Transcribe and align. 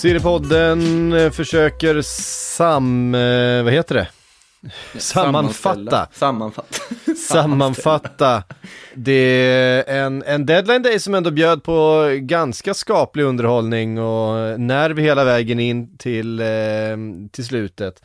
Seriepodden 0.00 1.12
eh, 1.12 1.30
försöker 1.30 2.02
sam... 2.02 3.14
eh, 3.14 3.62
Vad 3.62 3.72
heter 3.72 3.94
det? 3.94 4.08
Sammanfatta. 5.00 6.08
Sammanfatta. 6.12 6.74
Sammanfatta. 7.28 8.42
Det 8.94 9.12
är 9.12 10.04
en, 10.04 10.22
en 10.22 10.46
deadline 10.46 10.82
day 10.82 10.98
som 11.00 11.14
ändå 11.14 11.30
bjöd 11.30 11.62
på 11.62 12.08
ganska 12.20 12.74
skaplig 12.74 13.24
underhållning 13.24 13.98
och 13.98 14.60
nerv 14.60 14.98
hela 14.98 15.24
vägen 15.24 15.60
in 15.60 15.96
till, 15.98 16.40
eh, 16.40 16.46
till 17.32 17.44
slutet. 17.44 18.02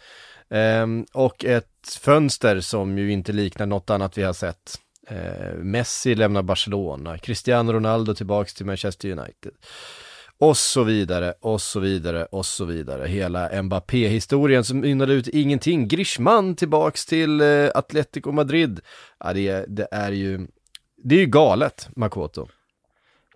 Ehm, 0.52 1.06
och 1.14 1.46
ett 1.46 1.98
fönster 2.02 2.60
som 2.60 2.98
ju 2.98 3.12
inte 3.12 3.34
liknar 3.34 3.66
något 3.66 3.90
annat 3.90 4.18
vi 4.18 4.24
har 4.24 4.34
sett. 4.34 4.76
Eh, 5.10 5.54
Messi 5.58 6.16
lämnar 6.16 6.42
Barcelona, 6.42 7.18
Cristiano 7.18 7.74
Ronaldo 7.74 8.14
tillbaks 8.16 8.54
till 8.54 8.66
Manchester 8.66 9.10
United. 9.10 9.52
Och 10.38 10.58
så 10.58 10.84
vidare, 10.84 11.34
och 11.40 11.62
så 11.62 11.80
vidare, 11.80 12.26
och 12.26 12.46
så 12.46 12.66
vidare. 12.66 13.08
Hela 13.08 13.64
Mbappé-historien 13.64 14.64
som 14.64 14.80
mynnade 14.80 15.14
ut 15.14 15.28
ingenting. 15.28 15.88
Grishman 15.88 16.56
tillbaks 16.56 17.06
till 17.06 17.42
eh, 17.42 17.70
Atletico 17.76 18.32
Madrid. 18.32 18.80
Ja, 19.20 19.34
det, 19.34 19.48
är- 19.48 19.66
det 19.68 19.88
är 19.92 20.12
ju, 20.12 20.48
det 21.04 21.16
är 21.16 21.20
ju 21.20 21.26
galet, 21.26 21.88
Makoto. 21.96 22.48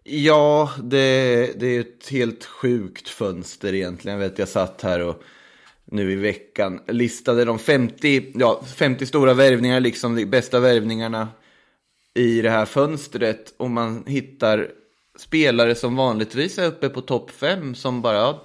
Ja, 0.04 0.72
det, 0.84 1.60
det 1.60 1.68
är 1.68 1.80
ett 1.80 2.10
helt 2.12 2.46
sjukt 2.46 3.10
fönster 3.10 3.74
egentligen. 3.74 4.20
Jag 4.20 4.30
vet, 4.30 4.40
jag 4.40 4.48
satt 4.48 4.82
här 4.82 5.00
och 5.04 5.24
nu 5.86 6.12
i 6.12 6.16
veckan 6.16 6.82
listade 6.88 7.46
de 7.46 7.60
50, 7.60 8.32
ja, 8.36 8.62
50 8.76 9.06
stora 9.06 9.34
värvningar, 9.34 9.80
liksom 9.80 10.16
de 10.16 10.26
bästa 10.26 10.60
värvningarna 10.60 11.28
i 12.16 12.42
det 12.42 12.50
här 12.50 12.66
fönstret. 12.66 13.54
Och 13.58 13.70
man 13.72 14.04
hittar 14.08 14.68
spelare 15.20 15.76
som 15.76 15.96
vanligtvis 15.96 16.58
är 16.58 16.66
uppe 16.68 16.90
på 16.90 17.02
topp 17.02 17.32
5 17.32 17.76
som 17.76 18.02
bara, 18.02 18.36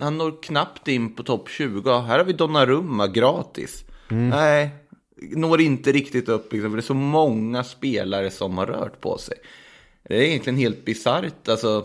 han 0.00 0.18
når 0.18 0.42
knappt 0.42 0.88
in 0.88 1.14
på 1.14 1.22
topp 1.22 1.48
20. 1.48 1.82
Ja, 1.90 2.00
Här 2.00 2.18
har 2.18 2.24
vi 2.24 2.32
Donnarumma 2.32 3.06
gratis. 3.06 3.84
Nej, 4.08 4.70
når 5.20 5.60
inte 5.60 5.92
riktigt 5.92 6.28
upp, 6.28 6.52
liksom, 6.52 6.70
för 6.70 6.76
det 6.76 6.80
är 6.80 6.82
så 6.82 6.94
många 6.94 7.64
spelare 7.64 8.30
som 8.30 8.58
har 8.58 8.66
rört 8.66 9.00
på 9.00 9.18
sig. 9.18 9.36
Det 10.08 10.16
är 10.16 10.22
egentligen 10.22 10.58
helt 10.58 10.84
bisarrt. 10.84 11.48
Alltså, 11.48 11.84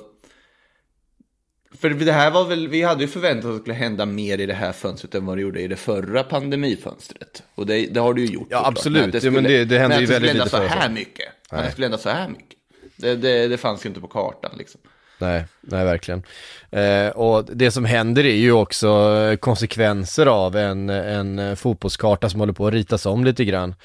för 1.79 1.89
det 1.89 2.11
här 2.11 2.31
var 2.31 2.45
väl, 2.45 2.67
vi 2.67 2.81
hade 2.81 3.01
ju 3.03 3.07
förväntat 3.07 3.45
oss 3.45 3.49
att 3.49 3.55
det 3.57 3.61
skulle 3.61 3.73
hända 3.75 4.05
mer 4.05 4.37
i 4.37 4.45
det 4.45 4.53
här 4.53 4.71
fönstret 4.71 5.15
än 5.15 5.25
vad 5.25 5.37
det 5.37 5.41
gjorde 5.41 5.61
i 5.61 5.67
det 5.67 5.75
förra 5.75 6.23
pandemifönstret. 6.23 7.43
Och 7.55 7.65
det, 7.65 7.85
det 7.85 7.99
har 7.99 8.13
det 8.13 8.21
ju 8.21 8.27
gjort. 8.33 8.47
Ja, 8.49 8.65
absolut. 8.67 9.13
Men 9.13 9.21
Ja, 9.23 9.31
men 9.31 9.43
det- 9.43 9.65
det 9.65 9.79
hände 9.79 9.95
men 9.95 9.99
ju 9.99 10.03
att 10.03 10.09
det 10.09 10.13
väldigt 10.13 10.29
skulle 10.29 10.43
lite 10.43 10.43
hända 10.43 10.49
så 10.49 10.57
förra 10.57 10.67
här 10.67 10.87
året. 10.87 10.91
mycket. 10.93 11.25
Att 11.49 11.65
det 11.65 11.71
skulle 11.71 11.85
hända 11.85 11.97
så 11.97 12.09
här 12.09 12.29
mycket. 12.29 12.52
Det, 12.97 13.15
det, 13.15 13.47
det 13.47 13.57
fanns 13.57 13.85
ju 13.85 13.87
inte 13.89 14.01
på 14.01 14.07
kartan 14.07 14.51
liksom. 14.57 14.81
Nej, 15.19 15.45
nej 15.61 15.85
verkligen. 15.85 16.23
Eh, 16.71 17.07
och 17.09 17.45
det 17.45 17.71
som 17.71 17.85
händer 17.85 18.25
är 18.25 18.35
ju 18.35 18.51
också 18.51 18.87
eh, 19.31 19.35
konsekvenser 19.35 20.25
av 20.25 20.55
en, 20.55 20.89
en 20.89 21.39
eh, 21.39 21.55
fotbollskarta 21.55 22.29
som 22.29 22.39
håller 22.39 22.53
på 22.53 22.67
att 22.67 22.73
ritas 22.73 23.05
om 23.05 23.23
lite 23.23 23.45
grann. 23.45 23.75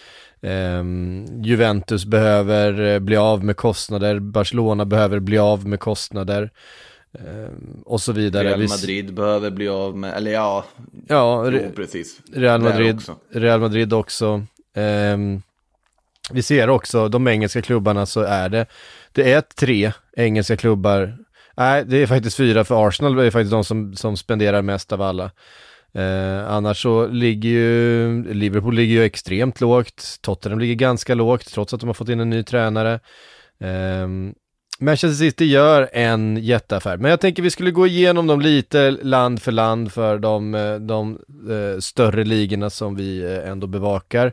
Ehm, 0.42 1.26
Juventus 1.42 2.04
behöver 2.04 2.80
eh, 2.94 2.98
bli 2.98 3.16
av 3.16 3.44
med 3.44 3.56
kostnader, 3.56 4.18
Barcelona 4.18 4.84
behöver 4.84 5.18
bli 5.20 5.38
av 5.38 5.66
med 5.66 5.80
kostnader. 5.80 6.50
och 7.84 8.00
så 8.00 8.12
vidare. 8.12 8.48
Real 8.48 8.60
Madrid 8.68 9.14
behöver 9.14 9.50
bli 9.50 9.68
av 9.68 9.96
med, 9.96 10.16
eller 10.16 10.30
ja, 10.30 10.64
Ja, 11.08 11.44
jo, 11.44 11.50
Re- 11.50 11.74
precis. 11.76 12.20
Real 12.32 12.60
Madrid, 12.60 12.94
också. 12.94 13.16
Real 13.32 13.60
Madrid 13.60 13.92
också. 13.92 14.42
Ehm, 14.74 15.42
vi 16.30 16.42
ser 16.42 16.70
också, 16.70 17.08
de 17.08 17.28
engelska 17.28 17.62
klubbarna 17.62 18.06
så 18.06 18.20
är 18.20 18.48
det, 18.48 18.66
det 19.12 19.32
är 19.32 19.40
tre 19.40 19.92
engelska 20.16 20.56
klubbar. 20.56 21.18
Nej, 21.56 21.84
det 21.84 22.02
är 22.02 22.06
faktiskt 22.06 22.36
fyra 22.36 22.64
för 22.64 22.88
Arsenal 22.88 23.18
är 23.18 23.30
faktiskt 23.30 23.50
de 23.50 23.64
som, 23.64 23.94
som 23.94 24.16
spenderar 24.16 24.62
mest 24.62 24.92
av 24.92 25.02
alla. 25.02 25.30
Eh, 25.94 26.50
annars 26.50 26.82
så 26.82 27.06
ligger 27.06 27.48
ju, 27.48 28.34
Liverpool 28.34 28.74
ligger 28.74 28.94
ju 28.94 29.04
extremt 29.04 29.60
lågt, 29.60 30.18
Tottenham 30.20 30.58
ligger 30.58 30.74
ganska 30.74 31.14
lågt 31.14 31.52
trots 31.52 31.74
att 31.74 31.80
de 31.80 31.86
har 31.86 31.94
fått 31.94 32.08
in 32.08 32.20
en 32.20 32.30
ny 32.30 32.42
tränare. 32.42 33.00
Eh, 33.60 34.08
Manchester 34.80 35.24
City 35.24 35.44
gör 35.44 35.88
en 35.92 36.36
jätteaffär, 36.36 36.96
men 36.96 37.10
jag 37.10 37.20
tänker 37.20 37.42
vi 37.42 37.50
skulle 37.50 37.70
gå 37.70 37.86
igenom 37.86 38.26
dem 38.26 38.40
lite 38.40 38.90
land 38.90 39.42
för 39.42 39.52
land 39.52 39.92
för 39.92 40.18
de, 40.18 40.54
eh, 40.54 40.74
de, 40.74 41.18
de 41.28 41.80
större 41.82 42.24
ligorna 42.24 42.70
som 42.70 42.96
vi 42.96 43.24
eh, 43.24 43.50
ändå 43.50 43.66
bevakar. 43.66 44.32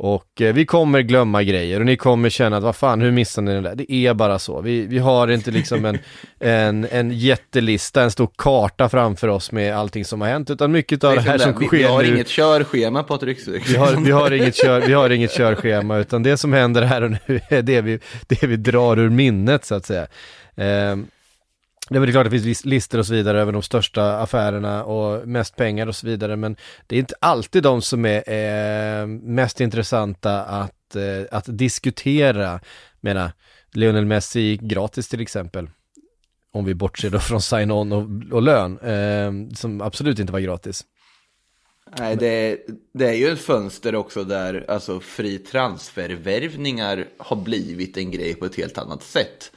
Och 0.00 0.40
eh, 0.40 0.54
vi 0.54 0.66
kommer 0.66 1.00
glömma 1.00 1.42
grejer 1.42 1.80
och 1.80 1.86
ni 1.86 1.96
kommer 1.96 2.28
känna 2.28 2.56
att 2.56 2.62
vad 2.62 2.76
fan, 2.76 3.00
hur 3.00 3.10
missar 3.10 3.42
ni 3.42 3.54
det 3.54 3.60
där? 3.60 3.74
Det 3.74 3.92
är 3.92 4.14
bara 4.14 4.38
så. 4.38 4.60
Vi, 4.60 4.86
vi 4.86 4.98
har 4.98 5.28
inte 5.28 5.50
liksom 5.50 5.84
en, 5.84 5.98
en, 6.40 6.86
en 6.90 7.10
jättelista, 7.10 8.02
en 8.02 8.10
stor 8.10 8.30
karta 8.36 8.88
framför 8.88 9.28
oss 9.28 9.52
med 9.52 9.76
allting 9.76 10.04
som 10.04 10.20
har 10.20 10.28
hänt, 10.28 10.50
utan 10.50 10.72
mycket 10.72 11.04
av 11.04 11.14
det, 11.14 11.20
här 11.20 11.38
som 11.38 11.58
vi, 11.58 11.66
sker 11.66 11.76
vi 11.76 11.84
har 11.84 12.02
nu 12.02 12.08
inget 12.08 12.28
körschema 12.28 13.02
Patrik. 13.02 13.38
vi 13.46 13.76
har, 13.76 14.04
vi, 14.04 14.10
har 14.10 14.30
inget 14.30 14.56
kör, 14.56 14.80
vi 14.80 14.92
har 14.92 15.10
inget 15.10 15.32
körschema, 15.32 15.98
utan 15.98 16.22
det 16.22 16.36
som 16.36 16.52
händer 16.52 16.82
här 16.82 17.02
och 17.02 17.10
nu 17.10 17.40
är 17.48 17.62
det 17.62 17.80
vi, 17.80 17.98
det 18.26 18.42
vi 18.42 18.56
drar 18.56 18.98
ur 18.98 19.10
minnet 19.10 19.64
så 19.64 19.74
att 19.74 19.86
säga. 19.86 20.06
Ehm, 20.56 21.06
det 21.88 21.96
är 21.96 22.00
väl 22.00 22.12
klart 22.12 22.26
att 22.26 22.32
det 22.32 22.40
finns 22.40 22.64
listor 22.64 22.98
och 22.98 23.06
så 23.06 23.12
vidare 23.12 23.40
över 23.40 23.52
de 23.52 23.62
största 23.62 24.18
affärerna 24.18 24.84
och 24.84 25.28
mest 25.28 25.56
pengar 25.56 25.86
och 25.86 25.96
så 25.96 26.06
vidare, 26.06 26.36
men 26.36 26.56
det 26.86 26.96
är 26.96 27.00
inte 27.00 27.14
alltid 27.20 27.62
de 27.62 27.82
som 27.82 28.04
är 28.04 28.30
eh, 28.30 29.06
mest 29.06 29.60
intressanta 29.60 30.42
att, 30.44 30.96
eh, 30.96 31.24
att 31.30 31.58
diskutera. 31.58 32.50
Jag 32.50 32.60
menar, 33.00 33.32
Lionel 33.72 34.06
Messi 34.06 34.40
gick 34.40 34.60
gratis 34.60 35.08
till 35.08 35.20
exempel. 35.20 35.70
Om 36.52 36.64
vi 36.64 36.74
bortser 36.74 37.10
då 37.10 37.18
från 37.18 37.42
sign-on 37.42 37.92
och, 37.92 38.32
och 38.32 38.42
lön, 38.42 38.78
eh, 38.78 39.54
som 39.56 39.80
absolut 39.80 40.18
inte 40.18 40.32
var 40.32 40.40
gratis. 40.40 40.84
Nej, 41.98 42.16
det, 42.16 42.58
det 42.94 43.08
är 43.08 43.12
ju 43.12 43.28
ett 43.28 43.40
fönster 43.40 43.94
också 43.94 44.24
där 44.24 44.64
alltså, 44.68 45.00
fri 45.00 45.38
transfervärvningar 45.38 47.06
har 47.18 47.36
blivit 47.36 47.96
en 47.96 48.10
grej 48.10 48.34
på 48.34 48.46
ett 48.46 48.56
helt 48.56 48.78
annat 48.78 49.02
sätt. 49.02 49.52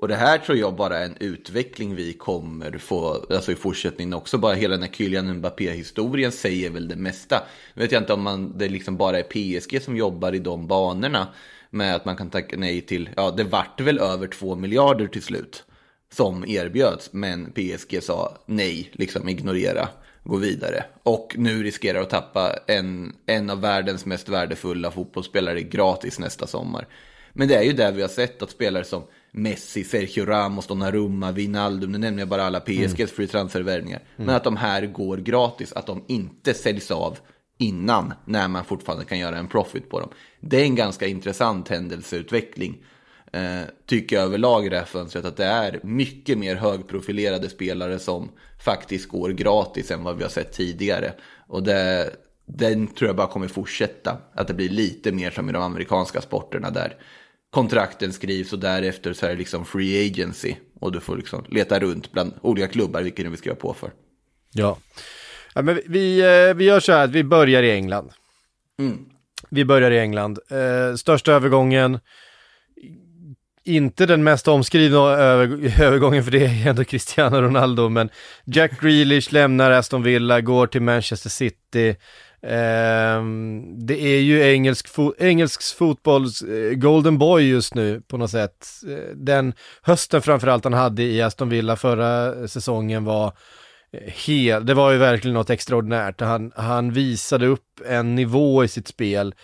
Och 0.00 0.08
det 0.08 0.16
här 0.16 0.38
tror 0.38 0.58
jag 0.58 0.74
bara 0.74 0.98
är 0.98 1.04
en 1.04 1.16
utveckling 1.20 1.94
vi 1.94 2.12
kommer 2.12 2.78
få 2.78 3.26
alltså 3.30 3.52
i 3.52 3.54
fortsättningen 3.54 4.14
också. 4.14 4.38
Bara 4.38 4.54
hela 4.54 4.74
den 4.74 4.82
här 4.82 4.92
Kylian 4.92 5.36
Mbappé-historien 5.36 6.32
säger 6.32 6.70
väl 6.70 6.88
det 6.88 6.96
mesta. 6.96 7.42
Nu 7.74 7.82
vet 7.82 7.92
jag 7.92 8.02
inte 8.02 8.12
om 8.12 8.22
man, 8.22 8.58
det 8.58 8.68
liksom 8.68 8.96
bara 8.96 9.18
är 9.18 9.22
PSG 9.22 9.82
som 9.82 9.96
jobbar 9.96 10.34
i 10.34 10.38
de 10.38 10.66
banorna. 10.66 11.28
Med 11.70 11.96
att 11.96 12.04
man 12.04 12.16
kan 12.16 12.30
tacka 12.30 12.56
nej 12.56 12.80
till, 12.80 13.10
ja 13.16 13.30
det 13.30 13.44
vart 13.44 13.80
väl 13.80 13.98
över 13.98 14.26
två 14.26 14.56
miljarder 14.56 15.06
till 15.06 15.22
slut. 15.22 15.64
Som 16.12 16.44
erbjöds, 16.48 17.12
men 17.12 17.52
PSG 17.52 18.02
sa 18.02 18.38
nej, 18.46 18.90
liksom 18.92 19.28
ignorera, 19.28 19.88
gå 20.24 20.36
vidare. 20.36 20.84
Och 21.02 21.34
nu 21.38 21.62
riskerar 21.62 22.00
att 22.00 22.10
tappa 22.10 22.52
en, 22.66 23.16
en 23.26 23.50
av 23.50 23.60
världens 23.60 24.06
mest 24.06 24.28
värdefulla 24.28 24.90
fotbollsspelare 24.90 25.62
gratis 25.62 26.18
nästa 26.18 26.46
sommar. 26.46 26.86
Men 27.32 27.48
det 27.48 27.54
är 27.54 27.62
ju 27.62 27.72
där 27.72 27.92
vi 27.92 28.02
har 28.02 28.08
sett 28.08 28.42
att 28.42 28.50
spelare 28.50 28.84
som 28.84 29.02
Messi, 29.32 29.84
Sergio 29.84 30.24
Ramos, 30.24 30.66
Donnarumma, 30.66 31.32
Wijnaldum, 31.32 31.92
nu 31.92 31.98
nämner 31.98 32.22
jag 32.22 32.28
bara 32.28 32.44
alla 32.44 32.60
PSGs 32.60 33.12
free 33.12 33.26
transfervärvningar. 33.26 34.02
Men 34.16 34.30
att 34.30 34.44
de 34.44 34.56
här 34.56 34.86
går 34.86 35.16
gratis, 35.16 35.72
att 35.72 35.86
de 35.86 36.04
inte 36.08 36.54
säljs 36.54 36.90
av 36.90 37.18
innan, 37.58 38.14
när 38.24 38.48
man 38.48 38.64
fortfarande 38.64 39.04
kan 39.04 39.18
göra 39.18 39.38
en 39.38 39.48
profit 39.48 39.90
på 39.90 40.00
dem. 40.00 40.08
Det 40.40 40.60
är 40.60 40.64
en 40.64 40.74
ganska 40.74 41.06
intressant 41.06 41.68
händelseutveckling. 41.68 42.84
Eh, 43.32 43.60
tycker 43.86 44.16
jag 44.16 44.24
överlag 44.24 44.66
i 44.66 44.68
det 44.68 44.78
här 44.78 44.84
fönstret 44.84 45.24
att 45.24 45.36
det 45.36 45.44
är 45.44 45.80
mycket 45.82 46.38
mer 46.38 46.56
högprofilerade 46.56 47.48
spelare 47.48 47.98
som 47.98 48.30
faktiskt 48.64 49.08
går 49.08 49.30
gratis 49.30 49.90
än 49.90 50.04
vad 50.04 50.16
vi 50.16 50.22
har 50.22 50.30
sett 50.30 50.52
tidigare. 50.52 51.12
Och 51.46 51.62
det, 51.62 52.10
den 52.46 52.86
tror 52.86 53.08
jag 53.08 53.16
bara 53.16 53.26
kommer 53.26 53.48
fortsätta. 53.48 54.18
Att 54.34 54.48
det 54.48 54.54
blir 54.54 54.68
lite 54.68 55.12
mer 55.12 55.30
som 55.30 55.48
i 55.48 55.52
de 55.52 55.62
amerikanska 55.62 56.20
sporterna 56.20 56.70
där 56.70 56.96
kontrakten 57.50 58.12
skrivs 58.12 58.52
och 58.52 58.58
därefter 58.58 59.12
så 59.12 59.26
är 59.26 59.30
det 59.30 59.36
liksom 59.36 59.64
free 59.64 60.06
agency. 60.10 60.54
Och 60.80 60.92
du 60.92 61.00
får 61.00 61.16
liksom 61.16 61.44
leta 61.48 61.78
runt 61.80 62.12
bland 62.12 62.32
olika 62.42 62.68
klubbar 62.68 63.02
vilken 63.02 63.24
du 63.24 63.30
vill 63.30 63.38
skriva 63.38 63.56
på 63.56 63.74
för. 63.74 63.90
Ja. 64.52 64.78
ja 65.54 65.62
men 65.62 65.74
vi- 65.74 65.82
vi, 65.86 66.20
eh, 66.20 66.66
gör 66.66 66.80
så 66.80 66.92
här 66.92 67.04
att 67.04 67.10
vi 67.10 67.24
börjar 67.24 67.62
i 67.62 67.70
England. 67.70 68.10
Mm. 68.78 68.98
Vi 69.50 69.64
börjar 69.64 69.90
i 69.90 69.98
England. 69.98 70.38
Eh, 70.50 70.94
största 70.96 71.32
övergången, 71.32 71.98
inte 73.64 74.06
den 74.06 74.24
mest 74.24 74.48
omskrivna 74.48 74.98
över, 74.98 75.46
övergången 75.82 76.24
för 76.24 76.30
det 76.30 76.44
är 76.46 76.68
ändå 76.68 76.84
Cristiano 76.84 77.40
Ronaldo, 77.40 77.88
men 77.88 78.10
Jack 78.44 78.80
Grealish 78.80 79.32
lämnar 79.32 79.70
Aston 79.70 80.02
Villa, 80.02 80.40
går 80.40 80.66
till 80.66 80.82
Manchester 80.82 81.30
City. 81.30 81.96
Eh, 82.42 83.24
det 83.76 84.00
är 84.00 84.20
ju 84.20 84.42
engelsk, 84.42 84.88
fo 84.88 85.14
engelsk 85.18 85.76
fotbolls 85.76 86.42
eh, 86.42 86.72
golden 86.72 87.18
boy 87.18 87.48
just 87.48 87.74
nu 87.74 88.00
på 88.00 88.16
något 88.16 88.30
sätt. 88.30 88.66
Eh, 88.88 89.14
Den 89.14 89.54
hösten 89.82 90.22
framförallt 90.22 90.64
han 90.64 90.72
hade 90.72 91.02
i 91.02 91.22
Aston 91.22 91.48
Villa 91.48 91.76
förra 91.76 92.48
säsongen 92.48 93.04
var 93.04 93.32
eh, 93.92 94.12
helt, 94.26 94.66
det 94.66 94.74
var 94.74 94.90
ju 94.92 94.98
verkligen 94.98 95.34
något 95.34 95.50
extraordinärt. 95.50 96.20
Han, 96.20 96.52
han 96.56 96.92
visade 96.92 97.46
upp 97.46 97.80
en 97.86 98.14
nivå 98.14 98.64
i 98.64 98.68
sitt 98.68 98.88
spel 98.88 99.34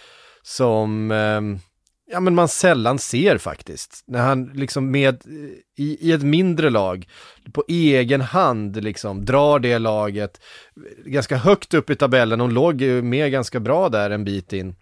som 0.42 1.10
ehm, 1.10 1.58
ja 2.06 2.20
men 2.20 2.35
man 2.35 2.49
sällan 2.49 2.99
ser 2.99 3.38
faktiskt. 3.38 4.05
När 4.06 4.20
han 4.20 4.44
liksom 4.44 4.91
med, 4.91 5.14
eh, 5.14 5.85
i, 5.85 6.08
i 6.08 6.12
ett 6.12 6.23
mindre 6.23 6.70
lag, 6.70 7.08
på 7.53 7.64
egen 7.69 8.20
hand 8.20 8.85
liksom, 8.85 9.25
drar 9.25 9.58
det 9.58 9.79
laget 9.79 10.41
eh, 10.76 11.11
ganska 11.11 11.37
högt 11.37 11.75
upp 11.75 11.91
i 11.91 11.94
tabellen. 11.97 12.38
De 12.38 12.50
låg 12.50 12.81
ju 12.81 13.03
med 13.03 13.32
ganska 13.32 13.61
bra 13.61 13.88
där 13.88 14.11
en 14.11 14.25
bit 14.25 14.53
in. 14.53 14.76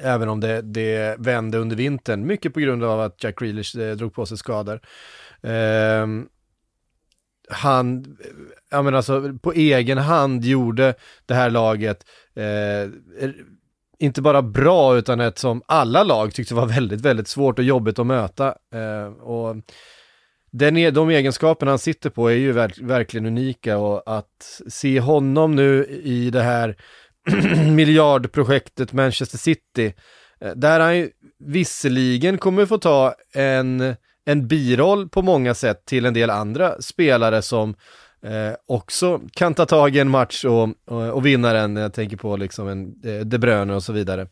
Även 0.00 0.28
om 0.28 0.40
det, 0.40 0.62
det 0.62 1.16
vände 1.18 1.58
under 1.58 1.76
vintern, 1.76 2.26
mycket 2.26 2.54
på 2.54 2.60
grund 2.60 2.84
av 2.84 3.00
att 3.00 3.24
Jack 3.24 3.38
Grealish 3.38 3.78
eh, 3.78 3.96
drog 3.96 4.14
på 4.14 4.26
sig 4.26 4.38
skador. 4.38 4.80
Ehm, 5.42 6.20
eh, 6.20 6.26
han, 7.50 8.16
ja 8.70 8.82
men 8.82 8.94
alltså 8.94 9.38
på 9.42 9.52
egen 9.52 9.98
hand 9.98 10.44
gjorde 10.44 10.94
det 11.26 11.34
här 11.34 11.50
laget 11.50 12.04
eh, 12.34 12.90
inte 13.98 14.22
bara 14.22 14.42
bra 14.42 14.96
utan 14.96 15.20
ett 15.20 15.38
som 15.38 15.62
alla 15.66 16.02
lag 16.02 16.34
tyckte 16.34 16.54
var 16.54 16.66
väldigt, 16.66 17.00
väldigt 17.00 17.28
svårt 17.28 17.58
och 17.58 17.64
jobbigt 17.64 17.98
att 17.98 18.06
möta. 18.06 18.54
Eh, 18.74 19.12
och 19.12 19.56
den, 20.50 20.76
e- 20.76 20.90
de 20.90 21.10
egenskaperna 21.10 21.72
han 21.72 21.78
sitter 21.78 22.10
på 22.10 22.28
är 22.28 22.34
ju 22.34 22.52
verk, 22.52 22.78
verkligen 22.80 23.26
unika 23.26 23.78
och 23.78 24.02
att 24.06 24.60
se 24.68 25.00
honom 25.00 25.56
nu 25.56 25.84
i 26.02 26.30
det 26.30 26.42
här 26.42 26.76
miljardprojektet 27.74 28.92
Manchester 28.92 29.38
City, 29.38 29.94
eh, 30.40 30.52
där 30.56 30.80
han 30.80 30.96
ju 30.96 31.10
visserligen 31.38 32.38
kommer 32.38 32.66
få 32.66 32.78
ta 32.78 33.14
en, 33.34 33.96
en 34.24 34.48
biroll 34.48 35.08
på 35.08 35.22
många 35.22 35.54
sätt 35.54 35.84
till 35.86 36.06
en 36.06 36.14
del 36.14 36.30
andra 36.30 36.82
spelare 36.82 37.42
som 37.42 37.74
eh, 38.22 38.54
också 38.66 39.20
kan 39.32 39.54
ta 39.54 39.66
tag 39.66 39.96
i 39.96 39.98
en 39.98 40.10
match 40.10 40.44
och, 40.44 40.68
och, 40.84 41.10
och 41.10 41.26
vinna 41.26 41.52
den. 41.52 41.76
Jag 41.76 41.92
tänker 41.92 42.16
på 42.16 42.36
liksom 42.36 42.68
en 42.68 42.94
eh, 43.04 43.20
De 43.20 43.38
Bruyne 43.38 43.74
och 43.74 43.82
så 43.82 43.92
vidare. 43.92 44.26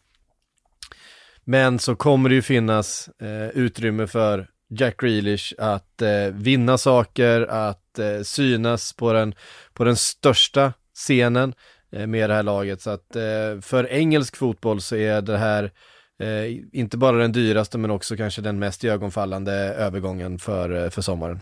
Men 1.44 1.78
så 1.78 1.96
kommer 1.96 2.28
det 2.28 2.34
ju 2.34 2.42
finnas 2.42 3.08
eh, 3.20 3.48
utrymme 3.48 4.06
för 4.06 4.48
Jack 4.68 5.00
Grealish 5.00 5.54
att 5.58 6.02
eh, 6.02 6.26
vinna 6.32 6.78
saker, 6.78 7.40
att 7.40 7.98
eh, 7.98 8.20
synas 8.22 8.92
på 8.92 9.12
den, 9.12 9.34
på 9.72 9.84
den 9.84 9.96
största 9.96 10.72
scenen 10.94 11.54
eh, 11.92 12.06
med 12.06 12.30
det 12.30 12.34
här 12.34 12.42
laget. 12.42 12.82
Så 12.82 12.90
att 12.90 13.16
eh, 13.16 13.60
för 13.62 13.92
engelsk 13.92 14.36
fotboll 14.36 14.80
så 14.80 14.96
är 14.96 15.22
det 15.22 15.38
här 15.38 15.72
eh, 16.18 16.56
inte 16.72 16.96
bara 16.96 17.16
den 17.16 17.32
dyraste 17.32 17.78
men 17.78 17.90
också 17.90 18.16
kanske 18.16 18.42
den 18.42 18.58
mest 18.58 18.84
ögonfallande 18.84 19.52
övergången 19.52 20.38
för, 20.38 20.84
eh, 20.84 20.90
för 20.90 21.02
sommaren. 21.02 21.40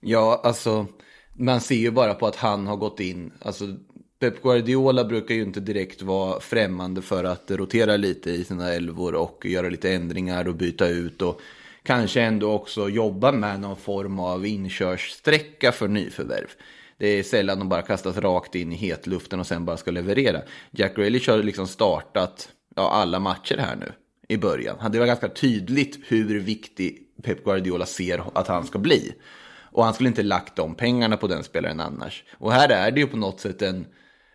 Ja, 0.00 0.40
alltså 0.44 0.86
man 1.40 1.60
ser 1.60 1.74
ju 1.74 1.90
bara 1.90 2.14
på 2.14 2.26
att 2.26 2.36
han 2.36 2.66
har 2.66 2.76
gått 2.76 3.00
in. 3.00 3.32
Alltså 3.42 3.64
Pep 4.18 4.42
Guardiola 4.42 5.04
brukar 5.04 5.34
ju 5.34 5.42
inte 5.42 5.60
direkt 5.60 6.02
vara 6.02 6.40
främmande 6.40 7.02
för 7.02 7.24
att 7.24 7.50
rotera 7.50 7.96
lite 7.96 8.30
i 8.30 8.44
sina 8.44 8.72
elvor 8.72 9.14
och 9.14 9.46
göra 9.46 9.68
lite 9.68 9.92
ändringar 9.92 10.48
och 10.48 10.54
byta 10.54 10.88
ut 10.88 11.22
och 11.22 11.40
kanske 11.82 12.22
ändå 12.22 12.52
också 12.52 12.88
jobba 12.88 13.32
med 13.32 13.60
någon 13.60 13.76
form 13.76 14.20
av 14.20 14.46
inkörssträcka 14.46 15.72
för 15.72 15.88
nyförvärv. 15.88 16.48
Det 16.98 17.06
är 17.06 17.22
sällan 17.22 17.58
de 17.58 17.68
bara 17.68 17.82
kastas 17.82 18.16
rakt 18.16 18.54
in 18.54 18.72
i 18.72 18.76
hetluften 18.76 19.40
och 19.40 19.46
sen 19.46 19.64
bara 19.64 19.76
ska 19.76 19.90
leverera. 19.90 20.40
Jack 20.70 20.96
Grealish 20.96 21.30
har 21.30 21.38
liksom 21.38 21.66
startat 21.66 22.48
ja, 22.76 22.90
alla 22.90 23.20
matcher 23.20 23.56
här 23.56 23.76
nu 23.76 23.92
i 24.28 24.36
början. 24.36 24.92
Det 24.92 24.98
var 24.98 25.06
ganska 25.06 25.28
tydligt 25.28 25.98
hur 26.08 26.40
viktig 26.40 26.98
Pep 27.22 27.44
Guardiola 27.44 27.86
ser 27.86 28.22
att 28.34 28.48
han 28.48 28.66
ska 28.66 28.78
bli. 28.78 29.14
Och 29.72 29.84
han 29.84 29.94
skulle 29.94 30.08
inte 30.08 30.22
lagt 30.22 30.56
de 30.56 30.74
pengarna 30.74 31.16
på 31.16 31.26
den 31.26 31.44
spelaren 31.44 31.80
annars. 31.80 32.24
Och 32.38 32.52
här 32.52 32.68
är 32.68 32.90
det 32.90 33.00
ju 33.00 33.06
på 33.06 33.16
något 33.16 33.40
sätt 33.40 33.62
en 33.62 33.86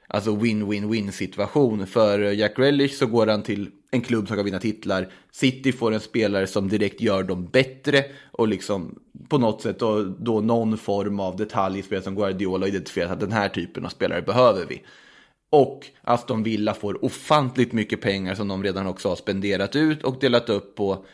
alltså 0.07 0.35
win-win-win 0.35 1.11
situation. 1.11 1.87
För 1.87 2.19
Jack 2.19 2.59
Relish 2.59 2.95
så 2.95 3.05
går 3.05 3.27
han 3.27 3.43
till 3.43 3.69
en 3.91 4.01
klubb 4.01 4.27
som 4.27 4.35
kan 4.35 4.45
vinna 4.45 4.59
titlar. 4.59 5.11
City 5.31 5.71
får 5.71 5.93
en 5.93 5.99
spelare 5.99 6.47
som 6.47 6.69
direkt 6.69 7.01
gör 7.01 7.23
dem 7.23 7.45
bättre 7.45 8.03
och 8.31 8.47
liksom 8.47 8.99
på 9.29 9.37
något 9.37 9.61
sätt 9.61 9.79
då, 9.79 10.03
då 10.03 10.41
någon 10.41 10.77
form 10.77 11.19
av 11.19 11.35
detalj 11.35 11.79
i 11.79 11.83
spelet 11.83 12.03
som 12.03 12.15
Guardiola 12.15 12.67
identifierat 12.67 13.11
att 13.11 13.19
den 13.19 13.31
här 13.31 13.49
typen 13.49 13.85
av 13.85 13.89
spelare 13.89 14.21
behöver 14.21 14.65
vi. 14.65 14.81
Och 15.49 15.85
Aston 16.01 16.43
Villa 16.43 16.73
får 16.73 17.05
ofantligt 17.05 17.73
mycket 17.73 18.01
pengar 18.01 18.35
som 18.35 18.47
de 18.47 18.63
redan 18.63 18.87
också 18.87 19.09
har 19.09 19.15
spenderat 19.15 19.75
ut 19.75 20.03
och 20.03 20.19
delat 20.19 20.49
upp 20.49 20.75
på 20.75 21.05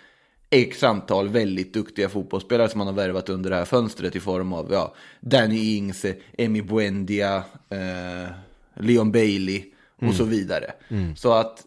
x 0.51 0.83
antal 0.83 1.29
väldigt 1.29 1.73
duktiga 1.73 2.09
fotbollsspelare 2.09 2.69
som 2.69 2.77
man 2.77 2.87
har 2.87 2.93
värvat 2.93 3.29
under 3.29 3.49
det 3.49 3.55
här 3.55 3.65
fönstret 3.65 4.15
i 4.15 4.19
form 4.19 4.53
av 4.53 4.71
ja, 4.71 4.93
Danny 5.19 5.75
Ings, 5.75 6.05
Emi 6.37 6.61
Buendia, 6.61 7.43
eh, 7.69 8.31
Leon 8.75 9.11
Bailey 9.11 9.63
och 9.95 10.03
Mm. 10.03 10.15
så 10.15 10.23
vidare. 10.23 10.71
Så 11.15 11.33
att 11.33 11.65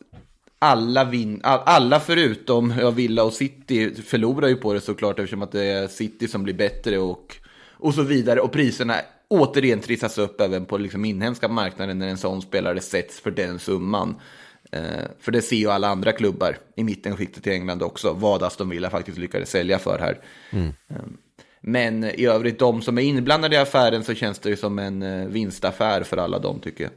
alla, 0.58 1.04
vin 1.04 1.40
alla 1.42 2.00
förutom 2.00 2.74
ja, 2.80 2.90
Villa 2.90 3.24
och 3.24 3.32
City 3.32 3.94
förlorar 3.94 4.48
ju 4.48 4.56
på 4.56 4.72
det 4.72 4.80
såklart 4.80 5.18
eftersom 5.18 5.42
att 5.42 5.52
det 5.52 5.64
är 5.64 5.88
City 5.88 6.28
som 6.28 6.42
blir 6.42 6.54
bättre 6.54 6.98
och, 6.98 7.36
och 7.70 7.94
så 7.94 8.02
vidare. 8.02 8.40
Och 8.40 8.52
priserna 8.52 8.94
återigen 9.28 9.80
trissas 9.80 10.18
upp 10.18 10.40
även 10.40 10.64
på 10.64 10.78
liksom 10.78 11.04
inhemska 11.04 11.48
marknaden 11.48 11.98
när 11.98 12.08
en 12.08 12.18
sån 12.18 12.42
spelare 12.42 12.80
sätts 12.80 13.20
för 13.20 13.30
den 13.30 13.58
summan. 13.58 14.14
Eh, 14.74 15.04
för 15.20 15.32
det 15.32 15.42
ser 15.42 15.56
ju 15.56 15.70
alla 15.70 15.88
andra 15.88 16.12
klubbar 16.12 16.56
i 16.76 16.84
mittenskiktet 16.84 17.46
i 17.46 17.50
England 17.50 17.82
också, 17.82 18.12
vad 18.12 18.42
Aston 18.42 18.68
Villa 18.68 18.90
faktiskt 18.90 19.18
lyckades 19.18 19.50
sälja 19.50 19.78
för 19.78 19.98
här. 19.98 20.18
Eh, 20.90 20.96
Men 21.60 22.04
i 22.04 22.26
övrigt, 22.26 22.58
de 22.58 22.82
som 22.82 22.98
är 22.98 23.02
inblandade 23.02 23.56
i 23.56 23.58
affären 23.58 24.04
så 24.04 24.14
känns 24.14 24.38
det 24.38 24.48
ju 24.48 24.56
som 24.56 24.78
en 24.78 25.02
eh, 25.02 25.26
vinstaffär 25.28 26.02
för 26.02 26.16
alla 26.16 26.38
dem 26.38 26.60
tycker 26.60 26.84
jag. 26.84 26.92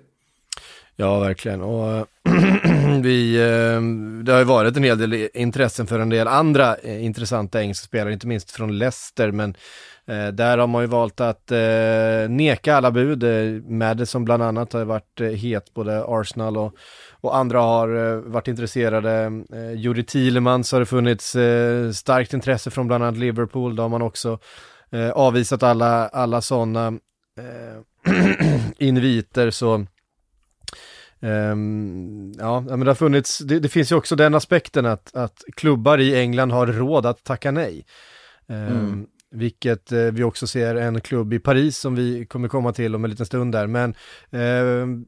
Ja, 0.95 1.19
verkligen. 1.19 1.62
Och 1.62 2.07
vi, 3.01 3.35
eh, 3.35 3.81
det 4.24 4.31
har 4.31 4.39
ju 4.39 4.45
varit 4.45 4.77
en 4.77 4.83
hel 4.83 4.97
del 4.97 5.29
intressen 5.33 5.88
för 5.88 6.00
en 6.00 6.09
del 6.09 6.27
andra 6.27 6.79
intressanta 6.79 7.62
engelska 7.62 7.85
spelare, 7.85 8.13
inte 8.13 8.27
minst 8.27 8.51
från 8.51 8.77
Leicester, 8.77 9.31
men 9.31 9.56
där 10.33 10.57
har 10.57 10.68
man 10.68 10.83
ju 10.83 10.88
valt 10.88 11.21
att 11.21 11.51
neka 12.29 12.75
alla 12.75 12.91
bud. 12.91 13.24
Madison 13.69 14.25
bland 14.25 14.43
annat 14.43 14.74
har 14.74 14.79
ju 14.79 14.86
varit 14.86 15.22
het, 15.22 15.74
både 15.74 16.03
Arsenal 16.07 16.57
och, 16.57 16.74
och 17.21 17.38
andra 17.38 17.62
har 17.62 17.95
eh, 17.95 18.19
varit 18.19 18.47
intresserade. 18.47 19.43
Eh, 19.53 19.71
Juri 19.74 20.03
Thielemans 20.03 20.71
har 20.71 20.79
det 20.79 20.86
funnits 20.86 21.36
eh, 21.36 21.91
starkt 21.91 22.33
intresse 22.33 22.71
från 22.71 22.88
bland 22.88 23.03
annat 23.03 23.17
Liverpool, 23.17 23.75
då 23.75 23.83
har 23.83 23.89
man 23.89 24.01
också 24.01 24.39
eh, 24.91 25.09
avvisat 25.09 25.63
alla, 25.63 26.07
alla 26.07 26.41
sådana 26.41 26.88
eh, 27.38 28.13
inviter, 28.77 29.51
så 29.51 29.86
Ehm, 31.21 32.31
ja, 32.38 32.62
men 32.62 32.79
det 32.79 32.89
har 32.89 32.95
funnits, 32.95 33.38
det, 33.38 33.59
det 33.59 33.69
finns 33.69 33.91
ju 33.91 33.95
också 33.95 34.15
den 34.15 34.36
aspekten 34.36 34.86
att, 34.86 35.15
att 35.15 35.43
klubbar 35.55 35.97
i 35.97 36.15
England 36.15 36.51
har 36.51 36.67
råd 36.67 37.05
att 37.05 37.24
tacka 37.24 37.51
nej. 37.51 37.86
Ehm, 38.47 39.07
Vilket 39.31 39.91
eh, 39.91 40.00
vi 40.00 40.24
också 40.24 40.47
ser 40.47 40.75
en 40.75 41.01
klubb 41.01 41.33
i 41.33 41.39
Paris 41.39 41.77
som 41.77 41.95
vi 41.95 42.25
kommer 42.25 42.47
komma 42.47 42.74
till 42.74 42.95
om 42.95 43.03
en 43.03 43.09
liten 43.09 43.25
stund 43.25 43.51
där. 43.51 43.67
Men 43.67 43.95
ehm, 44.31 45.05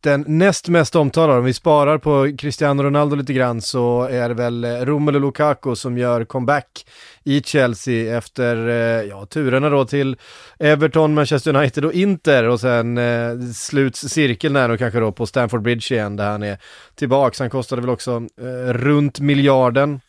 den 0.00 0.24
näst 0.28 0.68
mest 0.68 0.96
omtalade, 0.96 1.38
om 1.38 1.44
vi 1.44 1.54
sparar 1.54 1.98
på 1.98 2.36
Cristiano 2.38 2.82
Ronaldo 2.82 3.16
lite 3.16 3.32
grann, 3.32 3.60
så 3.60 4.02
är 4.02 4.28
det 4.28 4.34
väl 4.34 4.64
eh, 4.64 4.70
Romelu 4.70 5.18
Lukaku 5.18 5.74
som 5.74 5.98
gör 5.98 6.24
comeback 6.24 6.86
i 7.24 7.42
Chelsea 7.42 8.16
efter, 8.16 8.68
eh, 8.68 9.08
ja, 9.08 9.26
turerna 9.26 9.70
då 9.70 9.84
till 9.84 10.16
Everton, 10.58 11.14
Manchester 11.14 11.56
United 11.56 11.84
och 11.84 11.92
Inter 11.92 12.48
och 12.48 12.60
sen 12.60 12.98
eh, 12.98 13.38
sluts 13.54 14.00
cirkeln 14.00 14.54
där 14.54 14.68
och 14.68 14.78
kanske 14.78 15.00
då 15.00 15.12
på 15.12 15.26
Stamford 15.26 15.62
Bridge 15.62 15.94
igen 15.94 16.16
där 16.16 16.30
han 16.30 16.42
är 16.42 16.58
tillbaks. 16.94 17.38
Han 17.38 17.50
kostade 17.50 17.82
väl 17.82 17.90
också 17.90 18.22
eh, 18.40 18.72
runt 18.72 19.20
miljarden. 19.20 20.00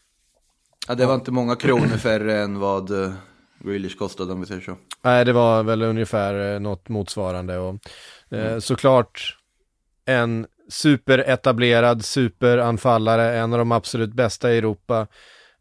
Ja, 0.88 0.96
det 0.96 1.06
var 1.06 1.16
inte 1.16 1.32
många 1.32 1.56
kronor 1.56 1.98
färre 1.98 2.42
än 2.42 2.60
vad 2.60 2.92
uh, 2.92 3.12
Grealish 3.60 3.98
kostade 3.98 4.34
om 4.34 4.40
vi 4.40 4.46
säger 4.46 4.62
så. 4.62 4.78
Nej, 5.02 5.26
det 5.26 5.34
var 5.34 5.64
väl 5.64 5.82
ungefär 5.82 6.54
eh, 6.54 6.60
något 6.60 6.90
motsvarande 6.90 7.58
och 7.58 7.76
eh, 8.30 8.60
såklart 8.60 9.38
en 10.06 10.48
superetablerad 10.70 12.06
superanfallare, 12.06 13.38
en 13.38 13.54
av 13.54 13.60
de 13.60 13.72
absolut 13.72 14.14
bästa 14.14 14.54
i 14.54 14.58
Europa. 14.58 15.08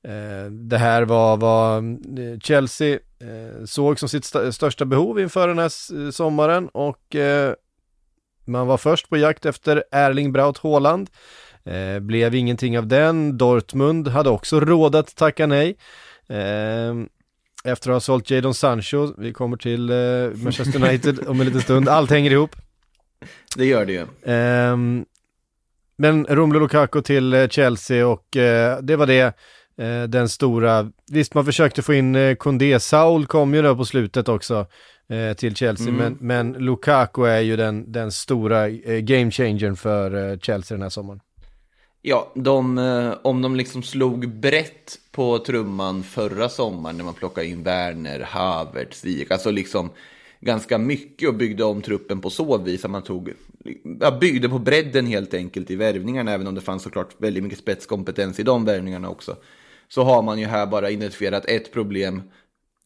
Eh, 0.05 0.51
det 0.51 0.79
här 0.79 1.03
var 1.03 1.37
vad 1.37 1.79
eh, 2.19 2.39
Chelsea 2.43 2.95
eh, 2.95 3.65
såg 3.65 3.99
som 3.99 4.09
sitt 4.09 4.25
största 4.53 4.85
behov 4.85 5.21
inför 5.21 5.49
den 5.49 5.59
här 5.59 6.11
sommaren 6.11 6.69
och 6.69 7.17
man 8.45 8.67
var 8.67 8.77
först 8.77 9.09
på 9.09 9.17
jakt 9.17 9.47
efter 9.47 9.85
Erling 9.91 10.33
Braut 10.33 10.59
Haaland. 10.59 11.11
Blev 12.01 12.35
ingenting 12.35 12.79
av 12.79 12.87
den. 12.87 13.39
Dortmund 13.39 14.09
hade 14.09 14.31
också 14.31 14.61
råd 14.61 14.95
att 14.95 15.17
tacka 15.17 15.47
nej. 15.47 15.77
Efter 17.65 17.91
att 17.91 17.95
ha 17.95 18.01
sålt 18.01 18.31
Jadon 18.31 18.55
Sancho, 18.55 19.15
vi 19.19 19.33
kommer 19.33 19.57
till 19.57 19.93
Manchester 20.45 20.85
United 20.89 21.29
om 21.29 21.41
en 21.41 21.47
liten 21.47 21.61
stund, 21.61 21.89
allt 21.89 22.11
hänger 22.11 22.31
ihop. 22.31 22.57
Det 23.57 23.65
gör 23.67 23.87
det 23.87 23.93
ju. 23.93 24.07
Ehm, 24.35 25.05
men 25.97 26.27
Romelu 26.27 26.61
Lukaku 26.61 27.03
till 27.03 27.35
eh, 27.35 27.49
Chelsea 27.49 28.07
och 28.07 28.37
eh, 28.37 28.79
det 28.79 28.97
var 28.97 29.07
det. 29.07 29.37
Eh, 29.79 30.03
den 30.03 30.29
stora, 30.29 30.91
visst 31.13 31.35
man 31.35 31.45
försökte 31.45 31.83
få 31.83 31.95
in 31.95 32.15
eh, 32.15 32.35
Koundé, 32.35 32.81
Saul 32.81 33.27
kom 33.27 33.55
ju 33.55 33.63
då 33.63 33.77
på 33.77 33.85
slutet 33.85 34.29
också 34.29 34.67
till 35.37 35.57
Chelsea, 35.57 35.89
Mm. 35.89 35.97
men, 35.99 36.17
men 36.21 36.65
Lukaku 36.65 37.25
är 37.25 37.41
ju 37.41 37.57
den, 37.57 37.93
den 37.93 38.13
stora 38.13 38.69
game 39.01 39.31
changern 39.31 39.77
för 39.77 40.39
Chelsea 40.39 40.75
den 40.77 40.83
här 40.83 40.89
sommaren. 40.91 41.21
Ja, 42.03 42.33
de, 42.35 42.79
om 43.23 43.43
de 43.43 43.57
liksom 43.57 43.83
slog 43.83 44.29
brett 44.29 44.99
på 45.13 45.39
trumman 45.39 46.03
förra 46.03 46.49
sommaren 46.49 46.97
när 46.97 47.05
man 47.05 47.15
plockade 47.15 47.47
in 47.47 47.63
Werner, 47.63 48.21
Havertz, 48.21 49.01
Ziyech, 49.01 49.31
alltså 49.31 49.51
liksom 49.51 49.91
ganska 50.41 50.79
mycket 50.79 51.29
och 51.29 51.35
byggde 51.35 51.65
om 51.65 51.83
truppen 51.83 52.21
på 52.21 52.31
så 52.31 52.59
vis 52.59 52.85
att 52.85 52.91
man 52.91 53.03
tog, 53.03 53.33
ja, 54.01 54.19
byggde 54.21 54.49
på 54.49 54.59
bredden 54.59 55.07
helt 55.07 55.35
enkelt 55.35 55.71
i 55.71 55.77
värvningarna, 55.77 56.33
även 56.33 56.47
om 56.47 56.55
det 56.55 56.61
fanns 56.61 56.83
såklart 56.83 57.15
väldigt 57.19 57.43
mycket 57.43 57.59
spetskompetens 57.59 58.41
i 58.41 58.43
de 58.43 58.65
värvningarna 58.65 59.11
också. 59.11 59.37
Så 59.89 60.03
har 60.03 60.23
man 60.23 60.39
ju 60.39 60.47
här 60.47 60.67
bara 60.67 60.91
identifierat 60.91 61.45
ett 61.45 61.73
problem, 61.73 62.23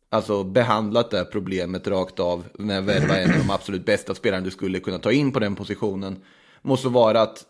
alltså 0.09 0.45
behandlat 0.45 1.11
det 1.11 1.17
här 1.17 1.25
problemet 1.25 1.87
rakt 1.87 2.21
av 2.21 2.45
med 2.59 2.79
att 2.79 2.85
värva 2.85 3.17
en 3.17 3.33
av 3.33 3.39
de 3.39 3.51
absolut 3.51 3.87
bästa 3.87 4.15
spelarna 4.15 4.45
du 4.45 4.51
skulle 4.51 4.81
kunna 4.81 4.99
ta 4.99 5.13
in 5.13 5.33
på 5.33 5.39
den 5.39 5.55
positionen. 5.55 6.17
Måste 6.63 6.89
vara 6.89 7.21
att 7.21 7.45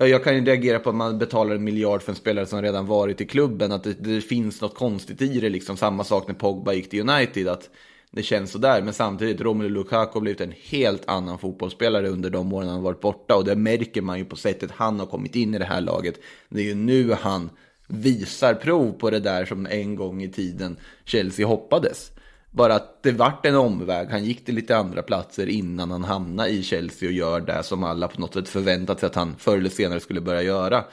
Ja, 0.00 0.06
jag 0.06 0.24
kan 0.24 0.36
ju 0.36 0.44
reagera 0.44 0.78
på 0.78 0.90
att 0.90 0.96
man 0.96 1.18
betalar 1.18 1.54
en 1.54 1.64
miljard 1.64 2.02
för 2.02 2.12
en 2.12 2.16
spelare 2.16 2.46
som 2.46 2.62
redan 2.62 2.86
varit 2.86 3.20
i 3.20 3.26
klubben, 3.26 3.72
att 3.72 3.84
det, 3.84 3.92
det 3.92 4.20
finns 4.20 4.60
något 4.60 4.74
konstigt 4.74 5.22
i 5.22 5.40
det, 5.40 5.48
liksom 5.48 5.76
samma 5.76 6.04
sak 6.04 6.28
när 6.28 6.34
Pogba 6.34 6.72
gick 6.72 6.90
till 6.90 7.10
United, 7.10 7.48
att 7.48 7.70
det 8.10 8.22
känns 8.22 8.50
sådär, 8.50 8.82
men 8.82 8.94
samtidigt 8.94 9.40
Romelu 9.40 9.68
Lukaku 9.68 10.12
har 10.14 10.20
blivit 10.20 10.40
en 10.40 10.54
helt 10.70 11.08
annan 11.08 11.38
fotbollsspelare 11.38 12.08
under 12.08 12.30
de 12.30 12.52
åren 12.52 12.68
han 12.68 12.82
varit 12.82 13.00
borta 13.00 13.36
och 13.36 13.44
det 13.44 13.56
märker 13.56 14.02
man 14.02 14.18
ju 14.18 14.24
på 14.24 14.36
sättet 14.36 14.70
han 14.70 15.00
har 15.00 15.06
kommit 15.06 15.36
in 15.36 15.54
i 15.54 15.58
det 15.58 15.64
här 15.64 15.80
laget. 15.80 16.20
Det 16.48 16.60
är 16.60 16.64
ju 16.64 16.74
nu 16.74 17.12
han 17.12 17.50
visar 17.86 18.54
prov 18.54 18.92
på 18.92 19.10
det 19.10 19.20
där 19.20 19.44
som 19.44 19.66
en 19.66 19.96
gång 19.96 20.22
i 20.22 20.28
tiden 20.28 20.76
Chelsea 21.04 21.46
hoppades. 21.46 22.10
Bara 22.50 22.74
att 22.74 23.02
det 23.02 23.12
vart 23.12 23.46
en 23.46 23.54
omväg. 23.54 24.08
Han 24.10 24.24
gick 24.24 24.44
till 24.44 24.54
lite 24.54 24.76
andra 24.76 25.02
platser 25.02 25.46
innan 25.46 25.90
han 25.90 26.04
hamnade 26.04 26.50
i 26.50 26.62
Chelsea 26.62 27.08
och 27.08 27.12
gör 27.12 27.40
det 27.40 27.62
som 27.62 27.84
alla 27.84 28.08
på 28.08 28.20
något 28.20 28.34
sätt 28.34 28.48
förväntat 28.48 29.00
sig 29.00 29.06
att 29.06 29.14
han 29.14 29.36
förr 29.38 29.56
eller 29.56 29.70
senare 29.70 30.00
skulle 30.00 30.20
börja 30.20 30.42
göra. 30.42 30.84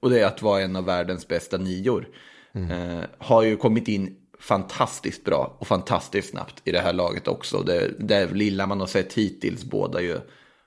Och 0.00 0.10
det 0.10 0.20
är 0.20 0.26
att 0.26 0.42
vara 0.42 0.60
en 0.60 0.76
av 0.76 0.84
världens 0.84 1.28
bästa 1.28 1.56
nior. 1.56 2.08
Eh, 2.54 3.08
har 3.18 3.42
ju 3.42 3.56
kommit 3.56 3.88
in 3.88 4.16
fantastiskt 4.44 5.24
bra 5.24 5.56
och 5.58 5.66
fantastiskt 5.66 6.30
snabbt 6.30 6.62
i 6.64 6.72
det 6.72 6.80
här 6.80 6.92
laget 6.92 7.28
också. 7.28 7.62
Det, 7.62 7.90
det 7.98 8.32
lilla 8.32 8.66
man 8.66 8.80
har 8.80 8.86
sett 8.86 9.12
hittills 9.12 9.64
båda 9.64 10.00
ju 10.00 10.18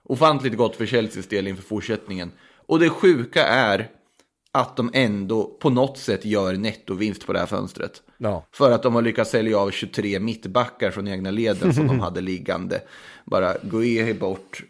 ofantligt 0.03 0.57
gott 0.57 0.75
för 0.75 0.85
Chelseas 0.85 1.27
del 1.27 1.47
inför 1.47 1.63
fortsättningen. 1.63 2.31
Och 2.65 2.79
det 2.79 2.89
sjuka 2.89 3.45
är 3.45 3.89
att 4.51 4.77
de 4.77 4.91
ändå 4.93 5.57
på 5.61 5.69
något 5.69 5.97
sätt 5.97 6.25
gör 6.25 6.53
nettovinst 6.53 7.25
på 7.25 7.33
det 7.33 7.39
här 7.39 7.45
fönstret. 7.45 8.01
Ja. 8.17 8.45
För 8.51 8.71
att 8.71 8.83
de 8.83 8.95
har 8.95 9.01
lyckats 9.01 9.31
sälja 9.31 9.59
av 9.59 9.71
23 9.71 10.19
mittbackar 10.19 10.91
från 10.91 11.07
egna 11.07 11.31
leden 11.31 11.73
som 11.73 11.87
de 11.87 11.99
hade 11.99 12.21
liggande. 12.21 12.81
Bara 13.25 13.53
Guehi 13.63 14.13
bort 14.13 14.63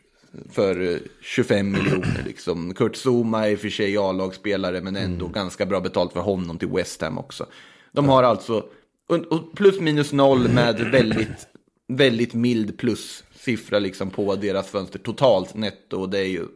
för 0.52 0.94
eh, 0.94 0.98
25 1.22 1.72
miljoner 1.72 2.24
liksom. 2.26 2.74
Kurt 2.74 2.96
Zuma 2.96 3.48
är 3.48 3.52
i 3.52 3.56
och 3.56 3.60
för 3.60 3.70
sig 3.70 3.98
A-lagsspelare 3.98 4.82
men 4.82 4.96
ändå 4.96 5.28
ganska 5.28 5.66
bra 5.66 5.80
betalt 5.80 6.14
för 6.14 6.20
honom 6.20 6.58
till 6.58 6.70
West 6.70 7.02
Ham 7.02 7.18
också. 7.18 7.46
De 7.92 8.10
har 8.10 8.24
alltså 8.24 8.66
och- 9.08 9.56
plus 9.56 9.80
minus 9.80 10.14
noll 10.14 10.48
med 10.50 10.80
väldigt, 10.80 11.48
väldigt 11.88 12.34
mild 12.34 12.78
plussiffra 12.78 13.80
liksom 13.80 14.10
på 14.10 14.36
deras 14.36 14.68
fönster 14.68 15.00
totalt 15.00 15.56
netto. 15.56 15.98
Och 16.02 16.10
det 16.10 16.20
är 16.20 16.26
ju 16.28 16.48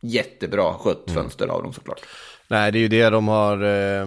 jättebra 0.00 0.74
skött 0.74 1.10
fönster 1.14 1.46
av 1.48 1.62
dem 1.62 1.72
såklart. 1.72 2.00
Nej, 2.50 2.72
det 2.72 2.78
är 2.78 2.80
ju 2.80 2.88
det 2.88 3.10
de 3.10 3.28
har, 3.28 3.62
eh, 3.62 4.06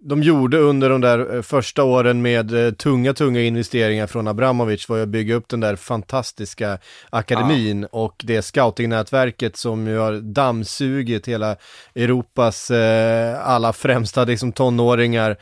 de 0.00 0.22
gjorde 0.22 0.58
under 0.58 0.90
de 0.90 1.00
där 1.00 1.36
eh, 1.36 1.42
första 1.42 1.84
åren 1.84 2.22
med 2.22 2.66
eh, 2.66 2.72
tunga, 2.72 3.14
tunga 3.14 3.40
investeringar 3.40 4.06
från 4.06 4.28
Abramovic 4.28 4.88
var 4.88 4.96
ju 4.96 5.02
att 5.02 5.08
bygga 5.08 5.34
upp 5.34 5.48
den 5.48 5.60
där 5.60 5.76
fantastiska 5.76 6.78
akademin 7.10 7.84
och 7.84 8.22
det 8.24 8.42
scoutingnätverket 8.42 9.56
som 9.56 9.86
ju 9.86 9.98
har 9.98 10.12
dammsugit 10.12 11.28
hela 11.28 11.56
Europas 11.94 12.70
alla 13.40 13.72
främsta 13.72 14.24
liksom, 14.24 14.52
tonåringar 14.52 15.36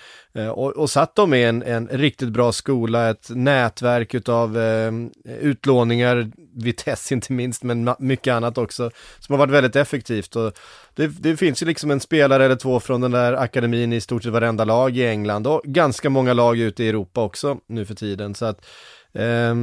och, 0.54 0.76
och 0.76 0.90
satt 0.90 1.14
dem 1.14 1.34
i 1.34 1.44
en, 1.44 1.62
en 1.62 1.88
riktigt 1.88 2.28
bra 2.28 2.52
skola, 2.52 3.10
ett 3.10 3.30
nätverk 3.30 4.14
utav 4.14 4.58
eh, 4.58 4.92
utlåningar, 5.40 6.30
Vitesse 6.54 7.14
inte 7.14 7.32
minst, 7.32 7.62
men 7.62 7.94
mycket 7.98 8.34
annat 8.34 8.58
också, 8.58 8.90
som 9.18 9.32
har 9.32 9.38
varit 9.38 9.52
väldigt 9.52 9.76
effektivt. 9.76 10.36
Och 10.36 10.52
det, 10.94 11.06
det 11.06 11.36
finns 11.36 11.62
ju 11.62 11.66
liksom 11.66 11.90
en 11.90 12.00
spelare 12.00 12.44
eller 12.44 12.56
två 12.56 12.80
från 12.80 13.00
den 13.00 13.10
där 13.10 13.32
akademin 13.32 13.92
i 13.92 14.00
stort 14.00 14.22
sett 14.22 14.32
varenda 14.32 14.64
lag 14.64 14.96
i 14.96 15.06
England 15.06 15.46
och 15.46 15.62
ganska 15.64 16.10
många 16.10 16.32
lag 16.32 16.58
ute 16.58 16.84
i 16.84 16.88
Europa 16.88 17.22
också 17.22 17.58
nu 17.68 17.86
för 17.86 17.94
tiden. 17.94 18.34
Så 18.34 18.44
att 18.44 18.66
eh, 19.12 19.54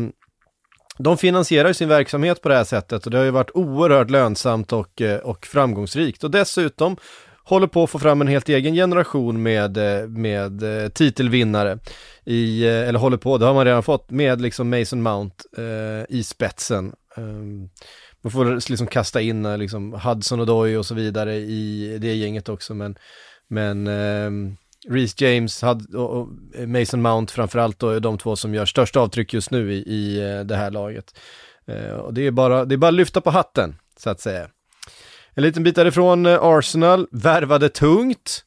de 0.98 1.18
finansierar 1.18 1.68
ju 1.68 1.74
sin 1.74 1.90
verksamhet 1.90 2.42
på 2.42 2.50
det 2.50 2.56
här 2.56 2.64
sättet 2.64 3.06
och 3.06 3.12
det 3.12 3.18
har 3.18 3.26
ju 3.26 3.32
varit 3.32 3.52
oerhört 3.54 4.10
lönsamt 4.10 4.74
och, 4.74 5.02
eh, 5.02 5.20
och 5.20 5.46
framgångsrikt. 5.46 6.24
Och 6.24 6.32
dessutom 6.32 6.98
håller 7.44 7.68
på 7.68 7.84
att 7.84 7.90
få 7.90 8.00
fram 8.00 8.22
en 8.22 8.28
helt 8.28 8.50
egen 8.50 8.74
generation 8.74 9.44
med, 9.44 9.78
eh, 9.78 10.08
med 10.08 10.84
eh, 10.84 10.90
titelvinnare. 10.90 11.80
I, 12.26 12.66
eller 12.66 13.00
håller 13.00 13.18
på, 13.18 13.38
det 13.38 13.46
har 13.46 13.54
man 13.54 13.66
redan 13.66 13.84
fått, 13.84 14.12
med 14.12 14.42
liksom 14.42 14.70
Mason 14.70 15.02
Mount 15.02 15.36
eh, 15.58 16.18
i 16.18 16.24
spetsen. 16.24 16.94
Eh, 17.18 17.24
man 18.22 18.32
får 18.32 18.70
liksom 18.70 18.88
kasta 18.88 19.22
in 19.22 19.46
eh, 19.46 19.58
liksom 19.58 19.94
Hudson 19.94 20.40
och 20.40 20.46
Doy 20.46 20.78
och 20.78 20.86
så 20.86 20.96
vidare 20.96 21.36
i 21.36 21.98
det 22.02 22.14
gänget 22.14 22.50
också, 22.50 22.74
men, 22.74 22.98
men 23.48 23.88
eh, 23.88 24.56
Reece 24.88 25.22
James 25.22 25.62
had, 25.62 25.96
och, 25.96 26.28
Mason 26.68 27.02
Mount 27.02 27.34
framförallt 27.34 27.80
då 27.80 27.90
är 27.90 28.00
de 28.00 28.18
två 28.18 28.36
som 28.36 28.54
gör 28.54 28.66
störst 28.66 28.96
avtryck 28.96 29.34
just 29.34 29.52
nu 29.52 29.74
i, 29.74 29.78
i 29.78 30.32
eh, 30.32 30.40
det 30.40 30.56
här 30.56 30.72
laget. 30.72 31.20
Eh, 31.68 31.92
och 31.92 32.14
det 32.14 32.28
är, 32.28 32.32
bara, 32.32 32.66
det 32.66 32.76
är 32.76 32.78
bara 32.78 32.88
att 32.88 32.94
lyfta 32.94 33.22
på 33.22 33.30
hatten, 33.30 33.76
så 33.98 34.10
att 34.10 34.20
säga. 34.20 34.48
En 35.34 35.44
liten 35.44 35.64
bit 35.64 35.76
därifrån, 35.76 36.26
eh, 36.26 36.40
Arsenal 36.42 37.08
värvade 37.12 37.70
tungt. 37.70 38.46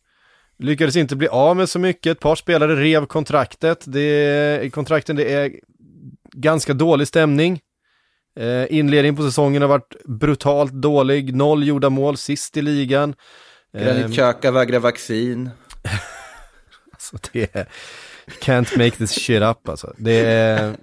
Lyckades 0.58 0.96
inte 0.96 1.16
bli 1.16 1.28
av 1.28 1.56
med 1.56 1.68
så 1.68 1.78
mycket, 1.78 2.12
ett 2.12 2.20
par 2.20 2.36
spelare 2.36 2.76
rev 2.76 3.06
kontraktet. 3.06 3.84
Det, 3.86 4.72
kontrakten 4.72 5.16
det 5.16 5.32
är 5.32 5.52
ganska 6.32 6.74
dålig 6.74 7.08
stämning. 7.08 7.60
Eh, 8.40 8.66
inledningen 8.70 9.16
på 9.16 9.22
säsongen 9.22 9.62
har 9.62 9.68
varit 9.68 9.96
brutalt 10.04 10.72
dålig, 10.72 11.34
noll 11.36 11.66
gjorda 11.66 11.90
mål, 11.90 12.16
sist 12.16 12.56
i 12.56 12.62
ligan. 12.62 13.14
Granit 13.78 14.14
Xhaka 14.16 14.50
vägrar 14.50 14.78
vaccin. 14.78 15.50
Alltså 16.92 17.16
det 17.32 17.56
är, 17.56 17.66
can't 18.40 18.78
make 18.78 18.90
this 18.90 19.10
shit 19.10 19.42
up 19.42 19.68
alltså. 19.68 19.94
Det 19.96 20.12
är, 20.24 20.68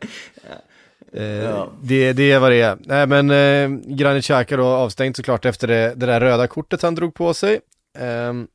eh, 1.14 1.24
Ja. 1.24 1.72
det, 1.82 2.14
det 2.14 2.32
är 2.32 2.40
vad 2.40 2.52
det 2.52 2.62
är. 2.62 2.78
Nej 2.80 3.08
men 3.08 3.30
eh, 3.32 3.80
Granit 3.96 4.24
Xhaka 4.24 4.58
då 4.58 4.66
avstängd 4.66 5.16
såklart 5.16 5.46
efter 5.46 5.68
det, 5.68 5.94
det 5.96 6.06
där 6.06 6.20
röda 6.20 6.48
kortet 6.48 6.82
han 6.82 6.96
drog 6.96 7.14
på 7.14 7.34
sig. 7.34 7.60
Ehm, 7.98 8.48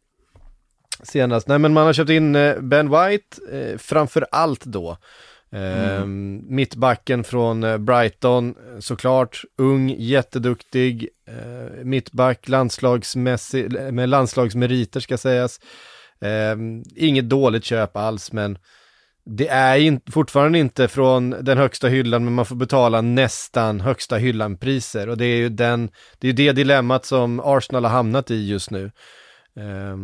senast. 1.02 1.48
Nej 1.48 1.58
men 1.58 1.72
man 1.72 1.86
har 1.86 1.92
köpt 1.92 2.10
in 2.10 2.34
eh, 2.36 2.60
Ben 2.60 2.90
White, 2.90 3.36
eh, 3.52 3.78
framför 3.78 4.26
allt 4.30 4.64
då. 4.64 4.96
Ehm, 5.54 6.42
Mittbacken 6.48 7.24
från 7.24 7.64
eh, 7.64 7.78
Brighton, 7.78 8.54
såklart, 8.78 9.42
ung, 9.58 9.94
jätteduktig, 9.98 11.08
eh, 11.28 11.84
mittback, 11.84 12.48
landslagsmässig, 12.48 13.92
med 13.92 14.08
landslagsmeriter 14.08 15.00
ska 15.00 15.18
sägas. 15.18 15.60
Eh, 16.20 16.56
inget 16.96 17.28
dåligt 17.28 17.64
köp 17.64 17.96
alls, 17.96 18.32
men 18.32 18.58
det 19.26 19.48
är 19.48 19.78
in, 19.78 20.00
fortfarande 20.10 20.58
inte 20.58 20.88
från 20.88 21.30
den 21.30 21.58
högsta 21.58 21.88
hyllan, 21.88 22.24
men 22.24 22.34
man 22.34 22.46
får 22.46 22.56
betala 22.56 23.00
nästan 23.00 23.80
högsta 23.80 24.16
hyllan-priser. 24.16 25.08
Och 25.08 25.16
det 25.16 25.26
är 25.26 25.36
ju 25.36 25.48
den, 25.48 25.90
det 26.18 26.28
är 26.28 26.32
det 26.32 26.52
dilemmat 26.52 27.04
som 27.04 27.40
Arsenal 27.44 27.84
har 27.84 27.92
hamnat 27.92 28.30
i 28.30 28.48
just 28.48 28.70
nu. 28.70 28.84
Eh, 29.56 29.96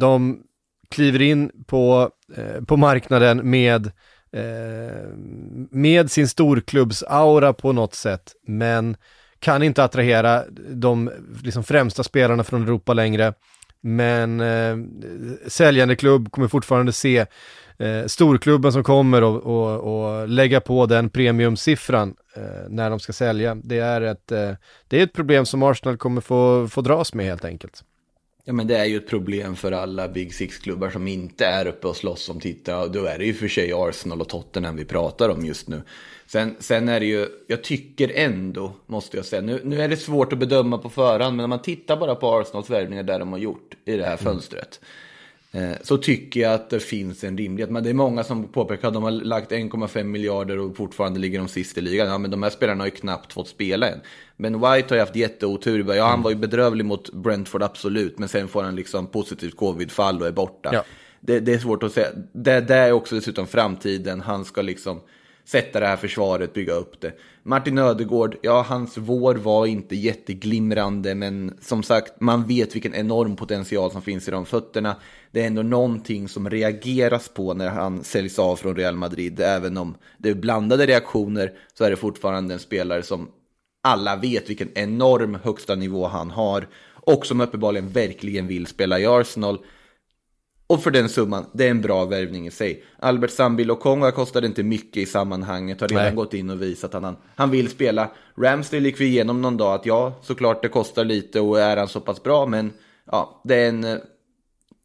de 0.00 0.42
kliver 0.90 1.22
in 1.22 1.50
på, 1.66 2.10
eh, 2.36 2.64
på 2.64 2.76
marknaden 2.76 3.50
med, 3.50 3.92
eh, 4.32 5.08
med 5.70 6.10
sin 6.10 6.28
storklubbsaura 6.28 7.52
på 7.52 7.72
något 7.72 7.94
sätt, 7.94 8.32
men 8.46 8.96
kan 9.38 9.62
inte 9.62 9.84
attrahera 9.84 10.44
de 10.70 11.10
liksom, 11.42 11.64
främsta 11.64 12.02
spelarna 12.02 12.44
från 12.44 12.62
Europa 12.62 12.94
längre. 12.94 13.34
Men 13.80 14.40
eh, 14.40 14.76
säljande 15.48 15.96
klubb 15.96 16.30
kommer 16.30 16.48
fortfarande 16.48 16.92
se 16.92 17.26
eh, 17.78 18.06
storklubben 18.06 18.72
som 18.72 18.84
kommer 18.84 19.22
och, 19.22 19.42
och, 19.42 19.80
och 19.80 20.28
lägga 20.28 20.60
på 20.60 20.86
den 20.86 21.10
premiumsiffran 21.10 22.14
eh, 22.36 22.68
när 22.68 22.90
de 22.90 23.00
ska 23.00 23.12
sälja. 23.12 23.54
Det 23.54 23.78
är, 23.78 24.00
ett, 24.00 24.32
eh, 24.32 24.50
det 24.88 24.98
är 24.98 25.02
ett 25.04 25.12
problem 25.12 25.46
som 25.46 25.62
Arsenal 25.62 25.96
kommer 25.96 26.20
få, 26.20 26.68
få 26.68 26.80
dras 26.80 27.14
med 27.14 27.26
helt 27.26 27.44
enkelt. 27.44 27.84
Ja 28.44 28.52
men 28.52 28.66
det 28.66 28.76
är 28.76 28.84
ju 28.84 28.96
ett 28.96 29.08
problem 29.08 29.56
för 29.56 29.72
alla 29.72 30.08
Big 30.08 30.34
Six-klubbar 30.34 30.90
som 30.90 31.08
inte 31.08 31.46
är 31.46 31.66
uppe 31.66 31.86
och 31.86 31.96
slåss 31.96 32.28
om 32.28 32.40
titlar. 32.40 32.88
Då 32.88 33.04
är 33.04 33.18
det 33.18 33.24
ju 33.24 33.34
för 33.34 33.48
sig 33.48 33.72
Arsenal 33.72 34.20
och 34.20 34.28
Tottenham 34.28 34.76
vi 34.76 34.84
pratar 34.84 35.28
om 35.28 35.44
just 35.46 35.68
nu. 35.68 35.82
Sen, 36.26 36.56
sen 36.58 36.88
är 36.88 37.00
det 37.00 37.06
ju, 37.06 37.28
jag 37.46 37.64
tycker 37.64 38.12
ändå, 38.14 38.72
måste 38.86 39.16
jag 39.16 39.26
säga, 39.26 39.42
nu, 39.42 39.60
nu 39.64 39.82
är 39.82 39.88
det 39.88 39.96
svårt 39.96 40.32
att 40.32 40.38
bedöma 40.38 40.78
på 40.78 40.88
förhand, 40.88 41.36
men 41.36 41.44
om 41.44 41.50
man 41.50 41.62
tittar 41.62 41.96
bara 41.96 42.14
på 42.14 42.38
Arsenals 42.38 42.70
värvningar 42.70 43.02
där 43.02 43.18
de 43.18 43.32
har 43.32 43.38
gjort 43.38 43.74
i 43.84 43.96
det 43.96 44.04
här 44.04 44.16
fönstret. 44.16 44.80
Mm 44.82 45.01
så 45.82 45.96
tycker 45.96 46.40
jag 46.40 46.54
att 46.54 46.70
det 46.70 46.80
finns 46.80 47.24
en 47.24 47.38
rimlighet. 47.38 47.70
Men 47.70 47.84
det 47.84 47.90
är 47.90 47.94
många 47.94 48.24
som 48.24 48.48
påpekar 48.48 48.88
att 48.88 48.94
de 48.94 49.02
har 49.02 49.10
lagt 49.10 49.50
1,5 49.50 50.04
miljarder 50.04 50.58
och 50.58 50.76
fortfarande 50.76 51.20
ligger 51.20 51.38
de 51.38 51.48
sist 51.48 51.78
i 51.78 51.80
ligan. 51.80 52.08
Ja, 52.08 52.18
men 52.18 52.30
de 52.30 52.42
här 52.42 52.50
spelarna 52.50 52.80
har 52.80 52.86
ju 52.86 52.90
knappt 52.90 53.32
fått 53.32 53.48
spela 53.48 53.88
än. 53.88 54.00
Men 54.36 54.52
White 54.52 54.86
har 54.88 54.94
ju 54.94 55.00
haft 55.00 55.16
jätteotur. 55.16 55.94
Ja, 55.94 56.06
han 56.06 56.22
var 56.22 56.30
ju 56.30 56.36
bedrövlig 56.36 56.84
mot 56.84 57.12
Brentford, 57.12 57.62
absolut. 57.62 58.18
Men 58.18 58.28
sen 58.28 58.48
får 58.48 58.62
han 58.62 58.76
liksom 58.76 59.06
positivt 59.06 59.56
covid-fall 59.56 60.20
och 60.20 60.26
är 60.26 60.32
borta. 60.32 60.70
Ja. 60.72 60.84
Det, 61.20 61.40
det 61.40 61.54
är 61.54 61.58
svårt 61.58 61.82
att 61.82 61.92
säga. 61.92 62.08
Det, 62.32 62.60
det 62.60 62.74
är 62.74 62.92
också 62.92 63.14
dessutom 63.14 63.46
framtiden. 63.46 64.20
Han 64.20 64.44
ska 64.44 64.62
liksom 64.62 65.00
sätta 65.44 65.80
det 65.80 65.86
här 65.86 65.96
försvaret, 65.96 66.54
bygga 66.54 66.72
upp 66.72 67.00
det. 67.00 67.12
Martin 67.42 67.78
Ödegård, 67.78 68.36
ja 68.42 68.62
hans 68.68 68.98
vår 68.98 69.34
var 69.34 69.66
inte 69.66 69.96
jätteglimrande 69.96 71.14
men 71.14 71.58
som 71.60 71.82
sagt 71.82 72.20
man 72.20 72.46
vet 72.46 72.74
vilken 72.74 72.94
enorm 72.94 73.36
potential 73.36 73.90
som 73.90 74.02
finns 74.02 74.28
i 74.28 74.30
de 74.30 74.46
fötterna. 74.46 74.96
Det 75.30 75.42
är 75.42 75.46
ändå 75.46 75.62
någonting 75.62 76.28
som 76.28 76.50
reageras 76.50 77.28
på 77.28 77.54
när 77.54 77.68
han 77.68 78.04
säljs 78.04 78.38
av 78.38 78.56
från 78.56 78.76
Real 78.76 78.96
Madrid. 78.96 79.40
Även 79.40 79.76
om 79.76 79.94
det 80.18 80.28
är 80.28 80.34
blandade 80.34 80.86
reaktioner 80.86 81.52
så 81.74 81.84
är 81.84 81.90
det 81.90 81.96
fortfarande 81.96 82.54
en 82.54 82.60
spelare 82.60 83.02
som 83.02 83.28
alla 83.82 84.16
vet 84.16 84.50
vilken 84.50 84.68
enorm 84.74 85.38
högsta 85.42 85.74
nivå 85.74 86.06
han 86.06 86.30
har 86.30 86.68
och 87.06 87.26
som 87.26 87.40
uppenbarligen 87.40 87.88
verkligen 87.88 88.46
vill 88.46 88.66
spela 88.66 89.00
i 89.00 89.06
Arsenal. 89.06 89.58
Och 90.72 90.82
för 90.82 90.90
den 90.90 91.08
summan, 91.08 91.46
det 91.52 91.66
är 91.66 91.70
en 91.70 91.80
bra 91.80 92.04
värvning 92.04 92.46
i 92.46 92.50
sig. 92.50 92.84
Albert 92.98 93.30
Sambi 93.30 93.64
Lokonga 93.64 94.10
kostade 94.10 94.46
inte 94.46 94.62
mycket 94.62 94.96
i 94.96 95.06
sammanhanget, 95.06 95.80
har 95.80 95.88
redan 95.88 96.04
Nej. 96.04 96.14
gått 96.14 96.34
in 96.34 96.50
och 96.50 96.62
visat 96.62 96.94
att 96.94 97.02
han, 97.02 97.16
han 97.34 97.50
vill 97.50 97.70
spela. 97.70 98.10
Ramsdale 98.36 98.84
gick 98.84 99.00
vi 99.00 99.04
igenom 99.04 99.42
någon 99.42 99.56
dag 99.56 99.74
att 99.74 99.86
ja, 99.86 100.20
såklart 100.22 100.62
det 100.62 100.68
kostar 100.68 101.04
lite 101.04 101.40
och 101.40 101.60
är 101.60 101.76
han 101.76 101.88
så 101.88 102.00
pass 102.00 102.22
bra, 102.22 102.46
men 102.46 102.72
ja, 103.04 103.42
det 103.44 103.54
är 103.54 103.68
en 103.68 103.84
eh, 103.84 103.96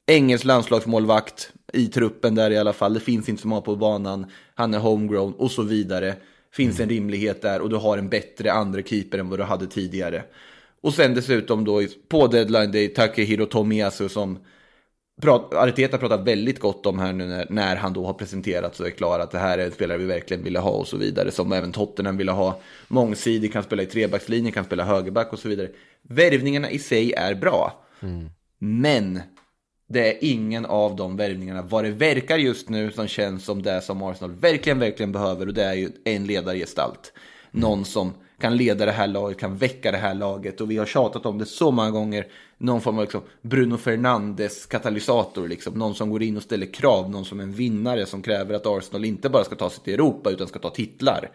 engelsk 0.07 0.45
landslagsmålvakt 0.45 1.51
i 1.73 1.87
truppen 1.87 2.35
där 2.35 2.51
i 2.51 2.57
alla 2.57 2.73
fall. 2.73 2.93
Det 2.93 2.99
finns 2.99 3.29
inte 3.29 3.41
så 3.41 3.47
många 3.47 3.61
på 3.61 3.75
banan, 3.75 4.25
han 4.55 4.73
är 4.73 4.79
homegrown 4.79 5.33
och 5.33 5.51
så 5.51 5.61
vidare. 5.61 6.15
Finns 6.53 6.79
en 6.79 6.89
rimlighet 6.89 7.41
där 7.41 7.61
och 7.61 7.69
du 7.69 7.75
har 7.75 7.97
en 7.97 8.09
bättre 8.09 8.51
andra 8.51 8.81
keeper 8.81 9.17
än 9.17 9.29
vad 9.29 9.39
du 9.39 9.43
hade 9.43 9.67
tidigare. 9.67 10.23
Och 10.81 10.93
sen 10.93 11.13
dessutom 11.13 11.65
då 11.65 11.81
på 12.09 12.27
deadline 12.27 12.71
day 12.71 12.87
Takehiro 12.87 13.45
Tomiyasu 13.45 14.09
som 14.09 14.37
prat, 15.21 15.53
Arteta 15.53 15.97
pratar 15.97 16.23
väldigt 16.23 16.59
gott 16.59 16.85
om 16.85 16.99
här 16.99 17.13
nu 17.13 17.25
när, 17.25 17.47
när 17.49 17.75
han 17.75 17.93
då 17.93 18.05
har 18.05 18.13
presenterats 18.13 18.79
och 18.79 18.87
är 18.87 18.91
klar 18.91 19.19
att 19.19 19.31
det 19.31 19.39
här 19.39 19.57
är 19.57 19.65
en 19.65 19.71
spelare 19.71 19.97
vi 19.97 20.05
verkligen 20.05 20.43
ville 20.43 20.59
ha 20.59 20.71
och 20.71 20.87
så 20.87 20.97
vidare. 20.97 21.31
Som 21.31 21.51
även 21.51 21.71
Tottenham 21.71 22.17
ville 22.17 22.31
ha. 22.31 22.59
Mångsidig, 22.87 23.53
kan 23.53 23.63
spela 23.63 23.83
i 23.83 23.85
trebackslinjen, 23.85 24.51
kan 24.51 24.65
spela 24.65 24.83
högerback 24.83 25.33
och 25.33 25.39
så 25.39 25.49
vidare. 25.49 25.69
Värvningarna 26.01 26.69
i 26.69 26.79
sig 26.79 27.13
är 27.13 27.35
bra. 27.35 27.85
Men 28.59 29.21
det 29.89 30.13
är 30.13 30.17
ingen 30.21 30.65
av 30.65 30.95
de 30.95 31.17
värvningarna, 31.17 31.61
vad 31.61 31.83
det 31.83 31.91
verkar 31.91 32.37
just 32.37 32.69
nu, 32.69 32.91
som 32.91 33.07
känns 33.07 33.45
som 33.45 33.61
det 33.61 33.81
som 33.81 34.03
Arsenal 34.03 34.31
verkligen, 34.31 34.79
verkligen 34.79 35.11
behöver. 35.11 35.47
Och 35.47 35.53
det 35.53 35.63
är 35.63 35.73
ju 35.73 35.89
en 36.03 36.25
ledargestalt. 36.25 37.13
Någon 37.51 37.85
som 37.85 38.13
kan 38.39 38.57
leda 38.57 38.85
det 38.85 38.91
här 38.91 39.07
laget, 39.07 39.39
kan 39.39 39.57
väcka 39.57 39.91
det 39.91 39.97
här 39.97 40.13
laget. 40.13 40.61
Och 40.61 40.71
vi 40.71 40.77
har 40.77 40.85
tjatat 40.85 41.25
om 41.25 41.37
det 41.37 41.45
så 41.45 41.71
många 41.71 41.91
gånger. 41.91 42.27
Någon 42.57 42.81
form 42.81 42.97
av 42.97 43.03
liksom 43.03 43.21
Bruno 43.41 43.77
Fernandes 43.77 44.65
katalysator, 44.65 45.47
liksom. 45.47 45.73
Någon 45.73 45.95
som 45.95 46.09
går 46.09 46.23
in 46.23 46.37
och 46.37 46.43
ställer 46.43 46.73
krav, 46.73 47.09
någon 47.09 47.25
som 47.25 47.39
är 47.39 47.43
en 47.43 47.53
vinnare 47.53 48.05
som 48.05 48.21
kräver 48.21 48.55
att 48.55 48.65
Arsenal 48.65 49.05
inte 49.05 49.29
bara 49.29 49.43
ska 49.43 49.55
ta 49.55 49.69
sig 49.69 49.83
till 49.83 49.93
Europa 49.93 50.29
utan 50.29 50.47
ska 50.47 50.59
ta 50.59 50.69
titlar. 50.69 51.31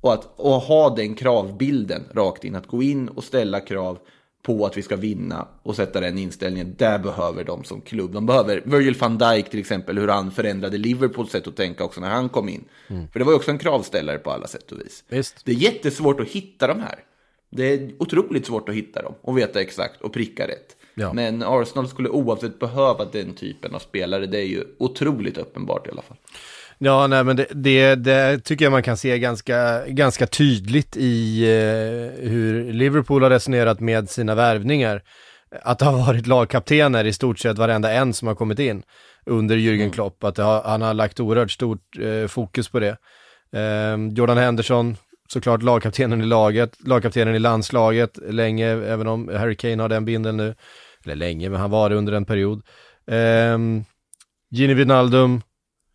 Och 0.00 0.12
att 0.12 0.32
och 0.36 0.52
ha 0.52 0.94
den 0.96 1.14
kravbilden 1.14 2.04
rakt 2.14 2.44
in, 2.44 2.54
att 2.54 2.66
gå 2.66 2.82
in 2.82 3.08
och 3.08 3.24
ställa 3.24 3.60
krav 3.60 3.98
på 4.42 4.66
att 4.66 4.76
vi 4.76 4.82
ska 4.82 4.96
vinna 4.96 5.48
och 5.62 5.76
sätta 5.76 6.00
den 6.00 6.18
inställningen. 6.18 6.74
Där 6.78 6.98
behöver 6.98 7.44
de 7.44 7.64
som 7.64 7.80
klubb. 7.80 8.12
De 8.12 8.26
behöver 8.26 8.62
Virgil 8.64 8.96
van 9.00 9.18
Dijk 9.18 9.50
till 9.50 9.60
exempel, 9.60 9.98
hur 9.98 10.08
han 10.08 10.30
förändrade 10.30 10.78
Liverpools 10.78 11.30
sätt 11.30 11.46
att 11.46 11.56
tänka 11.56 11.84
också 11.84 12.00
när 12.00 12.10
han 12.10 12.28
kom 12.28 12.48
in. 12.48 12.64
För 13.12 13.18
det 13.18 13.24
var 13.24 13.32
ju 13.32 13.36
också 13.36 13.50
en 13.50 13.58
kravställare 13.58 14.18
på 14.18 14.30
alla 14.30 14.46
sätt 14.46 14.72
och 14.72 14.80
vis. 14.80 15.04
Visst. 15.08 15.44
Det 15.44 15.52
är 15.52 15.56
jättesvårt 15.56 16.20
att 16.20 16.28
hitta 16.28 16.66
de 16.66 16.80
här. 16.80 17.04
Det 17.50 17.72
är 17.72 17.90
otroligt 17.98 18.46
svårt 18.46 18.68
att 18.68 18.74
hitta 18.74 19.02
dem 19.02 19.14
och 19.22 19.38
veta 19.38 19.60
exakt 19.60 20.00
och 20.00 20.12
pricka 20.12 20.48
rätt. 20.48 20.76
Ja. 20.94 21.12
Men 21.12 21.42
Arsenal 21.42 21.88
skulle 21.88 22.08
oavsett 22.08 22.58
behöva 22.58 23.04
den 23.04 23.34
typen 23.34 23.74
av 23.74 23.78
spelare. 23.78 24.26
Det 24.26 24.38
är 24.38 24.46
ju 24.46 24.64
otroligt 24.78 25.38
uppenbart 25.38 25.86
i 25.86 25.90
alla 25.90 26.02
fall. 26.02 26.16
Ja, 26.78 27.06
nej 27.06 27.24
men 27.24 27.36
det, 27.36 27.46
det, 27.50 27.94
det 27.94 28.40
tycker 28.44 28.64
jag 28.64 28.72
man 28.72 28.82
kan 28.82 28.96
se 28.96 29.18
ganska, 29.18 29.86
ganska 29.86 30.26
tydligt 30.26 30.96
i 30.96 31.42
eh, 31.42 32.28
hur 32.28 32.72
Liverpool 32.72 33.22
har 33.22 33.30
resonerat 33.30 33.80
med 33.80 34.10
sina 34.10 34.34
värvningar. 34.34 35.02
Att 35.62 35.78
det 35.78 35.84
har 35.84 36.06
varit 36.06 36.26
lagkaptener 36.26 37.04
i 37.04 37.12
stort 37.12 37.38
sett 37.38 37.58
varenda 37.58 37.92
en 37.92 38.14
som 38.14 38.28
har 38.28 38.34
kommit 38.34 38.58
in 38.58 38.82
under 39.26 39.56
Jürgen 39.56 39.90
Klopp. 39.90 40.24
Att 40.24 40.38
har, 40.38 40.62
han 40.62 40.82
har 40.82 40.94
lagt 40.94 41.20
oerhört 41.20 41.50
stort 41.50 41.98
eh, 41.98 42.26
fokus 42.26 42.68
på 42.68 42.80
det. 42.80 42.96
Eh, 43.52 43.96
Jordan 44.16 44.38
Henderson, 44.38 44.96
såklart 45.32 45.62
lagkaptenen 45.62 46.20
i 46.20 46.26
laget, 46.26 46.76
lagkaptenen 46.86 47.34
i 47.34 47.38
landslaget 47.38 48.18
länge, 48.28 48.66
även 48.66 49.06
om 49.06 49.28
Harry 49.28 49.56
Kane 49.56 49.82
har 49.82 49.88
den 49.88 50.04
bindeln 50.04 50.36
nu. 50.36 50.54
Eller 51.04 51.16
länge, 51.16 51.48
men 51.48 51.60
han 51.60 51.70
var 51.70 51.90
det 51.90 51.96
under 51.96 52.12
en 52.12 52.24
period. 52.24 52.62
Eh, 53.06 53.58
Gini 54.50 54.74
Wijnaldum, 54.74 55.42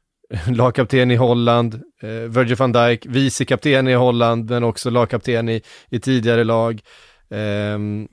lagkapten 0.48 1.12
i 1.12 1.16
Holland, 1.16 1.74
eh, 2.02 2.10
Virgil 2.10 2.56
van 2.56 2.72
Dijk, 2.72 3.06
vicekapten 3.06 3.88
i 3.88 3.94
Holland, 3.94 4.50
men 4.50 4.64
också 4.64 4.90
lagkapten 4.90 5.50
i, 5.50 5.62
i 5.90 6.00
tidigare 6.00 6.44
lag. 6.44 6.82
Ehm, 7.30 8.08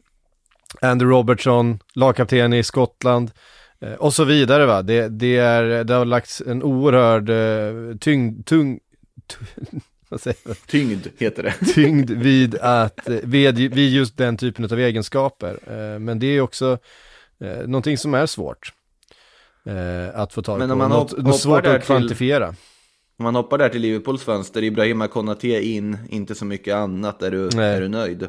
Andrew 0.81 1.17
Robertson, 1.17 1.79
lagkapten 1.95 2.53
i 2.53 2.63
Skottland 2.63 3.31
eh, 3.81 3.93
och 3.93 4.15
så 4.15 4.25
vidare. 4.25 4.67
Va? 4.67 4.83
Det, 4.83 5.09
det, 5.09 5.37
är, 5.37 5.85
det 5.85 5.95
har 5.95 6.05
lagts 6.05 6.43
en 6.47 6.63
oerhörd 6.63 7.31
eh, 7.31 7.97
tyngd, 7.97 8.47
tung, 8.47 8.79
Tyngd 10.67 11.07
heter 11.19 11.43
det. 11.43 11.55
tyngd 11.75 12.11
vid, 12.11 12.55
att, 12.59 13.09
eh, 13.09 13.17
vid, 13.23 13.59
vid 13.75 13.93
just 13.93 14.17
den 14.17 14.37
typen 14.37 14.65
av 14.65 14.79
egenskaper. 14.79 15.59
Eh, 15.67 15.99
men 15.99 16.19
det 16.19 16.27
är 16.27 16.41
också 16.41 16.79
eh, 17.45 17.57
någonting 17.67 17.99
som 17.99 18.15
är 18.15 18.27
svårt 18.27 18.73
eh, 19.67 20.21
att 20.21 20.33
få 20.33 20.43
tag 20.43 20.59
Men 20.59 20.69
på. 20.69 20.73
om 20.73 20.79
man 20.79 20.91
Något, 20.91 21.11
hoppar 21.19 21.33
svårt 21.33 21.65
där 21.65 21.75
att 21.75 21.81
till- 21.83 21.87
kvantifiera. 21.87 22.49
Om 23.19 23.25
man 23.25 23.35
hoppar 23.35 23.59
där 23.59 23.69
till 23.69 23.81
Liverpools 23.81 24.23
fönster, 24.23 24.63
Ibrahima 24.63 25.09
Konaté 25.09 25.63
in, 25.75 25.99
inte 26.11 26.35
så 26.35 26.45
mycket 26.45 26.75
annat. 26.75 27.23
Är 27.23 27.31
du, 27.31 27.49
Nej. 27.55 27.75
är 27.77 27.81
du 27.81 27.89
nöjd? 27.89 28.29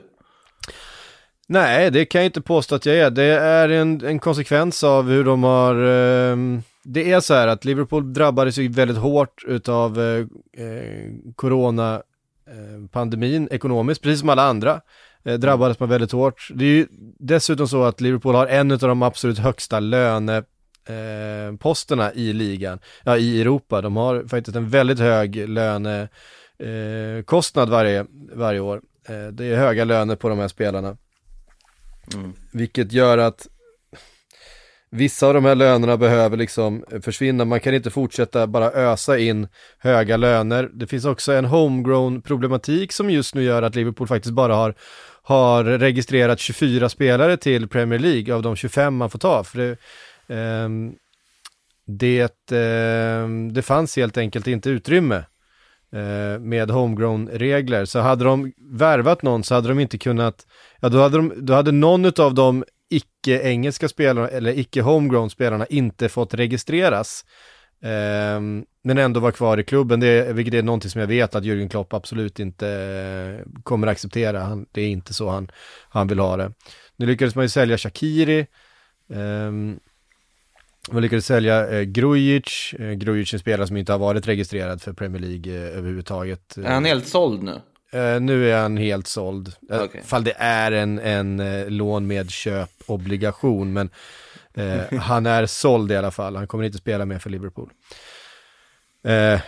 Nej, 1.48 1.91
det 1.91 2.06
kan 2.06 2.22
jag 2.22 2.26
inte 2.26 2.41
påstå 2.41 2.76
att 2.76 2.86
jag 2.86 2.96
är. 2.98 3.10
Det 3.10 3.24
är 3.24 3.69
en, 3.69 4.06
en 4.06 4.19
konsekvens 4.19 4.84
av 4.84 5.10
hur 5.10 5.24
de 5.24 5.43
har... 5.43 5.76
ehm, 5.76 6.62
det 6.84 7.12
är 7.12 7.19
så 7.19 7.34
här 7.34 7.48
att 7.48 7.65
Liverpool 7.65 8.13
drabbades 8.13 8.58
ju 8.58 8.67
väldigt 8.67 8.98
hårt 8.98 9.43
utav 9.48 10.02
eh, 10.02 10.26
eh, 10.65 11.12
corona-pandemin 11.36 13.48
ekonomiskt, 13.52 14.02
precis 14.02 14.19
som 14.19 14.30
alla 14.30 14.43
andra. 14.43 14.82
Eh, 15.24 15.34
drabbades 15.34 15.80
man 15.80 15.89
väldigt 15.89 16.12
hårt. 16.12 16.50
Det 16.54 16.65
är 16.65 16.69
ju 16.69 16.88
dessutom 17.19 17.67
så 17.67 17.84
att 17.84 18.02
Liverpool 18.02 18.36
har 18.36 18.48
en 18.48 18.72
av 18.72 18.78
de 18.78 19.02
absolut 19.02 19.39
högsta 19.39 19.80
löne 19.80 20.43
eh, 20.88 21.56
posterna 21.60 22.13
i 22.13 22.34
ligan, 22.34 22.80
ja 23.04 23.17
i 23.17 23.41
Europa. 23.41 23.82
De 23.82 23.96
har 23.96 24.28
faktiskt 24.28 24.58
en 24.58 24.69
väldigt 24.69 25.00
hög 25.00 25.50
lönekostnad 25.50 27.67
eh, 27.67 27.72
varje, 27.72 28.06
varje 28.34 28.60
år. 28.60 28.82
Eh, 29.08 29.28
det 29.28 29.46
är 29.46 29.56
höga 29.56 29.86
löner 29.86 30.15
på 30.15 30.30
de 30.30 30.39
här 30.39 30.48
spelarna. 30.48 30.98
Vilket 32.52 32.91
gör 32.91 33.17
att 33.17 33.48
vissa 34.93 35.27
av 35.27 35.34
de 35.34 35.45
här 35.45 35.56
lönerna 35.56 35.97
behöver 35.97 36.38
liksom 36.38 36.86
eh, 36.91 37.01
försvinna. 37.01 37.45
Man 37.45 37.60
kan 37.60 37.73
inte 37.73 37.91
fortsätta 37.91 38.47
bara 38.47 38.71
ösa 38.71 39.17
in 39.17 39.47
höga 39.79 40.17
löner. 40.17 40.69
Det 40.73 40.88
finns 40.88 41.06
också 41.06 41.34
en 41.34 41.45
homegrown 41.45 42.21
problematik 42.21 42.91
som 42.91 43.10
just 43.10 43.36
nu 43.36 43.43
gör 43.43 43.62
att 43.62 43.75
Liverpool 43.75 44.08
faktiskt 44.08 44.34
bara 44.34 44.56
har, 44.56 44.75
har 45.23 45.63
registrerat 45.63 46.39
24 46.39 46.89
spelare 46.89 47.38
till 47.38 47.67
Premier 47.67 47.99
League 47.99 48.36
av 48.36 48.41
de 48.41 48.56
25 48.56 48.95
man 48.95 49.10
får 49.10 49.19
ta. 49.19 49.43
För 49.43 49.58
det, 49.58 49.69
eh, 50.36 50.69
det, 51.86 52.51
eh, 52.51 53.27
det 53.51 53.62
fanns 53.62 53.95
helt 53.95 54.17
enkelt 54.17 54.47
inte 54.47 54.69
utrymme 54.69 55.25
eh, 55.93 56.39
med 56.39 56.71
homegrown-regler. 56.71 57.86
Så 57.86 57.99
hade 57.99 58.23
de 58.23 58.53
värvat 58.71 59.21
någon 59.21 59.43
så 59.43 59.56
hade 59.56 59.67
de 59.67 59.79
inte 59.79 59.97
kunnat, 59.97 60.45
ja 60.79 60.89
då 60.89 61.01
hade, 61.01 61.17
de, 61.17 61.34
då 61.38 61.53
hade 61.53 61.71
någon 61.71 62.06
av 62.06 62.34
dem 62.34 62.63
icke-engelska 62.89 63.89
spelarna 63.89 64.28
eller 64.28 64.54
icke-homegrown-spelarna 64.58 65.65
inte 65.69 66.10
fått 66.10 66.34
registreras. 66.34 67.26
Eh, 67.82 68.41
men 68.86 68.98
ändå 68.98 69.19
vara 69.19 69.32
kvar 69.32 69.58
i 69.58 69.63
klubben, 69.63 70.00
det, 70.00 70.34
vilket 70.34 70.54
är 70.54 70.63
någonting 70.63 70.91
som 70.91 71.02
jag 71.02 71.08
vet 71.08 71.36
att 71.36 71.43
Jürgen 71.43 71.69
Klopp 71.69 71.93
absolut 71.93 72.39
inte 72.39 72.69
eh, 72.69 73.62
kommer 73.63 73.88
acceptera. 73.88 74.39
Han, 74.39 74.65
det 74.72 74.82
är 74.82 74.89
inte 74.89 75.13
så 75.13 75.30
han, 75.30 75.52
han 75.89 76.08
vill 76.08 76.19
ha 76.19 76.38
det. 76.38 76.52
Nu 76.96 77.06
lyckades 77.06 77.36
man 77.36 77.46
ju 77.46 77.50
sälja 77.50 77.78
Shakiri 77.78 78.48
Eh, 79.10 79.52
man 80.91 81.02
lyckades 81.02 81.26
sälja 81.26 81.69
eh, 81.69 81.82
Grujic, 81.82 82.74
eh, 82.80 82.91
Grujic 82.91 83.34
är 83.34 83.36
en 83.36 83.39
spelare 83.39 83.67
som 83.67 83.78
inte 83.78 83.91
har 83.91 84.00
varit 84.00 84.28
registrerad 84.28 84.82
för 84.82 84.93
Premier 84.93 85.22
League 85.22 85.54
eh, 85.54 85.78
överhuvudtaget. 85.78 86.58
Är 86.58 86.74
han 86.74 86.86
helt 86.86 87.08
såld 87.08 87.43
nu? 87.43 87.62
Eh, 87.93 88.19
nu 88.21 88.51
är 88.51 88.62
han 88.62 88.77
helt 88.77 89.08
såld. 89.08 89.53
Okej. 89.71 90.01
Fall 90.06 90.23
det 90.23 90.34
är 90.38 90.71
en, 90.71 90.99
en 90.99 91.39
eh, 91.39 91.69
lån 91.69 92.08
med 92.08 92.32
köpobligation, 92.32 93.73
men 93.73 93.89
eh, 94.53 94.99
han 94.99 95.25
är 95.25 95.45
såld 95.45 95.91
i 95.91 95.95
alla 95.95 96.12
fall. 96.12 96.36
Han 96.36 96.47
kommer 96.47 96.63
inte 96.63 96.77
spela 96.77 97.06
mer 97.06 97.19
för 97.19 97.29
Liverpool. 97.29 97.69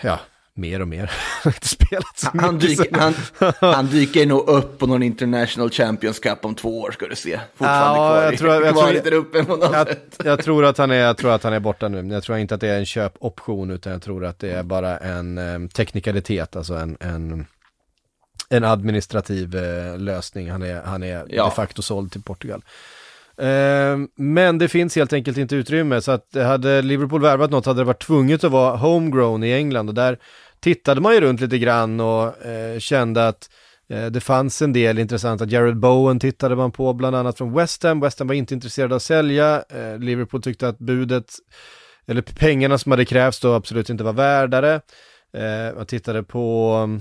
Ja, 0.02 0.20
mer 0.54 0.82
och 0.82 0.88
mer. 0.88 1.12
han 1.44 1.54
inte 1.54 1.68
spelat 1.68 2.18
så 2.20 2.30
Han 2.38 2.56
mycket. 2.56 2.70
dyker, 2.78 2.96
han, 3.00 3.14
han 3.74 3.88
dyker 3.88 4.26
nog 4.26 4.48
upp 4.50 4.80
på 4.80 4.88
någon 4.88 5.04
International 5.04 5.70
Champions 5.70 6.20
Cup 6.20 6.46
om 6.46 6.56
två 6.56 6.82
år 6.82 6.92
ska 6.92 7.08
du 7.08 7.16
se. 7.16 7.40
Fortfarande 7.56 8.00
Ja, 8.00 8.08
kvar, 8.10 8.24
jag 8.24 8.38
tror- 8.38 8.66
jag 8.66 8.76
tror- 8.78 8.92
lite 8.94 9.10
där 9.10 9.18
uppe 9.18 9.44
på 9.44 9.56
något 9.56 9.70
jag, 9.74 9.88
sätt. 9.88 10.22
jag, 10.24 10.44
tror 10.44 10.66
att 10.66 10.78
han 10.78 10.92
är, 10.92 10.96
jag 10.96 11.18
tror 11.18 11.32
att 11.32 11.44
han 11.44 11.54
är 11.54 11.60
borta 11.60 11.88
nu. 11.88 12.14
Jag 12.14 12.24
tror 12.24 12.38
inte 12.38 12.56
att 12.56 12.62
det 12.62 12.68
är 12.68 12.80
en 12.80 12.86
köpoption, 12.86 13.72
utan 13.72 13.92
jag 13.92 14.02
tror 14.02 14.26
att 14.26 14.40
det 14.40 14.52
är 14.52 14.64
bara 14.64 14.98
en 14.98 15.38
eh, 15.38 15.70
teknikalitet, 15.70 16.56
alltså 16.56 16.74
en, 16.74 16.98
en, 17.00 17.46
en 18.58 18.64
administrativ 18.64 19.56
eh, 19.56 19.98
lösning. 20.00 20.52
Han 20.52 20.62
är, 20.64 20.82
han 20.82 21.04
är 21.04 21.26
Ja. 21.30 21.44
de 21.44 21.52
facto 21.52 21.82
såld 21.82 22.12
till 22.12 22.24
Portugal. 22.24 22.64
Eh, 23.38 23.98
men 24.16 24.58
det 24.58 24.68
finns 24.68 24.96
helt 24.96 25.14
enkelt 25.14 25.38
inte 25.38 25.56
utrymme, 25.56 26.02
så 26.02 26.12
att 26.12 26.36
hade 26.36 26.82
Liverpool 26.82 27.22
värvat 27.22 27.52
något 27.52 27.66
hade 27.66 27.80
det 27.80 27.84
varit 27.84 28.04
tvunget 28.04 28.44
att 28.44 28.52
vara 28.52 28.76
homegrown 28.76 29.44
i 29.44 29.52
England 29.54 29.90
och 29.90 29.96
där 29.96 30.18
tittade 30.60 31.02
man 31.02 31.14
ju 31.14 31.22
runt 31.22 31.42
lite 31.42 31.58
grann 31.58 32.00
och 32.00 32.46
eh, 32.46 32.80
kände 32.80 33.28
att 33.28 33.50
eh, 33.90 34.06
det 34.06 34.20
fanns 34.22 34.62
en 34.62 34.74
del 34.74 35.00
intressanta, 35.00 35.46
Jared 35.46 35.78
Bowen 35.78 36.20
tittade 36.20 36.56
man 36.56 36.72
på 36.72 36.94
bland 36.94 37.16
annat 37.16 37.38
från 37.38 37.54
West 37.54 37.84
Ham, 37.84 38.00
West 38.00 38.20
Ham 38.20 38.28
var 38.28 38.36
inte 38.36 38.54
intresserade 38.54 38.94
av 38.94 38.98
att 38.98 39.04
sälja, 39.04 39.64
eh, 39.70 40.00
Liverpool 40.00 40.42
tyckte 40.42 40.68
att 40.68 40.78
budet, 40.80 41.26
eller 42.08 42.22
pengarna 42.22 42.78
som 42.78 42.92
hade 42.92 43.06
krävts 43.06 43.40
då 43.40 43.54
absolut 43.54 43.90
inte 43.90 44.04
var 44.04 44.14
värdare. 44.14 44.82
Eh, 45.38 45.76
man 45.76 45.86
tittade 45.86 46.24
på 46.24 47.00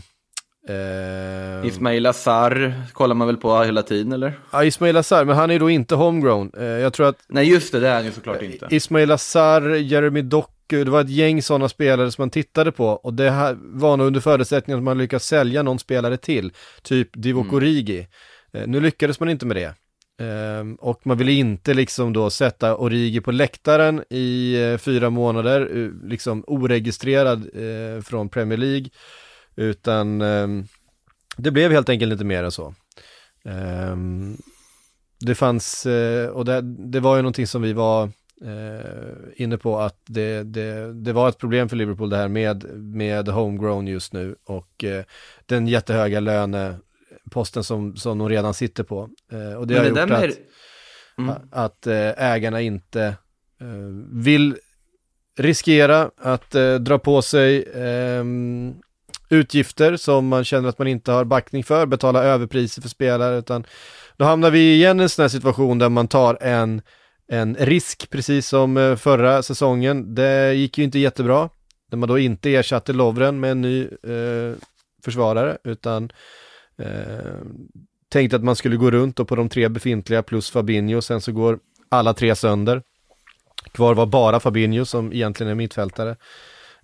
eh, 0.69 1.69
Ismail 1.69 2.07
Azar 2.07 2.75
kollar 2.93 3.15
man 3.15 3.27
väl 3.27 3.37
på 3.37 3.63
hela 3.63 3.83
tiden 3.83 4.13
eller? 4.13 4.39
ja, 4.53 4.65
Ismail 4.65 4.97
Azar, 4.97 5.25
men 5.25 5.37
han 5.37 5.51
är 5.51 5.59
då 5.59 5.71
inte 5.71 5.95
homegrown. 5.95 6.51
Eh, 6.57 6.65
jag 6.65 6.93
tror 6.93 7.09
att 7.09 7.25
Nej 7.29 7.51
just 7.51 7.73
det, 7.73 7.81
det 7.81 7.89
är 7.89 7.95
han 7.95 8.05
ju 8.05 8.13
såklart 8.13 8.43
inte. 8.43 8.69
Ismail 8.71 9.11
Azar, 9.11 9.63
Jeremy 9.69 10.23
Doku, 10.23 10.85
det 10.85 10.91
var 10.91 11.01
ett 11.01 11.11
gäng 11.11 11.43
sådana 11.43 11.69
spelare 11.69 12.11
som 12.11 12.23
man 12.23 12.31
tittade 12.31 12.73
på 12.73 12.87
och 12.87 13.15
det 13.15 13.31
här 13.31 13.57
var 13.61 13.97
nog 13.97 14.07
under 14.07 14.21
förutsättning 14.21 14.77
att 14.77 14.83
man 14.83 14.99
lyckas 14.99 15.25
sälja 15.25 15.63
någon 15.63 15.79
spelare 15.79 16.17
till, 16.17 16.53
typ 16.83 17.09
Divock 17.13 17.53
Origi. 17.53 18.09
Eh, 18.53 18.67
nu 18.67 18.81
lyckades 18.81 19.21
man 19.21 19.29
inte 19.29 19.47
med 19.47 19.57
det. 19.57 19.75
Ehm, 20.21 20.75
och 20.75 21.07
man 21.07 21.19
ville 21.19 21.33
inte 21.33 21.75
liksom 21.75 22.13
då 22.13 22.31
sätta 22.31 22.77
Origi 22.77 23.21
på 23.21 23.33
läktaren 23.33 24.05
i 24.11 24.55
eh, 24.63 24.79
fyra 24.79 25.11
månader, 25.11 25.61
eh, 25.77 26.09
liksom 26.09 26.45
oregistrerad 26.47 27.39
eh, 27.55 28.03
från 28.03 28.29
Premier 28.29 28.59
League, 28.59 28.87
utan 29.57 30.21
ehm, 30.21 30.65
det 31.37 31.51
blev 31.51 31.73
helt 31.73 31.89
enkelt 31.89 32.13
inte 32.13 32.25
mer 32.25 32.45
än 32.45 32.53
så. 32.53 32.75
Ehm, 33.45 34.37
det 35.21 35.35
fanns, 35.35 35.87
eh, 35.87 36.29
och 36.29 36.45
det, 36.45 36.61
det 36.63 37.01
var 37.01 37.17
ju 37.17 37.23
någonting 37.23 37.47
som 37.47 37.63
vi 37.63 37.73
var 37.73 38.05
eh, 38.45 38.91
inne 39.37 39.59
på 39.59 39.81
att 39.81 39.99
det, 40.07 40.43
det, 40.43 40.93
det 40.93 41.13
var 41.13 41.29
ett 41.29 41.39
problem 41.39 41.69
för 41.69 41.77
Liverpool 41.77 42.11
det 42.11 42.17
här 42.17 42.29
med, 42.29 42.65
med 42.75 43.29
homegrown 43.29 43.87
just 43.87 44.13
nu 44.13 44.37
och 44.45 44.85
eh, 44.85 45.05
den 45.47 45.67
jättehöga 45.69 46.21
löneposten 46.21 47.65
som, 47.65 47.97
som 47.97 48.19
de 48.19 48.29
redan 48.29 48.55
sitter 48.55 48.85
på. 48.85 48.99
Och 49.59 49.67
det 49.67 49.75
Men 49.75 50.11
har 50.11 50.25
gjort 50.25 50.35
att, 50.35 50.39
Mm. 51.19 51.35
att 51.51 51.87
ägarna 52.17 52.61
inte 52.61 53.15
vill 54.13 54.57
riskera 55.39 56.11
att 56.17 56.51
dra 56.81 56.99
på 56.99 57.23
sig 57.23 57.69
ehm, 57.75 58.75
utgifter 59.35 59.97
som 59.97 60.29
man 60.29 60.45
känner 60.45 60.69
att 60.69 60.79
man 60.79 60.89
inte 60.89 61.13
har 61.13 61.25
backning 61.25 61.65
för, 61.65 61.87
betala 61.87 62.25
överpriser 62.25 62.83
för 62.83 62.89
spelare, 62.89 63.39
utan 63.39 63.67
då 64.17 64.25
hamnar 64.25 64.51
vi 64.51 64.75
igen 64.75 65.01
i 65.01 65.03
en 65.03 65.09
sån 65.09 65.23
här 65.23 65.29
situation 65.29 65.79
där 65.79 65.89
man 65.89 66.09
tar 66.09 66.39
en, 66.41 66.83
en 67.29 67.57
risk, 67.57 68.11
precis 68.11 68.49
som 68.49 68.77
eh, 68.77 68.97
förra 68.97 69.43
säsongen. 69.43 70.15
Det 70.15 70.55
gick 70.55 70.79
ju 70.79 70.85
inte 70.85 70.99
jättebra, 70.99 71.49
när 71.91 71.99
man 71.99 72.09
då 72.09 72.19
inte 72.19 72.55
ersatte 72.55 72.93
Lovren 72.93 73.41
med 73.41 73.51
en 73.51 73.61
ny 73.61 73.83
eh, 73.83 74.57
försvarare, 75.05 75.59
utan 75.65 76.13
eh, 76.79 77.35
tänkte 78.09 78.37
att 78.37 78.45
man 78.45 78.57
skulle 78.57 78.77
gå 78.77 78.91
runt 78.91 79.21
och 79.21 79.29
på 79.29 79.37
de 79.37 79.49
tre 79.49 79.69
befintliga 79.69 80.23
plus 80.23 80.51
Fabinho, 80.51 81.01
sen 81.01 81.21
så 81.21 81.33
går 81.33 81.59
alla 81.89 82.15
tre 82.15 82.35
sönder. 82.35 82.83
Kvar 83.73 83.95
var 83.95 84.07
bara 84.07 84.41
Fabinho 84.41 84.85
som 84.85 85.13
egentligen 85.13 85.51
är 85.51 85.55
mittfältare. 85.55 86.17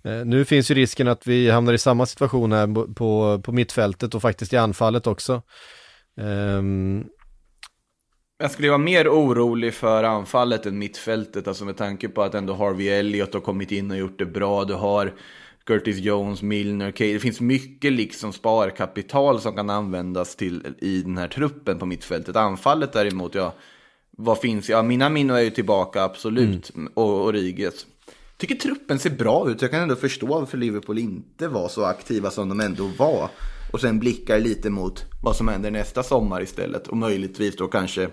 Eh, 0.03 0.25
nu 0.25 0.45
finns 0.45 0.71
ju 0.71 0.75
risken 0.75 1.07
att 1.07 1.27
vi 1.27 1.49
hamnar 1.49 1.73
i 1.73 1.77
samma 1.77 2.05
situation 2.05 2.51
här 2.51 2.93
på- 2.93 3.41
på, 3.41 3.51
mittfältet 3.51 4.15
och 4.15 4.21
faktiskt 4.21 4.53
i 4.53 4.57
anfallet 4.57 5.07
också. 5.07 5.41
Ehm, 6.21 7.03
Jag 8.39 8.51
skulle 8.51 8.67
vara 8.69 8.77
mer 8.77 9.07
orolig 9.09 9.73
för 9.73 10.03
anfallet 10.03 10.65
än 10.65 10.77
mittfältet, 10.77 11.47
alltså 11.47 11.65
med 11.65 11.77
tanke 11.77 12.09
på 12.09 12.21
att 12.23 12.35
ändå 12.35 12.53
Harvey 12.53 12.87
Elliott 12.89 13.33
har 13.33 13.41
kommit 13.41 13.71
in 13.71 13.91
och 13.91 13.97
gjort 13.97 14.19
det 14.19 14.25
bra. 14.25 14.63
Du 14.65 14.73
har 14.73 15.13
Curtis 15.65 15.97
Jones, 15.99 16.41
Milner, 16.41 16.91
Kane. 16.91 17.13
Det 17.13 17.19
finns 17.19 17.41
mycket 17.41 17.93
liksom 17.93 18.33
sparkapital 18.33 19.41
som 19.41 19.55
kan 19.55 19.69
användas 19.69 20.35
till 20.35 20.75
i 20.81 21.01
den 21.01 21.17
här 21.17 21.27
truppen 21.27 21.79
på 21.79 21.85
mittfältet. 21.85 22.35
Anfallet 22.35 22.93
däremot, 22.93 23.35
ja, 23.35 23.53
vad 24.17 24.39
finns? 24.39 24.69
Ja, 24.69 24.81
Minamino 24.83 25.33
är 25.33 25.41
ju 25.41 25.49
tillbaka, 25.49 26.03
absolut. 26.03 26.71
Och 26.93 27.25
Origes. 27.25 27.85
Tycker 28.41 28.55
truppen 28.55 28.99
ser 28.99 29.09
bra 29.09 29.49
ut. 29.49 29.61
Jag 29.61 29.71
kan 29.71 29.81
ändå 29.81 29.95
förstå 29.95 30.25
varför 30.25 30.57
Liverpool 30.57 30.97
inte 30.97 31.47
var 31.47 31.69
så 31.69 31.85
aktiva 31.85 32.31
som 32.31 32.49
de 32.49 32.59
ändå 32.59 32.87
var. 32.97 33.29
Och 33.73 33.81
sen 33.81 33.99
blickar 33.99 34.39
lite 34.39 34.69
mot 34.69 35.05
vad 35.23 35.35
som 35.35 35.47
händer 35.47 35.71
nästa 35.71 36.03
sommar 36.03 36.41
istället. 36.41 36.87
Och 36.87 36.97
möjligtvis 36.97 37.55
då 37.55 37.67
kanske 37.67 38.09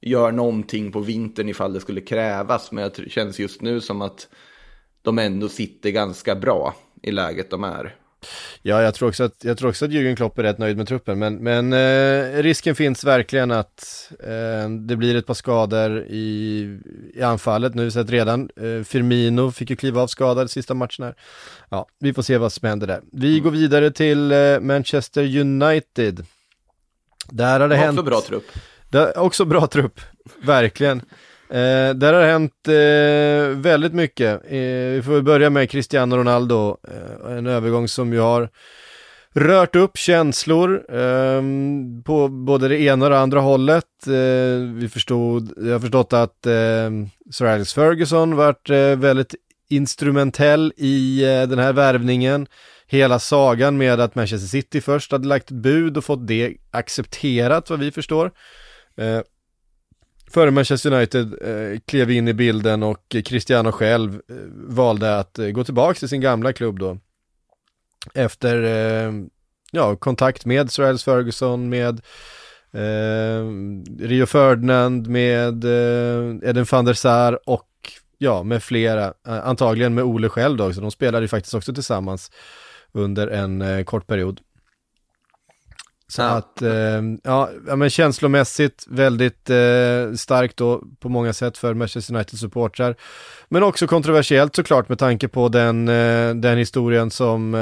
gör 0.00 0.32
någonting 0.32 0.92
på 0.92 1.00
vintern 1.00 1.48
ifall 1.48 1.72
det 1.72 1.80
skulle 1.80 2.00
krävas. 2.00 2.72
Men 2.72 2.90
det 2.96 3.10
känns 3.10 3.38
just 3.38 3.62
nu 3.62 3.80
som 3.80 4.02
att 4.02 4.28
de 5.02 5.18
ändå 5.18 5.48
sitter 5.48 5.90
ganska 5.90 6.34
bra 6.34 6.74
i 7.02 7.10
läget 7.10 7.50
de 7.50 7.64
är. 7.64 7.96
Ja, 8.62 8.82
jag 8.82 8.94
tror 8.94 9.08
också 9.08 9.24
att, 9.24 9.44
jag 9.44 9.58
tror 9.58 9.68
också 9.68 9.84
att 9.84 9.90
Jürgen 9.90 10.16
Klopp 10.16 10.38
är 10.38 10.42
rätt 10.42 10.58
nöjd 10.58 10.76
med 10.76 10.88
truppen, 10.88 11.18
men, 11.18 11.34
men 11.36 11.72
eh, 11.72 12.42
risken 12.42 12.74
finns 12.74 13.04
verkligen 13.04 13.50
att 13.50 14.10
eh, 14.20 14.70
det 14.70 14.96
blir 14.96 15.16
ett 15.16 15.26
par 15.26 15.34
skador 15.34 16.00
i, 16.08 16.78
i 17.14 17.22
anfallet. 17.22 17.74
Nu 17.74 17.82
har 17.82 17.84
vi 17.84 17.90
sett 17.90 18.10
redan, 18.10 18.50
eh, 18.56 18.84
Firmino 18.84 19.50
fick 19.50 19.70
ju 19.70 19.76
kliva 19.76 20.02
av 20.02 20.06
skadad 20.06 20.50
sista 20.50 20.74
matchen 20.74 21.04
här. 21.04 21.14
Ja, 21.68 21.86
vi 22.00 22.14
får 22.14 22.22
se 22.22 22.38
vad 22.38 22.52
som 22.52 22.68
händer 22.68 22.86
där. 22.86 23.00
Vi 23.12 23.40
går 23.40 23.50
vidare 23.50 23.90
till 23.90 24.32
eh, 24.32 24.60
Manchester 24.60 25.38
United. 25.38 26.26
Där 27.30 27.60
har 27.60 27.68
det 27.68 27.74
De 27.74 27.78
har 27.78 27.84
hänt... 27.86 27.98
också 27.98 28.10
bra 28.10 28.20
trupp. 28.20 28.44
Det 28.88 29.12
också 29.12 29.44
bra 29.44 29.66
trupp, 29.66 30.00
verkligen. 30.42 31.02
Eh, 31.50 31.94
där 31.94 32.12
har 32.12 32.20
det 32.20 32.26
hänt 32.26 32.68
eh, 32.68 33.60
väldigt 33.60 33.94
mycket. 33.94 34.44
Eh, 34.44 34.94
vi 34.94 35.02
får 35.04 35.22
börja 35.22 35.50
med 35.50 35.70
Cristiano 35.70 36.16
Ronaldo, 36.16 36.76
eh, 36.88 37.36
en 37.36 37.46
övergång 37.46 37.88
som 37.88 38.12
ju 38.12 38.20
har 38.20 38.48
rört 39.34 39.76
upp 39.76 39.96
känslor 39.98 40.84
eh, 40.88 41.42
på 42.04 42.28
både 42.28 42.68
det 42.68 42.80
ena 42.80 43.04
och 43.04 43.10
det 43.10 43.18
andra 43.18 43.40
hållet. 43.40 44.06
Eh, 44.06 44.74
vi 44.74 44.88
förstod, 44.92 45.52
jag 45.56 45.72
har 45.72 45.80
förstått 45.80 46.12
att 46.12 46.46
eh, 46.46 46.90
Sir 47.32 47.46
Alex 47.46 47.74
Ferguson 47.74 48.36
varit 48.36 48.70
eh, 48.70 48.96
väldigt 48.96 49.34
instrumentell 49.68 50.72
i 50.76 51.24
eh, 51.24 51.48
den 51.48 51.58
här 51.58 51.72
värvningen. 51.72 52.46
Hela 52.86 53.18
sagan 53.18 53.76
med 53.76 54.00
att 54.00 54.14
Manchester 54.14 54.48
City 54.48 54.80
först 54.80 55.12
hade 55.12 55.28
lagt 55.28 55.44
ett 55.44 55.56
bud 55.56 55.96
och 55.96 56.04
fått 56.04 56.26
det 56.26 56.56
accepterat 56.70 57.70
vad 57.70 57.78
vi 57.78 57.90
förstår. 57.90 58.30
Eh, 58.96 59.20
Före 60.30 60.50
Manchester 60.50 60.92
United 60.92 61.34
eh, 61.42 61.78
klev 61.86 62.10
in 62.10 62.28
i 62.28 62.34
bilden 62.34 62.82
och 62.82 63.16
Cristiano 63.24 63.72
själv 63.72 64.14
eh, 64.14 64.36
valde 64.52 65.18
att 65.18 65.38
eh, 65.38 65.46
gå 65.46 65.64
tillbaka 65.64 65.98
till 65.98 66.08
sin 66.08 66.20
gamla 66.20 66.52
klubb 66.52 66.78
då. 66.78 66.98
Efter 68.14 68.62
eh, 68.62 69.12
ja, 69.70 69.96
kontakt 69.96 70.44
med 70.44 70.70
Sir 70.70 70.82
Alex 70.82 71.04
Ferguson, 71.04 71.68
med 71.68 72.00
eh, 72.72 73.44
Rio 73.98 74.26
Ferdinand, 74.26 75.08
med 75.08 75.64
eh, 75.64 76.48
Eden 76.50 76.66
van 76.70 76.84
der 76.84 76.94
Sar 76.94 77.38
och 77.46 77.68
ja, 78.18 78.42
med 78.42 78.62
flera, 78.62 79.04
eh, 79.26 79.46
antagligen 79.48 79.94
med 79.94 80.04
Ole 80.04 80.28
själv 80.28 80.56
då, 80.56 80.72
så 80.72 80.80
de 80.80 80.90
spelade 80.90 81.24
ju 81.24 81.28
faktiskt 81.28 81.54
också 81.54 81.74
tillsammans 81.74 82.30
under 82.92 83.28
en 83.28 83.62
eh, 83.62 83.84
kort 83.84 84.06
period. 84.06 84.40
Så 86.10 86.22
Ja. 86.22 86.28
att, 86.28 86.62
eh, 86.62 87.02
ja, 87.22 87.48
men 87.76 87.90
känslomässigt 87.90 88.84
väldigt 88.88 89.50
eh, 89.50 90.12
starkt 90.16 90.56
då 90.56 90.82
på 91.00 91.08
många 91.08 91.32
sätt 91.32 91.58
för 91.58 91.74
Manchester 91.74 92.14
United-supportrar. 92.14 92.94
Men 93.48 93.62
också 93.62 93.86
kontroversiellt 93.86 94.56
såklart 94.56 94.88
med 94.88 94.98
tanke 94.98 95.28
på 95.28 95.48
den, 95.48 95.88
eh, 95.88 96.34
den 96.34 96.58
historien 96.58 97.10
som 97.10 97.54
eh, 97.54 97.60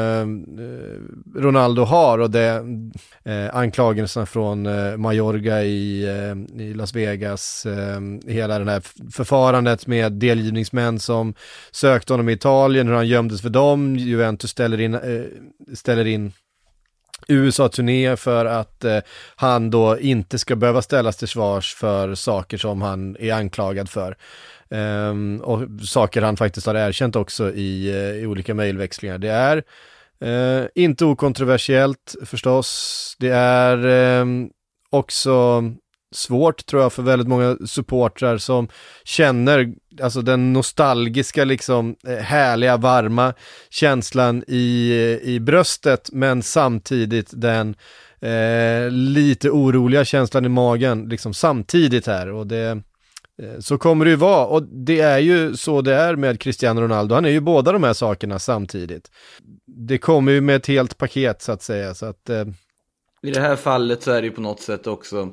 eh, 0.65 1.41
Ronaldo 1.43 1.83
har 1.83 2.19
och 2.19 2.31
det 2.31 2.65
eh, 3.25 3.57
anklagelserna 3.57 4.27
från 4.27 4.67
eh, 4.67 4.97
Mayorga 4.97 5.63
i, 5.65 6.05
i 6.59 6.75
Las 6.75 6.95
Vegas, 6.95 7.67
eh, 7.67 8.01
hela 8.33 8.59
det 8.59 8.71
här 8.71 8.83
förfarandet 9.13 9.87
med 9.87 10.13
delgivningsmän 10.13 10.99
som 10.99 11.35
sökte 11.71 12.13
honom 12.13 12.29
i 12.29 12.33
Italien, 12.33 12.89
hur 12.89 12.95
han 12.95 13.09
gömdes 13.09 13.43
för 13.43 13.51
dem, 13.51 13.97
Juventus 13.97 14.51
ställer 14.51 14.81
in, 14.81 14.99
ställer 15.75 16.05
in 16.05 16.33
USA-turné 17.29 18.17
för 18.17 18.45
att 18.45 18.85
eh, 18.85 18.99
han 19.37 19.71
då 19.71 19.99
inte 19.99 20.39
ska 20.39 20.57
behöva 20.57 20.83
ställas 20.83 21.17
till 21.17 21.29
svars 21.29 21.75
för 21.75 22.15
saker 22.15 22.59
som 22.59 22.83
han 22.83 23.17
är 23.21 23.33
anklagad 23.33 23.89
för. 23.89 24.17
Ehm, 24.71 25.41
och 25.41 25.69
saker 25.87 26.23
han 26.23 26.37
faktiskt 26.37 26.67
har 26.67 26.75
erkänt 26.75 27.17
också 27.17 27.53
i, 27.53 27.91
eh, 27.91 28.23
i 28.23 28.27
olika 28.27 28.55
mejlväxlingar. 28.55 29.19
Det 29.19 29.29
är 29.29 29.65
eh, 30.21 30.67
inte 30.75 31.05
okontroversiellt 31.05 32.15
förstås. 32.25 33.17
Det 33.19 33.31
är 33.31 33.87
eh, 33.87 34.27
också 34.91 35.63
svårt 36.15 36.67
tror 36.67 36.83
jag 36.83 36.93
för 36.93 37.03
väldigt 37.03 37.29
många 37.29 37.57
supportrar 37.67 38.39
som 38.39 38.69
känner 39.05 39.75
alltså 40.01 40.23
den 40.23 40.53
nostalgiska 40.53 41.45
liksom 41.45 41.97
eh, 42.07 42.17
härliga 42.17 42.77
varma 42.77 43.35
känslan 43.71 44.45
i, 44.49 44.91
eh, 44.91 45.29
i 45.29 45.41
bröstet 45.41 46.09
men 46.13 46.43
samtidigt 46.43 47.31
den 47.33 47.75
eh, 48.21 48.91
lite 48.91 49.51
oroliga 49.51 50.05
känslan 50.05 50.45
i 50.45 50.49
magen 50.49 51.09
liksom 51.09 51.35
samtidigt 51.35 52.07
här 52.07 52.33
och 52.33 52.47
det 52.47 52.83
eh, 53.43 53.59
så 53.61 53.79
kommer 53.79 54.05
det 54.05 54.11
ju 54.11 54.17
vara 54.17 54.47
och 54.47 54.63
det 54.63 55.01
är 55.01 55.19
ju 55.19 55.57
så 55.57 55.81
det 55.81 55.95
är 55.95 56.17
med 56.17 56.41
Cristiano 56.41 56.81
Ronaldo. 56.81 57.15
Han 57.15 57.25
är 57.25 57.31
ju 57.31 57.41
båda 57.41 57.73
de 57.73 57.85
här 57.85 57.93
sakerna 57.93 58.39
samtidigt. 58.39 59.11
Det 59.67 59.99
kommer 59.99 60.33
ju 60.33 60.41
med 60.41 60.57
ett 60.57 60.67
helt 60.67 60.99
paket 60.99 61.43
så 61.43 61.53
att 61.53 61.63
säga 61.63 61.95
så 61.95 62.07
att 62.07 62.31
eh, 62.31 62.45
I 63.23 63.31
det 63.31 63.41
här 63.41 63.57
fallet 63.57 64.03
så 64.03 64.11
är 64.11 64.21
det 64.21 64.27
ju 64.27 64.33
på 64.33 64.41
något 64.41 64.61
sätt 64.61 64.87
också 64.87 65.33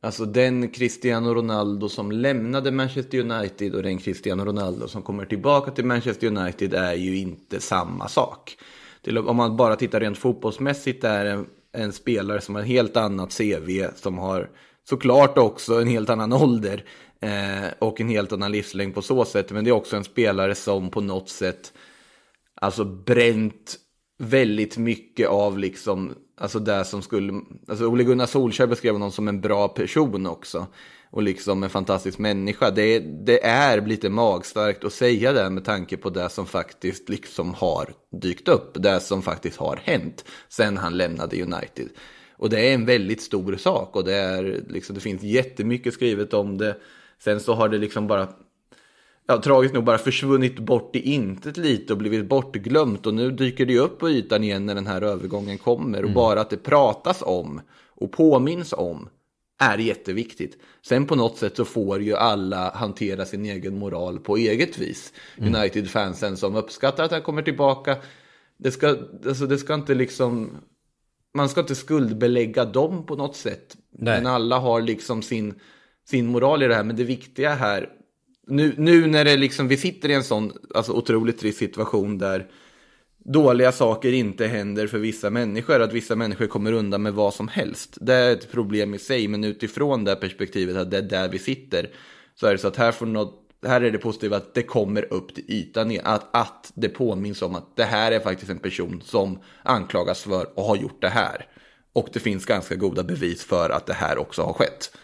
Alltså 0.00 0.24
den 0.24 0.68
Cristiano 0.68 1.34
Ronaldo 1.34 1.88
som 1.88 2.12
lämnade 2.12 2.70
Manchester 2.70 3.18
United 3.18 3.74
och 3.74 3.82
den 3.82 3.98
Cristiano 3.98 4.44
Ronaldo 4.44 4.88
som 4.88 5.02
kommer 5.02 5.24
tillbaka 5.24 5.70
till 5.70 5.84
Manchester 5.84 6.26
United 6.26 6.74
är 6.74 6.94
ju 6.94 7.16
inte 7.16 7.60
samma 7.60 8.08
sak. 8.08 8.58
Om 9.26 9.36
man 9.36 9.56
bara 9.56 9.76
tittar 9.76 10.00
rent 10.00 10.18
fotbollsmässigt 10.18 11.04
är 11.04 11.24
en, 11.24 11.46
en 11.72 11.92
spelare 11.92 12.40
som 12.40 12.54
har 12.54 12.62
ett 12.62 12.68
helt 12.68 12.96
annat 12.96 13.38
CV, 13.38 13.86
som 13.96 14.18
har 14.18 14.50
såklart 14.88 15.38
också 15.38 15.80
en 15.80 15.88
helt 15.88 16.10
annan 16.10 16.32
ålder 16.32 16.84
eh, 17.20 17.72
och 17.78 18.00
en 18.00 18.08
helt 18.08 18.32
annan 18.32 18.52
livslängd 18.52 18.94
på 18.94 19.02
så 19.02 19.24
sätt. 19.24 19.50
Men 19.50 19.64
det 19.64 19.70
är 19.70 19.72
också 19.72 19.96
en 19.96 20.04
spelare 20.04 20.54
som 20.54 20.90
på 20.90 21.00
något 21.00 21.28
sätt 21.28 21.72
alltså 22.60 22.84
bränt 22.84 23.76
väldigt 24.18 24.76
mycket 24.76 25.28
av 25.28 25.58
liksom, 25.58 26.14
alltså 26.36 26.58
det 26.58 26.84
som 26.84 27.02
skulle, 27.02 27.40
alltså 27.68 27.86
Ole 27.86 28.04
Gunnar 28.04 28.26
Solskjaer 28.26 28.68
beskrev 28.68 28.92
honom 28.92 29.12
som 29.12 29.28
en 29.28 29.40
bra 29.40 29.68
person 29.68 30.26
också. 30.26 30.66
Och 31.10 31.22
liksom 31.22 31.62
en 31.62 31.70
fantastisk 31.70 32.18
människa. 32.18 32.70
Det, 32.70 32.98
det 32.98 33.44
är 33.44 33.86
lite 33.86 34.10
magstarkt 34.10 34.84
att 34.84 34.92
säga 34.92 35.32
det 35.32 35.50
med 35.50 35.64
tanke 35.64 35.96
på 35.96 36.10
det 36.10 36.28
som 36.28 36.46
faktiskt 36.46 37.08
liksom 37.08 37.54
har 37.54 37.94
dykt 38.22 38.48
upp. 38.48 38.82
Det 38.82 39.00
som 39.00 39.22
faktiskt 39.22 39.56
har 39.56 39.76
hänt 39.76 40.24
sen 40.48 40.76
han 40.76 40.96
lämnade 40.96 41.42
United. 41.42 41.88
Och 42.36 42.50
det 42.50 42.60
är 42.60 42.74
en 42.74 42.86
väldigt 42.86 43.22
stor 43.22 43.56
sak 43.56 43.96
och 43.96 44.04
det, 44.04 44.14
är, 44.14 44.64
liksom, 44.68 44.94
det 44.94 45.00
finns 45.00 45.22
jättemycket 45.22 45.94
skrivet 45.94 46.34
om 46.34 46.58
det. 46.58 46.76
Sen 47.18 47.40
så 47.40 47.54
har 47.54 47.68
det 47.68 47.78
liksom 47.78 48.06
bara 48.06 48.28
ja, 49.28 49.42
tragiskt 49.42 49.74
nog 49.74 49.84
bara 49.84 49.98
försvunnit 49.98 50.58
bort 50.58 50.96
i 50.96 51.12
intet 51.12 51.56
lite 51.56 51.92
och 51.92 51.98
blivit 51.98 52.28
bortglömt. 52.28 53.06
Och 53.06 53.14
nu 53.14 53.30
dyker 53.30 53.66
det 53.66 53.78
upp 53.78 53.98
på 53.98 54.10
ytan 54.10 54.44
igen 54.44 54.66
när 54.66 54.74
den 54.74 54.86
här 54.86 55.02
övergången 55.02 55.58
kommer. 55.58 56.04
Och 56.04 56.10
bara 56.10 56.40
att 56.40 56.50
det 56.50 56.56
pratas 56.56 57.22
om 57.22 57.60
och 57.88 58.12
påminns 58.12 58.72
om 58.72 59.08
är 59.60 59.78
jätteviktigt. 59.78 60.58
Sen 60.82 61.06
på 61.06 61.14
något 61.14 61.36
sätt 61.36 61.56
så 61.56 61.64
får 61.64 62.02
ju 62.02 62.16
alla 62.16 62.70
hantera 62.70 63.24
sin 63.24 63.44
egen 63.44 63.78
moral 63.78 64.18
på 64.18 64.36
eget 64.36 64.78
vis. 64.78 65.12
United-fansen 65.36 66.36
som 66.36 66.56
uppskattar 66.56 67.04
att 67.04 67.10
han 67.10 67.22
kommer 67.22 67.42
tillbaka. 67.42 67.96
Det 68.56 68.70
ska, 68.70 68.96
alltså 69.26 69.46
det 69.46 69.58
ska 69.58 69.74
inte 69.74 69.94
liksom... 69.94 70.50
Man 71.34 71.48
ska 71.48 71.60
inte 71.60 71.74
skuldbelägga 71.74 72.64
dem 72.64 73.06
på 73.06 73.16
något 73.16 73.36
sätt. 73.36 73.76
Nej. 73.90 74.22
Men 74.22 74.26
alla 74.26 74.58
har 74.58 74.80
liksom 74.80 75.22
sin, 75.22 75.54
sin 76.08 76.26
moral 76.26 76.62
i 76.62 76.68
det 76.68 76.74
här. 76.74 76.84
Men 76.84 76.96
det 76.96 77.04
viktiga 77.04 77.54
här 77.54 77.97
nu, 78.48 78.74
nu 78.78 79.06
när 79.06 79.24
det 79.24 79.36
liksom, 79.36 79.68
vi 79.68 79.76
sitter 79.76 80.08
i 80.08 80.14
en 80.14 80.24
sån 80.24 80.52
alltså, 80.74 80.92
otroligt 80.92 81.38
trist 81.38 81.58
situation 81.58 82.18
där 82.18 82.46
dåliga 83.18 83.72
saker 83.72 84.12
inte 84.12 84.46
händer 84.46 84.86
för 84.86 84.98
vissa 84.98 85.30
människor, 85.30 85.82
att 85.82 85.92
vissa 85.92 86.16
människor 86.16 86.46
kommer 86.46 86.72
undan 86.72 87.02
med 87.02 87.14
vad 87.14 87.34
som 87.34 87.48
helst. 87.48 87.98
Det 88.00 88.14
är 88.14 88.32
ett 88.32 88.52
problem 88.52 88.94
i 88.94 88.98
sig, 88.98 89.28
men 89.28 89.44
utifrån 89.44 90.04
det 90.04 90.10
här 90.10 90.20
perspektivet 90.20 90.76
att 90.76 90.90
det 90.90 90.98
är 90.98 91.02
där 91.02 91.28
vi 91.28 91.38
sitter, 91.38 91.90
så 92.34 92.46
är 92.46 92.52
det 92.52 92.58
så 92.58 92.68
att 92.68 92.76
här, 92.76 92.92
får 92.92 93.06
något, 93.06 93.34
här 93.66 93.80
är 93.80 93.90
det 93.90 93.98
positiva 93.98 94.36
att 94.36 94.54
det 94.54 94.62
kommer 94.62 95.12
upp 95.12 95.34
till 95.34 95.44
ytan 95.48 95.98
att, 96.04 96.36
att 96.36 96.72
det 96.74 96.88
påminns 96.88 97.42
om 97.42 97.54
att 97.54 97.76
det 97.76 97.84
här 97.84 98.12
är 98.12 98.20
faktiskt 98.20 98.50
en 98.50 98.58
person 98.58 99.02
som 99.04 99.38
anklagas 99.62 100.22
för 100.22 100.58
och 100.58 100.64
har 100.64 100.76
gjort 100.76 101.02
det 101.02 101.08
här. 101.08 101.46
Och 101.92 102.08
det 102.12 102.20
finns 102.20 102.44
ganska 102.44 102.74
goda 102.74 103.02
bevis 103.02 103.44
för 103.44 103.70
att 103.70 103.86
det 103.86 103.92
här 103.92 104.18
också 104.18 104.42
har 104.42 104.52
skett. 104.52 104.96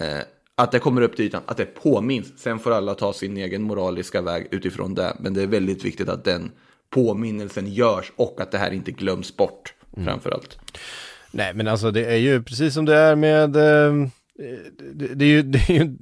Eh, 0.00 0.22
att 0.62 0.72
det 0.72 0.78
kommer 0.78 1.02
upp 1.02 1.16
till 1.16 1.24
ytan, 1.24 1.42
att 1.46 1.56
det 1.56 1.64
påminns. 1.64 2.32
Sen 2.36 2.58
får 2.58 2.70
alla 2.70 2.94
ta 2.94 3.12
sin 3.12 3.36
egen 3.36 3.62
moraliska 3.62 4.22
väg 4.22 4.48
utifrån 4.50 4.94
det. 4.94 5.16
Men 5.20 5.34
det 5.34 5.42
är 5.42 5.46
väldigt 5.46 5.84
viktigt 5.84 6.08
att 6.08 6.24
den 6.24 6.50
påminnelsen 6.90 7.72
görs 7.72 8.12
och 8.16 8.40
att 8.40 8.50
det 8.50 8.58
här 8.58 8.70
inte 8.70 8.92
glöms 8.92 9.36
bort 9.36 9.74
framför 10.04 10.30
allt. 10.30 10.58
Nej, 11.30 11.54
men 11.54 11.68
alltså 11.68 11.90
det 11.90 12.04
är 12.04 12.16
ju 12.16 12.42
precis 12.42 12.74
som 12.74 12.84
det 12.84 12.96
är 12.96 13.16
med, 13.16 13.56
eh, 13.56 14.08
det, 14.94 15.14
det, 15.14 15.24
är 15.24 15.28
ju, 15.28 15.42
det 15.52 15.58
är 15.58 15.72
ju, 15.72 15.96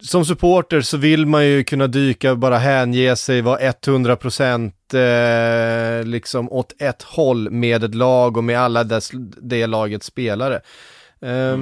som 0.00 0.24
supporter 0.24 0.80
så 0.80 0.96
vill 0.96 1.26
man 1.26 1.46
ju 1.46 1.64
kunna 1.64 1.86
dyka, 1.86 2.34
bara 2.34 2.58
hänge 2.58 3.16
sig, 3.16 3.42
vara 3.42 3.58
100% 3.58 4.72
eh, 6.00 6.04
liksom 6.04 6.52
åt 6.52 6.74
ett 6.78 7.02
håll 7.02 7.50
med 7.50 7.84
ett 7.84 7.94
lag 7.94 8.36
och 8.36 8.44
med 8.44 8.58
alla 8.58 8.84
dess, 8.84 9.10
det 9.42 9.66
lagets 9.66 10.06
spelare. 10.06 10.60
Eh, 11.20 11.58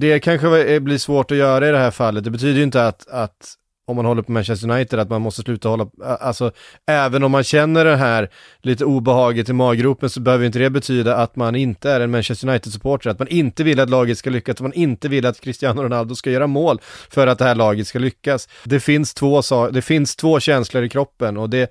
det 0.00 0.20
kanske 0.20 0.80
blir 0.80 0.98
svårt 0.98 1.30
att 1.30 1.36
göra 1.36 1.68
i 1.68 1.70
det 1.70 1.78
här 1.78 1.90
fallet, 1.90 2.24
det 2.24 2.30
betyder 2.30 2.56
ju 2.58 2.62
inte 2.62 2.86
att, 2.86 3.08
att 3.08 3.56
om 3.86 3.96
man 3.96 4.04
håller 4.04 4.22
på 4.22 4.32
Manchester 4.32 4.70
United, 4.70 5.00
att 5.00 5.10
man 5.10 5.22
måste 5.22 5.42
sluta 5.42 5.68
hålla, 5.68 5.86
alltså 6.20 6.52
även 6.86 7.22
om 7.22 7.32
man 7.32 7.44
känner 7.44 7.84
det 7.84 7.96
här 7.96 8.30
lite 8.62 8.84
obehaget 8.84 9.48
i 9.48 9.52
maggropen 9.52 10.10
så 10.10 10.20
behöver 10.20 10.46
inte 10.46 10.58
det 10.58 10.70
betyda 10.70 11.16
att 11.16 11.36
man 11.36 11.56
inte 11.56 11.90
är 11.90 12.00
en 12.00 12.10
Manchester 12.10 12.48
United-supporter, 12.48 13.10
att 13.10 13.18
man 13.18 13.28
inte 13.28 13.64
vill 13.64 13.80
att 13.80 13.90
laget 13.90 14.18
ska 14.18 14.30
lyckas, 14.30 14.52
att 14.52 14.60
man 14.60 14.72
inte 14.72 15.08
vill 15.08 15.26
att 15.26 15.40
Cristiano 15.40 15.82
Ronaldo 15.82 16.14
ska 16.14 16.30
göra 16.30 16.46
mål 16.46 16.78
för 17.10 17.26
att 17.26 17.38
det 17.38 17.44
här 17.44 17.54
laget 17.54 17.86
ska 17.86 17.98
lyckas. 17.98 18.48
Det 18.64 18.80
finns 18.80 19.14
två, 19.14 19.42
det 19.72 19.82
finns 19.82 20.16
två 20.16 20.40
känslor 20.40 20.84
i 20.84 20.88
kroppen 20.88 21.36
och 21.36 21.50
det 21.50 21.62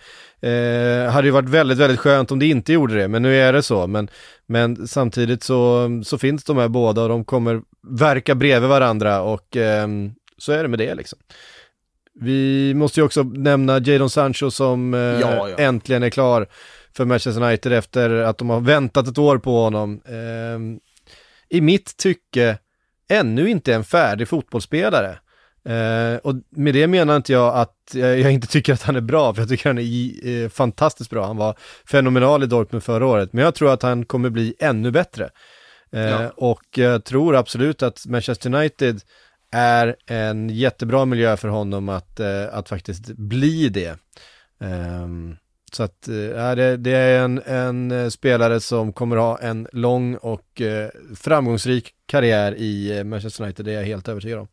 eh, 0.42 1.12
hade 1.12 1.28
ju 1.28 1.32
varit 1.32 1.50
väldigt, 1.50 1.78
väldigt 1.78 2.00
skönt 2.00 2.32
om 2.32 2.40
det 2.40 2.48
inte 2.48 2.74
gjorde 2.74 2.96
det, 2.96 3.08
men 3.08 3.22
nu 3.22 3.36
är 3.36 3.54
det 3.54 3.64
så. 3.64 3.88
Men, 3.88 4.10
men 4.48 4.88
samtidigt 4.88 5.44
så, 5.44 5.90
så 6.06 6.18
finns 6.18 6.44
de 6.44 6.58
här 6.58 6.68
båda 6.68 7.02
och 7.02 7.10
de 7.10 7.26
kommer 7.26 7.62
verka 7.88 8.36
bredvid 8.36 8.70
varandra 8.70 9.22
och 9.22 9.56
ehm, 9.56 10.12
så 10.38 10.52
är 10.52 10.64
det 10.64 10.70
med 10.70 10.80
det 10.80 10.96
liksom. 10.96 11.20
Vi 12.14 12.74
måste 12.74 13.00
ju 13.00 13.06
också 13.06 13.24
nämna 13.24 13.80
Jadon 13.80 14.10
Sancho 14.10 14.52
som 14.52 14.94
eh, 14.94 15.00
Ja, 15.00 15.50
ja. 15.50 15.58
äntligen 15.58 16.04
är 16.04 16.10
klar 16.10 16.48
för 16.94 17.06
Manchester 17.06 17.44
United 17.44 17.74
efter 17.74 18.10
att 18.10 18.38
de 18.38 18.50
har 18.50 18.60
väntat 18.60 19.08
ett 19.08 19.18
år 19.18 19.38
på 19.38 19.64
honom. 19.64 20.02
Ehm, 20.06 20.80
I 21.50 21.62
mitt 21.62 21.98
tycke 21.98 22.58
ännu 23.10 23.50
inte 23.50 23.74
en 23.74 23.84
färdig 23.84 24.28
fotbollsspelare. 24.28 25.18
Eh, 25.66 26.18
och 26.24 26.36
med 26.50 26.74
det 26.74 26.88
menar 26.88 27.16
inte 27.16 27.34
jag 27.34 27.56
att 27.56 27.76
jag, 27.94 28.32
inte 28.32 28.48
tycker 28.48 28.74
att 28.74 28.82
han 28.82 28.96
är 28.96 29.02
bra, 29.02 29.34
för 29.34 29.42
jag 29.42 29.50
tycker 29.50 29.70
han 29.70 29.78
är 29.78 30.44
eh, 30.44 30.50
fantastiskt 30.50 31.10
bra. 31.10 31.26
Han 31.26 31.38
var 31.38 31.56
fenomenal 31.86 32.44
i 32.44 32.46
Dortmund 32.46 32.84
förra 32.84 33.06
året, 33.06 33.34
men 33.34 33.44
jag 33.44 33.56
tror 33.56 33.74
att 33.74 33.82
han 33.82 34.06
kommer 34.06 34.30
bli 34.30 34.56
ännu 34.60 34.92
bättre. 34.92 35.30
Eh, 35.92 36.02
Ja. 36.02 36.30
Och 36.36 36.78
jag 36.78 37.04
tror 37.04 37.36
absolut 37.36 37.84
att 37.84 38.06
Manchester 38.08 38.56
United 38.56 39.02
är 39.52 39.96
en 40.08 40.50
jättebra 40.50 41.06
miljö 41.06 41.38
för 41.38 41.48
honom 41.48 41.90
att, 41.90 42.20
eh, 42.20 42.46
att 42.52 42.70
faktiskt 42.70 43.08
bli 43.08 43.70
det. 43.70 43.98
Ehm, 44.60 45.38
så 45.74 45.84
att 45.84 46.08
eh, 46.08 46.16
ja, 46.16 46.56
det, 46.56 46.78
det 46.78 46.92
är 46.92 47.24
en, 47.24 47.42
en 47.46 48.12
spelare 48.12 48.60
som 48.60 48.94
kommer 48.94 49.16
ha 49.16 49.38
en 49.40 49.68
lång 49.72 50.16
och 50.16 50.62
framgångsrik 51.16 51.92
karriär 52.06 52.56
i 52.56 53.04
Manchester 53.04 53.44
United, 53.44 53.66
det 53.66 53.72
är 53.72 53.76
jag 53.76 53.84
helt 53.86 54.08
övertygad 54.08 54.40
om. 54.40 54.48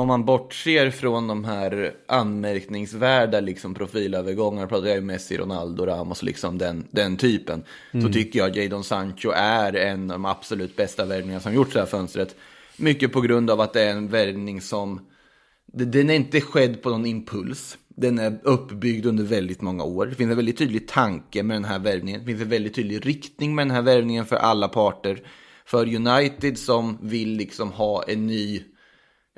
Om 0.00 0.08
man 0.08 0.24
bortser 0.24 0.90
från 0.90 1.28
de 1.28 1.44
här 1.44 1.94
anmärkningsvärda 2.06 3.40
liksom, 3.40 3.74
profilövergångar, 3.74 4.66
pratar 4.66 4.86
jag 4.86 4.96
ju 4.96 5.02
Messi, 5.02 5.36
Ronaldo, 5.36 5.86
Ramos, 5.86 6.22
liksom 6.22 6.58
den, 6.58 6.86
den 6.90 7.16
typen, 7.16 7.62
så 7.92 8.12
tycker 8.12 8.38
jag 8.38 8.56
Jadon 8.56 8.84
Sancho 8.84 9.30
är 9.34 9.72
en 9.72 10.02
av 10.10 10.14
de 10.14 10.24
absolut 10.24 10.76
bästa 10.76 11.04
värvningarna 11.04 11.40
som 11.40 11.54
gjorts 11.54 11.72
det 11.72 11.78
här 11.78 11.86
fönstret. 11.86 12.36
Mycket 12.76 13.12
på 13.12 13.20
grund 13.20 13.50
av 13.50 13.60
att 13.60 13.72
det 13.72 13.82
är 13.82 13.90
en 13.90 14.08
värvning 14.08 14.60
som, 14.60 15.00
den 15.66 16.10
är 16.10 16.14
inte 16.14 16.40
skedd 16.40 16.82
på 16.82 16.90
någon 16.90 17.06
impuls. 17.06 17.78
Den 17.88 18.18
är 18.18 18.40
uppbyggd 18.42 19.06
under 19.06 19.24
väldigt 19.24 19.60
många 19.60 19.84
år. 19.84 20.06
Det 20.06 20.14
finns 20.14 20.30
en 20.30 20.36
väldigt 20.36 20.58
tydlig 20.58 20.88
tanke 20.88 21.42
med 21.42 21.56
den 21.56 21.64
här 21.64 21.78
värvningen. 21.78 22.20
Det 22.20 22.26
finns 22.26 22.42
en 22.42 22.48
väldigt 22.48 22.74
tydlig 22.74 23.06
riktning 23.06 23.54
med 23.54 23.66
den 23.66 23.74
här 23.74 23.82
värvningen 23.82 24.26
för 24.26 24.36
alla 24.36 24.68
parter. 24.68 25.22
För 25.64 25.94
United 25.94 26.58
som 26.58 26.98
vill 27.02 27.30
liksom 27.30 27.72
ha 27.72 28.02
en 28.02 28.26
ny 28.26 28.62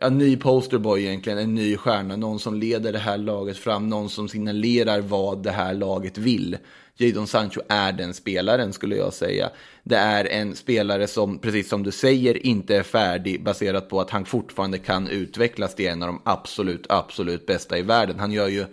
ja, 0.02 0.08
ny 0.08 0.36
posterboy 0.36 1.04
egentligen, 1.04 1.38
en 1.38 1.54
ny 1.54 1.76
stjärna, 1.76 2.16
någon 2.16 2.38
som 2.38 2.54
leder 2.54 2.92
det 2.92 2.98
här 2.98 3.18
laget 3.18 3.58
fram, 3.58 3.88
någon 3.88 4.10
som 4.10 4.28
signalerar 4.28 5.00
vad 5.00 5.42
det 5.42 5.50
här 5.50 5.74
laget 5.74 6.18
vill. 6.18 6.56
Jadon 6.96 7.26
Sancho 7.26 7.60
är 7.68 7.92
den 7.92 8.14
spelaren 8.14 8.72
skulle 8.72 8.96
jag 8.96 9.12
säga. 9.12 9.50
Det 9.84 9.96
är 9.96 10.24
en 10.24 10.56
spelare 10.56 11.06
som, 11.06 11.38
precis 11.38 11.68
som 11.68 11.82
du 11.82 11.90
säger, 11.90 12.46
inte 12.46 12.76
är 12.76 12.82
färdig 12.82 13.44
baserat 13.44 13.88
på 13.88 14.00
att 14.00 14.10
han 14.10 14.24
fortfarande 14.24 14.78
kan 14.78 15.08
utvecklas 15.08 15.74
till 15.74 15.86
en 15.86 16.02
av 16.02 16.06
de 16.06 16.20
absolut, 16.24 16.86
absolut 16.88 17.46
bästa 17.46 17.78
i 17.78 17.82
världen. 17.82 18.18
Han 18.18 18.32
gör 18.32 18.48
ju 18.48 18.64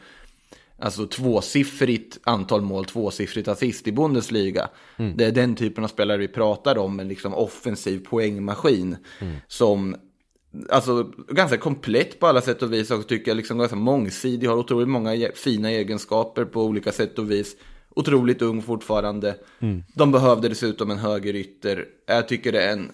alltså 0.80 1.08
tvåsiffrigt 1.08 2.20
antal 2.24 2.62
mål, 2.62 2.86
tvåsiffrigt 2.86 3.48
assist 3.48 3.88
i 3.88 3.92
Bundesliga. 3.92 4.70
Det 5.16 5.26
är 5.26 5.32
den 5.32 5.56
typen 5.56 5.84
av 5.84 5.88
spelare 5.88 6.18
vi 6.18 6.28
pratar 6.28 6.78
om, 6.78 7.00
en 7.00 7.08
liksom 7.08 7.34
offensiv 7.34 8.06
poängmaskin 8.06 8.98
som 9.48 9.96
Alltså 10.70 11.12
ganska 11.28 11.58
komplett 11.58 12.20
på 12.20 12.28
alla 12.28 12.42
sätt 12.42 12.62
och 12.62 12.74
vis 12.74 12.92
och 12.92 13.08
tycker 13.08 13.32
jag 13.32 13.36
liksom 13.36 13.58
ganska 13.58 13.76
mångsidig, 13.76 14.48
har 14.48 14.58
otroligt 14.58 14.90
många 14.90 15.16
e- 15.16 15.32
fina 15.36 15.70
egenskaper 15.70 16.46
på 16.46 16.64
olika 16.64 16.92
sätt 16.92 17.20
och 17.20 17.32
vis. 17.32 17.56
Otroligt 17.96 18.42
ung 18.42 18.62
fortfarande. 18.62 19.36
De 19.96 20.12
behövde 20.12 20.50
dessutom 20.50 20.92
en 20.92 20.98
högerytter. 20.98 21.86
Jag 22.08 22.28
tycker 22.28 22.52
det 22.52 22.64
är 22.64 22.74
en 22.74 22.92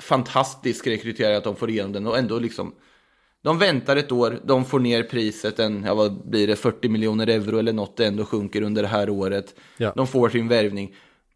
fantastisk 0.00 0.86
rekrytering 0.86 1.36
att 1.36 1.44
de 1.44 1.56
får 1.56 1.70
igenom 1.70 1.92
den 1.92 2.06
och 2.06 2.18
ändå 2.18 2.38
liksom 2.38 2.74
de 3.42 3.58
väntar 3.58 3.96
ett 3.96 4.12
år, 4.12 4.40
de 4.44 4.64
får 4.64 4.80
ner 4.80 5.02
priset, 5.02 5.58
en, 5.58 5.84
ja, 5.84 5.94
vad 5.94 6.28
blir 6.28 6.46
det, 6.46 6.56
40 6.56 6.88
miljoner 6.88 7.26
euro 7.26 7.58
eller 7.58 7.72
något, 7.72 7.96
det 7.96 8.06
ändå 8.06 8.24
sjunker 8.24 8.62
under 8.62 8.82
det 8.82 8.88
här 8.88 9.10
året. 9.10 9.54
Ja. 9.76 9.92
De 9.96 10.06
får 10.06 10.28
sin 10.28 10.48
värvning. 10.48 10.94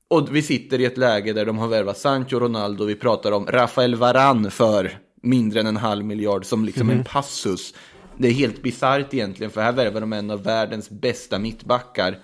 Och 0.08 0.36
vi 0.36 0.42
sitter 0.42 0.80
i 0.80 0.84
ett 0.84 0.98
läge 0.98 1.32
där 1.32 1.46
de 1.46 1.58
har 1.58 1.68
värvat 1.68 1.98
Sancho 1.98 2.38
Ronaldo, 2.38 2.84
vi 2.84 2.94
pratar 2.94 3.32
om 3.32 3.46
Rafael 3.46 3.94
Varan 3.94 4.50
för 4.50 4.98
mindre 5.20 5.60
än 5.60 5.66
en 5.66 5.76
halv 5.76 6.04
miljard 6.04 6.44
som 6.44 6.64
liksom 6.64 6.90
en 6.90 7.04
passus. 7.04 7.74
Det 8.16 8.28
är 8.28 8.32
helt 8.32 8.62
bisarrt 8.62 9.14
egentligen, 9.14 9.50
för 9.50 9.60
här 9.60 9.72
värvar 9.72 10.00
de 10.00 10.12
en 10.12 10.30
av 10.30 10.42
världens 10.42 10.90
bästa 10.90 11.38
mittbackar 11.38 12.18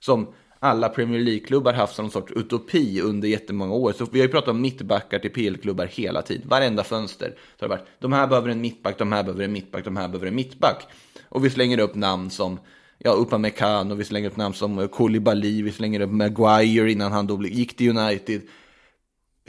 som 0.00 0.28
alla 0.58 0.88
Premier 0.88 1.20
League-klubbar 1.20 1.72
haft 1.72 1.94
som 1.94 2.04
någon 2.04 2.12
sorts 2.12 2.32
utopi 2.32 3.00
under 3.00 3.28
jättemånga 3.28 3.74
år. 3.74 3.92
Så 3.92 4.06
vi 4.12 4.18
har 4.18 4.26
ju 4.26 4.32
pratat 4.32 4.48
om 4.48 4.60
mittbackar 4.60 5.18
till 5.18 5.30
PL-klubbar 5.30 5.86
hela 5.86 6.22
tiden. 6.22 6.48
Varenda 6.48 6.84
fönster. 6.84 7.34
Så 7.58 7.64
har 7.64 7.68
det 7.68 7.74
varit, 7.76 7.86
de 7.98 8.12
här 8.12 8.26
behöver 8.26 8.48
en 8.48 8.60
mittback, 8.60 8.98
de 8.98 9.12
här 9.12 9.22
behöver 9.22 9.44
en 9.44 9.52
mittback, 9.52 9.84
de 9.84 9.96
här 9.96 10.08
behöver 10.08 10.26
en 10.26 10.34
mittback. 10.34 10.86
Och 11.28 11.44
vi 11.44 11.50
slänger 11.50 11.80
upp 11.80 11.94
namn 11.94 12.30
som 12.30 12.58
ja, 12.98 13.12
Upamecano, 13.12 13.94
vi 13.94 14.04
slänger 14.04 14.28
upp 14.28 14.36
namn 14.36 14.54
som 14.54 14.88
Koulibaly, 14.88 15.62
vi 15.62 15.72
slänger 15.72 16.00
upp 16.00 16.10
Maguire 16.10 16.92
innan 16.92 17.12
han 17.12 17.26
då 17.26 17.42
gick 17.46 17.76
till 17.76 17.98
United. 17.98 18.42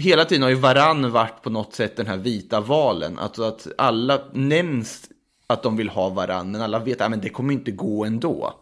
Hela 0.02 0.26
tiden 0.26 0.44
har 0.44 0.50
ju 0.50 0.56
Varann 0.56 1.12
varit 1.12 1.42
på 1.42 1.50
något 1.50 1.74
sätt 1.74 1.96
den 1.96 2.08
här 2.08 2.18
vita 2.18 2.62
valen. 2.62 3.20
Alltså 3.20 3.44
att 3.44 3.68
alla 3.78 4.22
nämns 4.34 5.10
att 5.48 5.64
de 5.64 5.78
vill 5.78 5.90
ha 5.90 6.10
Varann, 6.10 6.52
men 6.52 6.62
alla 6.62 6.80
vet 6.80 7.02
ah, 7.02 7.06
att 7.06 7.22
det 7.22 7.30
kommer 7.30 7.54
inte 7.54 7.72
gå 7.72 8.06
ändå. 8.06 8.54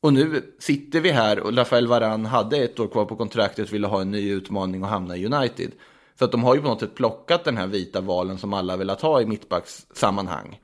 Och 0.00 0.12
nu 0.12 0.54
sitter 0.58 1.00
vi 1.00 1.10
här 1.10 1.40
och 1.40 1.56
Rafael 1.56 1.86
Varann 1.86 2.26
hade 2.26 2.56
ett 2.56 2.80
år 2.80 2.88
kvar 2.88 3.04
på 3.04 3.16
kontraktet, 3.16 3.72
ville 3.72 3.86
ha 3.86 4.00
en 4.00 4.10
ny 4.10 4.32
utmaning 4.32 4.82
och 4.82 4.88
hamna 4.88 5.16
i 5.16 5.26
United. 5.26 5.72
Så 6.18 6.24
att 6.24 6.32
de 6.32 6.44
har 6.44 6.54
ju 6.54 6.60
på 6.60 6.68
något 6.68 6.80
sätt 6.80 6.94
plockat 6.94 7.44
den 7.44 7.56
här 7.56 7.66
vita 7.66 8.00
valen 8.00 8.38
som 8.38 8.52
alla 8.52 8.76
velat 8.76 9.00
ha 9.00 9.20
i 9.20 9.26
mittbackssammanhang. 9.26 10.60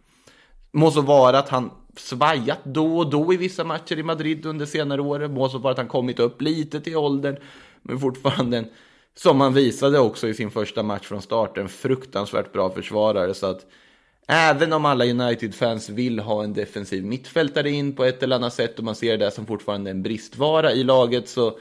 Må 0.73 0.91
så 0.91 1.01
vara 1.01 1.39
att 1.39 1.49
han 1.49 1.71
svajat 1.97 2.65
då 2.65 2.99
och 2.99 3.11
då 3.11 3.35
i 3.35 3.37
vissa 3.37 3.65
matcher 3.65 3.99
i 3.99 4.03
Madrid 4.03 4.47
under 4.47 4.67
senare 4.67 5.03
år. 5.03 5.29
Må 5.29 5.49
så 5.49 5.59
vara 5.59 5.73
att 5.73 5.79
han 5.79 5.89
kommit 5.89 6.19
upp 6.19 6.43
lite 6.43 6.81
till 6.81 6.97
åldern. 6.97 7.37
Men 7.83 7.99
fortfarande, 7.99 8.59
en, 8.59 8.67
som 9.15 9.41
han 9.41 9.55
visade 9.55 9.99
också 9.99 10.29
i 10.29 10.35
sin 10.35 10.51
första 10.51 10.83
match 10.83 11.07
från 11.07 11.23
start, 11.23 11.59
en 11.59 11.69
fruktansvärt 11.69 12.53
bra 12.53 12.71
försvarare. 12.71 13.35
Så 13.35 13.47
att 13.47 13.67
även 14.29 14.73
om 14.73 14.85
alla 14.85 15.05
United-fans 15.05 15.89
vill 15.89 16.19
ha 16.19 16.45
en 16.45 16.53
defensiv 16.53 17.05
mittfältare 17.05 17.71
in 17.71 17.97
på 17.97 18.05
ett 18.05 18.23
eller 18.23 18.37
annat 18.37 18.55
sätt 18.55 18.79
och 18.79 18.85
man 18.85 18.95
ser 18.95 19.19
det 19.19 19.31
som 19.31 19.47
fortfarande 19.47 19.91
en 19.91 20.03
bristvara 20.03 20.73
i 20.73 20.85
laget 20.85 21.29
så, 21.29 21.59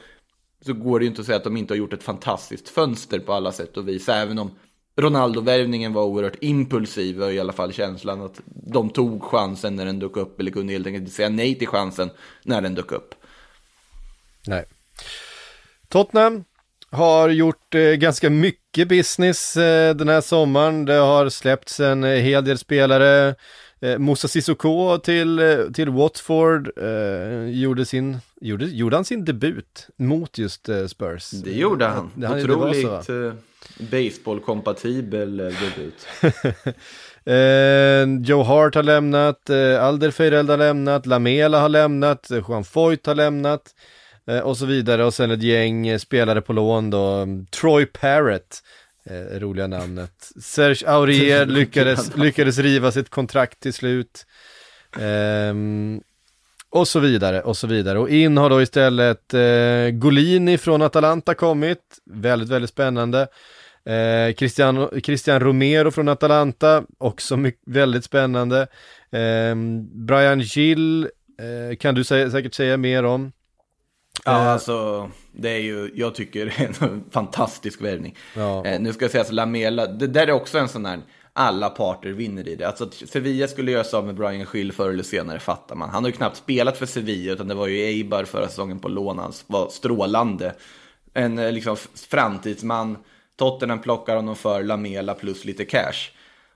så 0.66 0.72
går 0.72 0.98
det 0.98 1.04
ju 1.04 1.08
inte 1.08 1.20
att 1.20 1.26
säga 1.26 1.36
att 1.36 1.44
de 1.44 1.56
inte 1.56 1.74
har 1.74 1.78
gjort 1.78 1.92
ett 1.92 2.02
fantastiskt 2.02 2.68
fönster 2.68 3.18
på 3.18 3.32
alla 3.32 3.52
sätt 3.52 3.76
och 3.76 3.88
vis. 3.88 4.08
Även 4.08 4.38
om 4.38 4.50
Ronaldo-värvningen 4.96 5.92
var 5.92 6.04
oerhört 6.04 6.36
impulsiv 6.40 7.18
var 7.18 7.30
i 7.30 7.40
alla 7.40 7.52
fall 7.52 7.72
känslan 7.72 8.22
att 8.22 8.40
de 8.46 8.90
tog 8.90 9.22
chansen 9.22 9.76
när 9.76 9.84
den 9.84 9.98
dök 9.98 10.16
upp 10.16 10.40
eller 10.40 10.50
kunde 10.50 10.72
helt 10.72 10.86
enkelt 10.86 11.12
säga 11.12 11.28
nej 11.28 11.58
till 11.58 11.68
chansen 11.68 12.10
när 12.42 12.60
den 12.60 12.74
dök 12.74 12.92
upp. 12.92 13.14
Nej. 14.46 14.64
Tottenham 15.88 16.44
har 16.92 17.28
gjort 17.28 17.74
eh, 17.74 17.80
ganska 17.80 18.30
mycket 18.30 18.88
business 18.88 19.56
eh, 19.56 19.94
den 19.94 20.08
här 20.08 20.20
sommaren. 20.20 20.84
Det 20.84 20.94
har 20.94 21.28
släppts 21.28 21.80
en 21.80 22.04
eh, 22.04 22.10
hel 22.10 22.44
del 22.44 22.58
spelare. 22.58 23.34
Eh, 23.80 23.98
Moussa 23.98 24.28
Sissoko 24.28 24.98
till, 24.98 25.38
eh, 25.38 25.58
till 25.74 25.88
Watford 25.88 26.70
eh, 26.78 27.50
gjorde, 27.50 27.86
sin, 27.86 28.18
gjorde, 28.40 28.64
gjorde 28.64 28.96
han 28.96 29.04
sin 29.04 29.24
debut 29.24 29.88
mot 29.96 30.38
just 30.38 30.68
eh, 30.68 30.86
Spurs. 30.86 31.30
Det 31.30 31.52
gjorde 31.52 31.84
han. 31.84 32.10
Det, 32.14 32.26
han 32.26 32.36
var 32.36 32.44
Otroligt 32.44 33.08
eh, 33.08 33.32
baseball-kompatibel 33.78 35.36
debut. 35.36 36.06
Joe 38.28 38.42
Hart 38.42 38.74
har 38.74 38.82
lämnat, 38.82 39.50
eh, 39.50 39.84
Alderweireld 39.84 40.50
har 40.50 40.56
lämnat, 40.56 41.06
Lamela 41.06 41.60
har 41.60 41.68
lämnat, 41.68 42.30
Juan 42.48 42.64
Foyt 42.64 43.06
har 43.06 43.14
lämnat 43.14 43.74
och 44.42 44.56
så 44.56 44.66
vidare 44.66 45.04
och 45.04 45.14
sen 45.14 45.30
ett 45.30 45.42
gäng 45.42 45.88
eh, 45.88 45.98
spelare 45.98 46.40
på 46.40 46.52
lån 46.52 46.90
då, 46.90 47.26
Troy 47.50 47.86
Parrott, 47.86 48.62
eh, 49.04 49.40
roliga 49.40 49.66
namnet, 49.66 50.32
Serge 50.42 50.88
Aurier 50.88 51.46
lyckades, 51.58 52.16
lyckades 52.16 52.58
riva 52.58 52.92
sitt 52.92 53.08
kontrakt 53.08 53.60
till 53.60 53.72
slut. 53.72 54.26
Ehm, 55.00 56.00
och 56.70 56.88
så 56.88 57.00
vidare 57.00 57.42
och 57.42 57.56
så 57.56 57.66
vidare 57.66 57.98
och 57.98 58.10
in 58.10 58.36
har 58.36 58.50
då 58.50 58.62
istället 58.62 59.34
eh, 59.34 59.90
Golini 59.90 60.58
från 60.58 60.82
Atalanta 60.82 61.34
kommit, 61.34 61.78
väldigt 62.04 62.48
väldigt 62.48 62.70
spännande. 62.70 63.28
Eh, 63.84 64.34
Christian, 64.34 64.88
Christian 65.02 65.40
Romero 65.40 65.90
från 65.90 66.08
Atalanta, 66.08 66.84
också 66.98 67.36
mycket, 67.36 67.60
väldigt 67.66 68.04
spännande. 68.04 68.66
Eh, 69.12 69.54
Brian 70.06 70.40
Gill 70.40 71.08
eh, 71.38 71.76
kan 71.76 71.94
du 71.94 72.04
sä 72.04 72.30
säkert 72.30 72.54
säga 72.54 72.76
mer 72.76 73.04
om. 73.04 73.32
Ja, 74.24 74.42
Eh, 74.42 74.48
alltså 74.48 75.10
det 75.32 75.50
är 75.50 75.58
ju, 75.58 75.90
jag 75.94 76.14
tycker 76.14 76.46
det 76.46 76.82
är 76.82 76.84
en 76.90 77.04
fantastisk 77.10 77.80
värvning. 77.80 78.16
Ja. 78.36 78.66
Eh, 78.66 78.80
nu 78.80 78.92
ska 78.92 79.04
jag 79.04 79.12
säga 79.12 79.22
att 79.22 79.32
Lamela, 79.32 79.86
det 79.86 80.06
där 80.06 80.26
är 80.26 80.32
också 80.32 80.58
en 80.58 80.68
sån 80.68 80.86
här, 80.86 81.00
alla 81.32 81.70
parter 81.70 82.10
vinner 82.10 82.48
i 82.48 82.56
det. 82.56 82.64
Alltså 82.64 82.84
att 82.84 82.94
Sevilla 82.94 83.48
skulle 83.48 83.70
göra 83.70 83.84
sig 83.84 83.96
av 83.96 84.06
med 84.06 84.14
Brian 84.14 84.46
Schill 84.46 84.72
förr 84.72 84.90
eller 84.90 85.02
senare 85.02 85.40
fattar 85.40 85.76
man. 85.76 85.90
Han 85.90 86.04
har 86.04 86.10
ju 86.10 86.16
knappt 86.16 86.36
spelat 86.36 86.78
för 86.78 86.86
Sevilla, 86.86 87.32
utan 87.32 87.48
det 87.48 87.54
var 87.54 87.66
ju 87.66 87.78
Eibar 87.78 88.24
förra 88.24 88.48
säsongen 88.48 88.78
på 88.78 88.88
lån, 88.88 89.18
han 89.18 89.32
var 89.46 89.68
strålande. 89.68 90.54
En 91.14 91.38
eh, 91.38 91.52
liksom 91.52 91.76
framtidsman, 92.10 92.96
Tottenham 93.36 93.80
plockar 93.80 94.16
honom 94.16 94.36
för 94.36 94.62
Lamela 94.62 95.14
plus 95.14 95.44
lite 95.44 95.64
cash. 95.64 96.10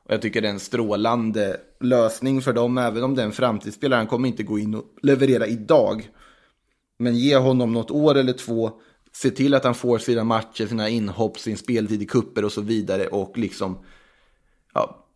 Och 0.04 0.14
jag 0.14 0.22
tycker 0.22 0.42
det 0.42 0.48
är 0.48 0.52
en 0.52 0.60
strålande 0.60 1.56
lösning 1.80 2.42
för 2.42 2.52
dem, 2.52 2.78
även 2.78 3.04
om 3.04 3.14
den 3.14 3.32
framtidsspelaren 3.32 4.06
kommer 4.06 4.28
inte 4.28 4.42
gå 4.42 4.58
in 4.58 4.74
och 4.74 4.84
leverera 5.02 5.46
idag. 5.46 6.08
Men 6.98 7.14
ge 7.14 7.36
honom 7.36 7.72
något 7.72 7.90
år 7.90 8.14
eller 8.14 8.32
två. 8.32 8.70
Se 9.12 9.30
till 9.30 9.54
att 9.54 9.64
han 9.64 9.74
får 9.74 9.98
sina 9.98 10.24
matcher, 10.24 10.66
sina 10.66 10.88
inhopp, 10.88 11.38
sin 11.38 11.56
speltid 11.56 12.02
i 12.02 12.06
kupper 12.06 12.44
och 12.44 12.52
så 12.52 12.60
vidare. 12.60 13.06
Och 13.06 13.38
liksom, 13.38 13.78
ja, 14.74 15.06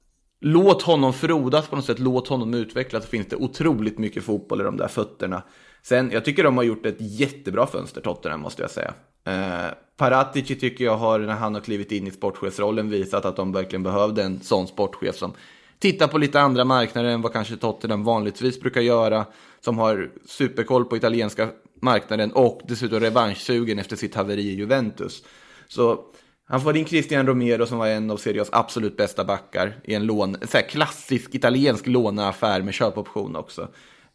låt 0.41 0.83
honom 0.83 1.13
frodas 1.13 1.69
på 1.69 1.77
något 1.77 1.85
sätt. 1.85 1.99
Låt 1.99 2.29
honom 2.29 2.55
utvecklas. 2.55 3.05
Så 3.05 3.11
finns 3.11 3.27
det 3.27 3.37
otroligt 3.37 3.99
mycket 3.99 4.25
fotboll 4.25 4.61
i 4.61 4.65
de 4.65 4.77
där 4.77 4.89
fötterna. 4.89 5.43
Sen, 5.83 6.11
jag 6.11 6.25
tycker 6.25 6.45
de 6.45 6.57
har 6.57 6.65
gjort 6.65 6.87
ett 6.87 6.97
jättebra 6.99 7.67
fönster, 7.67 8.01
Tottenham, 8.01 8.41
måste 8.41 8.63
jag 8.63 8.71
säga. 8.71 8.95
Eh, 9.25 9.73
Paratici 9.97 10.55
tycker 10.55 10.85
jag 10.85 10.97
har, 10.97 11.19
när 11.19 11.35
han 11.35 11.55
har 11.55 11.61
klivit 11.61 11.93
in 11.93 12.07
i 12.07 12.11
sportchefsrollen, 12.11 12.91
visat 12.91 13.25
att 13.25 13.37
de 13.37 13.53
verkligen 13.53 13.83
behövde 13.83 14.23
en 14.23 14.41
sån 14.41 14.67
sportchef 14.67 15.17
som 15.17 15.33
tittar 15.81 16.09
på 16.09 16.19
lite 16.19 16.41
andra 16.41 16.65
marknader 16.65 17.09
än 17.09 17.23
vad 17.23 17.33
kanske 17.33 17.57
Tottenham 17.57 18.05
vanligtvis 18.05 18.61
brukar 18.61 18.81
göra. 18.81 19.27
Som 19.61 19.79
har 19.79 20.11
superkoll 20.27 20.85
på 20.85 20.97
italienska 20.97 21.49
marknaden 21.83 22.33
och 22.33 22.61
dessutom 22.69 23.01
revanschsugen 23.01 23.79
efter 23.79 23.97
sitt 23.97 24.15
haveri 24.15 24.43
i 24.43 24.55
Juventus. 24.55 25.25
Så 25.69 26.05
Han 26.45 26.61
får 26.61 26.77
in 26.77 26.85
Christian 26.85 27.27
Romero 27.27 27.67
som 27.67 27.79
var 27.79 27.87
en 27.87 28.11
av 28.11 28.17
Serios 28.17 28.49
absolut 28.53 28.97
bästa 28.97 29.25
backar 29.25 29.77
i 29.85 29.95
en 29.95 30.07
lån, 30.07 30.37
så 30.43 30.57
här 30.57 30.69
klassisk 30.69 31.35
italiensk 31.35 31.87
låneaffär 31.87 32.63
med 32.63 32.75
köpoption 32.75 33.37
också. 33.37 33.69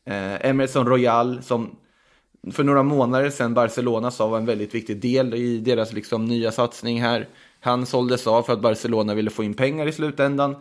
Eh, 0.06 0.50
Emerson 0.50 0.88
Royal 0.88 1.44
som 1.44 1.76
för 2.52 2.64
några 2.64 2.84
månader 2.84 3.30
sedan 3.30 3.54
Barcelona 3.54 4.12
sa 4.12 4.28
var 4.28 4.38
en 4.38 4.46
väldigt 4.46 4.76
viktig 4.76 5.02
del 5.02 5.34
i 5.34 5.58
deras 5.58 5.94
liksom, 5.94 6.26
nya 6.26 6.52
satsning 6.52 7.02
här. 7.02 7.28
Han 7.60 7.86
såldes 7.86 8.28
av 8.28 8.44
för 8.44 8.54
att 8.54 8.62
Barcelona 8.62 9.14
ville 9.14 9.30
få 9.30 9.44
in 9.44 9.54
pengar 9.54 9.88
i 9.88 9.92
slutändan. 9.92 10.56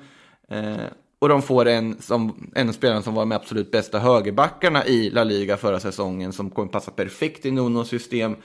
Eh, 0.48 0.86
och 1.18 1.28
de 1.28 1.42
får 1.42 1.66
en, 1.66 2.02
som, 2.02 2.50
en 2.54 2.72
spelare 2.72 3.02
som 3.02 3.14
var 3.14 3.24
med 3.24 3.36
absolut 3.36 3.70
bästa 3.70 3.98
högerbackarna 3.98 4.86
i 4.86 5.10
La 5.10 5.24
Liga 5.24 5.56
förra 5.56 5.80
säsongen 5.80 6.32
som 6.32 6.50
kommer 6.50 6.68
passa 6.68 6.90
perfekt 6.90 7.46
i 7.46 7.50
Nunos 7.50 7.88
system. 7.88 8.36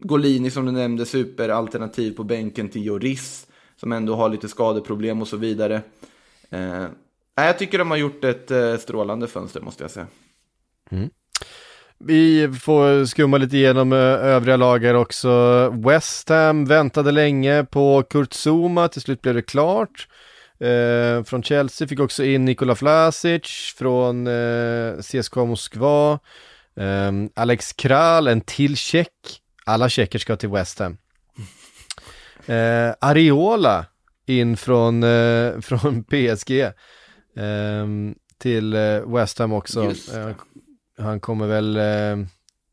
Golini 0.00 0.50
som 0.50 0.66
du 0.66 0.72
nämnde, 0.72 1.06
superalternativ 1.06 2.16
på 2.16 2.24
bänken 2.24 2.68
till 2.68 2.86
Joris 2.86 3.46
som 3.80 3.92
ändå 3.92 4.14
har 4.14 4.28
lite 4.28 4.48
skadeproblem 4.48 5.22
och 5.22 5.28
så 5.28 5.36
vidare. 5.36 5.82
Eh, 6.50 6.86
jag 7.34 7.58
tycker 7.58 7.78
de 7.78 7.90
har 7.90 7.98
gjort 7.98 8.24
ett 8.24 8.50
eh, 8.50 8.76
strålande 8.76 9.26
fönster 9.26 9.60
måste 9.60 9.84
jag 9.84 9.90
säga. 9.90 10.06
Mm. 10.90 11.10
Vi 11.98 12.48
får 12.60 13.04
skumma 13.04 13.38
lite 13.38 13.56
igenom 13.56 13.92
eh, 13.92 13.98
övriga 13.98 14.56
lagar 14.56 14.94
också. 14.94 15.30
West 15.70 16.28
Ham 16.28 16.64
väntade 16.64 17.12
länge 17.12 17.64
på 17.64 18.02
Kurt 18.02 18.32
Zuma, 18.32 18.88
till 18.88 19.02
slut 19.02 19.22
blev 19.22 19.34
det 19.34 19.42
klart. 19.42 20.08
Eh, 20.60 21.24
från 21.24 21.42
Chelsea 21.42 21.88
fick 21.88 22.00
också 22.00 22.24
in 22.24 22.44
Nikola 22.44 22.74
Vlasic 22.74 23.74
från 23.76 24.26
eh, 24.26 24.98
CSKA 24.98 25.44
Moskva. 25.44 26.18
Eh, 26.76 27.12
Alex 27.34 27.72
Kral, 27.72 28.26
en 28.26 28.40
till 28.40 28.76
tjeck. 28.76 29.42
Alla 29.64 29.88
tjecker 29.88 30.18
ska 30.18 30.36
till 30.36 30.48
West 30.48 30.78
Ham. 30.78 30.98
Eh, 32.46 32.94
Areola 33.00 33.86
in 34.26 34.56
från, 34.56 35.02
eh, 35.02 35.60
från 35.60 36.04
PSG 36.04 36.60
eh, 36.60 37.86
till 38.38 38.74
eh, 38.74 39.14
West 39.14 39.38
Ham 39.38 39.52
också. 39.52 39.84
Eh, 40.14 40.30
han 40.98 41.20
kommer 41.20 41.46
väl, 41.46 41.76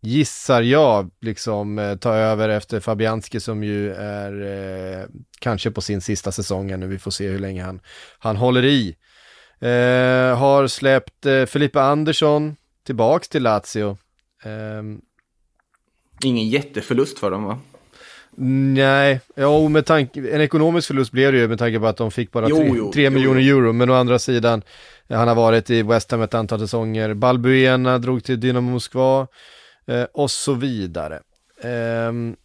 gissar 0.06 0.62
jag, 0.62 1.12
liksom 1.22 1.80
eh, 1.80 1.96
ta 1.96 2.16
över 2.16 2.50
efter 2.50 2.80
Fabianski 2.80 3.40
som 3.40 3.64
ju 3.64 3.94
är 3.94 4.32
eh, 5.02 5.06
kanske 5.40 5.72
på 5.72 5.82
sin 5.82 6.02
sista 6.02 6.32
säsong 6.32 6.80
nu. 6.80 6.88
Vi 6.88 7.00
får 7.00 7.12
se 7.12 7.28
hur 7.28 7.40
länge 7.40 7.64
han, 7.64 7.80
han 8.20 8.36
håller 8.36 8.66
i. 8.66 8.96
Eh, 9.60 10.38
har 10.38 10.68
släppt 10.68 11.26
eh, 11.26 11.46
Filippa 11.46 11.82
Andersson 11.82 12.56
tillbaks 12.86 13.30
till 13.30 13.44
Lazio. 13.44 13.98
Ehm, 14.44 15.02
Ingen 16.24 16.50
jätteförlust 16.50 17.20
för 17.20 17.32
dem 17.32 17.44
va? 17.44 17.60
Nej, 18.38 19.22
ja, 19.36 19.68
med 19.68 19.86
tanke, 19.86 20.20
en 20.20 20.42
ekonomisk 20.42 20.88
förlust 20.88 21.12
blev 21.12 21.32
det 21.32 21.38
ju 21.38 21.48
med 21.48 21.60
tanke 21.60 21.80
på 21.80 21.88
att 21.88 21.98
de 21.98 22.12
fick 22.12 22.32
bara 22.32 22.50
Jo, 22.50 22.58
3 22.58 22.66
jo, 22.68 22.92
jo, 22.96 23.12
miljoner 23.12 23.40
jo. 23.42 23.58
euro, 23.58 23.74
men 23.74 23.90
å 23.90 23.94
andra 23.94 24.20
sidan, 24.20 24.62
han 25.10 25.28
har 25.28 25.36
varit 25.36 25.70
i 25.70 25.82
West 25.84 26.12
Ham 26.12 26.22
ett 26.22 26.34
antal 26.34 26.60
säsonger, 26.60 27.14
Balbuena 27.14 27.98
drog 27.98 28.24
till 28.24 28.40
Dynamo 28.40 28.72
Moskva 28.72 29.28
eh, 29.88 30.04
och 30.14 30.32
så 30.32 30.54
vidare. 30.54 31.22
Ehm, 31.62 32.36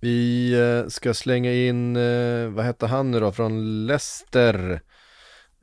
vi 0.00 0.52
eh, 0.52 0.88
ska 0.88 1.14
slänga 1.14 1.52
in, 1.52 1.96
eh, 1.96 2.48
vad 2.48 2.64
hette 2.64 2.86
han 2.86 3.10
nu 3.10 3.20
då, 3.20 3.32
från 3.32 3.86
Leicester? 3.86 4.80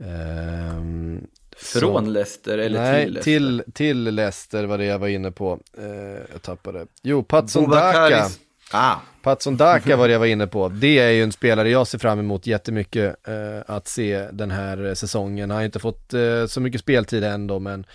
Ehm, 0.03 1.27
Från 1.57 2.13
Leicester 2.13 2.57
eller 2.57 2.79
Nej, 2.79 3.03
till 3.03 3.13
Leicester? 3.13 3.23
till, 3.23 3.73
till 3.73 4.03
Leicester 4.15 4.63
var 4.63 4.77
det 4.77 4.85
jag 4.85 4.99
var 4.99 5.07
inne 5.07 5.31
på. 5.31 5.59
Eh, 5.77 5.85
jag 6.33 6.41
tappade. 6.41 6.85
Jo, 7.03 7.23
Patson 7.23 7.69
Daka. 7.69 8.27
Ah, 8.71 8.95
Patson 9.21 9.57
Daka 9.57 9.95
var 9.95 10.07
det 10.07 10.11
jag 10.11 10.19
var 10.19 10.25
inne 10.25 10.47
på. 10.47 10.69
Det 10.69 10.99
är 10.99 11.09
ju 11.09 11.23
en 11.23 11.31
spelare 11.31 11.69
jag 11.69 11.87
ser 11.87 11.97
fram 11.97 12.19
emot 12.19 12.47
jättemycket 12.47 13.27
eh, 13.27 13.61
att 13.75 13.87
se 13.87 14.27
den 14.31 14.51
här 14.51 14.93
säsongen. 14.95 15.49
Han 15.49 15.57
har 15.57 15.65
inte 15.65 15.79
fått 15.79 16.13
eh, 16.13 16.45
så 16.47 16.61
mycket 16.61 16.81
speltid 16.81 17.23
ändå, 17.23 17.59
men 17.59 17.85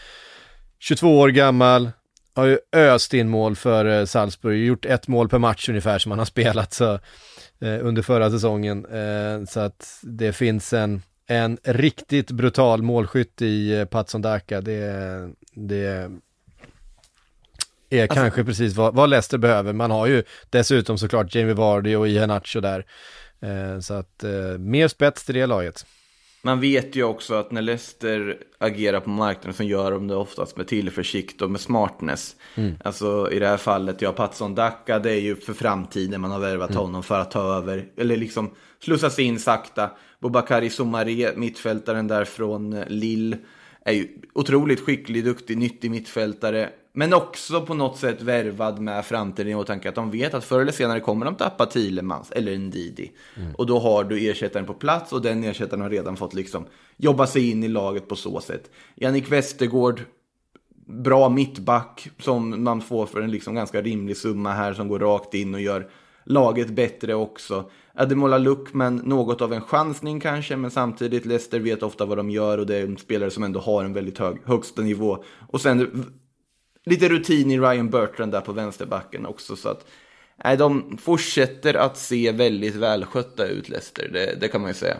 22 0.79 1.19
år 1.19 1.29
gammal, 1.29 1.91
har 2.39 2.47
ju 2.47 2.59
öst 2.73 3.15
in 3.15 3.29
mål 3.29 3.57
för 3.57 3.85
eh, 3.85 4.05
Salzburg, 4.05 4.67
gjort 4.67 4.85
ett 4.85 5.09
mål 5.09 5.29
per 5.29 5.39
match 5.39 5.69
ungefär 5.69 5.99
som 5.99 6.13
han 6.13 6.19
har 6.19 6.27
spelat 6.37 6.73
så, 6.73 6.93
eh, 7.61 7.79
under 7.87 8.03
förra 8.03 8.31
säsongen. 8.31 8.87
Eh, 8.87 9.45
så 9.49 9.61
att 9.61 9.99
det 10.03 10.33
finns 10.33 10.73
en, 10.73 11.03
en 11.27 11.59
riktigt 11.65 12.31
brutal 12.31 12.83
målskytt 12.83 13.43
i 13.43 13.79
eh, 13.79 13.85
Patson 13.85 14.23
Daka. 14.23 14.61
Det, 14.61 15.31
det 15.55 16.11
är 17.91 18.07
kanske 18.07 18.45
precis 18.45 18.75
vad, 18.75 18.95
vad 18.95 19.11
Leicester 19.11 19.39
behöver. 19.39 19.73
Man 19.73 19.91
har 19.91 20.07
ju 20.07 20.23
dessutom 20.51 20.99
såklart 20.99 21.35
Jamie 21.35 21.55
Vardy 21.55 21.97
och 21.97 22.09
Iheanacho 22.09 22.61
där. 22.61 22.85
Eh, 23.41 23.81
så 23.81 23.95
att 23.95 24.25
eh, 24.25 24.59
mer 24.59 24.89
spets 24.89 25.25
till 25.25 25.35
det 25.35 25.47
laget. 25.47 25.87
Man 26.43 26.61
vet 26.61 26.97
ju 26.97 27.05
också 27.05 27.35
att 27.35 27.51
när 27.51 27.63
Leicester 27.63 28.39
agerar 28.59 29.01
på 29.01 29.11
marknaden 29.11 29.55
så 29.55 29.63
gör 29.63 29.91
de 29.91 30.09
det 30.09 30.15
oftast 30.15 30.57
med 30.57 30.67
tillförsikt 30.67 31.43
och 31.43 31.51
med 31.51 31.61
smartness. 31.61 32.37
Alltså 32.85 33.31
i 33.33 33.39
det 33.39 33.47
här 33.47 33.57
fallet, 33.57 34.03
ja, 34.03 34.13
Patson 34.13 34.55
Daka, 34.55 34.99
det 34.99 35.11
är 35.11 35.21
ju 35.21 35.37
för 35.37 35.53
framtiden 35.53 36.21
man 36.21 36.31
har 36.31 36.39
värvat 36.39 36.75
honom 36.75 37.03
för 37.03 37.21
att 37.21 37.31
ta 37.31 37.57
över, 37.57 37.87
eller 37.97 38.17
liksom 38.17 38.51
slussas 38.81 39.19
in 39.19 39.39
sakta. 39.39 39.91
Bobakari 40.21 40.71
Somare, 40.71 41.33
mittfältaren 41.37 42.09
där 42.09 42.25
från 42.25 42.81
Lille, 42.89 43.39
är 43.85 43.93
ju 43.93 44.09
otroligt 44.33 44.81
skicklig, 44.81 45.25
duktig, 45.25 45.59
nyttig 45.59 45.91
mittfältare. 45.91 46.69
Men 46.99 47.15
också 47.15 47.61
på 47.61 47.75
något 47.75 47.99
sätt 47.99 48.23
värvad 48.23 48.79
med 48.79 49.05
framtiden 49.05 49.53
i 49.53 49.55
åtanke 49.55 49.89
att 49.89 49.95
de 49.95 50.11
vet 50.11 50.35
att 50.35 50.45
förr 50.45 50.61
eller 50.61 50.73
senare 50.73 51.01
kommer 51.01 51.27
de 51.27 51.35
tappa 51.35 51.67
Thielemans 51.67 52.31
eller 52.31 52.53
en 52.53 52.71
Didi. 52.71 53.13
Och 53.57 53.67
då 53.67 53.79
har 53.79 54.05
du 54.05 54.31
ersättaren 54.31 54.67
på 54.67 54.75
plats 54.75 55.13
och 55.13 55.23
den 55.23 55.45
ersättaren 55.45 55.81
har 55.81 55.91
redan 55.91 56.17
fått 56.17 56.35
liksom 56.35 56.65
jobba 56.97 57.27
sig 57.27 57.51
in 57.51 57.65
i 57.65 57.69
laget 57.69 58.09
på 58.09 58.17
så 58.17 58.41
sätt. 58.41 58.71
Jannik 58.95 59.33
Westergård, 59.33 60.01
bra 60.87 61.29
mittback 61.29 62.11
som 62.19 62.65
man 62.65 62.81
får 62.81 63.07
för 63.07 63.21
en 63.21 63.31
liksom 63.31 63.55
ganska 63.55 63.83
rimlig 63.83 64.17
summa 64.17 64.53
här 64.53 64.75
som 64.75 64.89
går 64.89 64.99
rakt 64.99 65.35
in 65.35 65.55
och 65.55 65.61
gör 65.61 65.91
laget 66.25 66.69
bättre 66.69 67.15
också. 67.15 67.71
Ademola 67.95 68.39
Luckman, 68.39 68.97
något 68.97 69.43
av 69.43 69.53
en 69.53 69.61
chansning 69.61 70.21
kanske, 70.21 70.57
men 70.57 70.71
samtidigt 70.71 71.27
Leicester 71.27 71.61
vet 71.61 71.83
ofta 71.83 72.05
vad 72.05 72.17
de 72.17 72.31
gör 72.31 72.59
och 72.59 72.67
det 72.67 72.77
är 72.77 72.83
en 72.83 72.97
spelare 72.97 73.31
som 73.31 73.43
ändå 73.43 73.61
har 73.61 73.85
en 73.85 73.93
väldigt 73.93 74.19
hög 74.19 74.37
högsta 74.45 74.83
nivå. 74.83 75.25
Och 75.49 75.61
sen 75.61 76.05
lite 76.85 77.09
rutin 77.09 77.51
i 77.51 77.59
Ryan 77.59 77.91
Bertrand 77.91 78.33
där 78.33 78.41
på 78.41 78.53
vänsterbacken 78.53 79.27
också. 79.27 79.57
Så 79.57 79.69
att 79.69 79.87
nej, 80.45 80.57
de 80.57 80.99
fortsätter 80.99 81.75
att 81.75 81.97
se 81.97 82.33
väldigt 82.33 82.75
välskötta 82.75 83.47
ut, 83.47 83.69
Leicester. 83.69 84.09
Det, 84.13 84.41
det 84.41 84.49
kan 84.49 84.61
man 84.61 84.71
ju 84.71 84.75
säga. 84.75 84.97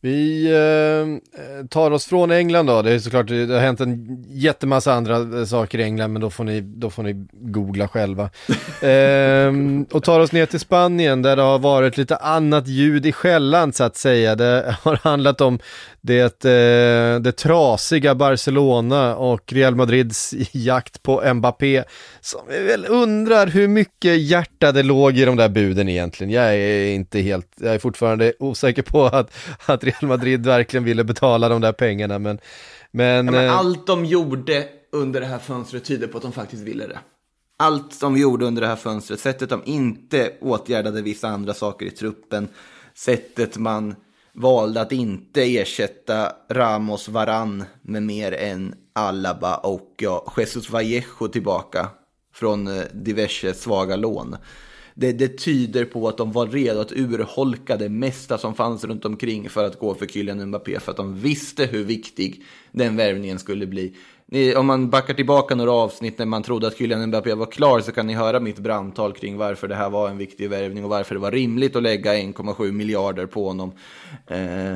Vi 0.00 0.46
eh, 0.46 1.66
tar 1.66 1.90
oss 1.90 2.06
från 2.06 2.30
England 2.30 2.66
då. 2.66 2.82
Det 2.82 2.90
är 2.90 2.98
såklart, 2.98 3.26
det 3.26 3.46
har 3.46 3.60
hänt 3.60 3.80
en 3.80 4.24
jättemassa 4.28 4.92
andra 4.92 5.38
eh, 5.38 5.44
saker 5.44 5.78
i 5.78 5.82
England, 5.82 6.12
men 6.12 6.22
då 6.22 6.30
får 6.30 6.44
ni, 6.44 6.60
då 6.60 6.90
får 6.90 7.02
ni 7.02 7.26
googla 7.32 7.88
själva. 7.88 8.22
eh, 8.82 9.52
och 9.90 10.04
tar 10.04 10.20
oss 10.20 10.32
ner 10.32 10.46
till 10.46 10.60
Spanien 10.60 11.22
där 11.22 11.36
det 11.36 11.42
har 11.42 11.58
varit 11.58 11.96
lite 11.96 12.16
annat 12.16 12.68
ljud 12.68 13.06
i 13.06 13.12
skällan 13.12 13.72
så 13.72 13.84
att 13.84 13.96
säga. 13.96 14.34
Det 14.34 14.76
har 14.82 14.96
handlat 15.02 15.40
om 15.40 15.58
det, 16.00 16.44
eh, 16.44 17.20
det 17.20 17.32
trasiga 17.32 18.14
Barcelona 18.14 19.16
och 19.16 19.52
Real 19.52 19.74
Madrids 19.74 20.34
jakt 20.52 21.02
på 21.02 21.34
Mbappé. 21.34 21.84
Som 22.20 22.40
jag 22.50 22.60
väl 22.60 22.86
undrar 22.88 23.46
hur 23.46 23.68
mycket 23.68 24.20
hjärta 24.20 24.72
det 24.72 24.82
låg 24.82 25.16
i 25.18 25.24
de 25.24 25.36
där 25.36 25.48
buden 25.48 25.88
egentligen. 25.88 26.32
Jag 26.32 26.54
är 26.54 26.94
inte 26.94 27.20
helt, 27.20 27.48
jag 27.56 27.74
är 27.74 27.78
fortfarande 27.78 28.32
osäker 28.38 28.82
på 28.82 29.04
att, 29.04 29.32
att 29.66 29.84
Real 29.84 30.06
Madrid 30.06 30.46
verkligen 30.46 30.84
ville 30.84 31.04
betala 31.04 31.48
de 31.48 31.60
där 31.60 31.72
pengarna 31.72 32.18
men, 32.18 32.38
men, 32.90 33.26
Ja, 33.26 33.32
men 33.32 33.44
eh, 33.44 33.58
allt 33.58 33.86
de 33.86 34.04
gjorde 34.04 34.64
under 34.92 35.20
det 35.20 35.26
här 35.26 35.38
fönstret 35.38 35.84
tyder 35.84 36.06
på 36.06 36.16
att 36.16 36.22
de 36.22 36.32
faktiskt 36.32 36.62
ville 36.62 36.86
det. 36.86 36.98
Allt 37.58 38.00
de 38.00 38.16
gjorde 38.16 38.44
under 38.44 38.62
det 38.62 38.68
här 38.68 38.76
fönstret, 38.76 39.20
sättet 39.20 39.50
de 39.50 39.62
inte 39.64 40.32
åtgärdade 40.40 41.02
vissa 41.02 41.28
andra 41.28 41.54
saker 41.54 41.86
i 41.86 41.90
truppen, 41.90 42.48
sättet 42.94 43.56
man 43.56 43.94
valde 44.38 44.80
att 44.80 44.92
inte 44.92 45.42
ersätta 45.42 46.32
Ramos 46.50 47.08
Varan 47.08 47.64
med 47.82 48.02
mer 48.02 48.32
än 48.32 48.74
Alaba 48.92 49.56
och 49.56 49.94
ja, 49.98 50.32
Jesus 50.36 50.70
Vallejo 50.70 51.28
tillbaka 51.32 51.88
från 52.34 52.66
eh, 52.66 52.82
diverse 52.94 53.54
svaga 53.54 53.96
lån. 53.96 54.36
Det, 54.94 55.12
det 55.12 55.38
tyder 55.38 55.84
på 55.84 56.08
att 56.08 56.16
de 56.16 56.32
var 56.32 56.46
redo 56.46 56.80
att 56.80 56.92
urholka 56.92 57.76
det 57.76 57.88
mesta 57.88 58.38
som 58.38 58.54
fanns 58.54 58.84
runt 58.84 59.04
omkring 59.04 59.48
för 59.48 59.64
att 59.64 59.78
gå 59.78 59.94
för 59.94 60.06
Kylian 60.06 60.46
Mbappé 60.46 60.80
för 60.80 60.90
att 60.90 60.96
de 60.96 61.20
visste 61.20 61.66
hur 61.66 61.84
viktig 61.84 62.44
den 62.72 62.96
värvningen 62.96 63.38
skulle 63.38 63.66
bli. 63.66 63.96
Ni, 64.30 64.54
om 64.54 64.66
man 64.66 64.90
backar 64.90 65.14
tillbaka 65.14 65.54
några 65.54 65.72
avsnitt 65.72 66.18
när 66.18 66.26
man 66.26 66.42
trodde 66.42 66.66
att 66.66 66.78
Kylian 66.78 67.06
Mbappé 67.06 67.34
var 67.34 67.46
klar 67.46 67.80
så 67.80 67.92
kan 67.92 68.06
ni 68.06 68.14
höra 68.14 68.40
mitt 68.40 68.58
brandtal 68.58 69.12
kring 69.12 69.36
varför 69.36 69.68
det 69.68 69.74
här 69.74 69.90
var 69.90 70.08
en 70.08 70.18
viktig 70.18 70.50
värvning 70.50 70.84
och 70.84 70.90
varför 70.90 71.14
det 71.14 71.20
var 71.20 71.30
rimligt 71.30 71.76
att 71.76 71.82
lägga 71.82 72.14
1,7 72.14 72.72
miljarder 72.72 73.26
på 73.26 73.46
honom. 73.48 73.72
Eh, 74.26 74.74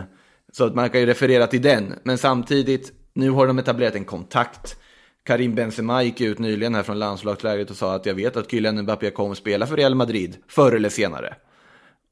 så 0.52 0.64
att 0.64 0.74
man 0.74 0.90
kan 0.90 1.00
ju 1.00 1.06
referera 1.06 1.46
till 1.46 1.62
den, 1.62 1.94
men 2.02 2.18
samtidigt, 2.18 2.92
nu 3.14 3.30
har 3.30 3.46
de 3.46 3.58
etablerat 3.58 3.94
en 3.94 4.04
kontakt. 4.04 4.76
Karim 5.24 5.54
Benzema 5.54 6.02
gick 6.02 6.20
ut 6.20 6.38
nyligen 6.38 6.74
här 6.74 6.82
från 6.82 6.98
landslagslägret 6.98 7.70
och 7.70 7.76
sa 7.76 7.94
att 7.94 8.06
jag 8.06 8.14
vet 8.14 8.36
att 8.36 8.50
Kylian 8.50 8.82
Mbappé 8.82 9.10
kommer 9.10 9.34
spela 9.34 9.66
för 9.66 9.76
Real 9.76 9.94
Madrid 9.94 10.36
förr 10.48 10.72
eller 10.72 10.88
senare. 10.88 11.34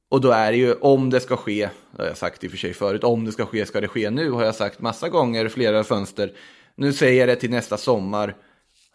Och 0.09 0.21
då 0.21 0.31
är 0.31 0.53
det 0.53 0.59
ju, 0.59 0.73
om 0.73 1.11
det 1.11 1.21
ska 1.21 1.37
ske, 1.37 1.69
det 1.97 2.03
har 2.03 2.09
jag 2.09 2.17
sagt 2.17 2.45
i 2.45 2.47
och 2.47 2.51
för 2.51 2.59
sig 2.59 2.75
förut, 2.75 3.05
om 3.05 3.25
det 3.25 3.33
ska 3.33 3.47
ske 3.47 3.67
ska 3.67 3.81
det 3.81 3.89
ske 3.89 4.11
nu, 4.11 4.31
har 4.31 4.45
jag 4.45 4.55
sagt 4.55 4.81
massa 4.81 5.09
gånger, 5.09 5.49
flera 5.49 5.85
fönster. 5.85 6.33
Nu 6.75 6.93
säger 6.93 7.21
jag 7.21 7.29
det 7.29 7.37
till 7.37 7.51
nästa 7.51 7.77
sommar. 7.77 8.37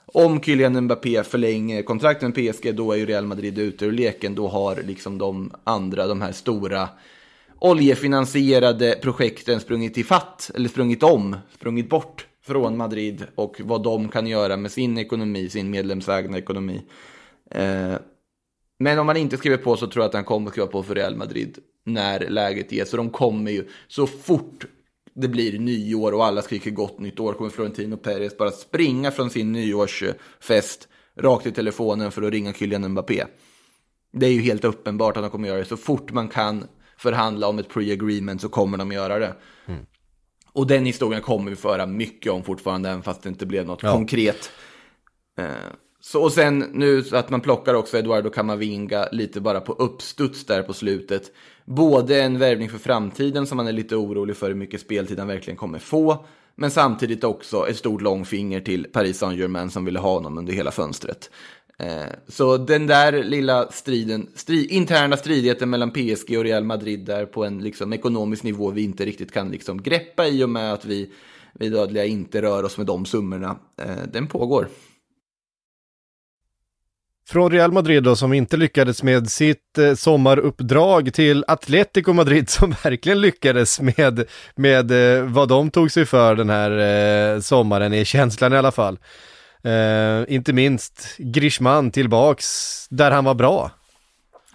Om 0.05 0.41
Kylian 0.41 0.81
Mbappé 0.81 1.23
förlänger 1.23 1.83
kontraktet 1.83 2.35
med 2.35 2.53
PSG, 2.53 2.75
då 2.75 2.91
är 2.91 2.97
ju 2.97 3.05
Real 3.05 3.25
Madrid 3.25 3.59
ute 3.59 3.85
ur 3.85 3.91
leken. 3.91 4.35
Då 4.35 4.47
har 4.47 4.75
liksom 4.75 5.17
de 5.17 5.51
andra, 5.63 6.07
de 6.07 6.21
här 6.21 6.31
stora 6.31 6.89
oljefinansierade 7.59 8.99
projekten 9.01 9.59
sprungit 9.59 9.97
i 9.97 10.03
fatt, 10.03 10.51
eller 10.55 10.69
sprungit 10.69 11.03
om, 11.03 11.37
sprungit 11.53 11.89
bort 11.89 12.27
från 12.45 12.77
Madrid 12.77 13.25
och 13.35 13.61
vad 13.63 13.83
de 13.83 14.09
kan 14.09 14.27
göra 14.27 14.57
med 14.57 14.71
sin 14.71 14.97
ekonomi, 14.97 15.49
sin 15.49 15.69
medlemsägda 15.69 16.37
ekonomi. 16.37 16.81
Eh, 17.51 17.95
men 18.79 18.99
om 18.99 19.05
man 19.05 19.17
inte 19.17 19.37
skriver 19.37 19.57
på 19.57 19.77
så 19.77 19.87
tror 19.87 20.03
jag 20.03 20.09
att 20.09 20.13
han 20.13 20.23
kommer 20.23 20.51
skriva 20.51 20.67
på 20.67 20.83
för 20.83 20.95
Real 20.95 21.15
Madrid 21.15 21.57
när 21.83 22.29
läget 22.29 22.71
ges. 22.71 22.89
Så 22.89 22.97
de 22.97 23.09
kommer 23.09 23.51
ju 23.51 23.67
så 23.87 24.07
fort 24.07 24.65
det 25.15 25.27
blir 25.27 25.59
nyår 25.59 26.11
och 26.11 26.25
alla 26.25 26.41
skriker 26.41 26.71
gott 26.71 26.99
nytt 26.99 27.19
år 27.19 27.33
kommer 27.33 27.49
Florentino 27.49 27.97
Perez 27.97 28.37
bara 28.37 28.51
springa 28.51 29.11
från 29.11 29.29
sin 29.29 29.51
nyårsfest 29.51 30.87
rakt 31.17 31.45
i 31.45 31.51
telefonen 31.51 32.11
för 32.11 32.21
att 32.21 32.33
ringa 32.33 32.53
Kylian 32.53 32.91
Mbappé. 32.91 33.23
Det 34.13 34.25
är 34.25 34.31
ju 34.31 34.41
helt 34.41 34.65
uppenbart 34.65 35.17
att 35.17 35.23
de 35.23 35.29
kommer 35.29 35.47
göra 35.47 35.59
det. 35.59 35.65
Så 35.65 35.77
fort 35.77 36.11
man 36.11 36.27
kan 36.27 36.67
förhandla 36.97 37.47
om 37.47 37.59
ett 37.59 37.69
pre-agreement 37.69 38.37
så 38.37 38.49
kommer 38.49 38.77
de 38.77 38.91
göra 38.91 39.19
det. 39.19 39.35
Mm. 39.65 39.85
Och 40.53 40.67
den 40.67 40.85
historien 40.85 41.21
kommer 41.21 41.49
vi 41.49 41.55
föra 41.55 41.85
mycket 41.85 42.31
om 42.31 42.43
fortfarande, 42.43 42.89
även 42.89 43.03
fast 43.03 43.23
det 43.23 43.29
inte 43.29 43.45
blev 43.45 43.65
något 43.65 43.83
ja. 43.83 43.93
konkret. 43.93 44.51
Eh, 45.37 45.45
så, 45.99 46.23
och 46.23 46.31
sen 46.31 46.59
nu 46.59 47.03
att 47.11 47.29
man 47.29 47.41
plockar 47.41 47.73
också 47.73 47.97
Eduardo 47.97 48.29
Camavinga 48.29 49.07
lite 49.11 49.41
bara 49.41 49.61
på 49.61 49.73
uppstuds 49.73 50.45
där 50.45 50.63
på 50.63 50.73
slutet. 50.73 51.31
Både 51.65 52.21
en 52.21 52.39
värvning 52.39 52.69
för 52.69 52.77
framtiden 52.77 53.47
som 53.47 53.57
man 53.57 53.67
är 53.67 53.71
lite 53.71 53.95
orolig 53.95 54.37
för 54.37 54.47
hur 54.47 54.55
mycket 54.55 54.81
speltid 54.81 55.19
han 55.19 55.27
verkligen 55.27 55.57
kommer 55.57 55.79
få. 55.79 56.25
Men 56.55 56.71
samtidigt 56.71 57.23
också 57.23 57.67
ett 57.67 57.77
stort 57.77 58.01
långfinger 58.01 58.59
till 58.61 58.87
Paris 58.93 59.17
Saint-Germain 59.17 59.69
som 59.69 59.85
ville 59.85 59.99
ha 59.99 60.13
honom 60.13 60.37
under 60.37 60.53
hela 60.53 60.71
fönstret. 60.71 61.29
Eh, 61.77 62.05
så 62.27 62.57
den 62.57 62.87
där 62.87 63.23
lilla 63.23 63.71
striden, 63.71 64.27
stri, 64.35 64.67
interna 64.67 65.17
stridigheten 65.17 65.69
mellan 65.69 65.91
PSG 65.91 66.37
och 66.37 66.43
Real 66.43 66.63
Madrid 66.63 67.05
där 67.05 67.25
på 67.25 67.45
en 67.45 67.59
liksom, 67.59 67.93
ekonomisk 67.93 68.43
nivå 68.43 68.71
vi 68.71 68.83
inte 68.83 69.05
riktigt 69.05 69.31
kan 69.31 69.51
liksom, 69.51 69.81
greppa 69.81 70.27
i 70.27 70.43
och 70.43 70.49
med 70.49 70.73
att 70.73 70.85
vi, 70.85 71.11
vi 71.53 71.69
dödliga 71.69 72.05
inte 72.05 72.41
rör 72.41 72.63
oss 72.63 72.77
med 72.77 72.87
de 72.87 73.05
summorna, 73.05 73.57
eh, 73.77 74.03
den 74.13 74.27
pågår. 74.27 74.67
Från 77.27 77.51
Real 77.51 77.71
Madrid 77.71 78.03
då 78.03 78.15
som 78.15 78.33
inte 78.33 78.57
lyckades 78.57 79.03
med 79.03 79.29
sitt 79.29 79.77
eh, 79.77 79.93
sommaruppdrag 79.93 81.13
till 81.13 81.45
Atletico 81.47 82.13
Madrid 82.13 82.49
som 82.49 82.75
verkligen 82.83 83.21
lyckades 83.21 83.81
med, 83.81 84.25
med 84.55 85.17
eh, 85.17 85.23
vad 85.23 85.49
de 85.49 85.71
tog 85.71 85.91
sig 85.91 86.05
för 86.05 86.35
den 86.35 86.49
här 86.49 86.71
eh, 87.35 87.39
sommaren, 87.39 87.93
är 87.93 88.03
känslan 88.03 88.53
i 88.53 88.57
alla 88.57 88.71
fall. 88.71 88.99
Eh, 89.63 90.35
inte 90.35 90.53
minst 90.53 91.17
Grishman 91.17 91.91
tillbaks 91.91 92.47
där 92.89 93.11
han 93.11 93.25
var 93.25 93.33
bra. 93.33 93.71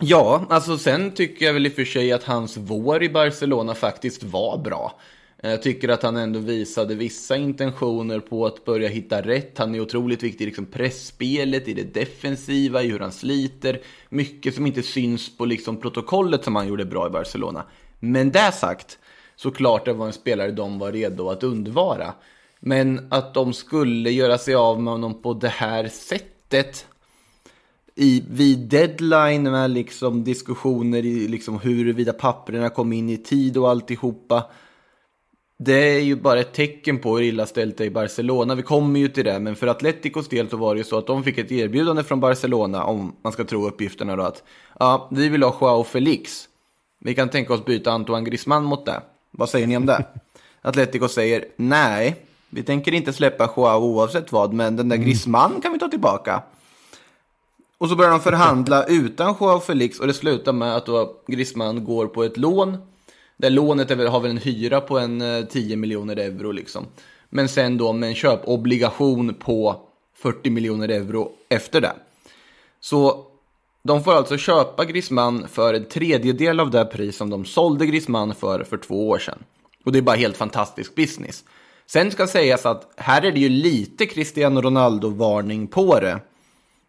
Ja, 0.00 0.46
alltså 0.50 0.78
sen 0.78 1.10
tycker 1.10 1.46
jag 1.46 1.52
väl 1.52 1.66
i 1.66 1.68
och 1.68 1.72
för 1.72 1.84
sig 1.84 2.12
att 2.12 2.24
hans 2.24 2.56
vår 2.56 3.02
i 3.02 3.08
Barcelona 3.08 3.74
faktiskt 3.74 4.22
var 4.22 4.58
bra. 4.58 5.00
Eh, 5.42 5.50
jag 5.50 5.62
tycker 5.62 5.88
att 5.88 6.02
han 6.02 6.16
ändå 6.16 6.38
visade 6.38 6.94
vissa 6.94 7.36
intentioner 7.36 8.20
på 8.20 8.46
att 8.46 8.64
börja 8.64 8.88
hitta 8.88 9.22
rätt. 9.22 9.58
Han 9.58 9.74
är 9.74 9.80
otroligt 9.80 10.22
viktig 10.22 10.44
i 10.44 10.46
liksom 10.46 10.66
pressspelet, 10.66 11.68
i 11.68 11.74
det 11.74 11.94
defensiva, 11.94 12.82
i 12.82 12.90
hur 12.90 13.00
han 13.00 13.12
sliter. 13.12 13.80
Mycket 14.08 14.54
som 14.54 14.66
inte 14.66 14.82
syns 14.82 15.36
på 15.36 15.44
liksom 15.44 15.76
protokollet 15.76 16.44
som 16.44 16.56
han 16.56 16.68
gjorde 16.68 16.84
bra 16.84 17.06
i 17.06 17.10
Barcelona. 17.10 17.64
Men 17.98 18.30
det 18.30 18.52
sagt, 18.52 18.98
såklart 19.36 19.84
det 19.84 19.92
var 19.92 20.06
en 20.06 20.12
spelare 20.12 20.50
de 20.50 20.78
var 20.78 20.92
redo 20.92 21.28
att 21.28 21.42
undvara. 21.42 22.14
Men 22.60 23.06
att 23.10 23.34
de 23.34 23.52
skulle 23.52 24.10
göra 24.10 24.38
sig 24.38 24.54
av 24.54 24.82
med 24.82 24.92
honom 24.92 25.22
på 25.22 25.34
det 25.34 25.48
här 25.48 25.88
sättet 25.88 26.86
i, 27.94 28.24
vid 28.30 28.58
deadline 28.58 29.42
med 29.42 29.70
liksom 29.70 30.24
diskussioner 30.24 31.04
i 31.04 31.28
liksom 31.28 31.58
huruvida 31.58 32.12
papperna 32.12 32.68
kom 32.68 32.92
in 32.92 33.10
i 33.10 33.16
tid 33.16 33.56
och 33.56 33.70
alltihopa 33.70 34.44
det 35.62 35.96
är 35.96 36.00
ju 36.00 36.16
bara 36.16 36.40
ett 36.40 36.52
tecken 36.52 36.98
på 36.98 37.16
hur 37.16 37.24
illa 37.24 37.46
ställt 37.46 37.76
det 37.76 37.84
är 37.84 37.86
i 37.86 37.90
Barcelona. 37.90 38.54
Vi 38.54 38.62
kommer 38.62 39.00
ju 39.00 39.08
till 39.08 39.24
det, 39.24 39.38
men 39.38 39.56
för 39.56 39.66
Atleticos 39.66 40.28
del 40.28 40.48
så 40.48 40.56
var 40.56 40.74
det 40.74 40.78
ju 40.78 40.84
så 40.84 40.98
att 40.98 41.06
de 41.06 41.24
fick 41.24 41.38
ett 41.38 41.52
erbjudande 41.52 42.04
från 42.04 42.20
Barcelona, 42.20 42.84
om 42.84 43.16
man 43.22 43.32
ska 43.32 43.44
tro 43.44 43.68
uppgifterna 43.68 44.16
då, 44.16 44.22
att 44.22 44.42
ja, 44.78 45.08
vi 45.10 45.28
vill 45.28 45.42
ha 45.42 45.56
Joao 45.60 45.84
Felix. 45.84 46.48
Vi 46.98 47.14
kan 47.14 47.28
tänka 47.28 47.54
oss 47.54 47.64
byta 47.64 47.92
Antoine 47.92 48.24
Griezmann 48.24 48.64
mot 48.64 48.86
det. 48.86 49.02
Vad 49.30 49.48
säger 49.48 49.66
ni 49.66 49.76
om 49.76 49.86
det? 49.86 50.04
Atletico 50.62 51.08
säger 51.08 51.44
nej, 51.56 52.16
vi 52.50 52.62
tänker 52.62 52.94
inte 52.94 53.12
släppa 53.12 53.50
Joao 53.56 53.80
oavsett 53.80 54.32
vad, 54.32 54.52
men 54.52 54.76
den 54.76 54.88
där 54.88 54.96
mm. 54.96 55.06
Griezmann 55.06 55.60
kan 55.60 55.72
vi 55.72 55.78
ta 55.78 55.88
tillbaka. 55.88 56.42
Och 57.78 57.88
så 57.88 57.96
börjar 57.96 58.10
de 58.10 58.20
förhandla 58.20 58.84
utan 58.84 59.34
Joao 59.40 59.60
Felix 59.60 60.00
och 60.00 60.06
det 60.06 60.14
slutar 60.14 60.52
med 60.52 60.76
att 60.76 60.86
då 60.86 61.16
Griezmann 61.26 61.84
går 61.84 62.06
på 62.06 62.24
ett 62.24 62.36
lån 62.36 62.78
det 63.40 63.50
lånet 63.50 63.90
är, 63.90 64.06
har 64.06 64.20
väl 64.20 64.30
en 64.30 64.38
hyra 64.38 64.80
på 64.80 64.98
en 64.98 65.20
eh, 65.20 65.44
10 65.44 65.76
miljoner 65.76 66.16
euro 66.16 66.52
liksom. 66.52 66.86
Men 67.28 67.48
sen 67.48 67.78
då 67.78 67.92
med 67.92 68.08
en 68.08 68.14
köpobligation 68.14 69.34
på 69.34 69.80
40 70.16 70.50
miljoner 70.50 70.88
euro 70.88 71.32
efter 71.48 71.80
det. 71.80 71.92
Så 72.80 73.26
de 73.82 74.04
får 74.04 74.12
alltså 74.12 74.36
köpa 74.36 74.84
Griezmann 74.84 75.48
för 75.48 75.74
en 75.74 75.84
tredjedel 75.84 76.60
av 76.60 76.70
det 76.70 76.84
pris 76.84 77.16
som 77.16 77.30
de 77.30 77.44
sålde 77.44 77.86
Griezmann 77.86 78.34
för 78.34 78.64
för 78.64 78.76
två 78.76 79.08
år 79.08 79.18
sedan. 79.18 79.38
Och 79.84 79.92
det 79.92 79.98
är 79.98 80.02
bara 80.02 80.16
helt 80.16 80.36
fantastisk 80.36 80.94
business. 80.94 81.44
Sen 81.86 82.10
ska 82.10 82.26
sägas 82.26 82.66
att 82.66 82.92
här 82.96 83.22
är 83.22 83.32
det 83.32 83.40
ju 83.40 83.48
lite 83.48 84.06
Cristiano 84.06 84.60
Ronaldo-varning 84.60 85.66
på 85.66 86.00
det. 86.00 86.20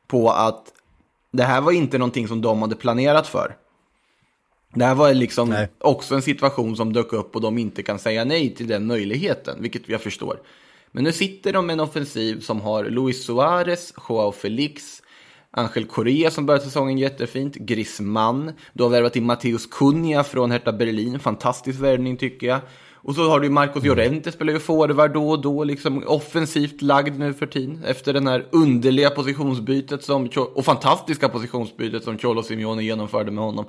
På 0.08 0.30
att 0.30 0.64
det 1.32 1.44
här 1.44 1.62
var 1.62 1.72
inte 1.72 1.98
någonting 1.98 2.28
som 2.28 2.42
de 2.42 2.62
hade 2.62 2.76
planerat 2.76 3.28
för. 3.28 3.56
Det 4.74 4.86
här 4.86 4.96
var 4.96 5.14
liksom 5.14 5.50
nej. 5.50 5.70
också 5.78 6.16
en 6.16 6.22
situation 6.22 6.76
som 6.76 6.94
dök 6.94 7.14
upp 7.14 7.36
och 7.36 7.42
de 7.42 7.58
inte 7.58 7.84
kan 7.84 8.00
säga 8.00 8.24
nej 8.24 8.56
till 8.56 8.68
den 8.68 8.88
möjligheten, 8.88 9.62
vilket 9.62 9.90
jag 9.90 10.02
förstår. 10.02 10.40
Men 10.92 11.04
nu 11.04 11.12
sitter 11.12 11.54
de 11.54 11.66
med 11.66 11.74
en 11.74 11.80
offensiv 11.80 12.40
som 12.40 12.62
har 12.62 12.84
Luis 12.84 13.26
Suarez, 13.26 13.94
Joao 14.10 14.32
Felix, 14.32 15.02
Angel 15.52 15.86
Correa 15.86 16.32
som 16.32 16.46
började 16.46 16.66
säsongen 16.66 16.98
jättefint, 16.98 17.56
Griezmann, 17.56 18.52
du 18.74 18.84
har 18.84 18.90
värvat 18.90 19.16
in 19.16 19.26
Matteus 19.26 19.66
Cunha 19.66 20.24
från 20.24 20.52
Hertha 20.52 20.72
Berlin, 20.72 21.20
fantastisk 21.20 21.80
värvning 21.80 22.18
tycker 22.18 22.48
jag. 22.48 22.60
Och 23.04 23.16
så 23.16 23.30
har 23.30 23.40
du 23.40 23.50
Marcos 23.50 23.84
Llorente, 23.84 24.32
spelar 24.32 24.54
ju 24.54 24.60
forward 24.60 25.14
då 25.14 25.30
och 25.30 25.42
då, 25.42 25.64
liksom 25.64 26.04
offensivt 26.08 26.82
lagd 26.82 27.20
nu 27.20 27.34
för 27.34 27.46
tiden. 27.46 27.84
Efter 27.86 28.14
den 28.14 28.28
här 28.28 28.48
underliga 28.52 29.10
positionsbytet 29.10 30.04
som, 30.04 30.30
och 30.36 30.66
fantastiska 30.66 31.30
positionsbytet 31.30 32.04
som 32.04 32.18
Cholo 32.18 32.44
Simeone 32.44 32.84
genomförde 32.84 33.32
med 33.32 33.44
honom. 33.44 33.66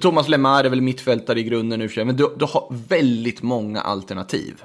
Thomas 0.00 0.28
Lemar 0.28 0.64
är 0.64 0.68
väl 0.68 0.80
mittfältare 0.80 1.40
i 1.40 1.42
grunden 1.42 1.78
nu 1.78 1.88
för 1.88 1.94
sig, 1.94 2.04
men 2.04 2.16
du, 2.16 2.34
du 2.38 2.44
har 2.44 2.74
väldigt 2.88 3.42
många 3.42 3.80
alternativ 3.80 4.62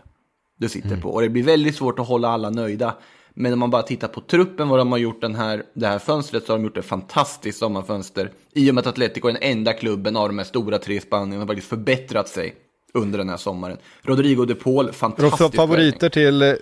du 0.60 0.70
sitter 0.70 0.88
mm. 0.88 1.02
på. 1.02 1.10
Och 1.10 1.22
det 1.22 1.30
blir 1.30 1.44
väldigt 1.44 1.76
svårt 1.76 2.00
att 2.00 2.08
hålla 2.08 2.28
alla 2.28 2.50
nöjda. 2.50 2.96
Men 3.34 3.54
om 3.54 3.60
man 3.60 3.70
bara 3.70 3.84
tittar 3.84 4.08
på 4.08 4.22
truppen, 4.22 4.70
vad 4.70 4.80
de 4.80 4.92
har 4.92 5.00
gjort 5.00 5.22
den 5.22 5.36
här, 5.36 5.64
det 5.74 5.88
här 5.88 6.00
fönstret, 6.00 6.46
så 6.46 6.54
har 6.54 6.58
de 6.58 6.64
gjort 6.64 6.78
ett 6.78 6.86
fantastiskt 6.86 7.60
sommarfönster. 7.60 8.32
I 8.54 8.72
och 8.72 8.76
med 8.76 8.82
att 8.82 8.88
Atletico 8.88 9.28
är 9.28 9.34
den 9.34 9.42
enda 9.42 9.74
klubben 9.74 10.16
av 10.16 10.28
de 10.28 10.38
här 10.38 10.46
stora 10.46 10.78
tre 10.78 10.96
i 10.96 11.00
Spanien 11.00 11.40
har 11.40 11.48
faktiskt 11.48 11.70
förbättrat 11.70 12.30
sig 12.30 12.56
under 12.94 13.18
den 13.18 13.30
här 13.30 13.38
sommaren. 13.38 13.78
Rodrigo 14.02 14.46
de 14.46 14.56
Paul, 14.56 14.92
fantastisk 14.92 15.56
Favoriter 15.56 16.10
till... 16.10 16.42
Eh, 16.42 16.54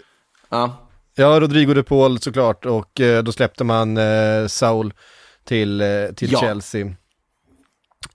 ja. 0.50 0.88
ja, 1.16 1.40
Rodrigo 1.40 1.74
de 1.74 1.84
Paul 1.84 2.20
såklart, 2.20 2.66
och 2.66 3.02
eh, 3.02 3.24
då 3.24 3.32
släppte 3.32 3.64
man 3.64 3.98
eh, 3.98 4.48
Saul 4.48 4.94
till, 5.44 5.82
eh, 5.82 5.88
till 6.16 6.32
ja. 6.32 6.40
Chelsea. 6.40 6.94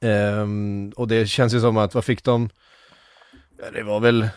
Um, 0.01 0.89
och 0.97 1.09
det 1.09 1.27
känns 1.27 1.55
ju 1.55 1.61
som 1.61 1.77
att, 1.77 1.95
vad 1.95 2.05
fick 2.05 2.25
de? 2.25 2.49
Ja, 3.59 3.71
det 3.71 3.83
var 3.83 4.01
väl, 4.01 4.29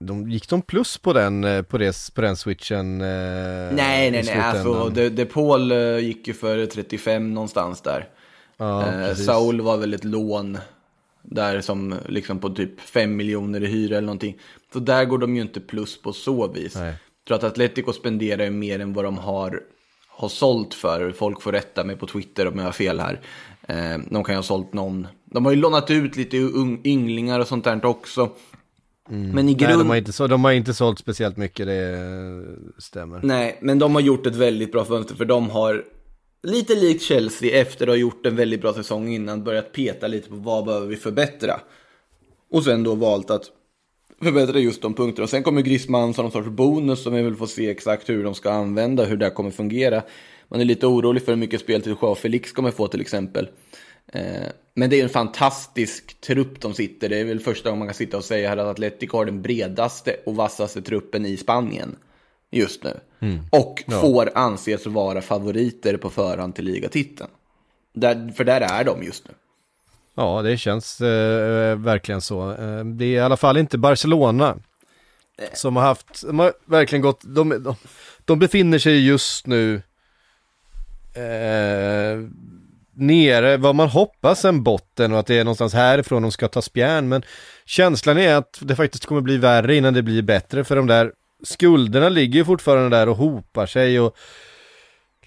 de, 0.00 0.30
gick 0.30 0.48
de 0.48 0.62
plus 0.62 0.98
på 0.98 1.12
den, 1.12 1.44
eh, 1.44 1.62
på, 1.62 1.78
det, 1.78 2.14
på 2.14 2.20
den 2.20 2.36
switchen? 2.36 3.00
Eh, 3.00 3.06
nej, 3.06 4.10
nej, 4.10 4.22
nej, 4.24 4.40
alltså 4.40 4.88
De, 4.88 5.08
De 5.08 5.26
Paul 5.26 5.72
eh, 5.72 5.98
gick 5.98 6.28
ju 6.28 6.34
för 6.34 6.66
35 6.66 7.34
någonstans 7.34 7.80
där. 7.80 8.08
Ja, 8.56 8.92
eh, 8.92 9.14
Saul 9.14 9.60
var 9.60 9.76
väl 9.76 9.94
ett 9.94 10.04
lån 10.04 10.58
där 11.22 11.60
som 11.60 11.94
liksom 12.08 12.38
på 12.38 12.50
typ 12.50 12.80
5 12.80 13.16
miljoner 13.16 13.62
i 13.62 13.66
hyra 13.66 13.96
eller 13.96 14.06
någonting. 14.06 14.38
Så 14.72 14.78
där 14.78 15.04
går 15.04 15.18
de 15.18 15.36
ju 15.36 15.42
inte 15.42 15.60
plus 15.60 16.02
på 16.02 16.12
så 16.12 16.48
vis. 16.48 16.74
Nej. 16.74 16.86
Jag 16.86 17.26
tror 17.26 17.36
att 17.36 17.52
Atletico 17.52 17.92
spenderar 17.92 18.44
ju 18.44 18.50
mer 18.50 18.80
än 18.80 18.92
vad 18.92 19.04
de 19.04 19.18
har, 19.18 19.60
har 20.20 20.28
sålt 20.28 20.74
för. 20.74 21.12
Folk 21.12 21.42
får 21.42 21.52
rätta 21.52 21.84
mig 21.84 21.96
på 21.96 22.06
Twitter 22.06 22.48
om 22.48 22.58
jag 22.58 22.64
har 22.64 22.72
fel 22.72 23.00
här. 23.00 23.20
Eh, 23.68 23.98
de 24.10 24.24
kan 24.24 24.32
ju 24.34 24.38
ha 24.38 24.42
sålt 24.42 24.72
någon. 24.72 25.06
De 25.24 25.44
har 25.44 25.52
ju 25.52 25.58
lånat 25.58 25.90
ut 25.90 26.16
lite 26.16 26.36
ynglingar 26.84 27.40
och 27.40 27.48
sånt 27.48 27.64
där 27.64 27.84
också. 27.84 28.30
Men 29.08 29.38
i 29.38 29.42
Nej, 29.42 29.54
grund... 29.54 29.80
de 29.80 29.88
har, 29.88 29.96
inte 29.96 30.12
så, 30.12 30.26
de 30.26 30.44
har 30.44 30.52
inte 30.52 30.74
sålt 30.74 30.98
speciellt 30.98 31.36
mycket, 31.36 31.66
det 31.66 31.98
stämmer. 32.78 33.20
Nej, 33.22 33.58
men 33.62 33.78
de 33.78 33.94
har 33.94 34.02
gjort 34.02 34.26
ett 34.26 34.36
väldigt 34.36 34.72
bra 34.72 34.84
fönster 34.84 35.14
för 35.14 35.24
de 35.24 35.50
har 35.50 35.84
lite 36.42 36.74
likt 36.74 37.02
Chelsea 37.02 37.60
efter 37.60 37.86
att 37.86 37.90
ha 37.90 37.96
gjort 37.96 38.26
en 38.26 38.36
väldigt 38.36 38.60
bra 38.60 38.72
säsong 38.72 39.08
innan 39.08 39.44
börjat 39.44 39.72
peta 39.72 40.06
lite 40.06 40.28
på 40.28 40.36
vad 40.36 40.64
behöver 40.64 40.86
vi 40.86 40.96
förbättra. 40.96 41.60
Och 42.50 42.64
sen 42.64 42.82
då 42.82 42.94
valt 42.94 43.30
att 43.30 43.44
förbättra 44.24 44.58
just 44.58 44.82
de 44.82 44.94
punkterna. 44.94 45.24
Och 45.24 45.30
sen 45.30 45.42
kommer 45.42 45.62
Griezmann 45.62 46.14
som 46.14 46.24
någon 46.24 46.32
sorts 46.32 46.48
bonus 46.48 47.02
som 47.02 47.14
vi 47.14 47.22
vill 47.22 47.36
få 47.36 47.46
se 47.46 47.70
exakt 47.70 48.08
hur 48.08 48.24
de 48.24 48.34
ska 48.34 48.50
använda, 48.50 49.04
hur 49.04 49.16
det 49.16 49.24
här 49.24 49.32
kommer 49.32 49.50
fungera. 49.50 50.02
Man 50.48 50.60
är 50.60 50.64
lite 50.64 50.86
orolig 50.86 51.24
för 51.24 51.32
hur 51.32 51.36
mycket 51.36 51.60
speltid 51.60 51.96
Joao 52.02 52.14
Felix 52.14 52.52
kommer 52.52 52.70
få 52.70 52.88
till 52.88 53.00
exempel. 53.00 53.48
Eh, 54.12 54.22
Men 54.74 54.90
det 54.90 55.00
är 55.00 55.02
en 55.02 55.08
fantastisk 55.08 56.20
trupp 56.20 56.60
de 56.60 56.74
sitter. 56.74 57.08
Det 57.08 57.18
är 57.18 57.24
väl 57.24 57.40
första 57.40 57.68
gången 57.68 57.78
man 57.78 57.88
kan 57.88 57.94
sitta 57.94 58.16
och 58.16 58.24
säga 58.24 58.48
här 58.48 58.56
att 58.56 58.66
Atletico 58.66 59.16
har 59.16 59.24
den 59.24 59.42
bredaste 59.42 60.16
och 60.26 60.36
vassaste 60.36 60.82
truppen 60.82 61.26
i 61.26 61.36
Spanien 61.36 61.96
just 62.50 62.84
nu. 62.84 63.00
Och 63.50 63.84
får 64.00 64.30
anses 64.34 64.86
vara 64.86 65.22
favoriter 65.22 65.96
på 65.96 66.10
förhand 66.10 66.54
till 66.54 66.64
ligatiteln. 66.64 67.30
Där, 67.94 68.32
för 68.36 68.44
där 68.44 68.60
är 68.60 68.84
de 68.84 69.02
just 69.02 69.28
nu. 69.28 69.34
Ja, 70.14 70.42
det 70.42 70.56
känns 70.56 71.00
eh, 71.00 71.78
verkligen 71.78 72.20
så. 72.20 72.50
Eh, 72.50 72.84
det 72.84 73.04
är 73.04 73.08
i 73.08 73.20
alla 73.20 73.36
fall 73.36 73.56
inte 73.56 73.78
Barcelona 73.78 74.56
som 75.52 75.76
har 75.76 75.82
haft, 75.82 76.22
de 76.26 76.38
har 76.38 76.52
verkligen 76.64 77.02
gått, 77.02 77.20
de, 77.24 77.48
de, 77.48 77.76
de 78.24 78.38
befinner 78.38 78.78
sig 78.78 79.06
just 79.06 79.46
nu 79.46 79.82
eh, 81.14 82.28
nere, 82.94 83.56
vad 83.56 83.74
man 83.74 83.88
hoppas 83.88 84.44
en 84.44 84.62
botten 84.62 85.12
och 85.12 85.18
att 85.18 85.26
det 85.26 85.38
är 85.38 85.44
någonstans 85.44 85.74
härifrån 85.74 86.22
de 86.22 86.32
ska 86.32 86.48
ta 86.48 86.62
spjärn, 86.62 87.08
men 87.08 87.22
känslan 87.64 88.18
är 88.18 88.34
att 88.34 88.58
det 88.60 88.76
faktiskt 88.76 89.06
kommer 89.06 89.20
bli 89.20 89.36
värre 89.36 89.76
innan 89.76 89.94
det 89.94 90.02
blir 90.02 90.22
bättre, 90.22 90.64
för 90.64 90.76
de 90.76 90.86
där 90.86 91.12
skulderna 91.42 92.08
ligger 92.08 92.44
fortfarande 92.44 92.96
där 92.96 93.08
och 93.08 93.16
hopar 93.16 93.66
sig 93.66 94.00
och 94.00 94.16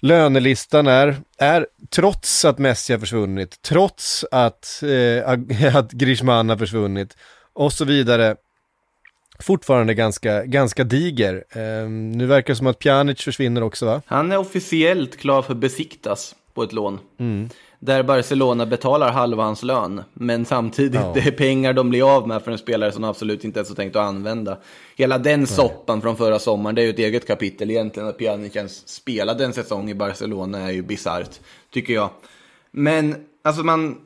Lönelistan 0.04 0.86
är, 0.86 1.16
är, 1.38 1.66
trots 1.90 2.44
att 2.44 2.58
Messi 2.58 2.92
har 2.92 3.00
försvunnit, 3.00 3.62
trots 3.62 4.24
att, 4.30 4.82
eh, 4.82 5.76
att 5.76 5.92
Griezmann 5.92 6.48
har 6.48 6.56
försvunnit 6.56 7.16
och 7.52 7.72
så 7.72 7.84
vidare, 7.84 8.36
fortfarande 9.38 9.94
ganska, 9.94 10.44
ganska 10.44 10.84
diger. 10.84 11.44
Eh, 11.50 11.88
nu 11.88 12.26
verkar 12.26 12.52
det 12.52 12.56
som 12.56 12.66
att 12.66 12.78
Pjanic 12.78 13.22
försvinner 13.22 13.62
också 13.62 13.86
va? 13.86 14.02
Han 14.06 14.32
är 14.32 14.36
officiellt 14.36 15.16
klar 15.16 15.42
för 15.42 15.54
besiktas 15.54 16.34
på 16.54 16.62
ett 16.62 16.72
lån. 16.72 16.98
Där 17.84 18.02
Barcelona 18.02 18.66
betalar 18.66 19.12
halva 19.12 19.42
hans 19.42 19.62
lön. 19.62 20.02
Men 20.14 20.44
samtidigt, 20.44 21.00
Ja. 21.00 21.10
det 21.14 21.20
är 21.20 21.30
pengar 21.30 21.72
de 21.72 21.90
blir 21.90 22.16
av 22.16 22.28
med 22.28 22.42
för 22.42 22.52
en 22.52 22.58
spelare 22.58 22.92
som 22.92 23.04
absolut 23.04 23.44
inte 23.44 23.58
ens 23.58 23.68
har 23.68 23.76
tänkt 23.76 23.96
att 23.96 24.02
använda. 24.08 24.58
Hela 24.96 25.18
den 25.18 25.46
soppan 25.46 26.02
från 26.02 26.16
förra 26.16 26.38
sommaren, 26.38 26.74
det 26.74 26.82
är 26.82 26.84
ju 26.84 26.90
ett 26.90 26.98
eget 26.98 27.26
kapitel 27.26 27.70
egentligen. 27.70 28.08
Att 28.08 28.18
Pjanic 28.18 28.56
ens 28.56 28.88
spelade 28.88 29.44
en 29.44 29.52
säsong 29.52 29.90
i 29.90 29.94
Barcelona 29.94 30.58
är 30.58 30.70
ju 30.70 30.82
bisarrt, 30.82 31.40
tycker 31.70 31.94
jag. 31.94 32.10
Men, 32.70 33.16
alltså 33.42 33.62
man... 33.62 33.96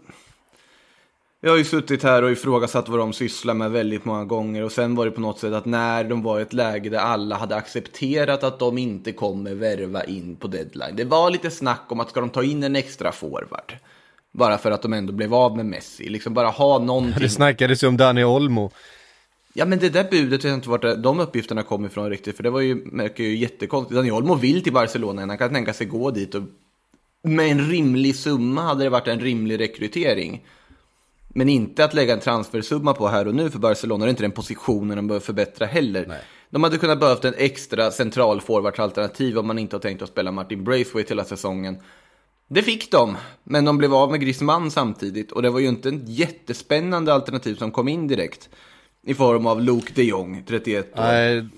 Jag 1.41 1.51
har 1.51 1.59
ju 1.59 1.65
suttit 1.65 2.03
här 2.03 2.23
och 2.23 2.31
ifrågasatt 2.31 2.89
vad 2.89 2.99
de 2.99 3.13
sysslar 3.13 3.55
med 3.55 3.71
väldigt 3.71 4.05
många 4.05 4.25
gånger 4.25 4.65
och 4.65 4.73
sen 4.73 4.95
var 4.95 5.05
det 5.05 5.11
på 5.11 5.21
något 5.21 5.39
sätt 5.39 5.53
att 5.53 5.65
när 5.65 6.05
de 6.05 6.23
var 6.23 6.39
i 6.39 6.43
ett 6.43 6.53
läge 6.53 6.91
där 6.91 6.99
alla 6.99 7.37
hade 7.37 7.57
accepterat 7.57 8.45
att 8.45 8.59
de 8.59 8.79
inte 8.79 9.13
kommer 9.13 9.55
värva 9.55 10.05
in 10.05 10.37
på 10.37 10.49
deadline. 10.49 10.97
Det 10.97 11.05
var 11.05 11.31
lite 11.31 11.51
snack 11.51 11.85
om 11.89 12.01
att 12.01 12.11
ska 12.11 12.21
de 12.21 12.31
ta 12.31 12.43
in 12.43 12.63
en 12.63 12.77
extra 12.77 13.13
forward? 13.13 13.77
Bara 14.33 14.59
för 14.59 14.71
att 14.71 14.83
de 14.83 14.93
ändå 14.93 15.13
blev 15.13 15.35
av 15.35 15.57
med 15.57 15.67
Messi. 15.67 16.09
Liksom 16.09 16.35
bara 16.35 16.49
ha 16.49 16.79
någonting. 16.79 17.21
Det 17.21 17.29
snackades 17.29 17.83
ju 17.83 17.87
om 17.87 17.97
Dani 17.97 18.25
Olmo. 18.25 18.71
Ja 19.53 19.65
men 19.65 19.79
det 19.79 19.89
där 19.89 20.05
budet 20.11 20.33
vet 20.33 20.45
jag 20.45 20.55
inte 20.55 20.71
vart 20.71 21.03
de 21.03 21.21
uppgifterna 21.21 21.63
kom 21.63 21.87
ifrån 21.87 22.11
riktigt. 22.11 22.37
För 22.37 22.43
det 22.43 22.51
var 22.51 22.61
ju, 22.61 22.75
märker 22.75 23.25
ju 23.25 23.37
jättekonstigt. 23.37 23.97
Daniel 23.97 24.15
Olmo 24.15 24.35
vill 24.35 24.63
till 24.63 24.73
Barcelona, 24.73 25.27
han 25.27 25.39
kan 25.39 25.55
tänka 25.55 25.73
sig 25.73 25.87
gå 25.87 26.11
dit. 26.11 26.35
Och 26.35 26.43
med 27.23 27.51
en 27.51 27.71
rimlig 27.71 28.17
summa 28.17 28.63
hade 28.63 28.85
det 28.85 28.91
varit 28.91 29.09
en 29.09 29.21
rimlig 29.21 29.61
rekrytering. 29.61 30.43
Men 31.29 31.49
inte 31.49 31.85
att 31.85 31.95
lägga 31.95 32.13
en 32.13 32.21
transfersumma 32.21 32.95
på 32.95 33.09
här 33.09 33.29
och 33.29 33.35
nu 33.35 33.51
för 33.51 33.59
Barcelona. 33.59 34.05
Det 34.05 34.09
är 34.09 34.11
inte 34.11 34.23
den 34.23 34.33
positionen 34.33 34.97
de 34.97 35.07
behöver 35.07 35.27
förbättra 35.27 35.67
heller. 35.67 36.23
De 36.51 36.63
hade 36.63 36.79
kunnat 36.79 37.01
behövt 37.01 37.25
en 37.25 37.35
extra 37.37 37.91
central 37.91 38.41
forwardsalternativ 38.41 39.39
om 39.39 39.47
man 39.47 39.59
inte 39.59 39.77
har 39.77 39.81
tänkt 39.81 40.03
att 40.03 40.09
spela 40.09 40.33
Martin 40.33 40.65
Braithwaite 40.65 41.11
hela 41.11 41.25
säsongen. 41.25 41.79
Det 42.49 42.63
fick 42.63 42.91
de, 42.91 43.17
men 43.45 43.65
de 43.65 43.79
blev 43.79 43.95
av 43.95 44.11
med 44.11 44.21
Griezmann 44.21 44.71
samtidigt. 44.71 45.33
Och 45.33 45.43
det 45.43 45.51
var 45.51 45.61
ju 45.61 45.69
inte 45.69 45.89
en 45.89 46.03
jättespännande 46.07 47.15
alternativ 47.15 47.55
som 47.55 47.71
kom 47.71 47.89
in 47.89 48.07
direkt. 48.09 48.49
I 49.07 49.15
form 49.15 49.47
av 49.47 49.63
Luke 49.63 49.93
de 49.95 50.03
Jong, 50.03 50.45
31 50.49 50.87
år. 50.93 51.03
Nej, 51.03 51.49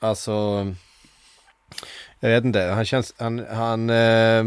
alltså... 0.00 0.66
Jag 2.26 2.34
vet 2.36 2.44
inte, 2.44 2.60
han 2.60 2.84
känns, 2.84 3.14
han, 3.18 3.44
han, 3.50 3.90
eh, 3.90 4.44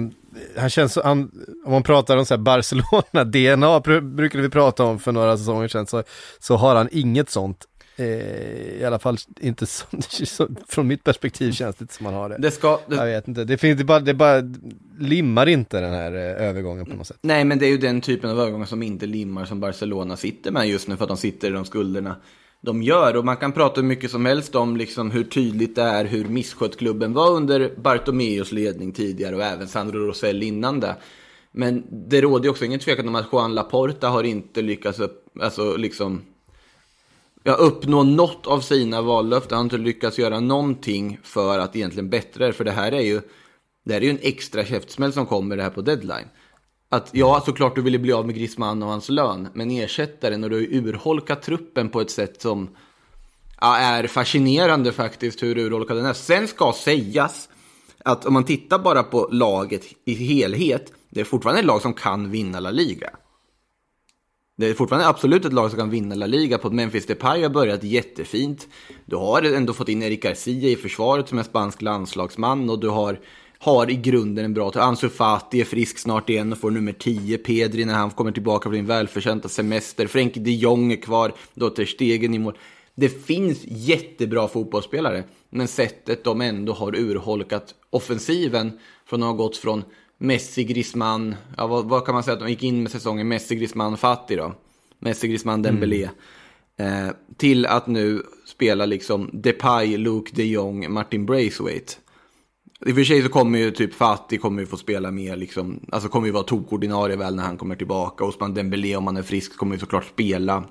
han 0.58 0.70
känns, 0.70 0.98
han, 1.04 1.32
om 1.66 1.72
man 1.72 1.84
pratar 1.84 2.18
om 2.18 2.26
så 2.26 2.34
här 2.34 2.42
Barcelona, 2.42 3.24
DNA 3.24 3.80
bru- 3.80 4.16
brukade 4.16 4.42
vi 4.44 4.50
prata 4.50 4.84
om 4.84 5.00
för 5.00 5.12
några 5.12 5.38
säsonger 5.38 5.68
sedan, 5.68 5.88
så, 5.88 6.04
så 6.40 6.56
har 6.56 6.76
han 6.76 6.90
inget 6.92 7.30
sånt. 7.30 7.66
Eh, 7.96 8.06
I 8.80 8.84
alla 8.86 9.00
fall 9.00 9.18
inte 9.40 9.66
så, 9.66 9.86
så, 10.26 10.48
från 10.68 10.88
mitt 10.88 11.04
perspektiv 11.04 11.52
känns 11.52 11.76
det 11.76 11.84
inte 11.84 11.94
som 11.94 12.06
han 12.06 12.16
har 12.16 12.30
det. 12.30 12.38
Det 12.38 12.52
ska, 12.52 12.80
det, 12.88 12.96
Jag 12.96 13.06
vet 13.06 13.28
inte, 13.28 13.44
det 13.44 13.58
finns 13.58 13.78
det 13.78 13.84
bara, 13.84 14.00
det 14.00 14.14
bara 14.14 14.42
limmar 15.00 15.50
inte 15.50 15.82
den 15.82 15.94
här 15.94 16.12
eh, 16.16 16.48
övergången 16.48 16.86
på 16.86 16.96
något 16.96 17.08
sätt. 17.08 17.18
Nej, 17.22 17.46
men 17.46 17.60
det 17.60 17.66
är 17.66 17.70
ju 17.70 17.78
den 17.78 18.02
typen 18.02 18.30
av 18.30 18.40
övergångar 18.40 18.66
som 18.66 18.84
inte 18.84 19.06
limmar 19.06 19.46
som 19.46 19.60
Barcelona 19.60 20.18
sitter 20.18 20.52
med 20.52 20.68
just 20.68 20.88
nu 20.88 20.98
för 20.98 21.04
att 21.04 21.10
de 21.10 21.18
sitter 21.18 21.48
i 21.48 21.52
de 21.52 21.66
skulderna 21.66 22.16
de 22.62 22.84
gör. 22.84 23.16
Och 23.16 23.26
man 23.26 23.38
kan 23.38 23.52
prata 23.52 23.82
hur 23.82 23.88
mycket 23.88 24.12
som 24.12 24.26
helst 24.26 24.56
om 24.56 24.78
liksom 24.78 25.12
hur 25.12 25.24
tydligt 25.24 25.76
det 25.76 25.82
är 25.82 26.06
hur 26.06 26.26
misskött 26.26 26.78
klubben 26.78 27.14
var 27.14 27.32
under 27.32 27.74
Bartomeus 27.78 28.52
ledning 28.52 28.92
tidigare 28.92 29.36
och 29.36 29.44
även 29.44 29.68
Sandro 29.68 30.00
Rosell 30.00 30.44
innan 30.44 30.80
det. 30.80 30.96
Men 31.52 31.84
det 32.10 32.22
råder 32.22 32.44
ju 32.44 32.50
också 32.50 32.66
ingen 32.66 32.80
tvekan 32.80 33.08
om 33.08 33.16
att 33.16 33.30
Juan 33.32 33.56
Laporta 33.56 34.08
har 34.08 34.24
inte 34.24 34.62
lyckats 34.62 35.00
upp, 35.00 35.26
alltså 35.42 35.78
liksom 35.78 36.22
ja, 37.44 37.54
uppnå 37.54 38.04
något 38.04 38.48
av 38.48 38.60
sina 38.60 39.02
vallöften. 39.02 39.56
Han 39.56 39.60
har 39.60 39.64
inte 39.64 39.78
lyckats 39.78 40.20
göra 40.20 40.40
någonting 40.40 41.20
för 41.24 41.60
att 41.60 41.76
egentligen 41.76 42.10
bättra 42.10 42.48
det. 42.48 42.54
För 42.54 42.64
det 42.64 42.72
här 42.72 42.92
är 42.92 43.02
ju, 43.02 43.22
det 43.86 43.94
här 43.94 44.02
är 44.02 44.06
ju 44.06 44.12
en 44.12 44.20
extra 44.22 44.66
käftsmäll 44.66 45.14
som 45.14 45.26
kommer 45.26 45.58
det 45.58 45.64
här 45.64 45.70
på 45.70 45.82
deadline. 45.82 46.28
Att 46.92 47.10
ja, 47.14 47.42
såklart 47.46 47.76
du 47.76 47.82
ville 47.82 48.00
bli 48.00 48.14
av 48.14 48.26
med 48.26 48.36
Griezmann 48.36 48.84
och 48.84 48.90
hans 48.90 49.10
lön, 49.10 49.48
men 49.54 49.72
ersättaren 49.72 50.44
och 50.44 50.50
du 50.50 50.56
har 50.56 50.62
ju 50.62 50.78
urholkat 50.80 51.42
truppen 51.42 51.90
på 51.90 52.02
ett 52.02 52.12
sätt 52.12 52.42
som 52.42 52.70
ja, 53.62 53.78
är 53.78 54.08
fascinerande 54.08 54.92
faktiskt 54.92 55.44
hur 55.44 55.58
urholkad 55.58 55.98
den 55.98 56.06
är. 56.06 56.14
Sen 56.14 56.48
ska 56.48 56.74
sägas 56.74 57.50
att 58.06 58.26
om 58.26 58.34
man 58.34 58.44
tittar 58.44 58.80
bara 58.80 59.04
på 59.04 59.28
laget 59.32 59.86
i 60.06 60.14
helhet, 60.14 60.94
det 61.10 61.20
är 61.20 61.26
fortfarande 61.26 61.60
ett 61.60 61.66
lag 61.66 61.82
som 61.82 61.94
kan 61.94 62.32
vinna 62.32 62.60
La 62.60 62.72
Liga. 62.72 63.10
Det 64.58 64.68
är 64.68 64.74
fortfarande 64.74 65.08
absolut 65.08 65.46
ett 65.46 65.54
lag 65.54 65.70
som 65.70 65.80
kan 65.80 65.90
vinna 65.90 66.16
La 66.16 66.26
Liga 66.26 66.58
på 66.58 66.68
att 66.68 66.74
Memphis 66.74 67.06
Depay 67.06 67.44
har 67.44 67.50
börjat 67.50 67.84
jättefint. 67.84 68.68
Du 69.06 69.16
har 69.16 69.42
ändå 69.42 69.74
fått 69.74 69.90
in 69.90 70.04
Eric 70.04 70.24
Garcia 70.24 70.70
i 70.70 70.76
försvaret 70.76 71.30
som 71.30 71.38
är 71.38 71.44
spansk 71.44 71.82
landslagsman 71.82 72.70
och 72.70 72.80
du 72.80 72.90
har, 72.90 73.20
har 73.60 73.90
i 73.90 73.96
grunden 73.96 74.46
en 74.46 74.54
bra... 74.54 74.72
Ansu 74.76 75.10
Fati 75.10 75.62
är 75.62 75.66
frisk 75.66 75.98
snart 75.98 76.30
igen 76.30 76.52
och 76.52 76.58
får 76.58 76.72
nummer 76.72 76.94
10. 76.94 77.38
Pedri 77.38 77.86
när 77.86 77.94
han 77.94 78.12
kommer 78.12 78.32
tillbaka 78.32 78.64
från 78.64 78.74
sin 78.74 78.86
välförtjänta 78.86 79.50
semester. 79.50 80.08
Frenkie 80.08 80.44
de 80.44 80.52
Jong 80.52 80.92
är 80.92 81.02
kvar. 81.02 81.34
Då 81.54 81.70
Ter 81.70 81.86
Stegen 81.86 82.34
i 82.34 82.40
mål. 82.40 82.58
Det 82.96 83.10
finns 83.10 83.60
jättebra 83.66 84.48
fotbollsspelare, 84.48 85.24
men 85.50 85.68
sättet 85.68 86.24
de 86.24 86.42
ändå 86.42 86.74
har 86.74 86.96
urholkat 86.96 87.76
offensiven 87.90 88.80
från 89.06 89.24
att 89.24 89.30
ha 89.30 89.34
gått 89.34 89.58
från 89.58 89.84
Messi, 90.18 90.64
Griezmann, 90.64 91.36
ja, 91.58 91.68
vad, 91.68 91.86
vad 91.86 92.06
kan 92.06 92.14
man 92.14 92.24
säga 92.24 92.34
att 92.34 92.40
de 92.40 92.50
gick 92.50 92.64
in 92.64 92.84
med 92.84 92.92
säsongen 92.92 93.28
Messi, 93.28 93.56
Griezmann, 93.56 93.98
Fati 93.98 94.36
då? 94.36 94.54
Messi, 95.00 95.28
Griezmann, 95.28 95.62
Dembélé. 95.62 96.10
Eh, 96.78 97.10
till 97.38 97.66
att 97.66 97.88
nu 97.88 98.24
spela 98.46 98.86
liksom 98.86 99.30
Depay, 99.34 99.98
Luke 99.98 100.32
de 100.36 100.44
Jong, 100.44 100.92
Martin 100.92 101.26
Braithwaite. 101.26 101.94
I 102.86 102.92
och 102.92 102.96
för 102.96 103.04
sig 103.04 103.22
så 103.22 103.30
kommer 103.30 103.60
ju 103.60 103.72
typ 103.72 103.94
Fati 103.94 104.38
kommer 104.38 104.62
ju 104.62 104.66
få 104.66 104.78
spela 104.78 105.12
mer 105.12 105.36
liksom, 105.36 105.80
alltså 105.92 106.10
kommer 106.10 106.28
ju 106.28 106.34
vara 106.34 106.44
tokordinarie 106.44 107.16
väl 107.16 107.36
när 107.36 107.44
han 107.44 107.58
kommer 107.58 107.76
tillbaka. 107.76 108.24
Osman 108.24 108.54
Dembélé 108.54 108.96
om 108.96 109.08
han 109.08 109.18
är 109.18 109.22
frisk 109.22 109.58
kommer 109.58 109.76
ju 109.76 109.80
såklart 109.80 110.06
spela. 110.06 110.64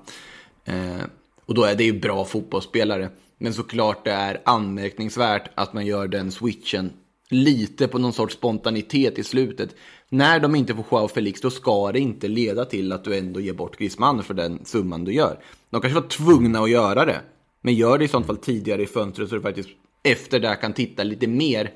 Eh, 0.65 1.03
och 1.45 1.53
då 1.53 1.63
är 1.63 1.75
det 1.75 1.83
ju 1.83 1.99
bra 1.99 2.25
fotbollsspelare. 2.25 3.09
Men 3.37 3.53
såklart 3.53 4.05
det 4.05 4.11
är 4.11 4.41
anmärkningsvärt 4.45 5.49
att 5.55 5.73
man 5.73 5.85
gör 5.85 6.07
den 6.07 6.31
switchen 6.31 6.91
lite 7.29 7.87
på 7.87 7.97
någon 7.97 8.13
sorts 8.13 8.35
spontanitet 8.35 9.19
i 9.19 9.23
slutet. 9.23 9.75
När 10.09 10.39
de 10.39 10.55
inte 10.55 10.75
får 10.75 10.85
Joao 10.91 11.07
Felix 11.07 11.41
då 11.41 11.49
ska 11.49 11.91
det 11.91 11.99
inte 11.99 12.27
leda 12.27 12.65
till 12.65 12.91
att 12.91 13.03
du 13.03 13.17
ändå 13.17 13.39
ger 13.39 13.53
bort 13.53 13.77
Griezmann 13.77 14.23
för 14.23 14.33
den 14.33 14.65
summan 14.65 15.03
du 15.03 15.13
gör. 15.13 15.39
De 15.69 15.81
kanske 15.81 15.99
var 15.99 16.07
tvungna 16.07 16.59
att 16.59 16.69
göra 16.69 17.05
det. 17.05 17.21
Men 17.61 17.73
gör 17.73 17.97
det 17.97 18.05
i 18.05 18.07
sånt 18.07 18.27
fall 18.27 18.37
tidigare 18.37 18.83
i 18.83 18.87
fönstret 18.87 19.29
så 19.29 19.35
du 19.35 19.41
faktiskt 19.41 19.69
efter 20.03 20.39
det 20.39 20.55
kan 20.55 20.73
titta 20.73 21.03
lite 21.03 21.27
mer 21.27 21.71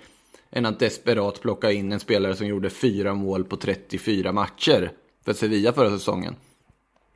än 0.56 0.66
att 0.66 0.80
desperat 0.80 1.42
plocka 1.42 1.72
in 1.72 1.92
en 1.92 2.00
spelare 2.00 2.36
som 2.36 2.48
gjorde 2.48 2.70
fyra 2.70 3.14
mål 3.14 3.44
på 3.44 3.58
34 3.58 4.32
matcher 4.32 4.92
för 5.26 5.34
Sevilla 5.34 5.74
förra 5.74 5.90
säsongen. 5.90 6.36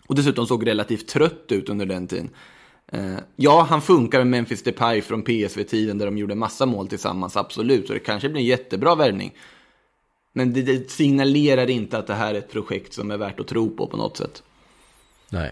Och 0.08 0.16
dessutom 0.16 0.48
såg 0.48 0.68
relativt 0.68 1.08
trött 1.08 1.46
ut 1.52 1.70
under 1.70 1.86
den 1.86 2.08
tiden. 2.08 2.30
Eh, 2.88 3.18
ja, 3.36 3.68
han 3.70 3.82
funkar 3.82 4.20
med 4.20 4.28
Memphis 4.28 4.64
Depay 4.64 5.02
från 5.02 5.22
PSV-tiden 5.22 5.98
där 5.98 6.06
de 6.06 6.18
gjorde 6.18 6.36
massa 6.36 6.66
mål 6.66 6.88
tillsammans, 6.88 7.38
absolut. 7.38 7.88
Så 7.88 7.94
det 7.94 8.00
kanske 8.00 8.30
blir 8.30 8.42
en 8.42 8.48
jättebra 8.48 8.96
värvning. 8.96 9.34
Men 10.34 10.54
det, 10.54 10.62
det 10.62 10.92
signalerar 10.92 11.70
inte 11.70 11.98
att 11.98 12.08
det 12.08 12.14
här 12.14 12.34
är 12.34 12.38
ett 12.38 12.52
projekt 12.52 12.94
som 12.94 13.12
är 13.12 13.18
värt 13.18 13.40
att 13.40 13.48
tro 13.48 13.70
på 13.70 13.88
på 13.88 13.98
något 13.98 14.18
sätt. 14.18 14.44
Nej. 15.30 15.52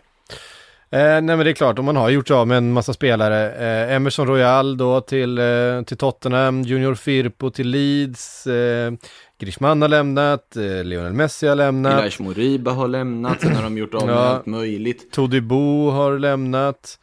Eh, 0.96 1.02
nej 1.02 1.24
men 1.24 1.40
det 1.40 1.50
är 1.50 1.54
klart, 1.54 1.80
om 1.80 1.86
man 1.86 1.96
har 1.96 2.10
gjort 2.10 2.32
av 2.32 2.48
med 2.48 2.58
en 2.58 2.74
massa 2.74 2.94
spelare. 2.94 3.52
Eh, 3.88 3.96
Emerson 3.96 4.28
Royal 4.28 4.78
då 4.78 5.02
till, 5.02 5.38
eh, 5.38 5.82
till 5.86 5.98
Tottenham, 5.98 6.62
Junior 6.62 6.96
Firpo 6.96 7.50
till 7.50 7.68
Leeds, 7.70 8.48
eh, 8.48 8.94
Griezmann 9.40 9.82
har 9.82 9.90
lämnat, 9.90 10.56
eh, 10.56 10.84
Lionel 10.84 11.14
Messi 11.14 11.48
har 11.48 11.56
lämnat, 11.56 12.02
Ilash 12.02 12.22
Moriba 12.22 12.72
har 12.72 12.88
lämnat, 12.88 13.42
sen 13.42 13.56
har 13.56 13.64
de 13.64 13.78
gjort 13.78 13.94
av 13.94 14.06
med 14.06 14.16
Ja. 14.16 14.20
allt 14.20 14.46
möjligt. 14.46 15.12
Todibo 15.12 15.90
har 15.90 16.20
lämnat. 16.20 17.00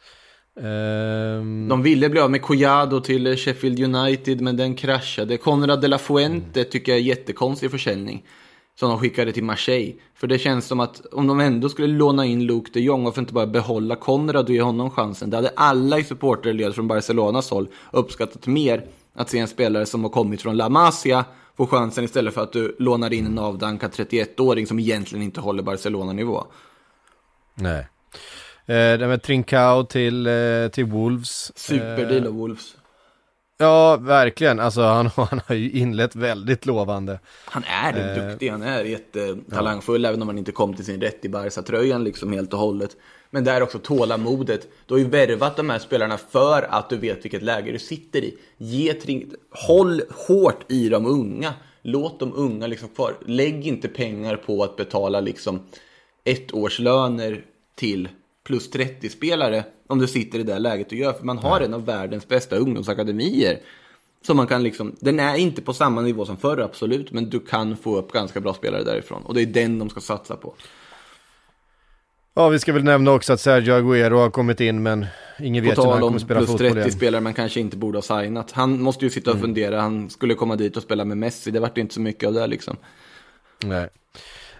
Ehm, 0.61 1.67
De 1.69 1.83
ville 1.83 2.09
bli 2.09 2.19
av 2.19 2.31
med 2.31 2.41
Collado 2.41 2.99
till 2.99 3.37
Sheffield 3.37 3.79
United, 3.95 4.41
men 4.41 4.57
den 4.57 4.75
kraschade. 4.75 5.37
Conrad 5.37 5.81
de 5.81 5.87
la 5.87 5.97
Fuente 5.97 6.63
tycker 6.63 6.91
jag 6.91 6.99
är 6.99 7.03
jättekonstig 7.03 7.71
försäljning. 7.71 8.23
Som 8.79 8.89
de 8.89 8.99
skickade 8.99 9.31
till 9.31 9.43
Marseille. 9.43 9.93
För 10.15 10.27
det 10.27 10.39
känns 10.39 10.65
som 10.67 10.79
att 10.79 11.05
om 11.11 11.27
de 11.27 11.39
ändå 11.39 11.69
skulle 11.69 11.87
låna 11.87 12.25
in 12.25 12.45
Luke 12.45 12.69
de 12.73 12.79
Jong, 12.79 13.03
varför 13.03 13.21
inte 13.21 13.33
bara 13.33 13.47
behålla 13.47 13.95
Conrad 13.95 14.45
och 14.45 14.55
ge 14.55 14.61
honom 14.61 14.91
chansen? 14.91 15.29
Det 15.29 15.37
hade 15.37 15.51
alla 15.55 15.99
i 15.99 16.03
supporterled 16.03 16.75
från 16.75 16.87
Barcelonas 16.87 17.49
håll 17.49 17.67
uppskattat 17.91 18.47
mer. 18.47 18.85
Att 19.15 19.29
se 19.29 19.39
en 19.39 19.47
spelare 19.47 19.85
som 19.85 20.03
har 20.03 20.09
kommit 20.09 20.41
från 20.41 20.57
La 20.57 20.69
Masia 20.69 21.25
få 21.57 21.67
chansen 21.67 22.03
istället 22.03 22.33
för 22.33 22.43
att 22.43 22.53
du 22.53 22.75
lånar 22.79 23.13
in 23.13 23.25
en 23.25 23.39
avdankad 23.39 23.91
31-åring 23.91 24.67
som 24.67 24.79
egentligen 24.79 25.23
inte 25.23 25.41
håller 25.41 25.63
Barcelona-nivå. 25.63 26.43
nej. 27.55 27.87
Eh, 28.65 28.97
det 28.97 29.07
med 29.07 29.23
Trincao 29.23 29.83
till, 29.83 30.27
eh, 30.27 30.67
till 30.71 30.85
Wolves. 30.85 31.57
Superdeal 31.57 32.27
av 32.27 32.33
Wolves. 32.33 32.75
Ja, 33.63 33.97
verkligen. 33.97 34.59
Alltså 34.59 34.81
han, 34.81 35.05
han 35.15 35.41
har 35.47 35.55
ju 35.55 35.71
inlett 35.71 36.15
väldigt 36.15 36.65
lovande. 36.65 37.19
Han 37.45 37.63
är 37.63 37.93
Eh, 38.17 38.29
duktig, 38.29 38.49
han 38.49 38.61
är 38.61 38.83
jättetalangfull 38.83 40.05
även 40.05 40.21
om 40.21 40.27
han 40.27 40.37
inte 40.37 40.51
kom 40.51 40.73
till 40.73 40.85
sin 40.85 41.01
rätt 41.01 41.25
i 41.25 41.29
Barca-tröjan 41.29 42.03
liksom 42.03 42.33
helt 42.33 42.53
och 42.53 42.59
hållet. 42.59 42.97
Men 43.29 43.43
det 43.43 43.51
är 43.51 43.63
också 43.63 43.79
tålamodet. 43.79 44.67
Du 44.85 44.93
har 44.93 44.99
ju 44.99 45.07
värvat 45.07 45.57
de 45.57 45.69
här 45.69 45.79
spelarna 45.79 46.17
för 46.17 46.67
att 46.69 46.89
du 46.89 46.97
vet 46.97 47.25
vilket 47.25 47.41
läge 47.41 47.71
du 47.71 47.79
sitter 47.79 48.23
i. 48.23 48.37
Ge 48.57 48.93
tring... 48.93 49.31
Håll 49.51 50.01
hårt 50.27 50.71
i 50.71 50.89
de 50.89 51.05
unga. 51.05 51.53
Låt 51.81 52.19
de 52.19 52.33
unga 52.33 52.67
liksom 52.67 52.89
kvar. 52.89 53.15
Lägg 53.25 53.67
inte 53.67 53.87
pengar 53.87 54.35
på 54.35 54.63
att 54.63 54.75
betala 54.75 55.19
liksom 55.19 55.59
ettårslöner 56.23 57.45
till 57.75 58.09
plus 58.43 58.71
30-spelare 58.71 59.63
om 59.93 59.99
du 59.99 60.07
sitter 60.07 60.39
i 60.39 60.43
det 60.43 60.59
läget 60.59 60.89
du 60.89 60.97
gör. 60.97 61.13
För 61.13 61.25
man 61.25 61.37
har 61.37 61.61
en 61.61 61.73
av 61.73 61.85
världens 61.85 62.27
bästa 62.27 62.55
ungdomsakademier. 62.55 63.59
Så 64.27 64.33
man 64.33 64.47
kan 64.47 64.63
liksom, 64.63 64.95
den 64.99 65.19
är 65.19 65.35
inte 65.35 65.61
på 65.61 65.73
samma 65.73 66.01
nivå 66.01 66.25
som 66.25 66.37
förr 66.37 66.57
absolut, 66.57 67.11
men 67.11 67.29
du 67.29 67.39
kan 67.39 67.77
få 67.77 67.97
upp 67.97 68.11
ganska 68.11 68.39
bra 68.39 68.53
spelare 68.53 68.83
därifrån. 68.83 69.23
Och 69.25 69.33
det 69.33 69.41
är 69.41 69.45
den 69.45 69.79
de 69.79 69.89
ska 69.89 70.01
satsa 70.01 70.35
på. 70.35 70.53
Ja, 72.35 72.49
vi 72.49 72.59
ska 72.59 72.73
väl 72.73 72.83
nämna 72.83 73.11
också 73.11 73.33
att 73.33 73.39
Sergio 73.39 73.73
Agüero 73.73 74.15
har 74.15 74.29
kommit 74.29 74.59
in, 74.59 74.83
men 74.83 75.05
ingen 75.39 75.63
vet 75.63 75.77
när 75.77 75.85
han 75.85 75.93
kommer 75.93 76.13
om 76.13 76.19
spela 76.19 76.39
plus 76.39 76.49
fotboll 76.49 76.67
30 76.67 76.79
igen. 76.79 76.91
spelare 76.91 77.21
man 77.21 77.33
kanske 77.33 77.59
inte 77.59 77.77
borde 77.77 77.97
ha 77.97 78.01
signat. 78.01 78.51
Han 78.51 78.81
måste 78.81 79.05
ju 79.05 79.11
sitta 79.11 79.31
och 79.31 79.39
fundera, 79.39 79.81
han 79.81 80.09
skulle 80.09 80.35
komma 80.35 80.55
dit 80.55 80.77
och 80.77 80.83
spela 80.83 81.05
med 81.05 81.17
Messi, 81.17 81.51
det 81.51 81.59
vart 81.59 81.77
inte 81.77 81.93
så 81.93 82.01
mycket 82.01 82.27
av 82.27 82.33
det 82.33 82.47
liksom. 82.47 82.77
Nej. 83.63 83.89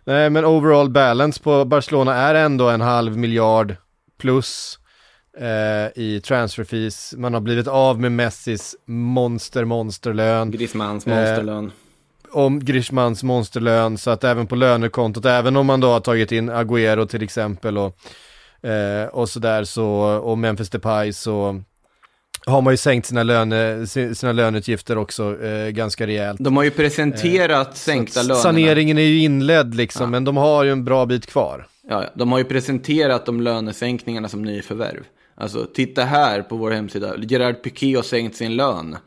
Nej, 0.04 0.30
men 0.30 0.46
overall 0.46 0.90
balance 0.90 1.44
på 1.44 1.66
Barcelona 1.66 2.16
är 2.16 2.36
ändå 2.36 2.70
en 2.70 2.82
halv 2.82 3.18
miljard 3.18 3.76
plus 4.18 4.80
eh, 5.40 6.04
i 6.04 6.22
transfer 6.24 6.64
fees. 6.64 7.14
Man 7.18 7.34
har 7.34 7.42
blivit 7.42 7.68
av 7.68 8.00
med 8.00 8.12
Messis 8.12 8.76
monster, 8.86 9.66
monsterlön. 9.66 10.52
Griezmanns 10.52 11.08
Eh, 11.08 11.16
monsterlön. 11.16 11.72
om 12.32 12.66
Griezmanns 12.66 13.24
monsterlön 13.24 13.98
så 13.98 14.10
att 14.12 14.24
även 14.24 14.48
på 14.48 14.56
lönekontot, 14.56 15.26
även 15.26 15.56
om 15.56 15.66
man 15.66 15.80
då 15.80 15.88
har 15.92 16.00
tagit 16.00 16.32
in 16.32 16.50
Agüero 16.52 17.06
till 17.08 17.24
exempel 17.24 17.78
och, 17.78 17.98
eh, 18.70 19.06
och 19.08 19.30
sådär 19.30 19.64
så, 19.64 19.86
och 20.24 20.38
Memphis 20.38 20.70
Depay 20.70 21.14
så 21.14 21.62
har 22.46 22.62
man 22.62 22.74
ju 22.74 22.78
sänkt 22.78 23.06
sina, 23.08 23.24
löne, 23.24 23.88
si- 23.88 24.16
sina 24.16 24.32
löneutgifter 24.32 24.98
också 24.98 25.44
eh, 25.44 25.70
ganska 25.70 26.08
rejält. 26.08 26.38
De 26.44 26.58
har 26.58 26.64
ju 26.64 26.72
presenterat 26.72 27.78
sänkta 27.78 28.20
Så 28.20 28.28
lönerna. 28.28 28.42
Saneringen 28.44 28.98
är 28.98 29.02
ju 29.04 29.20
inledd 29.20 29.76
liksom, 29.76 30.12
men 30.12 30.24
de 30.24 30.38
har 30.38 30.64
ju 30.64 30.72
en 30.72 30.84
bra 30.86 31.06
bit 31.06 31.26
kvar. 31.26 31.68
Ja, 31.90 32.04
ja. 32.04 32.10
de 32.16 32.32
har 32.32 32.40
ju 32.40 32.46
presenterat 32.46 33.26
de 33.26 33.42
lönesänkningarna 33.42 34.30
som 34.30 34.42
nyförvärv. 34.42 35.04
Alltså, 35.36 35.66
titta 35.66 36.04
här 36.04 36.42
på 36.42 36.56
vår 36.56 36.72
hemsida. 36.72 37.16
Gerard 37.18 37.64
Piqué 37.64 37.96
har 37.96 38.04
sänkt 38.04 38.36
sin 38.36 38.56
lön. 38.56 38.98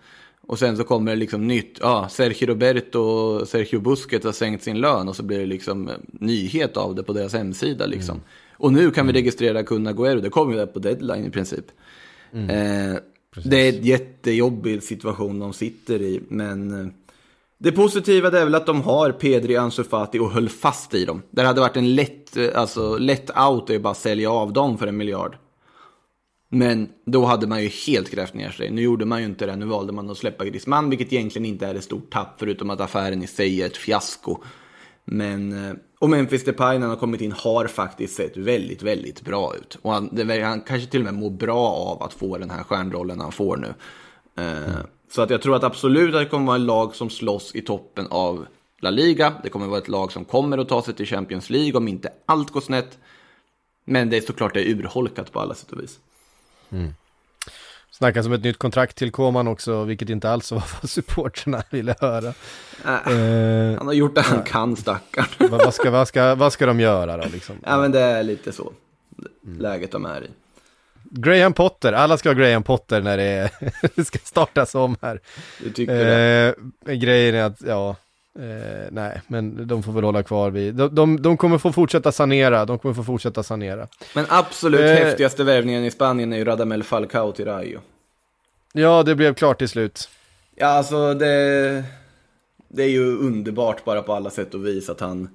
Och 0.46 0.58
sen 0.58 0.76
så 0.76 0.84
kommer 0.84 1.10
det 1.10 1.16
liksom 1.16 1.46
nytt. 1.46 1.78
Ja, 1.80 2.08
Sergio 2.10 2.46
Roberto 2.46 2.98
och 2.98 3.48
Sergio 3.48 3.80
Busquets 3.80 4.24
har 4.24 4.32
sänkt 4.32 4.64
sin 4.64 4.80
lön. 4.80 5.08
Och 5.08 5.16
så 5.16 5.22
blir 5.22 5.38
det 5.38 5.46
liksom 5.46 5.88
eh, 5.88 5.94
nyhet 6.12 6.76
av 6.76 6.94
det 6.94 7.02
på 7.02 7.12
deras 7.12 7.32
hemsida 7.32 7.86
liksom. 7.86 8.20
Och 8.58 8.72
nu 8.72 8.90
kan 8.90 9.06
vi 9.06 9.12
registrera 9.12 9.62
Kun 9.62 9.88
Agüero. 9.88 10.20
Det 10.20 10.30
kommer 10.30 10.52
ju 10.52 10.58
där 10.58 10.66
på 10.66 10.78
deadline 10.78 11.26
i 11.26 11.30
princip. 11.30 11.64
Eh, 12.32 12.96
det 13.44 13.56
är 13.56 13.72
en 13.72 13.84
jättejobbig 13.84 14.82
situation 14.82 15.38
de 15.38 15.52
sitter 15.52 16.02
i. 16.02 16.22
Men 16.28 16.80
eh, 16.80 16.92
det 17.58 17.72
positiva 17.72 18.28
är 18.28 18.44
väl 18.44 18.54
att 18.54 18.66
de 18.66 18.82
har 18.82 19.12
Pedri, 19.12 19.56
Ansu 19.56 19.84
Fati 19.84 20.18
och 20.18 20.30
höll 20.30 20.48
fast 20.48 20.94
i 20.94 21.04
dem. 21.04 21.22
Det 21.30 21.42
hade 21.42 21.60
varit 21.60 21.76
en 21.76 21.94
lätt, 21.94 22.36
eh, 22.36 22.48
alltså, 22.54 22.98
lätt 22.98 23.30
out 23.38 23.70
att 23.70 23.82
bara 23.82 23.94
sälja 23.94 24.30
av 24.30 24.52
dem 24.52 24.78
för 24.78 24.86
en 24.86 24.96
miljard. 24.96 25.36
Men 26.48 26.88
då 27.06 27.24
hade 27.24 27.46
man 27.46 27.62
ju 27.62 27.68
helt 27.68 28.10
grävt 28.10 28.34
ner 28.34 28.50
sig. 28.50 28.70
Nu 28.70 28.82
gjorde 28.82 29.04
man 29.04 29.20
ju 29.20 29.26
inte 29.26 29.46
det. 29.46 29.56
Nu 29.56 29.66
valde 29.66 29.92
man 29.92 30.10
att 30.10 30.18
släppa 30.18 30.44
Griezmann, 30.44 30.90
vilket 30.90 31.12
egentligen 31.12 31.46
inte 31.46 31.66
är 31.66 31.74
ett 31.74 31.84
stort 31.84 32.12
tapp, 32.12 32.34
förutom 32.38 32.70
att 32.70 32.80
affären 32.80 33.22
i 33.22 33.26
sig 33.26 33.62
är 33.62 33.66
ett 33.66 33.76
fiasko. 33.76 34.38
Men, 35.04 35.68
eh, 35.68 35.74
och 35.98 36.10
Memphis 36.10 36.44
Depay 36.44 36.78
när 36.78 36.86
han 36.86 36.90
har 36.90 36.96
kommit 37.00 37.20
in 37.20 37.32
har 37.32 37.66
faktiskt 37.66 38.14
sett 38.14 38.36
väldigt, 38.36 38.82
väldigt 38.82 39.22
bra 39.22 39.54
ut. 39.56 39.78
Och 39.82 39.92
han, 39.92 40.08
det, 40.12 40.42
han 40.42 40.60
kanske 40.60 40.90
till 40.90 41.00
och 41.00 41.04
med 41.04 41.14
mår 41.14 41.30
bra 41.30 41.68
av 41.68 42.02
att 42.02 42.12
få 42.12 42.38
den 42.38 42.50
här 42.50 42.62
stjärnrollen 42.62 43.20
han 43.20 43.32
får 43.32 43.56
nu. 43.56 43.74
Uh, 44.42 44.78
Så 45.10 45.22
att 45.22 45.30
jag 45.30 45.42
tror 45.42 45.56
att 45.56 45.64
absolut 45.64 46.14
att 46.14 46.20
det 46.20 46.26
kommer 46.26 46.46
vara 46.46 46.56
en 46.56 46.66
lag 46.66 46.94
som 46.94 47.10
slåss 47.10 47.54
i 47.54 47.62
toppen 47.62 48.06
av 48.10 48.46
La 48.80 48.90
Liga. 48.90 49.32
Det 49.42 49.48
kommer 49.48 49.66
vara 49.66 49.78
ett 49.78 49.88
lag 49.88 50.12
som 50.12 50.24
kommer 50.24 50.58
att 50.58 50.68
ta 50.68 50.82
sig 50.82 50.94
till 50.94 51.06
Champions 51.06 51.50
League 51.50 51.72
om 51.72 51.88
inte 51.88 52.08
allt 52.26 52.50
går 52.50 52.60
snett. 52.60 52.98
Men 53.84 54.10
det 54.10 54.16
är 54.16 54.20
såklart 54.20 54.54
det 54.54 54.60
är 54.60 54.74
urholkat 54.74 55.32
på 55.32 55.40
alla 55.40 55.54
sätt 55.54 55.72
och 55.72 55.80
vis. 55.80 56.00
Snackas 57.90 58.26
om 58.26 58.32
ett 58.32 58.42
nytt 58.44 58.58
kontrakt 58.58 58.96
till 58.96 59.10
Koman 59.12 59.48
också, 59.48 59.84
vilket 59.84 60.08
inte 60.08 60.30
alls 60.30 60.52
var 60.52 60.64
vad 60.82 60.90
supporterna 60.90 61.62
ville 61.70 61.94
höra. 62.00 62.28
Eh, 62.84 63.78
Han 63.78 63.86
har 63.86 63.92
gjort 63.92 64.14
det 64.14 64.20
han 64.20 64.42
kan, 64.42 64.76
stackarn. 64.76 65.26
vad, 65.50 65.74
ska, 65.74 65.90
vad, 65.90 66.08
ska, 66.08 66.34
vad 66.34 66.52
ska 66.52 66.66
de 66.66 66.80
göra 66.80 67.16
då 67.16 67.24
liksom? 67.32 67.56
ja, 67.62 67.78
men 67.80 67.92
det 67.92 68.00
är 68.00 68.22
lite 68.22 68.52
så. 68.52 68.72
Läget 69.58 69.92
de 69.92 70.06
är 70.06 70.24
i. 70.24 70.30
Graham 71.10 71.52
Potter, 71.52 71.92
alla 71.92 72.18
ska 72.18 72.28
ha 72.28 72.34
Graham 72.34 72.62
Potter 72.62 73.02
när 73.02 73.16
det, 73.16 73.22
är, 73.22 73.50
det 73.94 74.04
ska 74.04 74.18
startas 74.18 74.74
om 74.74 74.96
här. 75.02 75.20
Du 75.62 75.70
tycker 75.70 75.94
det? 75.94 76.54
Eh, 76.86 76.94
grejen 76.94 77.34
är 77.34 77.42
att, 77.44 77.62
ja, 77.66 77.96
eh, 78.38 78.88
nej, 78.90 79.20
men 79.26 79.66
de 79.68 79.82
får 79.82 79.92
väl 79.92 80.04
hålla 80.04 80.22
kvar 80.22 80.50
vid, 80.50 80.74
de, 80.74 80.94
de, 80.94 81.22
de 81.22 81.36
kommer 81.36 81.58
få 81.58 81.72
fortsätta 81.72 82.12
sanera, 82.12 82.64
de 82.64 82.78
kommer 82.78 82.94
få 82.94 83.04
fortsätta 83.04 83.42
sanera. 83.42 83.88
Men 84.14 84.24
absolut 84.28 84.80
Eh. 84.80 84.86
häftigaste 84.86 85.44
värvningen 85.44 85.84
i 85.84 85.90
Spanien 85.90 86.32
är 86.32 86.36
ju 86.36 86.44
Radamel 86.44 86.82
Falcao 86.82 87.32
till 87.32 87.44
Rayo. 87.44 87.80
Ja, 88.72 89.02
det 89.02 89.14
blev 89.14 89.34
klart 89.34 89.58
till 89.58 89.68
slut. 89.68 90.08
Ja, 90.54 90.66
alltså 90.66 91.14
det, 91.14 91.84
det 92.68 92.82
är 92.82 92.88
ju 92.88 93.16
underbart 93.18 93.84
bara 93.84 94.02
på 94.02 94.12
alla 94.12 94.30
sätt 94.30 94.54
och 94.54 94.66
vis 94.66 94.90
att 94.90 95.00
han, 95.00 95.28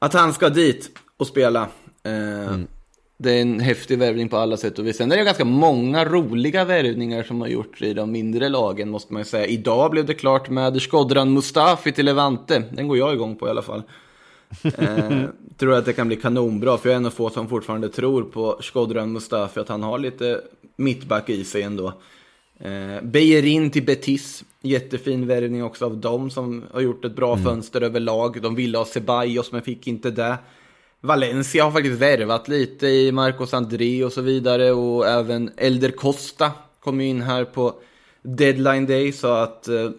att 0.00 0.12
han 0.12 0.32
ska 0.32 0.48
dit 0.48 0.90
och 1.16 1.26
spela. 1.26 1.68
Eh, 2.02 2.56
Det 3.20 3.32
är 3.32 3.42
en 3.42 3.60
häftig 3.60 3.98
värvning 3.98 4.28
på 4.28 4.36
alla 4.36 4.56
sätt 4.56 4.78
och 4.78 4.86
vis. 4.86 4.96
Sen 4.96 5.12
är 5.12 5.16
det 5.16 5.24
ganska 5.24 5.44
många 5.44 6.04
roliga 6.04 6.64
värvningar 6.64 7.22
som 7.22 7.40
har 7.40 7.48
gjorts 7.48 7.82
i 7.82 7.94
de 7.94 8.12
mindre 8.12 8.48
lagen 8.48 8.90
måste 8.90 9.12
man 9.12 9.20
ju 9.20 9.24
säga. 9.24 9.46
Idag 9.46 9.90
blev 9.90 10.06
det 10.06 10.14
klart 10.14 10.50
med 10.50 10.82
Skodran 10.82 11.32
Mustafi 11.32 11.92
till 11.92 12.06
Levante. 12.06 12.62
Den 12.72 12.88
går 12.88 12.98
jag 12.98 13.14
igång 13.14 13.36
på 13.36 13.46
i 13.46 13.50
alla 13.50 13.62
fall. 13.62 13.82
Eh, 14.64 15.22
tror 15.56 15.74
att 15.74 15.84
det 15.84 15.92
kan 15.92 16.06
bli 16.06 16.16
kanonbra, 16.16 16.78
för 16.78 16.88
jag 16.88 16.94
är 16.94 16.96
en 16.96 17.06
av 17.06 17.10
få 17.10 17.30
som 17.30 17.48
fortfarande 17.48 17.88
tror 17.88 18.22
på 18.22 18.58
Skodran 18.60 19.12
Mustafi, 19.12 19.60
att 19.60 19.68
han 19.68 19.82
har 19.82 19.98
lite 19.98 20.40
mittback 20.76 21.30
i 21.30 21.44
sig 21.44 21.62
ändå. 21.62 21.92
Eh, 22.60 23.02
Bejerin 23.02 23.70
till 23.70 23.84
Betis, 23.84 24.44
jättefin 24.62 25.26
värvning 25.26 25.64
också 25.64 25.84
av 25.84 25.96
dem 25.96 26.30
som 26.30 26.64
har 26.72 26.80
gjort 26.80 27.04
ett 27.04 27.16
bra 27.16 27.36
fönster 27.36 27.80
överlag. 27.80 28.42
De 28.42 28.54
ville 28.54 28.78
ha 28.78 28.84
Ceballos 28.84 29.52
men 29.52 29.62
fick 29.62 29.86
inte 29.86 30.10
det. 30.10 30.36
Valencia 31.00 31.64
har 31.64 31.70
faktiskt 31.70 32.00
värvat 32.00 32.48
lite 32.48 32.86
i 32.86 33.12
Marcos 33.12 33.54
André 33.54 34.04
och 34.04 34.12
så 34.12 34.20
vidare 34.20 34.72
och 34.72 35.06
även 35.06 35.50
Elder 35.56 35.90
Costa 35.90 36.52
kom 36.80 37.00
ju 37.00 37.06
in 37.06 37.22
här 37.22 37.44
på 37.44 37.74
deadline 38.22 38.86
day 38.86 39.12
så 39.12 39.28
att 39.28 39.68
eh, 39.68 39.90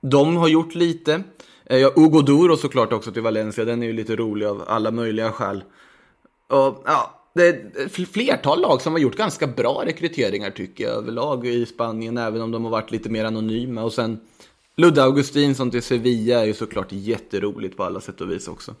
de 0.00 0.36
har 0.36 0.48
gjort 0.48 0.74
lite. 0.74 1.22
Eh, 1.64 1.78
ja, 1.78 1.92
Ugo 1.96 2.22
Duro 2.22 2.56
såklart 2.56 2.92
också 2.92 3.12
till 3.12 3.22
Valencia, 3.22 3.64
den 3.64 3.82
är 3.82 3.86
ju 3.86 3.92
lite 3.92 4.16
rolig 4.16 4.46
av 4.46 4.64
alla 4.66 4.90
möjliga 4.90 5.32
skäl. 5.32 5.64
Och, 6.46 6.82
ja, 6.86 7.20
det 7.34 7.48
är 7.48 7.86
ett 7.86 8.08
flertal 8.08 8.60
lag 8.60 8.82
som 8.82 8.92
har 8.92 9.00
gjort 9.00 9.16
ganska 9.16 9.46
bra 9.46 9.82
rekryteringar 9.86 10.50
tycker 10.50 10.84
jag 10.84 10.92
överlag 10.92 11.46
i 11.46 11.66
Spanien, 11.66 12.18
även 12.18 12.42
om 12.42 12.50
de 12.50 12.64
har 12.64 12.70
varit 12.70 12.90
lite 12.90 13.08
mer 13.08 13.24
anonyma. 13.24 13.82
Och 13.82 13.92
sen 13.92 14.20
Ludde 14.76 15.02
Augustinsson 15.02 15.70
till 15.70 15.82
Sevilla 15.82 16.40
är 16.40 16.44
ju 16.44 16.54
såklart 16.54 16.88
jätteroligt 16.90 17.76
på 17.76 17.84
alla 17.84 18.00
sätt 18.00 18.20
och 18.20 18.30
vis 18.30 18.48
också. 18.48 18.74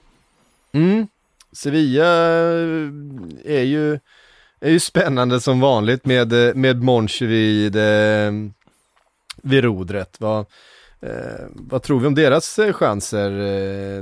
Mm. 0.72 1.06
Sevilla 1.52 2.04
eh, 2.52 2.88
är 3.44 3.62
ju, 3.62 3.98
är 4.60 4.70
ju 4.70 4.80
spännande 4.80 5.40
som 5.40 5.60
vanligt 5.60 6.04
med, 6.04 6.32
eh, 6.32 6.54
med 6.54 6.82
Monchi 6.82 7.26
vid, 7.26 7.76
eh, 7.76 8.32
vid 9.42 9.64
rodret. 9.64 10.16
Vad, 10.20 10.46
vad 11.54 11.82
tror 11.82 12.00
vi 12.00 12.06
om 12.06 12.14
deras 12.14 12.58
chanser 12.72 13.30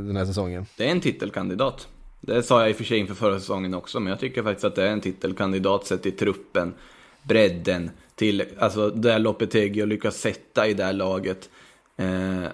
den 0.01 0.17
här 0.17 0.25
säsongen? 0.25 0.67
Det 0.77 0.87
är 0.87 0.91
en 0.91 1.01
titelkandidat. 1.01 1.89
Det 2.21 2.43
sa 2.43 2.61
jag 2.61 2.71
i 2.71 2.73
och 2.73 2.77
för 2.77 2.85
sig 2.85 2.99
inför 2.99 3.15
förra 3.15 3.41
säsongen 3.41 3.75
också, 3.75 4.01
men 4.01 4.11
jag 4.11 4.21
tycker 4.21 4.43
faktiskt 4.43 4.65
att 4.65 4.75
det 4.75 4.83
är 4.83 4.93
en 4.93 5.01
titelkandidat 5.01 5.87
sett 5.87 6.03
till 6.03 6.17
truppen, 6.17 6.75
bredden, 7.23 7.91
till 8.15 8.45
alltså 8.59 8.91
det 8.91 9.19
Lopetegui 9.19 9.87
lyckas 9.87 10.17
sätta 10.17 10.67
i 10.67 10.75
det 10.75 10.85
här 10.85 10.93
laget. 10.93 11.49
Eh, 11.97 12.45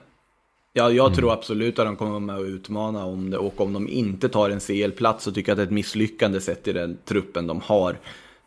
ja, 0.77 0.91
jag 0.91 1.07
mm. 1.07 1.17
tror 1.17 1.33
absolut 1.33 1.79
att 1.79 1.87
de 1.87 1.97
kommer 1.97 2.21
med 2.21 2.37
och 2.37 2.45
utmana 2.45 3.05
om 3.05 3.31
det 3.31 3.39
och 3.39 3.61
om 3.61 3.73
de 3.73 3.89
inte 3.89 4.29
tar 4.29 4.51
en 4.51 4.61
CL-plats 4.61 5.25
så 5.25 5.33
tycker 5.33 5.53
jag 5.53 5.55
att 5.55 5.59
det 5.59 5.63
är 5.63 5.67
ett 5.67 5.73
misslyckande 5.73 6.41
sett 6.41 6.63
till 6.63 6.75
den 6.75 6.99
truppen 7.05 7.47
de 7.47 7.61
har. 7.61 7.99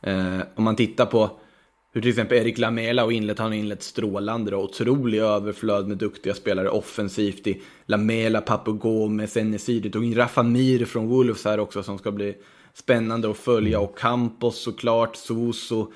Eh, 0.01 0.39
om 0.55 0.63
man 0.63 0.75
tittar 0.75 1.05
på 1.05 1.29
hur 1.93 2.01
till 2.01 2.09
exempel 2.09 2.37
Erik 2.37 2.57
Lamela 2.57 3.03
har 3.03 3.11
inlett, 3.11 3.39
han 3.39 3.47
har 3.47 3.57
inlett 3.57 3.83
strålande 3.83 4.55
och 4.55 4.63
otrolig 4.63 5.19
överflöd 5.19 5.87
med 5.87 5.97
duktiga 5.97 6.33
spelare 6.33 6.69
offensivt 6.69 7.47
i 7.47 7.61
Lamela, 7.85 8.41
Papu 8.41 8.73
Gomez, 8.73 9.37
Enesiri, 9.37 9.89
tog 9.89 10.05
in 10.05 10.15
Rafa 10.15 10.43
Mir 10.43 10.85
från 10.85 11.07
Wolves 11.07 11.45
här 11.45 11.59
också 11.59 11.83
som 11.83 11.97
ska 11.97 12.11
bli 12.11 12.35
spännande 12.73 13.31
att 13.31 13.37
följa 13.37 13.79
och 13.79 13.97
Campos 13.97 14.59
såklart, 14.59 15.15
Soso, 15.15 15.91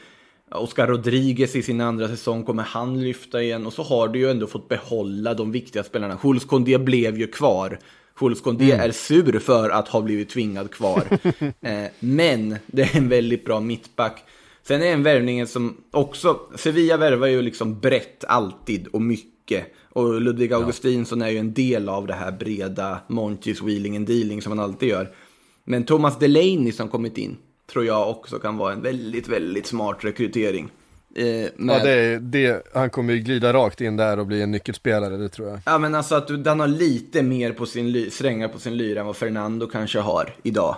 Oscar 0.51 0.87
Rodriguez 0.87 1.55
i 1.55 1.63
sin 1.63 1.81
andra 1.81 2.07
säsong, 2.07 2.43
kommer 2.43 2.63
han 2.63 3.03
lyfta 3.03 3.43
igen? 3.43 3.65
Och 3.65 3.73
så 3.73 3.83
har 3.83 4.07
du 4.07 4.19
ju 4.19 4.31
ändå 4.31 4.47
fått 4.47 4.67
behålla 4.67 5.33
de 5.33 5.51
viktiga 5.51 5.83
spelarna. 5.83 6.19
Jules 6.23 6.45
Condé 6.45 6.77
blev 6.77 7.19
ju 7.19 7.27
kvar. 7.27 7.79
Jules 8.21 8.41
Condé 8.41 8.71
mm. 8.71 8.79
är 8.79 8.91
sur 8.91 9.39
för 9.39 9.69
att 9.69 9.87
ha 9.87 10.01
blivit 10.01 10.29
tvingad 10.29 10.71
kvar. 10.71 11.03
eh, 11.61 11.85
men 11.99 12.55
det 12.67 12.81
är 12.81 12.97
en 12.97 13.09
väldigt 13.09 13.45
bra 13.45 13.59
mittback. 13.59 14.23
Sen 14.63 14.81
är 14.81 14.93
en 14.93 15.03
värvningen 15.03 15.47
som 15.47 15.77
också, 15.91 16.39
Sevilla 16.55 16.97
värvar 16.97 17.27
ju 17.27 17.41
liksom 17.41 17.79
brett 17.79 18.23
alltid 18.27 18.87
och 18.87 19.01
mycket. 19.01 19.73
Och 19.89 20.21
Ludvig 20.21 20.53
Augustinsson 20.53 21.21
är 21.21 21.29
ju 21.29 21.37
en 21.37 21.53
del 21.53 21.89
av 21.89 22.07
det 22.07 22.13
här 22.13 22.31
breda 22.31 22.99
Monchis 23.07 23.61
wheeling 23.61 23.95
and 23.95 24.07
dealing 24.07 24.41
som 24.41 24.51
han 24.51 24.59
alltid 24.59 24.89
gör. 24.89 25.15
Men 25.63 25.83
Thomas 25.83 26.19
Delaney 26.19 26.71
som 26.71 26.89
kommit 26.89 27.17
in 27.17 27.37
tror 27.71 27.85
jag 27.85 28.09
också 28.09 28.39
kan 28.39 28.57
vara 28.57 28.73
en 28.73 28.81
väldigt, 28.81 29.27
väldigt 29.27 29.67
smart 29.67 29.97
rekrytering. 30.01 30.71
Eh, 31.15 31.25
med... 31.55 31.79
Ja, 31.79 31.83
det, 31.83 32.19
det, 32.19 32.67
han 32.73 32.89
kommer 32.89 33.13
ju 33.13 33.19
glida 33.19 33.53
rakt 33.53 33.81
in 33.81 33.97
där 33.97 34.19
och 34.19 34.27
bli 34.27 34.41
en 34.41 34.51
nyckelspelare, 34.51 35.17
det 35.17 35.29
tror 35.29 35.49
jag. 35.49 35.59
Ja, 35.65 35.77
men 35.77 35.95
alltså 35.95 36.15
att 36.15 36.45
han 36.45 36.59
har 36.59 36.67
lite 36.67 37.23
mer 37.23 37.51
på 37.51 37.65
sin 37.65 38.11
strängar 38.11 38.47
på 38.47 38.59
sin 38.59 38.77
lyra 38.77 38.99
än 38.99 39.05
vad 39.05 39.15
Fernando 39.15 39.67
kanske 39.67 39.99
har 39.99 40.35
idag. 40.43 40.77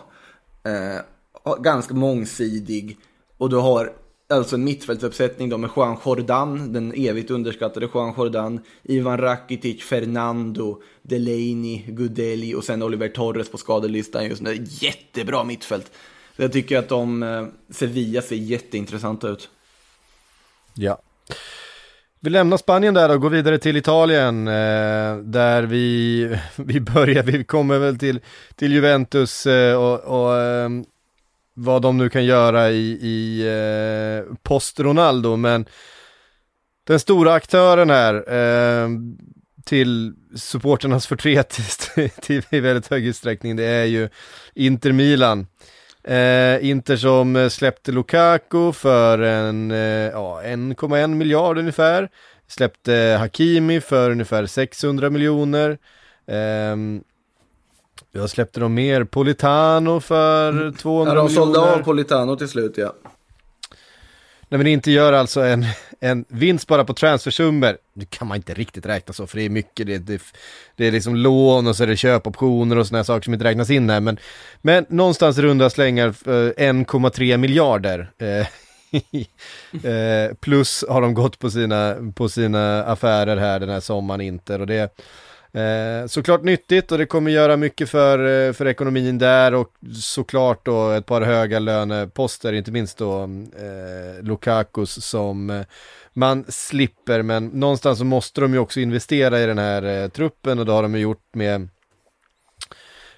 Eh, 0.63 1.53
ganska 1.59 1.93
mångsidig. 1.93 2.97
Och 3.37 3.49
du 3.49 3.55
har 3.55 3.91
alltså 4.29 4.55
en 4.55 4.63
mittfältsuppsättning 4.63 5.49
då 5.49 5.57
med 5.57 5.69
Juan 5.75 5.97
Jordan, 6.05 6.73
den 6.73 6.93
evigt 6.95 7.31
underskattade 7.31 7.89
Juan 7.93 8.13
Jordan, 8.17 8.59
Ivan 8.83 9.17
Rakitic, 9.17 9.83
Fernando, 9.83 10.81
Delaney, 11.01 11.83
Gudeli 11.87 12.55
och 12.55 12.63
sen 12.63 12.83
Oliver 12.83 13.09
Torres 13.09 13.49
på 13.49 13.57
skadelistan 13.57 14.25
just 14.25 14.41
nu. 14.41 14.65
Jättebra 14.69 15.43
mittfält. 15.43 15.91
Jag 16.35 16.53
tycker 16.53 16.77
att 16.77 16.89
de, 16.89 17.23
eh, 17.23 17.47
Sevilla 17.69 18.21
ser 18.21 18.35
jätteintressanta 18.35 19.27
ut. 19.27 19.49
Ja. 20.73 21.01
Vi 22.19 22.29
lämnar 22.29 22.57
Spanien 22.57 22.93
där 22.93 23.09
och 23.09 23.21
går 23.21 23.29
vidare 23.29 23.57
till 23.57 23.77
Italien 23.77 24.47
eh, 24.47 25.17
där 25.17 25.63
vi, 25.63 26.37
vi 26.55 26.79
börjar, 26.79 27.23
vi 27.23 27.43
kommer 27.43 27.79
väl 27.79 27.99
till, 27.99 28.19
till 28.55 28.71
Juventus 28.71 29.45
eh, 29.45 29.75
och, 29.75 29.99
och 29.99 30.37
eh, 30.37 30.69
vad 31.53 31.81
de 31.81 31.97
nu 31.97 32.09
kan 32.09 32.25
göra 32.25 32.71
i, 32.71 32.91
i 33.01 33.47
eh, 33.47 34.35
post-Ronaldo, 34.43 35.35
men 35.35 35.65
den 36.87 36.99
stora 36.99 37.33
aktören 37.33 37.89
här 37.89 38.33
eh, 38.33 38.89
till 39.65 40.13
supporternas 40.35 41.07
förtret 41.07 41.59
till, 42.21 42.41
i 42.49 42.59
väldigt 42.59 42.87
hög 42.87 43.05
utsträckning, 43.05 43.55
det 43.55 43.63
är 43.63 43.85
ju 43.85 44.09
Inter 44.53 44.91
Milan. 44.91 45.47
Eh, 46.03 46.69
Inter 46.69 46.95
som 46.95 47.49
släppte 47.49 47.91
Lukaku 47.91 48.71
för 48.71 49.19
en, 49.19 49.71
eh, 49.71 49.77
ja, 49.77 50.41
1,1 50.43 51.15
miljard 51.15 51.57
ungefär. 51.57 52.09
Släppte 52.47 53.17
Hakimi 53.19 53.81
för 53.81 54.11
ungefär 54.11 54.45
600 54.45 55.09
miljoner. 55.09 55.77
Eh, 56.27 56.75
jag 58.11 58.29
släppte 58.29 58.59
de 58.59 58.73
mer, 58.73 59.03
Politano 59.03 59.99
för 59.99 60.71
200 60.71 61.11
mm. 61.11 61.17
ja, 61.17 61.23
de 61.23 61.29
sålde 61.35 61.59
av 61.59 61.77
Politano 61.77 62.35
till 62.35 62.49
slut 62.49 62.77
ja. 62.77 62.93
Nej 64.53 64.57
men 64.57 64.67
inte 64.67 64.91
gör 64.91 65.13
alltså 65.13 65.41
en, 65.41 65.65
en 65.99 66.25
vinst 66.27 66.67
bara 66.67 66.85
på 66.85 66.93
transfersummor. 66.93 67.77
Nu 67.93 68.05
kan 68.05 68.27
man 68.27 68.37
inte 68.37 68.53
riktigt 68.53 68.85
räkna 68.85 69.13
så 69.13 69.27
för 69.27 69.37
det 69.37 69.43
är 69.43 69.49
mycket, 69.49 69.87
det, 69.87 69.97
det, 69.97 70.21
det 70.75 70.87
är 70.87 70.91
liksom 70.91 71.15
lån 71.15 71.67
och 71.67 71.75
så 71.75 71.83
är 71.83 71.87
det 71.87 71.97
köpoptioner 71.97 72.77
och 72.77 72.87
sådana 72.87 73.03
saker 73.03 73.23
som 73.23 73.33
inte 73.33 73.45
räknas 73.45 73.69
in 73.69 73.89
här. 73.89 73.99
Men, 73.99 74.17
men 74.61 74.85
någonstans 74.89 75.37
runda 75.37 75.69
slängar 75.69 76.07
eh, 76.07 76.31
1,3 76.31 77.37
miljarder. 77.37 78.11
Eh, 78.17 78.47
eh, 79.91 80.33
plus 80.33 80.85
har 80.89 81.01
de 81.01 81.13
gått 81.13 81.39
på 81.39 81.51
sina, 81.51 81.95
på 82.15 82.29
sina 82.29 82.83
affärer 82.83 83.37
här 83.37 83.59
den 83.59 83.69
här 83.69 83.79
sommaren 83.79 84.21
Inter 84.21 84.61
och 84.61 84.67
det 84.67 84.99
Eh, 85.53 86.07
såklart 86.07 86.43
nyttigt 86.43 86.91
och 86.91 86.97
det 86.97 87.05
kommer 87.05 87.31
göra 87.31 87.57
mycket 87.57 87.89
för, 87.89 88.47
eh, 88.47 88.53
för 88.53 88.67
ekonomin 88.67 89.17
där 89.17 89.53
och 89.53 89.73
såklart 89.95 90.65
då 90.65 90.91
ett 90.91 91.05
par 91.05 91.21
höga 91.21 91.59
löneposter, 91.59 92.53
inte 92.53 92.71
minst 92.71 92.97
då 92.97 93.23
eh, 93.23 94.23
Lukakus 94.23 95.05
som 95.05 95.49
eh, 95.49 95.61
man 96.13 96.45
slipper, 96.47 97.21
men 97.21 97.47
någonstans 97.47 97.99
så 97.99 98.05
måste 98.05 98.41
de 98.41 98.53
ju 98.53 98.59
också 98.59 98.79
investera 98.79 99.41
i 99.41 99.45
den 99.45 99.57
här 99.57 100.03
eh, 100.03 100.09
truppen 100.09 100.59
och 100.59 100.65
det 100.65 100.71
har 100.71 100.83
de 100.83 100.95
ju 100.95 101.01
gjort 101.01 101.35
med 101.35 101.67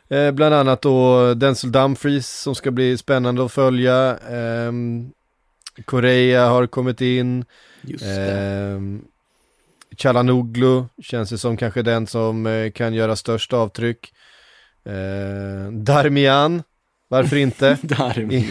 eh, 0.08 0.32
bland 0.32 0.56
annat 0.56 0.82
då 0.82 1.34
Denzel 1.34 1.72
Dumfries 1.72 2.42
som 2.42 2.56
ska 2.56 2.72
bli 2.72 2.98
spännande 2.98 3.46
att 3.46 3.52
följa. 3.52 4.20
Korea 5.86 6.48
har 6.48 6.68
kommit 6.68 7.02
in. 7.02 7.46
Just 7.82 8.04
det. 8.04 9.00
Chalanoglu 9.98 10.84
känns 11.02 11.30
det 11.30 11.38
som 11.38 11.58
kanske 11.58 11.82
den 11.82 12.08
som 12.08 12.46
eh, 12.46 12.72
kan 12.72 12.93
göra 12.93 13.16
störst 13.16 13.54
avtryck. 13.54 14.14
Eh, 14.86 15.72
Darmian, 15.72 16.64
varför 17.08 17.36
inte? 17.36 17.78
Darmian. 17.82 18.43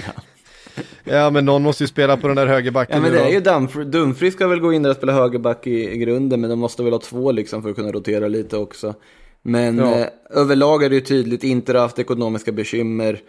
ja 1.04 1.30
men 1.30 1.44
någon 1.44 1.62
måste 1.62 1.82
ju 1.84 1.88
spela 1.88 2.16
på 2.16 2.28
den 2.28 2.36
där 2.36 2.46
högerbacken. 2.46 2.96
Ja 2.96 3.02
men 3.02 3.12
det 3.12 3.20
är 3.20 3.32
ju 3.32 3.40
Dumfries, 3.40 3.88
Dumfries 3.88 4.34
ska 4.34 4.48
väl 4.48 4.60
gå 4.60 4.72
in 4.72 4.82
där 4.82 4.90
och 4.90 4.96
spela 4.96 5.12
högerback 5.12 5.66
i, 5.66 5.90
i, 5.90 5.98
grunden, 5.98 6.40
men 6.40 6.50
de 6.50 6.58
måste 6.58 6.82
väl 6.82 6.92
ha 6.92 7.00
två 7.00 7.32
liksom 7.32 7.62
för 7.62 7.70
att 7.70 7.76
kunna 7.76 7.92
rotera 7.92 8.28
lite 8.28 8.56
också. 8.56 8.94
Men 9.42 9.78
ja. 9.78 9.98
eh, 9.98 10.06
överlag 10.30 10.82
är 10.82 10.88
det 10.88 10.94
ju 10.94 11.00
tydligt, 11.00 11.44
inte 11.44 11.78
haft 11.78 11.98
ekonomiska 11.98 12.52
bekymmer. 12.52 13.20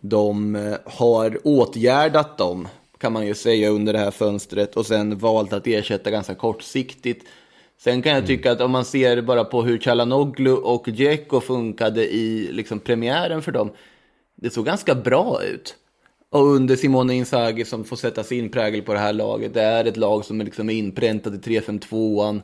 De 0.00 0.56
eh, 0.56 0.74
har 0.84 1.38
åtgärdat 1.44 2.38
dem, 2.38 2.68
kan 2.98 3.12
man 3.12 3.26
ju 3.26 3.34
säga, 3.34 3.68
under 3.68 3.92
det 3.92 3.98
här 3.98 4.10
fönstret 4.10 4.76
och 4.76 4.86
sen 4.86 5.18
valt 5.18 5.52
att 5.52 5.66
ersätta 5.66 6.10
ganska 6.10 6.34
kortsiktigt 6.34 7.24
Sen 7.84 8.02
kan 8.02 8.12
jag 8.12 8.18
mm. 8.18 8.26
tycka 8.26 8.52
att 8.52 8.60
om 8.60 8.70
man 8.70 8.84
ser 8.84 9.22
bara 9.22 9.44
på 9.44 9.62
hur 9.62 9.78
Chalanoglu 9.78 10.52
och 10.52 10.84
Dzeko 10.88 11.40
funkade 11.40 12.14
i 12.14 12.48
liksom 12.52 12.80
premiären 12.80 13.42
för 13.42 13.52
dem, 13.52 13.70
det 14.34 14.50
såg 14.50 14.66
ganska 14.66 14.94
bra 14.94 15.42
ut. 15.42 15.76
Och 16.30 16.46
under 16.46 16.76
Simone 16.76 17.14
Inzaghi 17.14 17.64
som 17.64 17.84
får 17.84 17.96
sätta 17.96 18.24
sin 18.24 18.50
prägel 18.50 18.82
på 18.82 18.92
det 18.92 18.98
här 18.98 19.12
laget, 19.12 19.54
det 19.54 19.62
är 19.62 19.84
ett 19.84 19.96
lag 19.96 20.24
som 20.24 20.40
är 20.40 20.44
liksom 20.44 20.70
inpräntat 20.70 21.34
i 21.34 21.60
3-5-2an. 21.60 22.42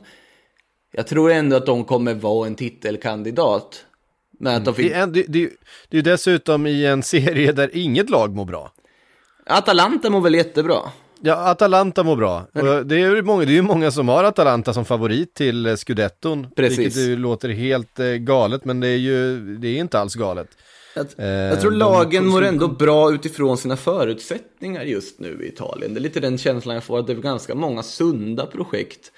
Jag 0.91 1.07
tror 1.07 1.31
ändå 1.31 1.55
att 1.55 1.65
de 1.65 1.83
kommer 1.85 2.13
vara 2.13 2.47
en 2.47 2.55
titelkandidat. 2.55 3.85
Men 4.39 4.55
att 4.55 4.65
de 4.65 4.73
fick... 4.73 4.91
det, 4.91 4.97
är, 4.97 5.07
det, 5.07 5.23
det, 5.27 5.49
det 5.89 5.97
är 5.97 6.01
dessutom 6.01 6.67
i 6.67 6.85
en 6.85 7.03
serie 7.03 7.51
där 7.51 7.69
inget 7.73 8.09
lag 8.09 8.35
mår 8.35 8.45
bra. 8.45 8.71
Atalanta 9.45 10.09
mår 10.09 10.21
väl 10.21 10.35
jättebra? 10.35 10.79
Ja, 11.23 11.35
Atalanta 11.35 12.03
mår 12.03 12.15
bra. 12.15 12.47
Det, 12.85 12.95
är 12.95 13.15
ju 13.15 13.21
många, 13.21 13.45
det 13.45 13.51
är 13.51 13.55
ju 13.55 13.61
många 13.61 13.91
som 13.91 14.07
har 14.07 14.23
Atalanta 14.23 14.73
som 14.73 14.85
favorit 14.85 15.33
till 15.33 15.65
eh, 15.65 15.75
scudetton. 15.75 16.47
Precis. 16.55 16.79
Vilket 16.79 17.19
låter 17.19 17.49
helt 17.49 17.99
eh, 17.99 18.05
galet, 18.05 18.65
men 18.65 18.79
det 18.79 18.87
är 18.87 18.97
ju 18.97 19.39
det 19.57 19.67
är 19.67 19.79
inte 19.79 19.99
alls 19.99 20.15
galet. 20.15 20.47
Jag, 20.95 21.07
eh, 21.17 21.27
jag 21.27 21.61
tror 21.61 21.71
lagen 21.71 22.25
mår 22.25 22.41
ändå 22.41 22.67
bra 22.67 23.13
utifrån 23.13 23.57
sina 23.57 23.77
förutsättningar 23.77 24.83
just 24.83 25.19
nu 25.19 25.43
i 25.43 25.47
Italien. 25.47 25.93
Det 25.93 25.99
är 25.99 26.01
lite 26.01 26.19
den 26.19 26.37
känslan 26.37 26.75
jag 26.75 26.83
får, 26.83 26.99
att 26.99 27.07
det 27.07 27.13
är 27.13 27.17
ganska 27.17 27.55
många 27.55 27.83
sunda 27.83 28.45
projekt. 28.45 29.11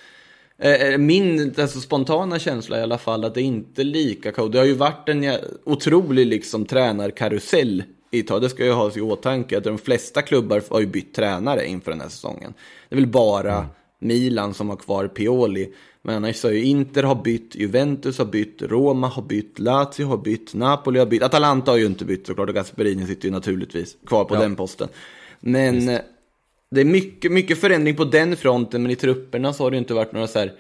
Min 1.00 1.54
alltså, 1.58 1.80
spontana 1.80 2.40
känsla 2.40 2.80
i 2.80 2.82
alla 2.82 2.98
fall, 2.98 3.26
att 3.26 3.34
det 3.34 3.42
inte 3.42 3.82
är 3.82 3.86
lika 3.86 4.32
kaos. 4.32 4.52
Det 4.52 4.58
har 4.58 4.66
ju 4.66 4.74
varit 4.74 5.10
en 5.10 5.26
otrolig 5.64 6.28
liksom, 6.28 6.66
tränarkarusell 6.66 7.84
Italien. 8.18 8.44
Det 8.44 8.50
ska 8.50 8.66
ju 8.66 8.72
ha 8.72 8.92
i 8.96 9.02
åtanke 9.02 9.58
att 9.58 9.64
de 9.64 9.78
flesta 9.78 10.22
klubbar 10.22 10.64
har 10.70 10.80
ju 10.80 10.86
bytt 10.86 11.14
tränare 11.14 11.68
inför 11.68 11.92
den 11.92 12.02
här 12.02 12.10
säsongen. 12.10 12.54
Det 12.90 12.96
är 12.96 13.00
väl 13.00 13.08
bara 13.08 13.68
Milan 14.00 14.54
som 14.54 14.70
har 14.70 14.76
kvar 14.76 15.08
Pioli. 15.08 15.74
Men 16.02 16.16
annars 16.16 16.36
så 16.36 16.48
har 16.48 16.54
ju 16.54 16.64
Inter 16.64 17.04
har 17.04 17.24
bytt, 17.24 17.56
Juventus 17.56 18.18
har 18.18 18.26
bytt, 18.26 18.62
Roma 18.62 19.08
har 19.08 19.24
bytt, 19.24 19.60
Lazio 19.60 20.06
har 20.06 20.18
bytt, 20.18 20.54
Napoli 20.54 21.00
har 21.00 21.06
bytt. 21.06 21.24
Atalanta 21.24 21.72
har 21.72 21.78
ju 21.78 21.86
inte 21.86 22.06
bytt 22.06 22.28
såklart 22.28 22.50
och 22.50 22.56
Gasperini 22.56 23.08
sitter 23.08 23.26
ju 23.26 23.32
naturligtvis 23.32 23.98
kvar 24.06 24.26
på 24.26 24.36
den 24.36 24.56
posten. 24.56 24.90
Men 25.40 25.90
eh, 25.90 26.00
det 26.72 26.82
är 26.82 26.86
mycket, 26.86 27.32
mycket 27.32 27.58
förändring 27.58 27.96
på 27.96 28.04
den 28.04 28.36
fronten, 28.36 28.82
men 28.82 28.92
i 28.92 28.96
trupperna 28.96 29.54
så 29.54 29.64
har 29.64 29.72
det 29.72 29.76
ju 29.76 29.80
inte 29.80 29.94
varit 29.94 30.14
några 30.14 30.28
så 30.28 30.40
här 30.40 30.54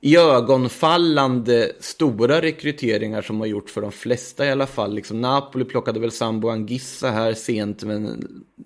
iögonfallande 0.00 1.72
stora 1.80 2.40
rekryteringar 2.40 3.22
som 3.22 3.40
har 3.40 3.46
gjort 3.46 3.70
för 3.70 3.80
de 3.80 3.92
flesta 3.92 4.46
i 4.46 4.50
alla 4.50 4.66
fall. 4.66 4.94
Liksom 4.94 5.20
Napoli 5.20 5.64
plockade 5.64 6.00
väl 6.00 6.10
Sambo 6.10 6.48
Angissa 6.48 7.10
här 7.10 7.34
sent, 7.34 7.82
men 7.82 8.24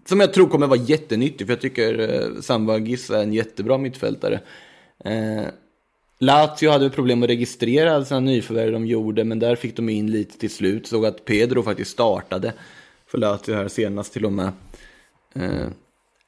som 0.09 0.21
jag 0.21 0.33
tror 0.35 0.49
kommer 0.49 0.67
vara 0.67 0.81
jättenyttig, 0.81 1.47
för 1.47 1.55
jag 1.55 1.61
tycker 1.61 1.99
eh, 1.99 2.41
Sambo 2.41 2.73
Angissa 2.73 3.19
är 3.19 3.23
en 3.23 3.33
jättebra 3.33 3.79
mittfältare. 3.79 4.41
Eh, 5.05 5.45
Lazio 6.19 6.71
hade 6.71 6.91
problem 6.91 7.23
att 7.23 7.29
registrera 7.29 8.05
sina 8.05 8.21
nyförvärv 8.21 8.73
de 8.73 8.87
gjorde, 8.87 9.25
men 9.25 9.39
där 9.39 9.57
fick 9.57 9.77
de 9.77 9.89
in 9.89 10.11
lite 10.11 10.39
till 10.39 10.51
slut. 10.51 10.87
Såg 10.87 11.07
att 11.07 11.25
Pedro 11.25 11.63
faktiskt 11.63 11.91
startade 11.91 12.53
för 13.07 13.19
Lazio 13.19 13.55
här 13.55 13.69
senast 13.69 14.13
till 14.13 14.25
och 14.25 14.33
med. 14.33 14.53
Eh, 15.35 15.67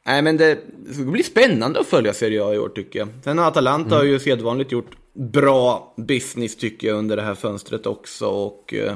Nej, 0.06 0.22
men 0.22 0.36
det 0.36 0.58
ska 0.92 1.04
bli 1.04 1.22
spännande 1.22 1.80
att 1.80 1.86
följa 1.86 2.14
Serie 2.14 2.44
A 2.44 2.54
i 2.54 2.58
år 2.58 2.68
tycker 2.68 2.98
jag. 2.98 3.08
Sen 3.24 3.38
har 3.38 3.46
Atalanta 3.46 3.96
har 3.96 4.04
ju 4.04 4.18
sedvanligt 4.18 4.72
gjort 4.72 4.96
bra 5.12 5.94
business 5.96 6.56
tycker 6.56 6.88
jag 6.88 6.96
under 6.96 7.16
det 7.16 7.22
här 7.22 7.34
fönstret 7.34 7.86
också. 7.86 8.26
Och 8.26 8.74
eh, 8.74 8.94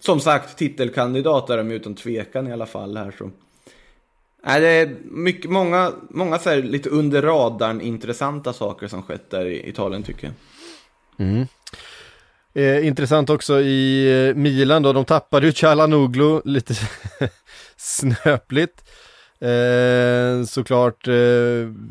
som 0.00 0.20
sagt, 0.20 0.58
titelkandidat 0.58 1.50
är 1.50 1.56
de 1.56 1.70
utan 1.70 1.94
tvekan 1.94 2.46
i 2.46 2.52
alla 2.52 2.66
fall 2.66 2.96
här. 2.96 3.14
Så. 3.18 3.30
Nej, 4.46 4.60
det 4.60 4.68
är 4.68 4.96
mycket, 5.04 5.50
många, 5.50 5.92
många 6.10 6.38
så 6.38 6.50
här, 6.50 6.62
lite 6.62 6.88
under 6.88 7.22
radarn 7.22 7.80
intressanta 7.80 8.52
saker 8.52 8.88
som 8.88 9.02
skett 9.02 9.30
där 9.30 9.46
i 9.46 9.68
Italien 9.68 10.02
tycker 10.02 10.26
jag. 10.26 10.34
Eh, 12.54 12.86
intressant 12.86 13.30
också 13.30 13.60
i 13.60 14.08
eh, 14.28 14.34
Milan 14.34 14.82
då, 14.82 14.92
de 14.92 15.04
tappade 15.04 15.46
ju 15.46 15.52
Chalanoglu 15.52 16.40
lite 16.44 16.74
snöpligt. 17.76 18.90
Eh, 19.40 20.44
såklart 20.44 21.08
eh, 21.08 21.14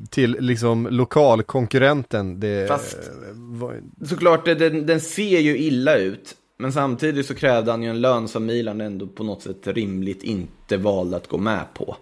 till 0.10 0.38
liksom 0.39 0.88
lokalkonkurrenten. 0.91 2.39
Det, 2.39 2.68
Fast- 2.68 2.96
eh, 2.96 3.12
var, 3.36 3.80
Såklart, 4.06 4.46
det- 4.46 4.56
den, 4.56 4.86
den 4.86 5.00
ser 5.02 5.39
ju 5.39 5.58
illa 5.58 5.98
ut. 5.98 6.36
Men 6.58 6.74
samtidigt 6.74 7.26
så 7.26 7.36
krävde 7.36 7.72
han 7.72 7.84
ju 7.84 7.89
en 7.89 8.02
lön 8.02 8.28
som 8.28 8.46
Milan 8.46 8.82
ändå 8.82 9.08
på 9.08 9.24
något 9.24 9.41
sätt 9.41 9.68
rimligt 9.68 10.24
inte 10.24 10.78
valde 10.78 11.18
att 11.18 11.28
gå 11.28 11.38
med 11.38 11.64
på. 11.74 11.96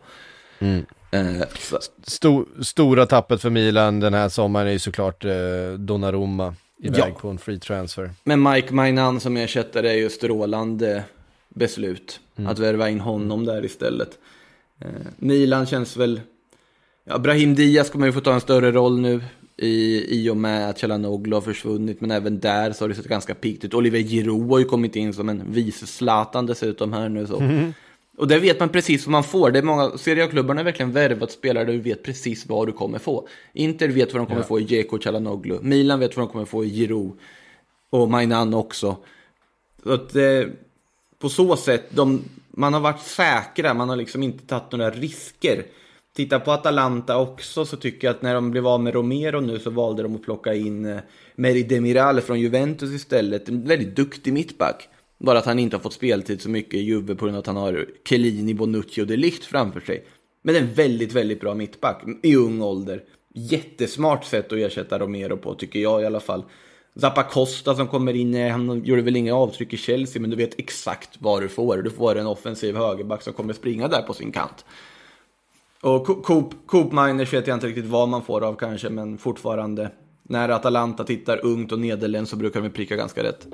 Eh, 1.12 1.48
så, 1.60 1.80
sto, 2.04 2.46
stora 2.64 3.06
tappet 3.06 3.42
för 3.42 3.50
Milan 3.50 4.00
den 4.00 4.14
här 4.14 4.30
sommaren 4.30 4.68
är 4.68 4.72
ju 4.72 4.80
såklart 4.80 5.26
eh, 5.26 5.32
Donnarumma 5.78 6.56
iväg 6.84 7.00
Ja. 7.00 7.20
på 7.20 7.30
en 7.30 7.38
free 7.38 7.60
transfer. 7.60 8.12
Men 8.24 8.44
Mike 8.44 8.74
Mainan 8.74 9.20
som 9.20 9.38
ersättare 9.38 9.90
är 9.90 9.94
ju 9.96 10.10
strålande 10.10 11.04
beslut. 11.56 12.20
Att 12.48 12.60
värva 12.60 12.90
in 12.90 13.00
honom 13.00 13.46
där 13.46 13.66
istället. 13.66 14.10
Eh, 14.84 14.90
Milan 15.18 15.66
känns 15.66 15.98
väl... 15.98 16.22
Ja, 17.04 17.18
Brahim 17.18 17.56
Diaz 17.56 17.90
kommer 17.90 18.06
ju 18.06 18.12
få 18.12 18.22
ta 18.22 18.34
en 18.34 18.42
större 18.42 18.72
roll 18.72 19.00
nu 19.00 19.22
i, 19.58 20.06
i 20.22 20.30
och 20.30 20.38
med 20.38 20.70
att 20.70 20.80
Chalanoglu 20.80 21.36
har 21.36 21.42
försvunnit. 21.42 22.02
Men 22.02 22.12
även 22.12 22.40
där 22.40 22.72
så 22.72 22.84
har 22.84 22.90
det 22.90 22.96
sett 22.96 23.08
ganska 23.08 23.36
pikt 23.36 23.66
ut. 23.66 23.74
Oliver 23.74 24.00
Giroud 24.00 24.50
har 24.50 24.60
ju 24.60 24.66
kommit 24.66 24.96
in 24.96 25.14
som 25.14 25.30
en 25.30 25.44
vice 25.48 25.88
Zlatan 25.88 26.46
dessutom 26.46 26.94
här 26.94 27.10
nu. 27.10 27.28
Så. 27.28 27.44
Och 28.18 28.28
där 28.28 28.40
vet 28.40 28.60
man 28.60 28.70
precis 28.70 29.06
vad 29.06 29.12
man 29.12 29.24
får. 29.24 29.52
Det 29.52 29.60
är 29.60 29.64
många, 29.64 29.98
Serie 29.98 30.26
A-klubbarna 30.26 30.60
har 30.60 30.66
verkligen 30.66 30.92
värvat 30.92 31.32
spelare 31.32 31.66
där 31.66 31.74
du 31.74 31.80
vet 31.80 32.04
precis 32.04 32.46
vad 32.46 32.68
du 32.68 32.72
kommer 32.72 33.00
få. 33.00 33.28
Inter 33.54 33.88
vet 33.88 34.14
vad 34.14 34.22
de 34.22 34.28
kommer 34.28 34.42
få 34.42 34.60
i 34.60 34.64
Dzeko 34.64 34.96
och 34.96 35.04
Chalanoglu. 35.04 35.60
Milan 35.62 36.00
vet 36.00 36.18
vad 36.18 36.28
de 36.28 36.32
kommer 36.32 36.46
få 36.46 36.66
i 36.66 36.70
Giroud. 36.70 37.12
Och 37.90 38.10
Mainan 38.10 38.54
också. 38.54 38.98
Så 39.84 39.94
att, 39.94 40.16
eh, 40.16 40.44
på 41.20 41.30
så 41.30 41.56
sätt, 41.56 41.84
de, 41.90 42.24
man 42.58 42.74
har 42.74 42.82
varit 42.82 43.02
säkra, 43.02 43.74
man 43.74 43.90
har 43.90 43.96
liksom 43.96 44.24
inte 44.24 44.46
tagit 44.46 44.72
några 44.72 44.90
risker. 44.90 45.66
Titta 46.16 46.40
på 46.40 46.52
Atalanta 46.52 47.18
också 47.18 47.66
så 47.66 47.78
tycker 47.78 48.08
jag 48.08 48.16
att 48.16 48.22
när 48.22 48.34
de 48.34 48.52
blev 48.52 48.68
av 48.68 48.82
med 48.82 48.94
Romero 48.94 49.40
nu 49.40 49.60
så 49.60 49.70
valde 49.70 50.04
de 50.04 50.16
att 50.16 50.24
plocka 50.24 50.54
in 50.54 50.86
eh, 50.86 50.98
Meri 51.36 51.64
Demiral 51.64 52.22
från 52.22 52.40
Juventus 52.40 52.92
istället. 52.92 53.50
En 53.50 53.68
väldigt 53.68 53.96
duktig 53.96 54.34
mittback. 54.34 54.90
Bara 55.18 55.38
att 55.38 55.46
han 55.46 55.60
inte 55.60 55.76
har 55.76 55.82
fått 55.82 55.94
speltid 55.94 56.42
så 56.42 56.50
mycket 56.50 56.74
i 56.74 56.80
Juve 56.80 57.16
på 57.16 57.26
grund 57.26 57.38
av 57.38 57.40
att 57.40 57.48
han 57.48 57.56
har 57.58 57.88
Chiellini, 58.10 58.54
Bonucci 58.54 59.02
och 59.02 59.08
De 59.08 59.18
Ligt 59.18 59.46
framför 59.46 59.80
sig. 59.80 60.06
Men 60.42 60.56
en 60.56 60.74
väldigt, 60.74 61.14
väldigt 61.14 61.42
bra 61.42 61.54
mittback 61.54 62.04
i 62.24 62.36
ung 62.36 62.62
ålder. 62.62 63.04
Jättesmart 63.34 64.26
sätt 64.26 64.46
att 64.52 64.58
ersätta 64.58 65.00
Romero 65.00 65.38
på 65.38 65.56
tycker 65.56 65.80
jag 65.80 66.02
i 66.02 66.06
alla 66.06 66.20
fall. 66.20 66.44
Zappa 66.96 67.24
Costa 67.24 67.76
som 67.76 67.88
kommer 67.88 68.14
in, 68.14 68.36
eh, 68.36 68.52
han 68.52 68.84
gjorde 68.84 69.02
väl 69.02 69.16
inga 69.16 69.36
avtryck 69.36 69.74
i 69.74 69.78
Chelsea 69.78 70.22
men 70.22 70.30
du 70.30 70.36
vet 70.36 70.60
exakt 70.60 71.10
vad 71.20 71.42
du 71.42 71.50
får. 71.50 71.78
Du 71.78 71.90
får 71.90 72.16
en 72.16 72.28
offensiv 72.28 72.76
högerback 72.76 73.22
som 73.22 73.34
kommer 73.34 73.54
springa 73.54 73.88
där 73.88 74.02
på 74.02 74.14
sin 74.14 74.32
kant. 74.32 74.66
Och 75.82 76.26
Coop, 76.26 76.54
Coop 76.66 76.92
Miners 76.92 77.34
vet 77.34 77.48
jag 77.48 77.56
inte 77.56 77.68
riktigt 77.68 77.86
vad 77.86 78.10
man 78.10 78.24
får 78.24 78.44
av 78.44 78.56
kanske 78.56 78.90
men 78.90 79.18
fortfarande. 79.18 79.92
När 80.24 80.50
Atalanta 80.50 81.04
tittar 81.04 81.46
ungt 81.46 81.72
och 81.72 81.80
nederländskt 81.80 82.32
så 82.32 82.38
brukar 82.38 82.62
de 82.62 82.70
pricka 82.70 82.96
ganska 82.96 83.24
rätt. 83.24 83.48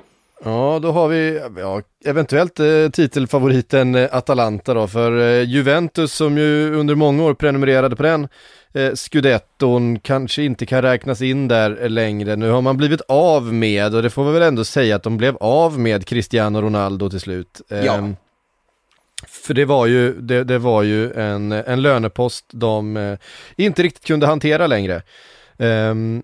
Ja, 0.44 0.78
då 0.82 0.92
har 0.92 1.08
vi 1.08 1.42
ja, 1.56 1.82
eventuellt 2.04 2.60
eh, 2.60 2.88
titelfavoriten 2.92 3.94
eh, 3.94 4.08
Atalanta 4.12 4.74
då, 4.74 4.86
för 4.86 5.18
eh, 5.20 5.42
Juventus 5.48 6.14
som 6.14 6.38
ju 6.38 6.74
under 6.74 6.94
många 6.94 7.24
år 7.24 7.34
prenumererade 7.34 7.96
på 7.96 8.02
den 8.02 8.28
eh, 8.74 8.92
scudetton 8.94 9.98
kanske 9.98 10.42
inte 10.42 10.66
kan 10.66 10.82
räknas 10.82 11.22
in 11.22 11.48
där 11.48 11.88
längre. 11.88 12.36
Nu 12.36 12.50
har 12.50 12.62
man 12.62 12.76
blivit 12.76 13.00
av 13.08 13.54
med, 13.54 13.94
och 13.94 14.02
det 14.02 14.10
får 14.10 14.24
vi 14.24 14.32
väl 14.32 14.42
ändå 14.42 14.64
säga 14.64 14.96
att 14.96 15.02
de 15.02 15.16
blev 15.16 15.36
av 15.36 15.78
med 15.78 16.06
Cristiano 16.06 16.60
Ronaldo 16.62 17.10
till 17.10 17.20
slut. 17.20 17.60
Ja. 17.68 17.76
Ehm, 17.76 18.16
För 19.28 19.54
det 19.54 19.64
var 19.64 19.86
ju, 19.86 20.12
det, 20.20 20.44
det 20.44 20.58
var 20.58 20.82
ju 20.82 21.12
en, 21.12 21.52
en 21.52 21.82
lönepost 21.82 22.44
de 22.52 22.96
eh, 22.96 23.18
inte 23.56 23.82
riktigt 23.82 24.04
kunde 24.04 24.26
hantera 24.26 24.66
längre. 24.66 25.02
Ehm, 25.58 26.22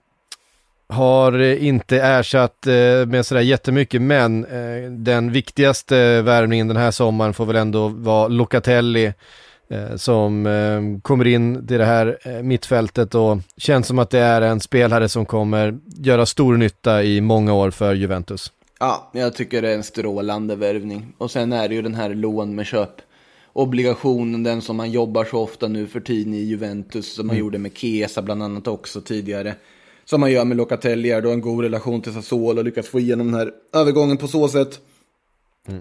har 0.88 1.42
inte 1.42 2.00
ersatt 2.00 2.66
eh, 2.66 3.06
med 3.06 3.26
sådär 3.26 3.42
jättemycket, 3.42 4.02
men 4.02 4.44
eh, 4.44 4.90
den 4.90 5.32
viktigaste 5.32 6.22
värvningen 6.22 6.68
den 6.68 6.76
här 6.76 6.90
sommaren 6.90 7.34
får 7.34 7.46
väl 7.46 7.56
ändå 7.56 7.88
vara 7.88 8.28
Locatelli 8.28 9.12
eh, 9.68 9.96
som 9.96 10.46
eh, 10.46 11.00
kommer 11.02 11.26
in 11.26 11.66
till 11.66 11.78
det 11.78 11.84
här 11.84 12.18
eh, 12.22 12.42
mittfältet 12.42 13.14
och 13.14 13.38
känns 13.56 13.86
som 13.86 13.98
att 13.98 14.10
det 14.10 14.18
är 14.18 14.42
en 14.42 14.60
spelare 14.60 15.08
som 15.08 15.26
kommer 15.26 15.78
göra 15.96 16.26
stor 16.26 16.56
nytta 16.56 17.02
i 17.02 17.20
många 17.20 17.54
år 17.54 17.70
för 17.70 17.94
Juventus. 17.94 18.52
Ja, 18.78 19.10
jag 19.12 19.34
tycker 19.34 19.62
det 19.62 19.70
är 19.70 19.74
en 19.74 19.82
strålande 19.82 20.56
värvning. 20.56 21.12
Och 21.18 21.30
sen 21.30 21.52
är 21.52 21.68
det 21.68 21.74
ju 21.74 21.82
den 21.82 21.94
här 21.94 22.14
lån 22.14 22.54
med 22.54 22.66
köp. 22.66 22.90
Obligationen, 23.52 24.42
den 24.42 24.62
som 24.62 24.76
man 24.76 24.90
jobbar 24.90 25.24
så 25.24 25.38
ofta 25.38 25.68
nu 25.68 25.86
för 25.86 26.00
tiden 26.00 26.34
i 26.34 26.40
Juventus, 26.40 27.14
som 27.14 27.26
man 27.26 27.36
gjorde 27.36 27.58
med 27.58 27.76
Chiesa 27.76 28.22
bland 28.22 28.42
annat 28.42 28.68
också 28.68 29.00
tidigare. 29.00 29.54
Som 30.08 30.20
man 30.20 30.32
gör 30.32 30.44
med 30.44 30.56
Locatelli, 30.56 31.10
är 31.10 31.22
då 31.22 31.30
en 31.30 31.40
god 31.40 31.64
relation 31.64 32.02
till 32.02 32.12
Sassuolo 32.12 32.58
och 32.58 32.64
lyckas 32.64 32.88
få 32.88 33.00
igenom 33.00 33.26
den 33.26 33.40
här 33.40 33.52
övergången 33.72 34.16
på 34.16 34.28
så 34.28 34.48
sätt. 34.48 34.80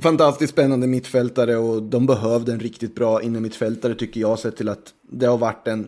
Fantastiskt 0.02 0.54
spännande 0.54 0.88
mittfältare 0.88 1.58
och 1.58 1.84
de 1.84 2.06
behövde 2.06 2.52
en 2.52 2.60
riktigt 2.60 2.96
bra 2.96 3.22
innermittfältare 3.22 3.96
tycker 3.96 4.22
jag, 4.22 4.40
sett 4.40 4.58
till 4.58 4.70
att 4.70 4.94
det 5.12 5.26
har 5.26 5.38
varit 5.38 5.68
en, 5.68 5.88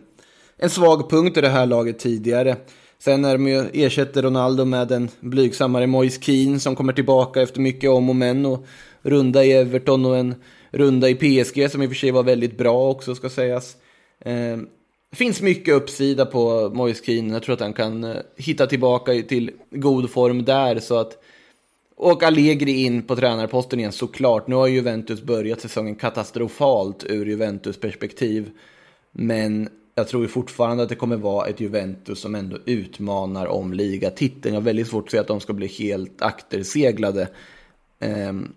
en 0.56 0.70
svag 0.70 1.10
punkt 1.10 1.36
i 1.36 1.40
det 1.40 1.48
här 1.48 1.66
laget 1.66 1.98
tidigare. 1.98 2.56
Sen 2.98 3.24
är 3.24 3.32
de 3.32 3.48
ju, 3.48 3.64
ersätter 3.72 4.22
Ronaldo 4.22 4.64
med 4.64 4.92
en 4.92 5.08
blygsammare 5.20 5.86
Moise 5.86 6.20
Keane 6.22 6.60
som 6.60 6.76
kommer 6.76 6.92
tillbaka 6.92 7.42
efter 7.42 7.60
mycket 7.60 7.90
om 7.90 8.08
och 8.08 8.16
men 8.16 8.46
och 8.46 8.66
runda 9.02 9.44
i 9.44 9.52
Everton 9.52 10.06
och 10.06 10.16
en 10.16 10.34
runda 10.70 11.08
i 11.08 11.14
PSG 11.14 11.70
som 11.70 11.82
i 11.82 11.86
och 11.86 11.90
för 11.90 11.96
sig 11.96 12.10
var 12.10 12.22
väldigt 12.22 12.58
bra 12.58 12.90
också 12.90 13.14
ska 13.14 13.30
sägas. 13.30 13.76
Det 15.10 15.16
finns 15.16 15.42
mycket 15.42 15.74
uppsida 15.74 16.26
på 16.26 16.70
Moise 16.74 17.04
Keane. 17.04 17.32
Jag 17.32 17.42
tror 17.42 17.54
att 17.54 17.60
han 17.60 17.72
kan 17.72 18.04
eh, 18.04 18.16
hitta 18.36 18.66
tillbaka 18.66 19.12
till 19.12 19.50
god 19.70 20.10
form 20.10 20.44
där 20.44 20.78
så 20.78 20.98
att 20.98 21.22
och 21.96 22.22
Allegri 22.22 22.84
in 22.84 23.02
på 23.02 23.16
tränarposten 23.16 23.78
igen 23.78 23.92
såklart. 23.92 24.46
Nu 24.46 24.54
har 24.54 24.66
Juventus 24.66 25.22
börjat 25.22 25.60
säsongen 25.60 25.94
katastrofalt 25.94 27.04
ur 27.04 27.26
Juventus 27.26 27.80
perspektiv. 27.80 28.50
Men 29.12 29.68
jag 29.94 30.08
tror 30.08 30.22
ju 30.22 30.28
fortfarande 30.28 30.82
att 30.82 30.88
det 30.88 30.94
kommer 30.94 31.16
vara 31.16 31.46
ett 31.46 31.60
Juventus 31.60 32.20
som 32.20 32.34
ändå 32.34 32.58
utmanar 32.64 33.46
om 33.46 33.72
ligatiteln. 33.72 34.54
Jag 34.54 34.60
har 34.60 34.64
väldigt 34.64 34.88
svårt 34.88 35.04
att 35.04 35.10
se 35.10 35.18
att 35.18 35.26
de 35.26 35.40
ska 35.40 35.52
bli 35.52 35.66
helt 35.66 36.22
akterseglade. 36.22 37.28
Um, 38.00 38.52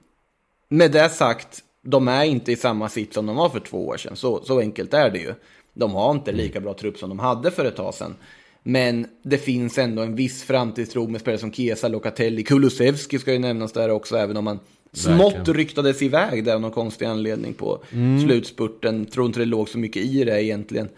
med 0.69 0.91
det 0.91 1.09
sagt, 1.09 1.63
de 1.81 2.07
är 2.07 2.23
inte 2.23 2.51
i 2.51 2.55
samma 2.55 2.89
sitt 2.89 3.13
som 3.13 3.25
de 3.25 3.35
var 3.35 3.49
för 3.49 3.59
två 3.59 3.87
år 3.87 3.97
sedan. 3.97 4.15
Så, 4.15 4.43
så 4.43 4.59
enkelt 4.59 4.93
är 4.93 5.09
det 5.09 5.19
ju. 5.19 5.33
De 5.73 5.91
har 5.91 6.11
inte 6.11 6.31
lika 6.31 6.59
bra 6.59 6.73
trupp 6.73 6.97
som 6.97 7.09
de 7.09 7.19
hade 7.19 7.51
för 7.51 7.65
ett 7.65 7.75
tag 7.75 7.93
sedan. 7.93 8.15
Men 8.63 9.07
det 9.23 9.37
finns 9.37 9.77
ändå 9.77 10.01
en 10.01 10.15
viss 10.15 10.43
framtidstro 10.43 11.07
med 11.07 11.21
spelare 11.21 11.39
som 11.39 11.53
Chiesa, 11.53 11.87
Locatelli, 11.87 12.43
Kulusevski 12.43 13.19
ska 13.19 13.33
ju 13.33 13.39
nämnas 13.39 13.71
där 13.71 13.89
också, 13.89 14.17
även 14.17 14.37
om 14.37 14.43
man 14.43 14.59
smått 14.93 15.47
ryktades 15.47 16.01
iväg 16.01 16.43
där 16.43 16.55
av 16.55 16.61
någon 16.61 16.71
konstig 16.71 17.05
anledning 17.05 17.53
på 17.53 17.83
slutspurten. 18.25 19.05
Tror 19.05 19.25
inte 19.25 19.39
det 19.39 19.45
låg 19.45 19.69
så 19.69 19.77
mycket 19.77 20.03
i 20.03 20.23
det 20.23 20.43
egentligen. 20.43 20.89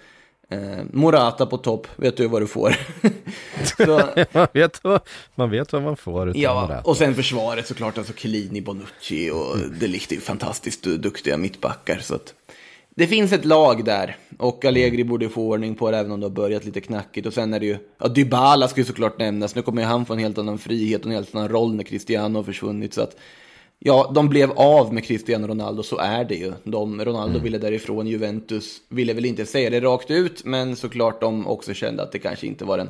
Eh, 0.49 0.83
Morata 0.91 1.45
på 1.45 1.57
topp, 1.57 1.87
vet 1.95 2.17
du 2.17 2.27
vad 2.27 2.41
du 2.41 2.47
får. 2.47 2.75
så, 3.77 4.01
man, 4.31 4.47
vet 4.53 4.83
vad, 4.83 5.01
man 5.35 5.49
vet 5.49 5.73
vad 5.73 5.81
man 5.83 5.97
får 5.97 6.37
ja, 6.37 6.53
Morata. 6.53 6.89
och 6.89 6.97
sen 6.97 7.15
försvaret 7.15 7.67
såklart, 7.67 7.97
alltså 7.97 8.13
Chiellini, 8.13 8.61
Bonucci 8.61 9.29
och 9.29 9.57
De 9.79 9.87
Ligt 9.87 10.11
är 10.11 10.15
ju 10.15 10.21
fantastiskt 10.21 10.83
duktiga 10.83 11.37
mittbackar. 11.37 11.99
Så 12.01 12.15
att 12.15 12.33
det 12.95 13.07
finns 13.07 13.31
ett 13.33 13.45
lag 13.45 13.85
där 13.85 14.17
och 14.37 14.65
Allegri 14.65 15.03
borde 15.03 15.29
få 15.29 15.47
ordning 15.47 15.75
på 15.75 15.91
det 15.91 15.97
även 15.97 16.11
om 16.11 16.19
det 16.19 16.25
har 16.25 16.31
börjat 16.31 16.65
lite 16.65 16.81
knackigt. 16.81 17.27
Och 17.27 17.33
sen 17.33 17.53
är 17.53 17.59
det 17.59 17.65
ju, 17.65 17.77
ja 17.99 18.07
Dybala 18.07 18.67
ska 18.67 18.81
ju 18.81 18.85
såklart 18.85 19.19
nämnas. 19.19 19.55
Nu 19.55 19.61
kommer 19.61 19.81
ju 19.81 19.87
han 19.87 20.05
få 20.05 20.13
en 20.13 20.19
helt 20.19 20.37
annan 20.37 20.57
frihet 20.57 21.01
och 21.01 21.07
en 21.07 21.15
helt 21.15 21.35
annan 21.35 21.49
roll 21.49 21.75
när 21.75 21.83
Cristiano 21.83 22.39
har 22.39 22.43
försvunnit. 22.43 22.93
Så 22.93 23.01
att, 23.01 23.17
ja, 23.79 24.11
de 24.15 24.29
blev 24.29 24.51
av 24.51 24.93
med 24.93 25.05
Cristiano 25.05 25.47
Ronaldo, 25.47 25.83
så 25.83 25.97
är 25.97 26.23
det 26.25 26.35
ju. 26.35 26.53
De, 26.63 27.05
Ronaldo 27.05 27.39
ville 27.39 27.57
därifrån, 27.57 28.07
Juventus 28.07 28.77
ville 28.89 29.13
väl 29.13 29.25
inte 29.25 29.45
säga 29.45 29.69
det 29.69 29.79
rakt 29.79 30.11
ut, 30.11 30.45
men 30.45 30.75
såklart 30.75 31.21
de 31.21 31.47
också 31.47 31.73
kände 31.73 32.03
att 32.03 32.11
det 32.11 32.19
kanske 32.19 32.47
inte 32.47 32.65
var 32.65 32.77
den 32.77 32.89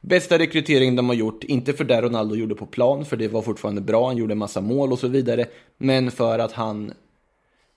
bästa 0.00 0.38
rekryteringen 0.38 0.96
de 0.96 1.08
har 1.08 1.16
gjort. 1.16 1.44
Inte 1.44 1.72
för 1.72 1.84
det 1.84 2.02
Ronaldo 2.02 2.34
gjorde 2.34 2.54
på 2.54 2.66
plan, 2.66 3.04
för 3.04 3.16
det 3.16 3.28
var 3.28 3.42
fortfarande 3.42 3.80
bra, 3.80 4.06
han 4.06 4.16
gjorde 4.16 4.32
en 4.32 4.38
massa 4.38 4.60
mål 4.60 4.92
och 4.92 4.98
så 4.98 5.08
vidare. 5.08 5.46
Men 5.78 6.10
för 6.10 6.38
att 6.38 6.52
han 6.52 6.92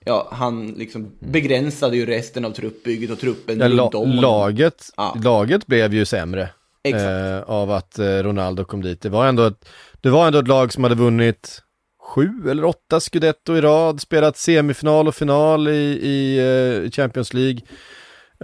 Ja, 0.04 0.28
han 0.32 0.66
liksom 0.66 1.12
begränsade 1.20 1.96
ju 1.96 2.06
resten 2.06 2.44
av 2.44 2.50
truppbygget 2.50 3.10
och 3.10 3.18
truppen 3.18 3.60
Ja, 3.60 3.68
runt 3.68 3.94
om 3.94 4.10
laget, 4.10 4.90
Ja. 4.96 5.16
laget 5.24 5.66
blev 5.66 5.94
ju 5.94 6.04
sämre 6.04 6.48
Exakt. 6.84 7.04
eh, 7.04 7.40
av 7.40 7.70
att 7.70 7.98
eh, 7.98 8.04
Ronaldo 8.06 8.64
kom 8.64 8.82
dit. 8.82 9.00
Det 9.00 9.08
var, 9.08 9.26
ändå 9.26 9.42
ett, 9.42 9.68
det 10.00 10.10
var 10.10 10.26
ändå 10.26 10.38
ett 10.38 10.48
lag 10.48 10.72
som 10.72 10.82
hade 10.84 10.94
vunnit 10.96 11.62
sju 12.02 12.30
eller 12.50 12.64
åtta 12.64 13.00
scudetto 13.00 13.56
i 13.56 13.60
rad, 13.60 14.00
spelat 14.00 14.36
semifinal 14.36 15.08
och 15.08 15.14
final 15.14 15.68
i, 15.68 15.72
i 16.02 16.38
eh, 16.84 16.90
Champions 16.90 17.34
League. 17.34 17.60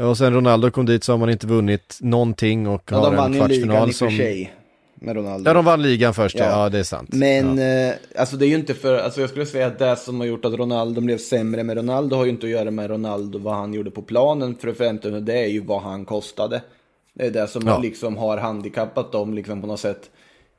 Och 0.00 0.18
sen 0.18 0.34
Ronaldo 0.34 0.70
kom 0.70 0.86
dit 0.86 1.04
så 1.04 1.12
har 1.12 1.18
man 1.18 1.30
inte 1.30 1.46
vunnit 1.46 1.98
någonting 2.00 2.68
och 2.68 2.82
Ja, 2.90 2.96
har 2.96 3.10
de 3.10 3.16
vann 3.16 3.34
en 3.34 3.40
ju 3.42 3.48
ligan 3.48 3.68
kvartsfinal 3.68 3.88
i 3.88 3.92
och 3.92 3.94
för 3.94 4.06
som... 4.46 4.46
med 5.00 5.16
Ronaldo. 5.16 5.50
Ja, 5.50 5.54
de 5.54 5.64
vann 5.64 5.82
ligan 5.82 6.14
först, 6.14 6.38
ja, 6.38 6.44
Ja. 6.44 6.68
det 6.68 6.78
är 6.78 6.82
sant. 6.82 7.08
Men 7.12 7.58
ja. 7.58 7.64
eh, 7.88 7.94
alltså 8.18 8.36
det 8.36 8.46
är 8.46 8.48
ju 8.48 8.54
inte 8.54 8.74
för, 8.74 8.98
alltså 8.98 9.20
jag 9.20 9.30
skulle 9.30 9.46
säga 9.46 9.66
att 9.66 9.78
det 9.78 9.96
som 9.96 10.20
har 10.20 10.26
gjort 10.26 10.44
att 10.44 10.52
Ronaldo 10.54 11.00
blev 11.00 11.18
sämre 11.18 11.62
med 11.64 11.76
Ronaldo 11.76 12.16
har 12.16 12.24
ju 12.24 12.30
inte 12.30 12.46
att 12.46 12.50
göra 12.52 12.70
med 12.70 12.90
Ronaldo, 12.90 13.38
vad 13.38 13.54
han 13.54 13.74
gjorde 13.74 13.90
på 13.90 14.02
planen 14.02 14.56
för 14.56 14.68
det 14.68 14.74
femte, 14.74 15.10
det 15.10 15.38
är 15.38 15.46
ju 15.46 15.60
vad 15.60 15.82
han 15.82 16.04
kostade. 16.04 16.62
Det 17.14 17.26
är 17.26 17.30
det 17.30 17.46
som 17.48 17.66
Ja. 17.66 17.78
liksom 17.78 18.16
har 18.16 18.36
handikappat 18.38 19.12
dem 19.12 19.34
liksom 19.34 19.60
på 19.60 19.66
något 19.66 19.80
sätt 19.80 20.10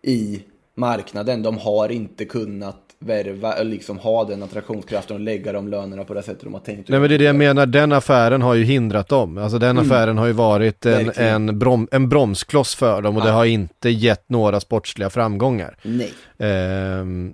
i 0.04 0.42
marknaden. 0.76 1.44
De 1.44 1.58
har 1.58 1.90
inte 1.92 2.26
kunnat 2.26 2.87
värva, 3.00 3.64
liksom 3.64 3.98
ha 3.98 4.24
den 4.24 4.43
attraktionskraften 4.43 5.16
och 5.16 5.20
lägga 5.20 5.52
de 5.52 5.68
lönerna 5.68 6.04
på 6.04 6.14
det 6.14 6.24
sättet 6.24 6.43
de 6.43 6.54
har 6.54 6.62
tänkt. 6.62 6.89
Nej 6.89 7.00
men 7.00 7.10
det 7.10 7.16
är 7.16 7.20
det 7.20 7.26
jag 7.26 7.36
menar, 7.36 7.66
den 7.66 7.91
affären 7.91 8.41
har 8.41 8.54
ju 8.54 8.64
hindrat 8.64 9.08
dem. 9.08 9.38
Alltså 9.38 9.58
den 9.58 9.78
affären 9.78 10.18
har 10.18 10.26
ju 10.28 10.34
varit 10.34 10.86
en, 10.86 10.93
Mm. 11.00 11.12
En, 11.18 11.60
brom, 11.60 11.88
en 11.91 12.10
bromskloss 12.10 12.76
för 12.76 13.02
dem 13.02 13.16
och 13.18 13.22
det 13.24 13.30
Ja. 13.30 13.34
har 13.36 13.45
inte 13.45 13.89
gett 13.89 14.30
några 14.30 14.60
sportsliga 14.60 15.10
framgångar 15.10 15.78
Nej, 15.84 16.14
ehm, 16.39 17.34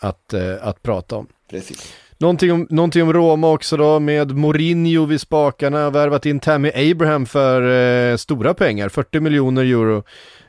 att, 0.00 0.32
eh, 0.32 0.54
att 0.60 0.82
prata 0.82 1.16
om. 1.16 1.26
precis. 1.50 1.94
Någonting 2.18 2.52
om, 2.52 2.66
någonting 2.70 3.02
om 3.02 3.12
Roma 3.12 3.50
också 3.50 3.76
då 3.76 4.00
med 4.00 4.30
Mourinho 4.36 5.04
vid 5.06 5.20
spakarna, 5.20 5.90
värvat 5.90 6.26
in 6.26 6.40
Tammy 6.40 6.70
Abraham 6.90 7.26
för 7.26 7.62
eh, 8.12 8.16
stora 8.16 8.54
pengar, 8.54 8.88
40 8.88 9.20
miljoner 9.20 9.62
euro. 9.62 10.02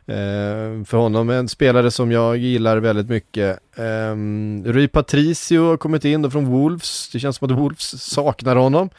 Eh, 0.07 0.85
för 0.85 0.97
honom, 0.97 1.29
en 1.29 1.49
spelare 1.49 1.91
som 1.91 2.11
jag 2.11 2.37
gillar 2.37 2.77
väldigt 2.77 3.09
mycket. 3.09 3.59
Um, 3.75 4.63
Rui 4.65 4.87
Patricio 4.87 5.67
har 5.67 5.77
kommit 5.77 6.05
in 6.05 6.21
då 6.21 6.29
från 6.31 6.45
Wolves, 6.45 7.09
det 7.11 7.19
känns 7.19 7.37
som 7.37 7.51
att 7.51 7.59
Wolves 7.59 8.03
saknar 8.03 8.55
honom. 8.55 8.89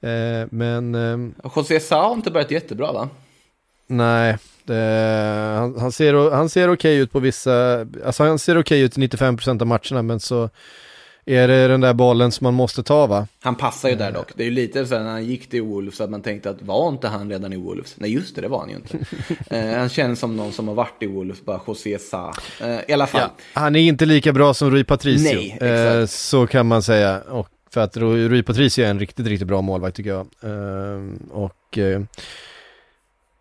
Eh, 0.00 0.46
men 0.50 0.94
ehm, 0.94 1.34
Och 1.42 1.52
José 1.56 1.80
Sa 1.80 2.08
har 2.08 2.14
inte 2.14 2.30
börjat 2.30 2.50
jättebra 2.50 2.92
va? 2.92 3.08
nej, 3.86 4.38
det, 4.64 5.54
han, 5.58 5.78
han 5.78 5.92
ser, 5.92 6.30
han 6.30 6.48
ser 6.48 6.68
okej 6.72 6.96
ut 6.98 7.12
på 7.12 7.20
vissa, 7.20 7.86
alltså 8.04 8.24
han 8.24 8.38
ser 8.38 8.58
okej 8.58 8.80
ut 8.80 8.98
i 8.98 9.00
95% 9.00 9.60
av 9.60 9.66
matcherna 9.66 10.02
men 10.02 10.20
så 10.20 10.50
är 11.30 11.48
det 11.48 11.68
den 11.68 11.80
där 11.80 11.94
bollen 11.94 12.32
som 12.32 12.44
man 12.44 12.54
måste 12.54 12.82
ta 12.82 13.06
va? 13.06 13.26
Han 13.40 13.54
passar 13.54 13.88
ju 13.88 13.94
där 13.94 14.12
dock. 14.12 14.28
Det 14.34 14.42
är 14.42 14.44
ju 14.44 14.50
lite 14.50 14.86
så 14.86 14.98
när 14.98 15.10
han 15.10 15.24
gick 15.24 15.50
till 15.50 15.62
Wolves 15.62 16.00
att 16.00 16.10
man 16.10 16.22
tänkte 16.22 16.50
att 16.50 16.62
var 16.62 16.88
inte 16.88 17.08
han 17.08 17.30
redan 17.30 17.52
i 17.52 17.56
Wolves? 17.56 17.94
Nej 17.96 18.10
just 18.10 18.34
det, 18.34 18.40
det 18.40 18.48
var 18.48 18.58
han 18.58 18.68
ju 18.68 18.76
inte. 18.76 18.98
eh, 19.56 19.78
han 19.78 19.88
känns 19.88 20.20
som 20.20 20.36
någon 20.36 20.52
som 20.52 20.68
har 20.68 20.74
varit 20.74 21.02
i 21.02 21.06
Wolves, 21.06 21.44
bara 21.44 21.60
José 21.66 21.98
Sa. 21.98 22.32
Eh, 22.60 22.78
I 22.88 22.92
alla 22.92 23.06
fall. 23.06 23.30
Han 23.54 23.76
är 23.76 23.80
inte 23.80 24.06
lika 24.06 24.32
bra 24.32 24.54
som 24.54 24.70
Rui 24.70 24.84
Patricio, 24.84 25.56
Nej, 25.60 25.98
eh, 26.00 26.06
så 26.06 26.46
kan 26.46 26.66
man 26.66 26.82
säga. 26.82 27.20
Och 27.20 27.48
för 27.70 27.80
att 27.80 27.96
Rui, 27.96 28.28
Rui 28.28 28.42
Patricio 28.42 28.84
är 28.84 28.90
en 28.90 28.98
riktigt, 28.98 29.26
riktigt 29.26 29.48
bra 29.48 29.60
målvakt 29.60 29.96
tycker 29.96 30.10
jag. 30.10 30.26
Eh, 30.42 31.00
och 31.30 31.78
eh, 31.78 32.00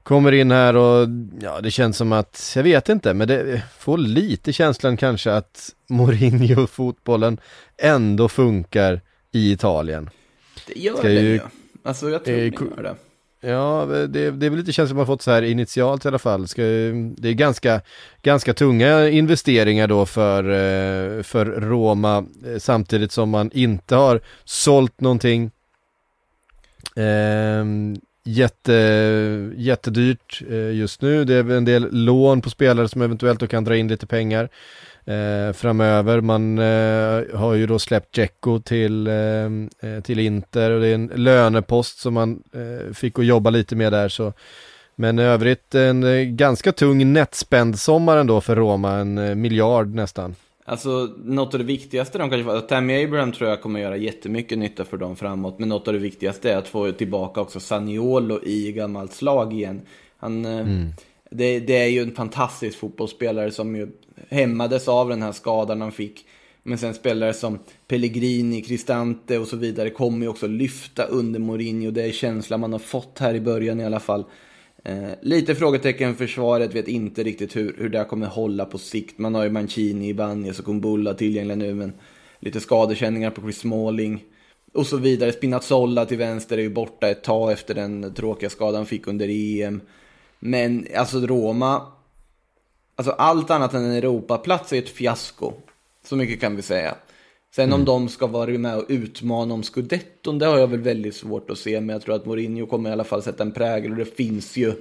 kommer 0.10 0.32
in 0.32 0.52
här 0.52 0.76
och 0.76 1.08
ja, 1.42 1.62
det 1.62 1.72
känns 1.72 1.98
som 1.98 2.12
att, 2.12 2.52
jag 2.56 2.64
vet 2.64 2.90
inte, 2.90 3.14
men 3.14 3.28
det 3.28 3.62
får 3.78 3.98
lite 3.98 4.54
känslan 4.54 4.98
kanske 4.98 5.34
att 5.34 5.70
Mourinho-fotbollen 5.90 7.38
ändå 7.78 8.30
funkar 8.30 9.02
i 9.32 9.52
Italien. 9.52 10.10
Det 10.68 10.80
gör 10.80 10.96
Ska 10.96 11.08
det 11.08 11.14
ju- 11.14 11.20
ju. 11.34 11.40
Alltså 11.84 12.10
jag 12.10 12.26
tror 12.26 12.36
eh, 12.36 12.40
det 12.52 12.62
gör 12.78 12.84
det. 12.84 12.96
Ja, 13.50 13.86
det, 13.86 14.32
det 14.32 14.46
är 14.46 14.50
väl 14.50 14.60
lite 14.60 14.72
känslan 14.72 14.98
man 14.98 15.06
fått 15.06 15.22
så 15.22 15.32
här 15.32 15.42
initialt 15.42 16.06
i 16.06 16.08
alla 16.08 16.20
fall. 16.20 16.48
Ska, 16.48 16.62
det 17.18 17.30
är 17.30 17.34
ganska, 17.34 17.82
ganska 18.22 18.54
tunga 18.54 19.10
investeringar 19.10 19.88
då 19.88 20.06
för, 20.06 20.44
eh, 20.44 21.24
för 21.24 21.46
Roma 21.46 22.26
eh, 22.46 22.58
samtidigt 22.60 23.12
som 23.12 23.30
man 23.30 23.52
inte 23.54 23.96
har 23.96 24.22
sålt 24.44 25.02
någonting. 25.02 25.52
Ehm, 26.96 27.96
jätte, 28.24 28.74
jättedyrt 29.56 30.42
eh, 30.50 30.72
just 30.72 31.02
nu. 31.02 31.26
Det 31.26 31.34
är 31.34 31.52
en 31.52 31.66
del 31.66 31.88
lån 31.92 32.42
på 32.42 32.50
spelare 32.50 32.88
som 32.88 33.02
eventuellt 33.02 33.40
då 33.40 33.48
kan 33.48 33.64
dra 33.64 33.78
in 33.78 33.88
lite 33.88 34.08
pengar 34.08 34.50
eh, 35.06 35.54
framöver. 35.54 36.22
Man 36.22 36.58
eh, 36.58 37.40
har 37.40 37.54
ju 37.54 37.68
då 37.68 37.80
släppt 37.80 38.16
Dzeko 38.16 38.60
till, 38.60 39.08
eh, 39.08 39.14
eh 39.14 40.02
till 40.04 40.20
Inter 40.20 40.72
och 40.72 40.82
det 40.82 40.88
är 40.88 40.96
en 40.96 41.12
lönepost 41.16 42.00
som 42.00 42.14
man 42.14 42.44
eh, 42.54 42.94
fick 42.94 43.20
att 43.20 43.26
jobba 43.26 43.50
lite 43.50 43.76
med 43.76 43.94
där. 43.94 44.10
Så. 44.10 44.34
Men 44.96 45.20
i 45.20 45.24
övrigt 45.24 45.76
en 45.76 46.06
ganska 46.38 46.72
tung 46.72 47.14
netspend 47.14 47.80
sommar 47.80 48.18
ändå 48.18 48.42
för 48.42 48.56
Roma, 48.56 48.92
en 48.92 49.42
miljard 49.42 49.96
nästan. 49.96 50.36
Alltså 50.70 51.14
något 51.24 51.54
av 51.54 51.60
det 51.60 51.66
viktigaste 51.66 52.18
de 52.18 52.30
kanske 52.30 52.44
får, 52.44 52.60
Tammy 52.62 53.04
Abraham 53.04 53.32
tror 53.32 53.50
jag 53.50 53.62
kommer 53.62 53.80
göra 53.80 53.98
jättemycket 53.98 54.58
nytta 54.58 54.86
för 54.86 54.98
dem 54.98 55.16
framåt. 55.16 55.60
Men 55.60 55.70
något 55.70 55.88
av 55.88 55.94
det 55.94 56.00
viktigaste 56.00 56.52
är 56.52 56.58
att 56.58 56.68
få 56.68 56.92
tillbaka 56.92 57.42
också 57.42 57.60
Saniolo 57.60 58.44
i 58.44 58.72
gammalt 58.72 59.14
slag 59.14 59.54
igen. 59.54 59.82
Han, 60.18 60.46
eh, 60.46 60.66
det, 61.32 61.60
det 61.60 61.78
är 61.78 61.88
ju 61.88 62.02
en 62.02 62.16
fantastisk 62.16 62.78
fotbollsspelare 62.78 63.52
som 63.52 63.76
ju 63.76 63.88
hämmades 64.30 64.88
av 64.88 65.10
den 65.10 65.22
här 65.22 65.32
skadan 65.32 65.82
han 65.82 65.92
fick. 65.92 66.26
Men 66.64 66.78
sen 66.78 66.94
spelare 66.94 67.34
som 67.34 67.60
Pellegrini, 67.88 68.62
Cristante 68.62 69.38
och 69.38 69.48
så 69.48 69.58
vidare 69.58 69.90
kommer 69.90 70.22
ju 70.22 70.28
också 70.28 70.48
lyfta 70.48 71.04
under 71.04 71.40
Mourinho. 71.40 71.92
Det 71.92 72.04
är 72.04 72.12
känslan 72.12 72.60
man 72.60 72.72
har 72.72 72.80
fått 72.80 73.20
här 73.20 73.34
i 73.34 73.42
början 73.42 73.80
i 73.80 73.86
alla 73.86 74.00
fall. 74.00 74.26
Eh, 74.84 75.12
lite 75.22 75.56
frågetecken 75.56 76.16
för 76.16 76.26
försvaret, 76.26 76.76
vet 76.76 76.88
inte 76.88 77.24
riktigt 77.24 77.56
hur, 77.56 77.76
hur 77.78 77.90
det 77.90 77.98
här 77.98 78.06
kommer 78.06 78.28
hålla 78.28 78.66
på 78.66 78.78
sikt. 78.78 79.18
Man 79.18 79.36
har 79.36 79.44
ju 79.44 79.50
Mancini, 79.50 80.10
Ibanez 80.10 80.60
och 80.60 80.66
Kumbulla 80.66 81.14
tillgängliga 81.14 81.56
nu, 81.56 81.74
men 81.74 81.94
lite 82.40 82.60
skadekänningar 82.60 83.32
på 83.32 83.42
Chris 83.42 83.60
Smalling. 83.60 84.24
Och 84.74 84.88
så 84.88 84.98
vidare. 84.98 85.32
Spinazzola 85.32 86.06
till 86.06 86.18
vänster 86.18 86.58
är 86.58 86.62
ju 86.62 86.70
borta 86.70 87.10
ett 87.10 87.24
tag 87.24 87.52
efter 87.52 87.76
den 87.76 88.14
tråkiga 88.14 88.50
skadan 88.50 88.76
han 88.76 88.86
fick 88.86 89.08
under 89.08 89.28
EM. 89.30 89.82
Men 90.40 90.88
alltså 90.96 91.20
Roma, 91.20 91.82
alltså 92.96 93.12
allt 93.12 93.50
annat 93.50 93.74
än 93.74 93.86
en 93.86 93.92
Europaplats 93.92 94.74
är 94.74 94.78
ett 94.78 94.90
fiasko. 94.90 95.54
Så 96.04 96.16
mycket 96.16 96.42
kan 96.42 96.56
vi 96.56 96.62
säga. 96.62 96.96
Sen 97.56 97.74
om 97.74 97.86
de 97.86 98.10
ska 98.10 98.28
vara 98.28 98.52
med 98.52 98.78
och 98.78 98.86
utmana 98.90 99.54
om 99.54 99.64
scudetton, 99.64 100.40
det 100.40 100.46
har 100.46 100.58
jag 100.58 100.68
väl 100.68 100.82
väldigt 100.82 101.16
svårt 101.16 101.50
att 101.50 101.58
se. 101.58 101.82
Men 101.82 101.90
jag 101.90 102.02
tror 102.02 102.16
att 102.16 102.26
Mourinho 102.26 102.66
kommer 102.66 102.90
i 102.90 102.94
alla 102.94 103.04
fall 103.04 103.24
sätta 103.24 103.44
en 103.44 103.52
prägel 103.52 103.92
och 103.92 103.98
det 103.98 104.06
finns 104.06 104.58
ju 104.58 104.74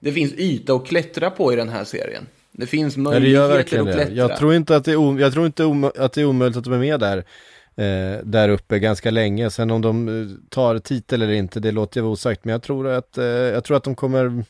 det 0.00 0.12
finns 0.12 0.32
yta 0.32 0.74
att 0.74 0.86
klättra 0.86 1.30
på 1.30 1.52
i 1.52 1.56
den 1.56 1.68
här 1.68 1.84
serien. 1.84 2.26
Det 2.52 2.66
finns 2.66 2.94
det 2.94 3.00
möjligheter 3.00 3.60
att 3.60 3.70
det. 3.70 3.92
klättra. 3.92 4.14
Jag 4.14 4.36
tror 4.36 4.54
inte 4.54 4.76
att 4.76 4.84
det 4.84 4.92
är, 4.92 5.20
jag 5.20 5.32
tror 5.32 5.46
inte 5.46 5.64
att 5.98 6.12
det 6.12 6.20
är 6.20 6.24
omöjligt 6.24 6.56
att 6.56 6.64
de 6.64 6.72
är 6.72 6.78
med 6.78 7.00
där, 7.00 7.18
eh, 7.76 8.24
där 8.24 8.48
uppe 8.48 8.78
ganska 8.78 9.10
länge. 9.10 9.50
Sen 9.50 9.70
om 9.70 9.82
de 9.82 10.08
eh, 10.08 10.36
tar 10.48 10.78
titel 10.78 11.22
eller 11.22 11.32
inte, 11.32 11.60
det 11.60 11.72
låter 11.72 12.00
jag 12.00 12.04
vara 12.04 12.12
osagt. 12.12 12.44
Men 12.44 12.52
jag 12.52 12.62
tror 12.62 12.88
att, 12.88 13.18
eh, 13.18 13.24
jag 13.24 13.64
tror 13.64 13.76
att 13.76 13.84
de 13.84 13.94
kommer 13.94 14.44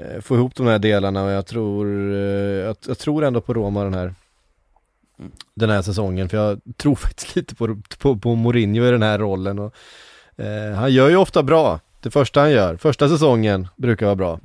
eh, 0.00 0.20
få 0.20 0.34
ihop 0.34 0.54
de 0.54 0.66
här 0.66 0.78
delarna 0.78 1.24
och 1.24 1.30
jag 1.30 1.46
tror, 1.46 2.12
eh, 2.12 2.18
jag, 2.64 2.76
jag 2.86 2.98
tror 2.98 3.24
ändå 3.24 3.40
på 3.40 3.54
Roma 3.54 3.84
den 3.84 3.94
här 3.94 4.14
den 5.54 5.70
här 5.70 5.82
säsongen, 5.82 6.28
för 6.28 6.36
jag 6.36 6.60
tror 6.76 6.94
faktiskt 7.06 7.36
lite 7.36 7.54
på, 7.54 7.76
på, 7.98 8.16
på 8.16 8.34
Mourinho 8.34 8.84
i 8.84 8.90
den 8.90 9.02
här 9.02 9.18
rollen. 9.18 9.58
Och, 9.58 9.74
eh, 10.36 10.74
han 10.74 10.92
gör 10.92 11.08
ju 11.08 11.16
ofta 11.16 11.42
bra, 11.42 11.80
det 12.00 12.10
första 12.10 12.40
han 12.40 12.50
gör. 12.50 12.76
Första 12.76 13.08
säsongen 13.08 13.68
brukar 13.76 14.06
vara 14.06 14.16
bra. 14.16 14.40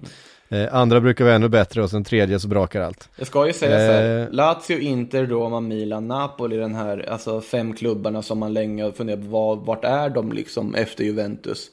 Eh, 0.49 0.76
andra 0.76 1.02
brukar 1.02 1.26
vara 1.26 1.35
ännu 1.35 1.49
bättre 1.49 1.84
och 1.84 1.89
sen 1.89 2.03
tredje 2.03 2.39
så 2.39 2.47
brakar 2.47 2.81
allt. 2.81 3.10
Jag 3.15 3.27
ska 3.27 3.47
ju 3.47 3.53
säga 3.53 3.77
så 3.77 3.93
här, 3.93 4.19
Eh. 4.19 4.31
Lazio, 4.31 4.80
Inter, 4.80 5.26
Roma, 5.26 5.60
Milan, 5.60 6.07
Napoli, 6.07 6.57
den 6.57 6.76
här, 6.76 7.10
alltså 7.10 7.41
fem 7.41 7.73
klubbarna 7.73 8.22
som 8.22 8.39
man 8.39 8.53
länge 8.53 8.84
har 8.84 8.91
funderat 8.91 9.22
på, 9.22 9.27
var, 9.27 9.56
vart 9.56 9.85
är 9.85 10.10
de 10.10 10.31
liksom 10.31 10.76
efter 10.76 11.03
Juventus? 11.03 11.72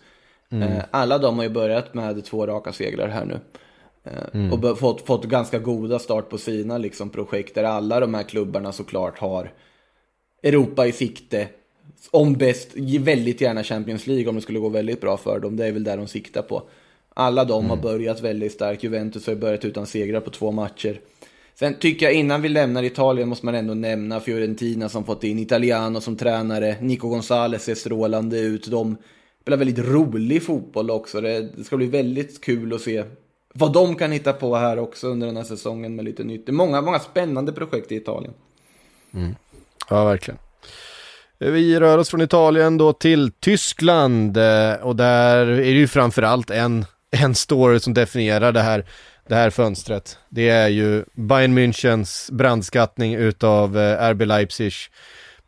Eh, 0.53 0.85
alla 0.91 1.19
de 1.19 1.37
har 1.37 1.45
ju 1.45 1.51
börjat 1.51 1.95
med 1.95 2.24
två 2.24 2.47
raka 2.47 2.73
segrar 2.73 3.09
här 3.09 3.24
nu. 3.24 3.41
Eh, 4.05 4.53
Och 4.53 4.59
bör- 4.59 4.74
fått, 4.74 5.07
fått 5.07 5.24
ganska 5.24 5.59
goda 5.59 5.99
start 5.99 6.29
på 6.29 6.39
sina 6.39 6.79
liksom, 6.79 7.11
projekt, 7.11 7.55
där 7.55 7.65
alla 7.65 8.01
de 8.01 8.15
här 8.15 8.23
klubbarna 8.23 8.73
såklart 8.73 9.19
har 9.19 9.53
Europa 10.43 10.87
i 10.87 10.93
sikte. 10.93 11.49
Om 12.11 12.33
bäst, 12.33 12.69
väldigt 13.01 13.41
gärna 13.41 13.65
Champions 13.65 14.07
League 14.07 14.29
om 14.29 14.35
det 14.35 14.41
skulle 14.43 14.59
gå 14.59 14.69
väldigt 14.69 15.01
bra 15.01 15.16
för 15.16 15.41
dem. 15.41 15.57
Det 15.57 15.66
är 15.66 15.73
väl 15.73 15.85
där 15.85 15.97
de 15.97 16.07
siktar 16.07 16.43
på. 16.43 16.62
Alla 17.15 17.45
de 17.45 17.70
har 17.70 17.77
börjat 17.77 18.20
väldigt 18.20 18.53
starkt. 18.53 18.83
Juventus 18.83 19.27
har 19.27 19.35
börjat 19.35 19.65
utan 19.65 19.87
segrar 19.87 20.20
på 20.20 20.31
två 20.31 20.51
matcher. 20.53 21.01
Sen 21.55 21.74
tycker 21.74 22.07
jag 22.07 22.15
innan 22.15 22.43
vi 22.43 22.49
lämnar 22.49 22.83
Italien 22.83 23.29
måste 23.29 23.47
man 23.47 23.55
ändå 23.55 23.74
nämna 23.74 24.20
Fiorentina 24.20 24.89
som 24.89 25.05
fått 25.05 25.24
in 25.24 25.39
Italiano 25.39 26.01
som 26.01 26.16
tränare. 26.16 26.77
Nico 26.81 27.09
Gonzales 27.09 27.65
ser 27.65 27.74
strålande 27.74 28.39
ut. 28.41 28.66
De 28.70 28.97
spelar 29.43 29.59
väldigt 29.59 29.79
rolig 29.79 30.43
fotboll 30.43 30.91
också. 30.91 31.20
Det 31.20 31.65
ska 31.65 31.77
bli 31.77 31.87
väldigt 31.87 32.41
kul 32.41 32.73
att 32.74 32.81
se 32.81 33.05
vad 33.53 33.73
de 33.73 33.97
kan 33.97 34.12
hitta 34.12 34.33
på 34.33 34.57
här 34.57 34.79
också 34.79 35.09
under 35.09 35.27
den 35.27 35.37
här 35.37 35.45
säsongen 35.45 35.97
med 35.97 36.05
lite 36.05 36.24
nytt. 36.24 36.47
Det 36.47 36.51
är 36.51 36.55
många, 36.55 36.81
många 36.81 36.99
spännande 36.99 37.53
projekt 37.53 37.93
i 37.93 37.97
Italien. 37.97 38.35
Mm. 39.15 39.35
Ja, 39.89 40.05
verkligen. 40.05 40.39
Eh, 41.41 41.51
vi 41.51 41.81
rör 41.81 41.99
oss 41.99 42.11
från 42.11 42.20
Italien 42.20 42.79
då 42.79 42.93
till 42.93 43.33
Tyskland 43.41 44.37
eh, 44.37 44.74
och 44.74 44.97
där 44.97 45.47
är 45.47 45.57
det 45.57 45.70
ju 45.70 45.89
framförallt 45.89 46.51
en, 46.51 46.85
en 47.11 47.35
story 47.35 47.81
som 47.81 47.95
definierar 47.95 48.53
det 48.53 48.62
här, 48.62 48.87
det 49.29 49.35
här 49.35 49.51
fönstret. 49.51 50.19
Det 50.29 50.49
är 50.49 50.69
ju 50.69 51.05
Bayern 51.12 51.59
Münchens 51.59 52.33
brandskattning 52.33 53.15
utav 53.15 53.79
eh, 53.79 54.11
RB 54.11 54.23
Leipzig. 54.23 54.73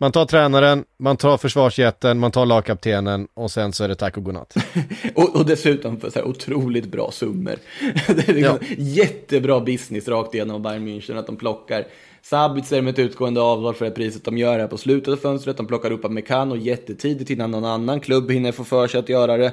Man 0.05 0.13
tar 0.13 0.27
tränaren, 0.27 0.85
man 0.99 1.17
tar 1.17 1.37
försvarsjätten, 1.37 2.19
man 2.19 2.31
tar 2.31 2.47
lagkaptenen 2.47 3.29
och 3.35 3.51
sen 3.51 3.73
så 3.73 3.85
är 3.85 3.89
det 3.89 3.95
tack 3.95 4.17
och 4.17 4.25
godnatt. 4.25 4.55
Och, 5.15 5.37
och 5.37 5.47
dessutom 5.47 6.01
för 6.01 6.11
så 6.11 6.19
här 6.19 6.27
otroligt 6.27 6.87
bra 6.87 7.11
summor. 7.11 7.55
Det 8.07 8.29
är 8.29 8.35
liksom 8.35 8.59
jättebra 8.79 9.61
business 9.61 10.09
rakt 10.09 10.35
igenom 10.35 10.63
Bayern 10.63 10.89
München 10.89 11.19
att 11.19 11.27
de 11.27 11.37
plockar 11.37 11.85
Sabitzer 12.23 12.83
med 12.83 12.93
ett 12.93 12.99
utgående 12.99 13.41
avtal 13.41 13.75
för 13.75 13.85
det 13.85 13.91
priset 13.91 14.25
de 14.25 14.39
gör 14.39 14.59
här 14.59 14.67
på 14.67 14.79
slutet 14.79 15.09
av 15.13 15.17
fönstret. 15.17 15.57
De 15.57 15.67
plockar 15.67 15.91
upp 15.91 16.11
Mekano 16.11 16.57
jättetidigt 16.57 17.31
innan 17.31 17.51
någon 17.51 17.65
annan 17.65 18.01
klubb 18.01 18.31
hinner 18.31 18.53
få 18.53 18.65
för 18.65 18.87
sig 18.87 19.01
att 19.01 19.09
göra 19.09 19.37
det. 19.37 19.53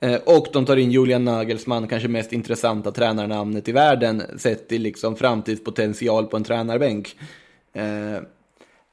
Eh, 0.00 0.14
Och 0.14 0.46
de 0.52 0.66
tar 0.66 0.76
in 0.76 0.90
Julian 0.90 1.24
Nagelsmann, 1.24 1.88
kanske 1.88 2.08
mest 2.08 2.32
intressanta 2.32 2.90
tränarnamnet 2.90 3.68
i 3.68 3.72
världen, 3.72 4.22
sett 4.38 4.68
till 4.68 4.82
liksom 4.82 5.16
framtidspotential 5.16 6.26
på 6.26 6.36
en 6.36 6.44
tränarbänk. 6.44 7.16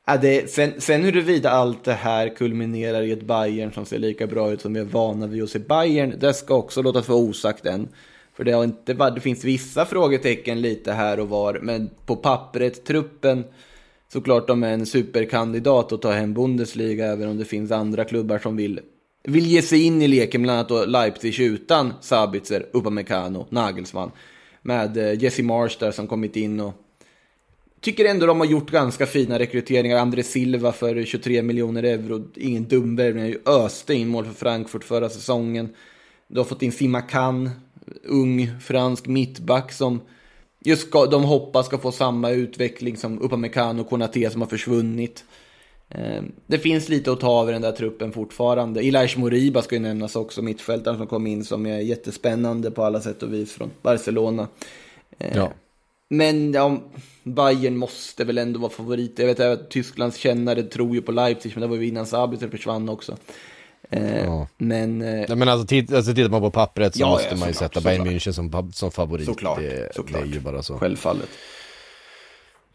Ja, 0.10 0.18
det, 0.18 0.52
sen, 0.52 0.82
sen 0.82 1.04
huruvida 1.04 1.50
allt 1.50 1.84
det 1.84 1.94
här 1.94 2.30
kulminerar 2.30 3.02
i 3.02 3.12
ett 3.12 3.24
Bayern 3.24 3.72
som 3.72 3.86
ser 3.86 4.00
lika 4.00 4.28
bra 4.28 4.52
ut 4.52 4.62
som 4.62 4.74
vi 4.74 4.80
är 4.80 4.84
vana 4.84 5.28
vid 5.28 5.44
att 5.44 5.50
se 5.50 5.60
Bayern, 5.60 6.14
det 6.20 6.34
ska 6.34 6.56
också 6.56 6.82
låtas 6.82 7.10
vara 7.10 7.20
osagt 7.20 7.66
än. 7.66 7.88
För 8.34 8.44
det, 8.44 8.52
har 8.52 8.64
inte, 8.64 8.94
det 8.94 9.22
finns 9.22 9.44
vissa 9.44 9.86
frågetecken 9.86 10.62
lite 10.62 10.92
här 10.92 11.20
och 11.20 11.30
var, 11.30 11.60
men 11.62 11.90
på 12.06 12.16
pappret, 12.16 12.86
truppen, 12.86 13.44
såklart 14.14 14.48
de 14.48 14.64
är 14.64 14.74
en 14.74 14.86
superkandidat 14.86 15.92
att 15.92 16.02
ta 16.02 16.12
hem 16.12 16.34
Bundesliga, 16.34 17.06
även 17.06 17.30
om 17.30 17.38
det 17.38 17.46
finns 17.46 17.72
andra 17.72 18.06
klubbar 18.06 18.40
som 18.40 18.56
vill, 18.56 18.80
vill 19.24 19.46
ge 19.46 19.62
sig 19.62 19.84
in 19.84 20.02
i 20.02 20.08
leken, 20.08 20.42
bland 20.42 20.56
annat 20.56 20.70
då 20.70 20.86
Leipzig 20.86 21.40
utan 21.40 21.94
Sabitzer, 22.02 22.66
Upamecano, 22.74 23.48
Nagelsmann. 23.50 24.12
Med 24.62 24.98
eh, 24.98 25.24
Jesse 25.24 25.44
Marsh 25.44 25.80
där 25.80 25.92
som 25.92 26.08
kommit 26.08 26.36
in 26.36 26.60
och 26.60 26.74
Tycker 27.88 28.06
ändå 28.06 28.26
de 28.26 28.40
har 28.40 28.48
gjort 28.48 28.72
ganska 28.72 29.06
fina 29.06 29.40
rekryteringar. 29.40 29.98
André 29.98 30.24
Silva 30.24 30.72
för 30.72 31.04
23 31.04 31.42
miljoner 31.42 31.84
euro. 31.84 32.24
Ingen 32.36 32.68
dum 32.68 32.96
värvning. 32.96 33.36
Han 33.46 33.56
öste 33.56 33.94
in 33.94 34.08
mål 34.08 34.26
för 34.26 34.34
Frankfurt 34.34 34.84
förra 34.84 35.10
säsongen. 35.10 35.70
De 36.28 36.38
har 36.38 36.46
fått 36.46 36.62
in 36.62 36.72
Simakan, 36.72 37.50
ung 38.04 38.60
fransk 38.62 39.08
mittback 39.08 39.72
som 39.72 40.02
just 40.60 40.88
ska, 40.88 41.06
de 41.06 41.24
hoppas 41.24 41.66
ska 41.66 41.78
få 41.78 41.92
samma 41.92 42.32
utveckling 42.32 42.98
som 42.98 43.22
Upamecano 43.22 43.82
och 43.82 43.90
Konate 43.90 44.30
som 44.30 44.42
har 44.42 44.50
försvunnit. 44.50 45.24
Ehm, 45.90 46.32
det 46.48 46.60
finns 46.60 46.90
lite 46.90 47.12
att 47.12 47.20
ta 47.20 47.30
av 47.30 47.50
i 47.50 47.52
den 47.52 47.62
där 47.62 47.72
truppen 47.72 48.12
fortfarande. 48.12 48.84
Ilaish 48.84 49.18
Moriba 49.18 49.62
ska 49.62 49.76
ju 49.76 49.82
nämnas 49.82 50.16
också, 50.16 50.42
mittfältaren 50.42 50.98
som 50.98 51.08
kom 51.08 51.28
in 51.28 51.44
som 51.44 51.66
är 51.66 51.80
jättespännande 51.80 52.72
på 52.72 52.84
alla 52.84 53.02
sätt 53.02 53.24
och 53.24 53.34
vis 53.34 53.54
från 53.54 53.72
Barcelona. 53.82 54.48
Ehm, 55.20 55.38
ja. 55.38 55.52
Men 56.10 56.54
ja, 56.54 56.82
Bayern 57.24 57.78
måste 57.78 58.24
väl 58.24 58.38
ändå 58.38 58.60
vara 58.60 58.72
favorit. 58.72 59.20
Jag 59.20 59.26
vet 59.26 59.40
att 59.40 59.70
Tysklands 59.70 60.18
kännare 60.18 60.64
tror 60.64 60.96
ju 60.96 61.02
på 61.02 61.12
Leipzig, 61.12 61.52
men 61.56 61.62
det 61.62 61.68
var 61.68 61.76
ju 61.76 61.88
innan 61.88 62.06
Sabitzer 62.06 62.50
försvann 62.50 62.90
också. 62.90 63.18
Eh, 63.90 64.26
Ja. 64.26 64.48
Men 64.58 65.02
eh, 65.02 65.26
Nej, 65.28 65.36
men 65.36 65.50
alltså, 65.50 65.68
titt, 65.68 65.94
alltså 65.94 66.14
tittar 66.14 66.30
man 66.30 66.42
på 66.42 66.52
pappret 66.52 66.94
så 66.96 67.00
Ja, 67.02 67.10
måste 67.10 67.28
ja, 67.32 67.36
man 67.36 67.48
ju 67.48 67.54
såklart, 67.54 67.74
sätta 67.74 67.90
Bayern. 67.90 68.08
München 68.08 68.32
som, 68.32 68.72
som 68.74 68.92
favorit. 68.92 69.26
Såklart, 69.26 69.60
det, 69.60 69.96
såklart. 69.96 70.22
det 70.24 70.30
är 70.30 70.34
ju 70.34 70.40
bara 70.40 70.64
så. 70.64 70.78
självfallet. 70.78 71.30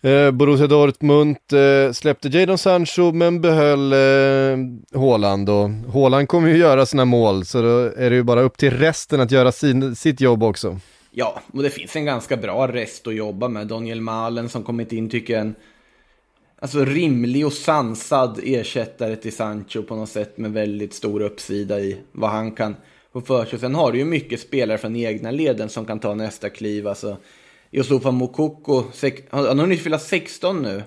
Eh, 0.02 0.30
Borussia 0.30 0.66
Dortmund 0.66 1.36
eh, 1.52 1.92
släppte 1.92 2.28
Jadon 2.28 2.58
Sancho 2.58 3.12
men 3.12 3.40
behöll 3.40 3.92
eh, 3.92 4.98
Haaland 5.00 5.50
och 5.50 5.70
Haaland 5.92 6.28
kommer 6.28 6.48
ju 6.48 6.56
göra 6.56 6.86
sina 6.86 7.04
mål 7.04 7.44
så 7.44 7.62
då 7.62 7.78
är 7.78 8.10
det 8.10 8.16
ju 8.16 8.22
bara 8.22 8.40
upp 8.42 8.58
till 8.58 8.70
resten 8.70 9.20
att 9.20 9.30
göra 9.30 9.52
sin, 9.52 9.96
sitt 9.96 10.20
jobb 10.20 10.42
också. 10.42 10.78
Ja, 11.14 11.40
och 11.52 11.62
det 11.62 11.70
finns 11.70 11.96
en 11.96 12.04
ganska 12.04 12.36
bra 12.36 12.68
rest 12.68 13.06
att 13.06 13.14
jobba 13.14 13.48
med. 13.48 13.66
Daniel 13.66 14.00
Malen 14.00 14.48
som 14.48 14.62
kommit 14.62 14.92
in 14.92 15.10
tycker 15.10 15.32
jag 15.32 15.40
är 15.40 15.46
en 15.46 15.54
alltså, 16.58 16.84
rimlig 16.84 17.46
och 17.46 17.52
sansad 17.52 18.40
ersättare 18.42 19.16
till 19.16 19.32
Sancho 19.32 19.82
på 19.82 19.96
något 19.96 20.08
sätt 20.08 20.38
med 20.38 20.52
väldigt 20.52 20.94
stor 20.94 21.22
uppsida 21.22 21.80
i 21.80 22.00
vad 22.12 22.30
han 22.30 22.52
kan 22.52 22.76
få 23.12 23.20
för 23.20 23.44
sig. 23.44 23.58
Sen 23.58 23.74
har 23.74 23.92
du 23.92 23.98
ju 23.98 24.04
mycket 24.04 24.40
spelare 24.40 24.78
från 24.78 24.96
egna 24.96 25.30
leden 25.30 25.68
som 25.68 25.84
kan 25.84 26.00
ta 26.00 26.14
nästa 26.14 26.50
kliv. 26.50 26.88
Alltså, 26.88 27.16
Yusufa 27.72 28.10
Mokoko, 28.10 28.84
han 29.30 29.58
har 29.58 29.66
nyss 29.66 29.82
fyllt 29.82 30.02
16 30.02 30.62
nu. 30.62 30.82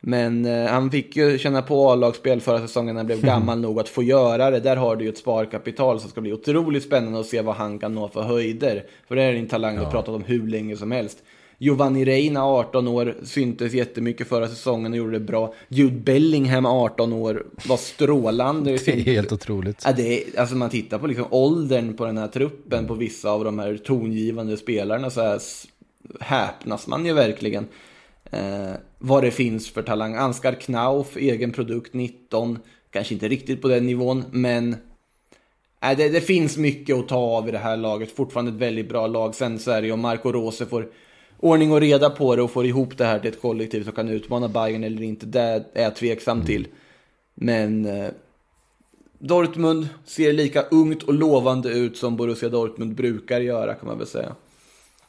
Men 0.00 0.44
eh, 0.44 0.66
han 0.66 0.90
fick 0.90 1.16
ju 1.16 1.38
känna 1.38 1.62
på 1.62 1.90
A-lagsspel 1.90 2.40
förra 2.40 2.60
säsongen 2.60 2.94
när 2.94 3.00
han 3.00 3.06
blev 3.06 3.22
gammal 3.22 3.60
nog 3.60 3.80
att 3.80 3.88
få 3.88 4.02
göra 4.02 4.50
det. 4.50 4.60
Där 4.60 4.76
har 4.76 4.96
du 4.96 5.04
ju 5.04 5.10
ett 5.10 5.18
sparkapital 5.18 6.00
som 6.00 6.10
ska 6.10 6.20
bli 6.20 6.32
otroligt 6.32 6.82
spännande 6.82 7.20
att 7.20 7.26
se 7.26 7.42
vad 7.42 7.54
han 7.54 7.78
kan 7.78 7.94
nå 7.94 8.08
för 8.08 8.22
höjder. 8.22 8.84
För 9.08 9.16
det 9.16 9.22
är 9.22 9.34
en 9.34 9.48
talang 9.48 9.76
du 9.76 9.84
pratat 9.84 10.14
om 10.14 10.24
hur 10.24 10.48
länge 10.48 10.76
som 10.76 10.90
helst. 10.90 11.22
Giovanni 11.62 12.04
Reina, 12.04 12.44
18 12.44 12.88
år, 12.88 13.14
syntes 13.24 13.72
jättemycket 13.72 14.28
förra 14.28 14.48
säsongen 14.48 14.92
och 14.92 14.98
gjorde 14.98 15.12
det 15.12 15.20
bra. 15.20 15.54
Jude 15.68 15.96
Bellingham, 15.96 16.66
18 16.66 17.12
år, 17.12 17.46
var 17.68 17.76
strålande. 17.76 18.70
Det 18.70 18.88
är 18.88 18.96
helt 18.96 19.32
otroligt. 19.32 19.82
Ja, 19.84 19.92
det 19.92 20.22
är, 20.22 20.40
alltså 20.40 20.56
man 20.56 20.70
tittar 20.70 20.98
på 20.98 21.06
liksom 21.06 21.26
åldern 21.30 21.96
på 21.96 22.06
den 22.06 22.18
här 22.18 22.28
truppen, 22.28 22.86
på 22.86 22.94
vissa 22.94 23.30
av 23.30 23.44
de 23.44 23.58
här 23.58 23.76
tongivande 23.76 24.56
spelarna 24.56 25.10
så 25.10 25.20
här 25.20 25.40
häpnas 26.20 26.86
man 26.86 27.06
ju 27.06 27.12
verkligen. 27.12 27.66
Eh, 28.30 28.72
vad 28.98 29.24
det 29.24 29.30
finns 29.30 29.70
för 29.70 29.82
talang. 29.82 30.14
Ansgar 30.14 30.52
Knauf, 30.52 31.16
egen 31.16 31.52
produkt, 31.52 31.94
19. 31.94 32.58
Kanske 32.90 33.14
inte 33.14 33.28
riktigt 33.28 33.62
på 33.62 33.68
den 33.68 33.86
nivån, 33.86 34.24
men 34.30 34.76
Nej, 35.82 35.96
det, 35.96 36.08
det 36.08 36.20
finns 36.20 36.56
mycket 36.56 36.96
att 36.96 37.08
ta 37.08 37.16
av 37.16 37.48
i 37.48 37.50
det 37.50 37.58
här 37.58 37.76
laget. 37.76 38.10
Fortfarande 38.10 38.50
ett 38.50 38.56
väldigt 38.56 38.88
bra 38.88 39.06
lag. 39.06 39.34
Sen 39.34 39.58
så 39.58 39.70
är 39.70 39.80
det 39.80 39.86
ju 39.86 39.92
om 39.92 40.00
Marco 40.00 40.32
Rose 40.32 40.66
får 40.66 40.88
ordning 41.38 41.72
och 41.72 41.80
reda 41.80 42.10
på 42.10 42.36
det 42.36 42.42
och 42.42 42.50
får 42.50 42.66
ihop 42.66 42.98
det 42.98 43.04
här 43.04 43.18
till 43.18 43.30
ett 43.30 43.40
kollektiv 43.40 43.84
som 43.84 43.92
kan 43.92 44.08
utmana 44.08 44.48
Bayern 44.48 44.84
eller 44.84 45.02
inte. 45.02 45.26
Det 45.26 45.64
är 45.74 45.82
jag 45.82 45.96
tveksam 45.96 46.44
till. 46.44 46.66
Men 47.34 47.86
eh, 47.86 48.10
Dortmund 49.18 49.88
ser 50.04 50.32
lika 50.32 50.62
ungt 50.62 51.02
och 51.02 51.14
lovande 51.14 51.68
ut 51.68 51.96
som 51.96 52.16
Borussia 52.16 52.48
Dortmund 52.48 52.94
brukar 52.94 53.40
göra 53.40 53.74
kan 53.74 53.88
man 53.88 53.98
väl 53.98 54.06
säga. 54.06 54.34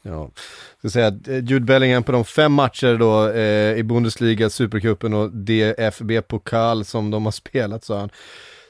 Ja. 0.02 0.32
Ska 0.80 0.90
säga 0.90 1.08
eh, 1.08 1.44
Jude 1.44 1.66
Bellingham 1.66 2.04
på 2.04 2.12
de 2.12 2.26
fem 2.26 2.54
matcher 2.54 2.98
då 2.98 3.30
eh, 3.30 3.78
i 3.78 3.84
Bundesliga, 3.84 4.50
Supercupen 4.50 5.14
och 5.14 5.32
DFB-pokal 5.32 6.86
som 6.86 7.12
de 7.12 7.26
har 7.26 7.32
spelat 7.32 7.84
så 7.84 7.94
har 7.94 8.00
han 8.00 8.10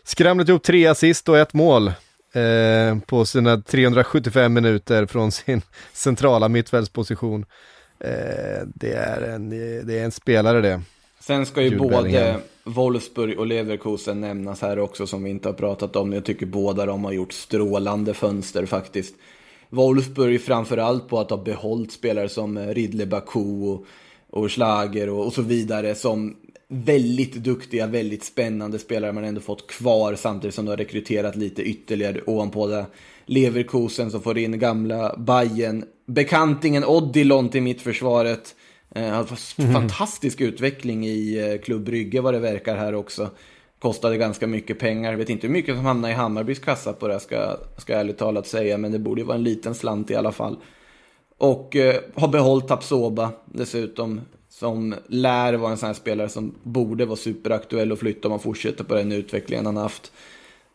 skramlat 0.04 0.50
ihop 0.50 0.64
tre 0.64 0.88
assist 0.88 1.30
och 1.30 1.38
ett 1.38 1.54
mål 1.54 1.88
eh, 2.34 3.00
på 3.06 3.26
sina 3.26 3.62
375 3.62 4.54
minuter 4.54 5.06
från 5.06 5.32
sin 5.32 5.62
centrala 5.94 6.50
mittfältsposition. 6.50 7.46
Eh, 8.00 8.68
det, 8.76 8.94
är 8.94 9.22
en, 9.22 9.50
det 9.88 10.00
är 10.00 10.04
en 10.04 10.12
spelare 10.12 10.62
det. 10.62 10.82
Sen 11.20 11.46
ska 11.46 11.62
ju 11.62 11.70
Jude 11.70 11.78
både 11.78 11.96
Bellingham. 11.96 12.42
Wolfsburg 12.64 13.40
och 13.40 13.48
Leverkusen 13.48 14.22
nämnas 14.22 14.62
här 14.62 14.80
också 14.80 15.08
som 15.08 15.24
vi 15.24 15.30
inte 15.30 15.50
har 15.50 15.54
pratat 15.54 15.96
om. 15.96 16.14
Jag 16.14 16.26
tycker 16.26 16.46
båda 16.46 16.86
de 16.86 17.06
har 17.06 17.12
gjort 17.12 17.34
strålande 17.34 18.14
fönster 18.14 18.66
faktiskt. 18.66 19.16
Wolfsburg 19.72 20.42
framförallt 20.42 21.08
på 21.08 21.20
att 21.20 21.30
ha 21.30 21.38
behållit 21.38 21.92
spelare 21.92 22.30
som 22.30 22.60
Ridley 22.60 23.06
Baku 23.06 23.40
och, 23.40 23.86
och 24.30 24.52
Schlager 24.52 25.10
och, 25.10 25.26
och 25.26 25.34
så 25.34 25.42
vidare 25.42 25.96
som 25.96 26.36
väldigt 26.68 27.34
duktiga, 27.34 27.88
väldigt 27.88 28.24
spännande 28.24 28.80
spelare 28.80 29.14
man 29.14 29.24
ändå 29.24 29.42
fått 29.42 29.68
kvar 29.68 30.16
samtidigt 30.16 30.56
som 30.56 30.66
du 30.66 30.72
har 30.72 30.78
rekryterat 30.78 31.36
lite 31.36 31.62
ytterligare 31.62 32.22
ovanpå 32.26 32.68
det. 32.68 32.86
Leverkusen 33.26 34.12
som 34.12 34.22
får 34.22 34.38
in 34.38 34.60
gamla 34.60 35.16
Bayern 35.18 35.86
bekantingen 36.06 36.86
Odilon 36.86 37.50
till 37.50 37.62
mittförsvaret. 37.62 38.56
Eh, 38.96 39.26
fått 39.26 39.40
fantastisk 39.74 40.42
utveckling 40.42 41.06
i 41.06 41.50
eh, 41.52 41.64
Klubb 41.64 41.84
Brygge 41.84 42.22
vad 42.22 42.34
det 42.34 42.40
verkar 42.40 42.78
här 42.78 42.96
också. 42.96 43.30
Kostade 43.82 44.18
ganska 44.18 44.48
mycket 44.48 44.80
pengar. 44.80 45.16
Vet 45.16 45.30
inte 45.30 45.48
hur 45.48 45.54
mycket 45.54 45.76
som 45.76 45.86
hamnar 45.86 46.10
i 46.10 46.14
Hammarbys 46.14 46.60
kassa 46.60 46.94
på 46.94 47.08
det 47.08 47.20
ska, 47.20 47.58
ska 47.78 47.94
jag 47.94 48.00
ärligt 48.00 48.18
talat 48.18 48.48
säga. 48.48 48.78
Men 48.78 48.92
det 48.92 49.00
borde 49.00 49.22
ju 49.22 49.28
vara 49.28 49.38
en 49.38 49.44
liten 49.44 49.76
slant 49.76 50.12
i 50.12 50.16
alla 50.16 50.32
fall. 50.32 50.58
Och 51.38 51.76
eh, 51.76 52.02
har 52.16 52.28
behållit 52.28 52.68
Tapsoba 52.68 53.32
dessutom. 53.46 54.22
Som 54.50 54.96
lär 55.08 55.54
vara 55.54 55.72
en 55.72 55.78
sån 55.78 55.88
här 55.88 55.94
spelare 55.94 56.30
som 56.30 56.56
borde 56.64 57.06
vara 57.06 57.16
superaktuell 57.16 57.92
och 57.92 58.00
flytta 58.00 58.28
om 58.28 58.30
man 58.30 58.40
fortsätter 58.40 58.84
på 58.84 58.96
den 58.96 59.12
utvecklingen 59.12 59.66
han 59.66 59.78
haft. 59.78 60.12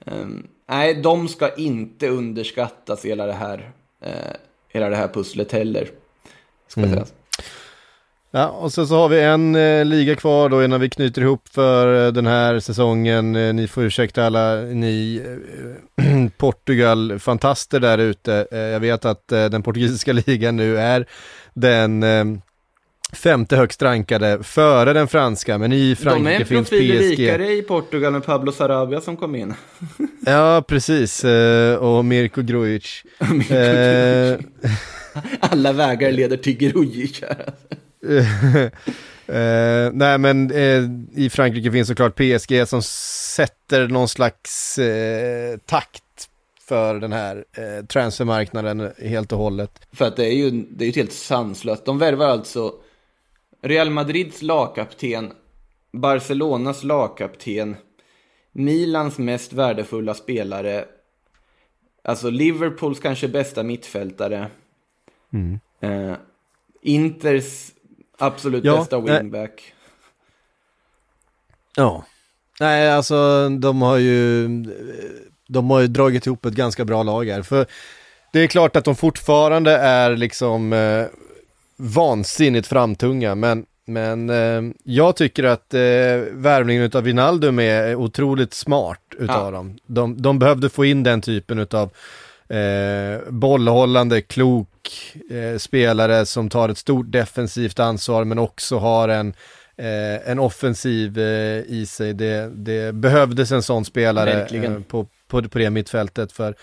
Um, 0.04 0.46
nej, 0.68 0.94
de 0.94 1.28
ska 1.28 1.54
inte 1.54 2.08
underskattas 2.08 3.04
hela 3.04 3.26
det 3.26 3.32
här, 3.32 3.72
uh, 4.06 4.10
hela 4.68 4.88
det 4.88 4.96
här 4.96 5.08
pusslet 5.08 5.52
heller. 5.52 5.90
Ska 6.68 6.80
Mm. 6.80 6.92
sägas. 6.92 7.12
Ja, 8.36 8.46
och 8.48 8.72
sen 8.72 8.86
så 8.86 8.94
har 8.96 9.08
vi 9.08 9.20
en 9.20 9.54
eh, 9.54 9.84
liga 9.84 10.16
kvar 10.16 10.48
då 10.48 10.64
innan 10.64 10.80
vi 10.80 10.90
knyter 10.90 11.22
ihop 11.22 11.48
för 11.48 12.06
eh, 12.06 12.12
den 12.12 12.26
här 12.26 12.60
säsongen. 12.60 13.36
Eh, 13.36 13.54
ni 13.54 13.68
får 13.68 13.84
ursäkta 13.84 14.26
alla 14.26 14.54
ni 14.56 15.22
eh, 15.98 16.28
Portugal-fantaster 16.36 17.80
där 17.80 17.98
ute. 17.98 18.46
Eh, 18.52 18.58
jag 18.58 18.80
vet 18.80 19.04
att 19.04 19.32
eh, 19.32 19.44
den 19.44 19.62
portugisiska 19.62 20.12
ligan 20.26 20.56
nu 20.56 20.78
är 20.78 21.06
den 21.54 22.04
femte 23.12 23.56
högst 23.56 23.82
rankade 23.82 24.42
före 24.42 24.92
den 24.92 25.08
franska, 25.08 25.58
men 25.58 25.72
i 25.72 25.76
De 25.76 25.90
är 25.90 25.94
Frankrike 25.96 26.36
en 26.36 26.46
finns 26.46 26.68
profil 26.70 26.98
PSG. 26.98 27.10
rikare 27.10 27.52
i 27.52 27.62
Portugal 27.62 28.12
med 28.12 28.24
Pablo 28.24 28.52
Sarabia 28.52 29.00
som 29.00 29.16
kom 29.16 29.34
in. 29.34 29.54
Ja, 30.26 30.64
precis. 30.68 31.24
Och 31.80 32.04
Mirko 32.04 32.42
Grujic. 32.42 33.02
Eh, 33.50 34.38
Alla 35.40 35.72
vägar 35.72 36.12
leder 36.12 36.36
till 36.36 36.56
Grujic 36.56 37.22
här. 37.22 37.52
Eh, 39.28 39.90
nej 39.92 40.18
men 40.18 40.50
eh, 40.50 40.82
i 41.12 41.30
Frankrike 41.30 41.72
finns 41.72 41.88
såklart 41.88 42.14
PSG 42.16 42.68
som 42.68 42.82
sätter 42.82 43.88
någon 43.88 44.08
slags 44.08 44.78
eh, 44.78 45.56
takt 45.56 46.28
för 46.60 47.00
den 47.00 47.12
här 47.12 47.44
eh, 47.52 47.86
transfermarknaden 47.86 48.92
helt 48.98 49.32
och 49.32 49.38
hållet. 49.38 49.86
För 49.92 50.04
att 50.04 50.16
det 50.16 50.26
är 50.26 50.32
ju 50.32 50.50
det 50.50 50.84
är 50.84 50.86
ju 50.86 50.92
helt 50.92 51.12
sanslöst. 51.12 51.84
De 51.84 51.98
värvar 51.98 52.26
alltså 52.26 52.74
Real 53.62 53.90
Madrids 53.90 54.42
lagkapten, 54.42 55.32
Barcelonas 55.92 56.84
lagkapten, 56.84 57.76
Milans 58.52 59.18
mest 59.18 59.52
värdefulla 59.52 60.14
spelare, 60.14 60.84
alltså 62.04 62.30
Liverpools 62.30 63.00
kanske 63.00 63.28
bästa 63.28 63.62
mittfältare, 63.62 64.50
eh, 65.80 66.14
Inters 66.82 67.72
absolut 68.18 68.64
Ja, 68.64 68.76
bästa 68.76 69.00
wingback. 69.00 69.72
Ja. 71.76 72.04
Nej, 72.60 72.90
alltså 72.92 73.48
de 73.48 73.82
har 73.82 73.96
ju 73.96 74.48
de 75.48 75.70
har 75.70 75.80
ju 75.80 75.86
dragit 75.86 76.26
ihop 76.26 76.44
ett 76.44 76.54
ganska 76.54 76.84
bra 76.84 77.02
lag 77.02 77.24
här. 77.28 77.42
För 77.42 77.66
det 78.32 78.40
är 78.40 78.46
klart 78.46 78.76
att 78.76 78.84
de 78.84 78.96
fortfarande 78.96 79.72
är 79.76 80.16
liksom 80.16 80.72
eh, 80.72 81.04
vansinnigt 81.76 82.66
framtunga, 82.66 83.34
men 83.34 83.66
men 83.88 84.30
eh, 84.30 84.62
jag 84.84 85.16
tycker 85.16 85.44
att 85.44 85.74
eh, 85.74 85.80
värvningen 86.32 86.90
av 86.94 87.02
Wijnaldum 87.02 87.58
är 87.58 87.94
otroligt 87.94 88.54
smart 88.54 89.00
utav 89.18 89.44
Ja. 89.44 89.50
dem. 89.50 89.78
De, 89.86 90.22
de 90.22 90.38
behövde 90.38 90.68
få 90.68 90.84
in 90.84 91.02
den 91.02 91.20
typen 91.20 91.58
utav 91.58 91.90
eh, 92.48 93.30
bollhållande, 93.30 94.20
klok 94.20 94.68
eh, 95.30 95.58
spelare 95.58 96.26
som 96.26 96.48
tar 96.48 96.68
ett 96.68 96.78
stort 96.78 97.12
defensivt 97.12 97.78
ansvar 97.78 98.24
men 98.24 98.38
också 98.38 98.78
har 98.78 99.08
en, 99.08 99.34
eh, 99.76 100.30
en 100.30 100.38
offensiv 100.38 101.18
eh, 101.18 101.60
i 101.66 101.86
sig. 101.88 102.12
Det, 102.12 102.50
det 102.54 102.94
behövdes 102.94 103.52
en 103.52 103.62
sån 103.62 103.84
spelare 103.84 104.42
eh, 104.44 104.80
på, 104.88 105.06
på, 105.28 105.42
på 105.42 105.58
det 105.58 105.70
mittfältet 105.70 106.32
för 106.32 106.54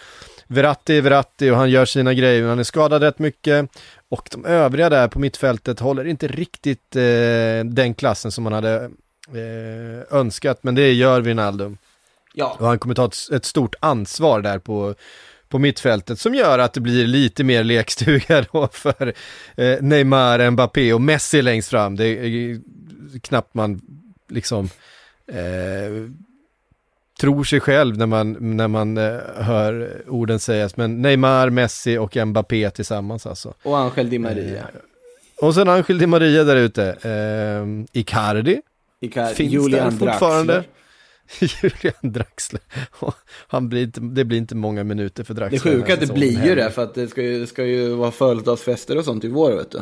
Verratti 0.47 0.97
är 0.97 1.01
Verratti 1.01 1.49
och 1.49 1.57
han 1.57 1.69
gör 1.69 1.85
sina 1.85 2.13
grejer, 2.13 2.47
han 2.47 2.59
är 2.59 2.63
skadad 2.63 3.03
rätt 3.03 3.19
mycket. 3.19 3.69
Och 4.09 4.29
de 4.31 4.45
övriga 4.45 4.89
där 4.89 5.07
på 5.07 5.19
mittfältet 5.19 5.79
håller 5.79 6.05
inte 6.07 6.27
riktigt 6.27 6.95
eh, 6.95 7.65
den 7.65 7.93
klassen 7.97 8.31
som 8.31 8.43
man 8.43 8.53
hade 8.53 8.89
eh, 9.27 10.17
önskat, 10.17 10.59
men 10.61 10.75
det 10.75 10.93
gör 10.93 11.21
Wijnaldum. 11.21 11.77
Ja, 12.33 12.55
Och 12.59 12.67
han 12.67 12.79
kommer 12.79 12.95
ta 12.95 13.05
ett, 13.05 13.15
ett 13.31 13.45
stort 13.45 13.75
ansvar 13.79 14.41
där 14.41 14.59
på, 14.59 14.95
på 15.53 15.59
mittfältet 15.59 16.19
som 16.19 16.35
gör 16.35 16.59
att 16.59 16.73
det 16.73 16.79
blir 16.81 17.07
lite 17.07 17.43
mer 17.43 17.63
lekstuga 17.63 18.45
då 18.51 18.67
för 18.71 19.13
eh, 19.57 19.77
Neymar, 19.81 20.49
Mbappé 20.51 20.93
och 20.93 21.01
Messi 21.01 21.41
längst 21.41 21.69
fram. 21.69 21.95
Det 21.95 22.05
är 22.07 22.59
knappt 23.21 23.53
man 23.53 23.81
liksom 24.29 24.69
eh, 25.27 26.09
tror 27.19 27.43
sig 27.43 27.59
själv 27.59 27.97
när 27.97 28.05
man, 28.05 28.57
när 28.57 28.67
man 28.67 28.97
eh, 28.97 29.17
hör 29.35 30.01
orden 30.07 30.39
sägas. 30.39 30.77
Men 30.77 31.01
Neymar, 31.01 31.49
Messi 31.49 31.97
och 31.97 32.15
Mbappé 32.27 32.69
tillsammans 32.69 33.25
alltså. 33.27 33.53
och 33.63 33.77
Angel 33.77 34.09
Di 34.09 34.19
Maria. 34.19 34.67
Och 35.41 35.53
sen 35.55 35.69
Angel 35.69 35.97
Di 35.97 36.07
Maria 36.07 36.43
där 36.43 36.55
ute. 36.55 36.85
Eh, 36.85 37.99
Icardi 37.99 38.61
Icar- 39.01 39.33
finns 39.33 39.53
Julian 39.53 39.97
där 39.97 39.97
fortfarande. 40.11 40.53
Draxler. 40.53 40.82
Julian 41.39 41.93
Draxler. 42.13 42.61
Han 43.47 43.69
blir 43.69 43.83
inte, 43.83 43.99
det 44.01 44.25
blir 44.25 44.37
inte 44.37 44.55
många 44.55 44.83
minuter 44.83 45.23
för 45.23 45.33
Det 45.33 45.39
Draxler. 45.39 45.71
är 45.71 45.75
den 45.75 45.81
sjuka 45.81 45.93
att 45.93 45.99
det 46.07 46.13
blir 46.13 46.45
ju 46.45 46.55
det, 46.55 46.71
för 46.71 46.83
att 46.83 46.93
det 46.95 47.07
ska 47.07 47.21
ju, 47.21 47.39
det 47.39 47.47
ska 47.47 47.63
ju 47.65 47.89
vara 47.89 48.11
födelsedagsfester 48.11 48.97
och 48.97 49.05
sånt 49.05 49.23
i 49.23 49.27
vår, 49.27 49.51
vet 49.51 49.71
du. 49.71 49.81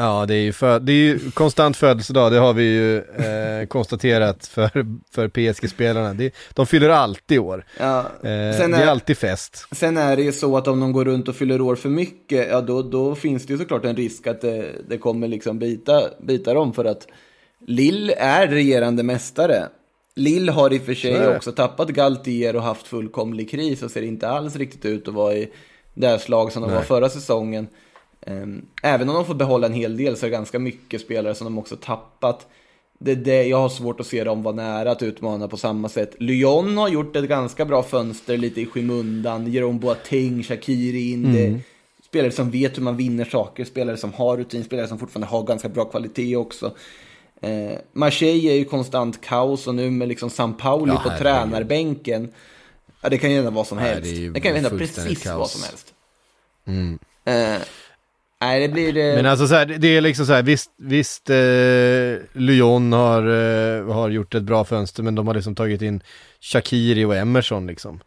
Ja, 0.00 0.26
det 0.26 0.34
är 0.34 0.40
ju, 0.42 0.52
för, 0.52 0.80
det 0.80 0.92
är 0.92 0.96
ju 0.96 1.30
konstant 1.30 1.76
födelsedag, 1.76 2.32
det 2.32 2.38
har 2.38 2.52
vi 2.54 2.62
ju 2.64 2.96
eh, 2.98 3.66
konstaterat 3.68 4.46
för, 4.46 4.70
för 5.10 5.28
PSG-spelarna. 5.28 6.14
Det- 6.14 6.34
De 6.54 6.66
fyller 6.66 6.88
alltid 6.88 7.38
år. 7.38 7.64
Ja, 7.78 7.98
Eh, 8.00 8.56
sen 8.58 8.70
det 8.70 8.76
är 8.76 8.82
är- 8.82 8.86
alltid 8.86 9.18
fest. 9.18 9.66
Sen 9.72 9.96
är 9.96 10.16
det 10.16 10.22
ju 10.22 10.32
så 10.32 10.56
att 10.56 10.68
om 10.68 10.80
de 10.80 10.92
går 10.92 11.04
runt 11.04 11.28
och 11.28 11.36
fyller 11.36 11.60
år 11.60 11.76
för 11.76 11.88
mycket, 11.88 12.48
ja 12.50 12.60
då, 12.60 12.82
då 12.82 13.14
finns 13.14 13.46
det 13.46 13.52
ju 13.52 13.58
såklart 13.58 13.84
en 13.84 13.96
risk 13.96 14.26
att 14.26 14.40
det, 14.40 14.72
det 14.88 14.98
kommer 14.98 15.28
liksom 15.28 15.58
bita, 15.58 16.02
bita 16.22 16.54
dem 16.54 16.72
för 16.72 16.84
att 16.84 17.06
Lill 17.66 18.12
är 18.18 18.46
regerande 18.48 19.02
mästare. 19.02 19.68
Lill 20.18 20.48
har 20.48 20.72
i 20.72 20.78
och 20.78 20.82
för 20.82 20.94
sig 20.94 21.36
också 21.36 21.52
tappat 21.52 21.88
Galtier 21.88 22.56
och 22.56 22.62
haft 22.62 22.86
fullkomlig 22.86 23.50
kris 23.50 23.82
och 23.82 23.90
ser 23.90 24.02
inte 24.02 24.28
alls 24.28 24.56
riktigt 24.56 24.84
ut 24.84 25.08
att 25.08 25.14
vara 25.14 25.34
i 25.34 25.48
det 25.94 26.18
slag 26.18 26.52
som 26.52 26.62
de 26.62 26.70
var 26.70 26.82
förra 26.82 27.08
säsongen. 27.08 27.66
Ehm, 28.26 28.66
Även 28.82 29.08
om 29.08 29.14
de 29.14 29.24
får 29.24 29.34
behålla 29.34 29.66
en 29.66 29.72
hel 29.72 29.96
del 29.96 30.16
så 30.16 30.26
är 30.26 30.30
det 30.30 30.36
ganska 30.36 30.58
mycket 30.58 31.00
spelare 31.00 31.34
som 31.34 31.44
de 31.44 31.58
också 31.58 31.76
tappat. 31.76 32.46
Det, 32.98 33.12
är 33.12 33.16
det, 33.16 33.42
jag 33.44 33.56
har 33.56 33.68
svårt 33.68 34.00
att 34.00 34.06
se 34.06 34.24
dem 34.24 34.42
vara 34.42 34.54
nära 34.54 34.90
att 34.90 35.02
utmana 35.02 35.48
på 35.48 35.56
samma 35.56 35.88
sätt. 35.88 36.14
Lyon 36.18 36.76
har 36.76 36.88
gjort 36.88 37.16
ett 37.16 37.28
ganska 37.28 37.64
bra 37.64 37.82
fönster 37.82 38.36
lite 38.36 38.60
i 38.60 38.66
skymundan. 38.66 39.52
Jerome 39.52 39.78
Boateng, 39.78 40.42
Shakiri 40.42 41.10
in 41.12 41.32
det. 41.32 41.60
Spelare 42.04 42.30
som 42.32 42.50
vet 42.50 42.76
hur 42.78 42.82
man 42.82 42.96
vinner 42.96 43.24
saker, 43.24 43.64
spelare 43.64 43.96
som 43.96 44.12
har 44.12 44.36
rutin, 44.36 44.64
spelare 44.64 44.88
som 44.88 44.98
fortfarande 44.98 45.26
har 45.26 45.42
ganska 45.42 45.68
bra 45.68 45.84
kvalitet 45.84 46.36
också. 46.36 46.72
Eh, 47.42 47.78
Marseille 47.92 48.50
är 48.52 48.54
ju 48.56 48.64
konstant 48.64 49.20
kaos 49.20 49.66
och 49.66 49.74
nu 49.74 49.90
med 49.90 50.08
liksom 50.08 50.30
San 50.30 50.54
Pauli 50.54 50.92
Ja, 50.92 51.00
på 51.10 51.18
tränarbänken. 51.18 52.32
Ja, 53.00 53.08
det 53.08 53.18
kan 53.18 53.30
ju 53.30 53.36
hända 53.36 53.50
vad 53.50 53.66
som 53.66 53.78
Nej, 53.78 53.86
helst. 53.88 54.02
det 54.02 54.16
är 54.16 54.20
ju 54.20 54.32
det 54.32 54.40
kan 54.40 54.50
ju 54.50 54.54
hända 54.60 54.78
precis 54.78 55.22
kaos. 55.22 55.38
vad 55.38 55.50
som 55.50 55.62
helst. 55.62 55.94
Eh, 57.24 57.62
nej, 58.40 58.60
det 58.60 58.68
blir... 58.68 58.96
Eh, 58.96 59.14
Men 59.16 59.26
alltså 59.26 59.46
så 59.48 59.54
här, 59.54 59.66
det- 59.66 59.78
det 59.78 59.96
är 59.96 60.00
liksom 60.00 60.26
så 60.26 60.32
här, 60.32 60.42
visst, 60.42 60.70
visst 60.76 61.30
eh, 61.30 62.40
Lyon 62.40 62.92
har, 62.92 63.22
eh, 63.78 63.92
har 63.94 64.08
gjort 64.08 64.34
ett 64.34 64.42
bra 64.42 64.64
fönster, 64.64 65.02
men 65.02 65.14
de 65.14 65.26
har 65.26 65.34
liksom 65.34 65.54
tagit 65.54 65.82
in 65.82 66.02
Shakiri 66.40 67.04
och 67.04 67.16
Emerson 67.16 67.66
liksom. 67.66 68.00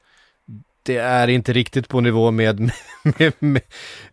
Det 0.83 0.97
är 0.97 1.27
inte 1.27 1.53
riktigt 1.53 1.87
på 1.87 2.01
nivå 2.01 2.31
med, 2.31 2.59
med, 3.17 3.33
med 3.39 3.61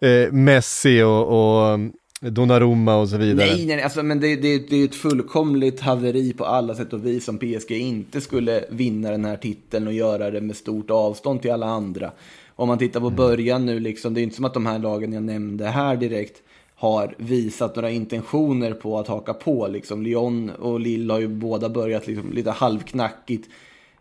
eh, 0.00 0.32
Messi 0.32 1.02
och, 1.02 1.26
och 1.72 1.78
Donnarumma 2.20 2.96
och 2.96 3.08
så 3.08 3.16
vidare. 3.16 3.46
Nej, 3.46 3.66
nej, 3.66 3.82
alltså, 3.82 4.02
men 4.02 4.20
det, 4.20 4.36
det, 4.36 4.70
det 4.70 4.76
är 4.76 4.84
ett 4.84 4.94
fullkomligt 4.94 5.80
haveri 5.80 6.32
på 6.32 6.44
alla 6.44 6.74
sätt 6.74 6.92
och 6.92 7.06
vis 7.06 7.28
om 7.28 7.38
PSG 7.38 7.70
inte 7.70 8.20
skulle 8.20 8.64
vinna 8.70 9.10
den 9.10 9.24
här 9.24 9.36
titeln 9.36 9.86
och 9.86 9.92
göra 9.92 10.30
det 10.30 10.40
med 10.40 10.56
stort 10.56 10.90
avstånd 10.90 11.42
till 11.42 11.50
alla 11.52 11.66
andra. 11.66 12.12
Om 12.56 12.68
man 12.68 12.78
tittar 12.78 13.00
på 13.00 13.10
början 13.10 13.66
nu, 13.66 13.80
liksom, 13.80 14.14
det 14.14 14.20
är 14.20 14.22
inte 14.22 14.36
som 14.36 14.44
att 14.44 14.54
de 14.54 14.66
här 14.66 14.78
lagen 14.78 15.12
jag 15.12 15.22
nämnde 15.22 15.66
här 15.66 15.96
direkt 15.96 16.42
har 16.74 17.14
visat 17.18 17.76
några 17.76 17.90
intentioner 17.90 18.72
på 18.72 18.98
att 18.98 19.08
haka 19.08 19.34
på. 19.34 19.68
Liksom. 19.68 20.02
Lyon 20.02 20.50
och 20.50 20.80
Lille 20.80 21.12
har 21.12 21.20
ju 21.20 21.28
båda 21.28 21.68
börjat 21.68 22.06
liksom, 22.06 22.32
lite 22.32 22.50
halvknackigt. 22.50 23.48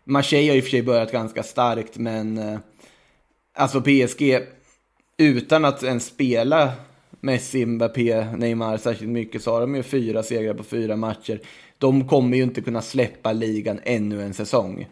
Marseille 0.04 0.50
har 0.50 0.56
i 0.56 0.60
och 0.60 0.64
för 0.64 0.70
sig 0.70 0.82
börjat 0.82 1.12
ganska 1.12 1.42
starkt, 1.42 1.98
men 1.98 2.38
eh, 2.38 2.58
alltså 3.54 3.80
PSG, 3.80 4.38
utan 5.16 5.64
att 5.64 5.82
ens 5.82 6.06
spela 6.06 6.72
Messi, 7.20 7.66
Mbappé, 7.66 8.24
Neymar 8.36 8.76
särskilt 8.76 9.10
mycket 9.10 9.42
så 9.42 9.52
har 9.52 9.60
de 9.60 9.74
ju 9.74 9.82
fyra 9.82 10.22
segrar 10.22 10.54
på 10.54 10.62
fyra 10.62 10.96
matcher. 10.96 11.40
de 11.78 12.08
kommer 12.08 12.36
ju 12.36 12.42
inte 12.42 12.60
kunna 12.60 12.82
släppa 12.82 13.32
ligan 13.32 13.80
ännu 13.84 14.22
en 14.22 14.34
säsong. 14.34 14.88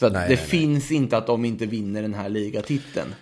Så 0.00 0.08
Nej, 0.08 0.12
det 0.12 0.18
nej, 0.18 0.28
nej. 0.28 0.36
finns 0.36 0.90
inte 0.90 1.16
att 1.16 1.26
de 1.26 1.44
inte 1.44 1.66
vinner 1.66 2.02
den 2.02 2.14
här 2.14 2.28
ligatiteln. 2.28 3.14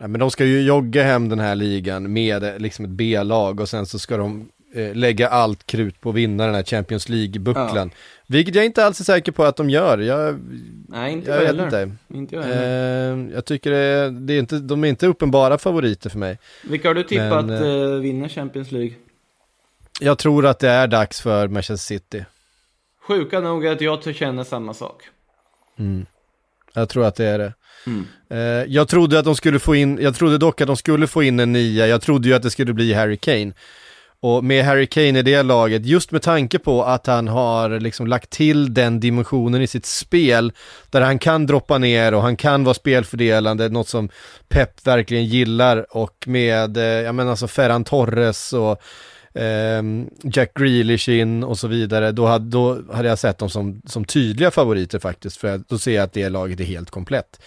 Ja, 0.00 0.08
men 0.08 0.20
de 0.20 0.30
ska 0.30 0.44
ju 0.44 0.60
jogga 0.62 1.02
hem 1.02 1.28
den 1.28 1.38
här 1.40 1.54
ligan 1.54 2.12
med 2.12 2.62
liksom 2.62 2.84
ett 2.84 2.90
B-lag 2.90 3.60
och 3.60 3.68
sen 3.68 3.86
så 3.86 3.98
ska 3.98 4.16
de 4.16 4.48
eh, 4.74 4.94
lägga 4.94 5.28
allt 5.28 5.66
krut 5.66 6.00
på 6.00 6.08
att 6.08 6.14
vinna 6.14 6.46
den 6.46 6.54
här 6.54 6.62
Champions 6.62 7.08
League-bucklan. 7.08 7.90
Vilket 8.32 8.54
jag 8.54 8.64
inte 8.64 8.84
alls 8.84 9.00
är 9.00 9.04
säker 9.04 9.32
på 9.32 9.44
att 9.44 9.56
de 9.56 9.70
gör. 9.70 9.98
Jag, 9.98 10.40
Nej, 10.88 11.12
inte 11.12 11.30
jag 11.30 11.40
jag 11.40 11.46
heller. 11.46 11.64
inte. 11.64 11.90
Inte 12.08 12.34
jag 12.34 12.42
heller. 12.42 13.26
Eh, 13.28 13.34
jag 13.34 13.44
tycker 13.44 13.70
det 13.70 14.10
det 14.10 14.34
är 14.34 14.38
inte, 14.38 14.58
de 14.58 14.84
är 14.84 14.88
inte 14.88 15.06
uppenbara 15.06 15.58
favoriter 15.58 16.10
för 16.10 16.18
mig. 16.18 16.38
Vilka 16.62 16.88
har 16.88 16.94
du 16.94 17.02
tippat 17.02 17.46
men, 17.46 17.92
eh, 17.94 18.00
vinner 18.00 18.28
Champions 18.28 18.72
League? 18.72 18.92
Jag 20.00 20.18
tror 20.18 20.46
att 20.46 20.58
det 20.58 20.68
är 20.68 20.86
dags 20.86 21.20
för 21.20 21.48
Manchester 21.48 21.94
City. 21.94 22.24
Sjuka 23.08 23.40
nog 23.40 23.66
att 23.66 23.80
jag 23.80 24.14
känner 24.14 24.44
samma 24.44 24.74
sak. 24.74 25.02
Jag 26.74 26.88
tror 26.88 27.04
att 27.04 27.14
det 27.14 27.26
är 27.26 27.38
det. 27.38 27.52
Mm. 27.86 28.06
Eh, 28.28 28.72
jag 28.72 28.88
trodde 28.88 29.18
att 29.18 29.24
de 29.24 29.36
skulle 29.36 29.58
få 29.58 29.74
in, 29.74 29.98
jag 30.00 30.14
trodde 30.14 30.38
dock 30.38 30.60
att 30.60 30.66
de 30.66 30.76
skulle 30.76 31.06
få 31.06 31.22
in 31.22 31.40
en 31.40 31.52
nia, 31.52 31.86
jag 31.86 32.02
trodde 32.02 32.28
ju 32.28 32.34
att 32.34 32.42
det 32.42 32.50
skulle 32.50 32.72
bli 32.72 32.92
Harry 32.92 33.16
Kane. 33.16 33.52
Och 34.24 34.44
med 34.44 34.64
Harry 34.64 34.86
Kane 34.86 35.18
i 35.18 35.22
det 35.22 35.42
laget, 35.42 35.86
just 35.86 36.12
med 36.12 36.22
tanke 36.22 36.58
på 36.58 36.84
att 36.84 37.06
han 37.06 37.28
har 37.28 37.80
liksom 37.80 38.06
lagt 38.06 38.30
till 38.30 38.74
den 38.74 39.00
dimensionen 39.00 39.62
i 39.62 39.66
sitt 39.66 39.86
spel, 39.86 40.52
där 40.90 41.00
han 41.00 41.18
kan 41.18 41.46
droppa 41.46 41.78
ner 41.78 42.14
och 42.14 42.22
han 42.22 42.36
kan 42.36 42.64
vara 42.64 42.74
spelfördelande, 42.74 43.68
något 43.68 43.88
som 43.88 44.08
Pep 44.48 44.86
verkligen 44.86 45.24
gillar 45.24 45.96
och 45.96 46.24
med, 46.26 46.76
eh, 46.76 46.82
jag 46.82 47.14
menar 47.14 47.30
alltså 47.30 47.48
Ferran 47.48 47.84
Torres 47.84 48.52
och 48.52 48.82
ehm, 49.34 50.10
Jack 50.22 50.54
Grealish 50.54 51.08
in 51.08 51.44
och 51.44 51.58
så 51.58 51.68
vidare, 51.68 52.12
då 52.12 52.26
hade, 52.26 52.50
då 52.50 52.82
hade 52.92 53.08
jag 53.08 53.18
sett 53.18 53.38
dem 53.38 53.50
som, 53.50 53.82
som 53.86 54.04
tydliga 54.04 54.50
favoriter 54.50 54.98
faktiskt, 54.98 55.36
för 55.36 55.60
då 55.68 55.78
ser 55.78 55.94
jag 55.94 56.04
att 56.04 56.12
det 56.12 56.28
laget 56.28 56.60
är 56.60 56.64
helt 56.64 56.90
komplett. 56.90 57.40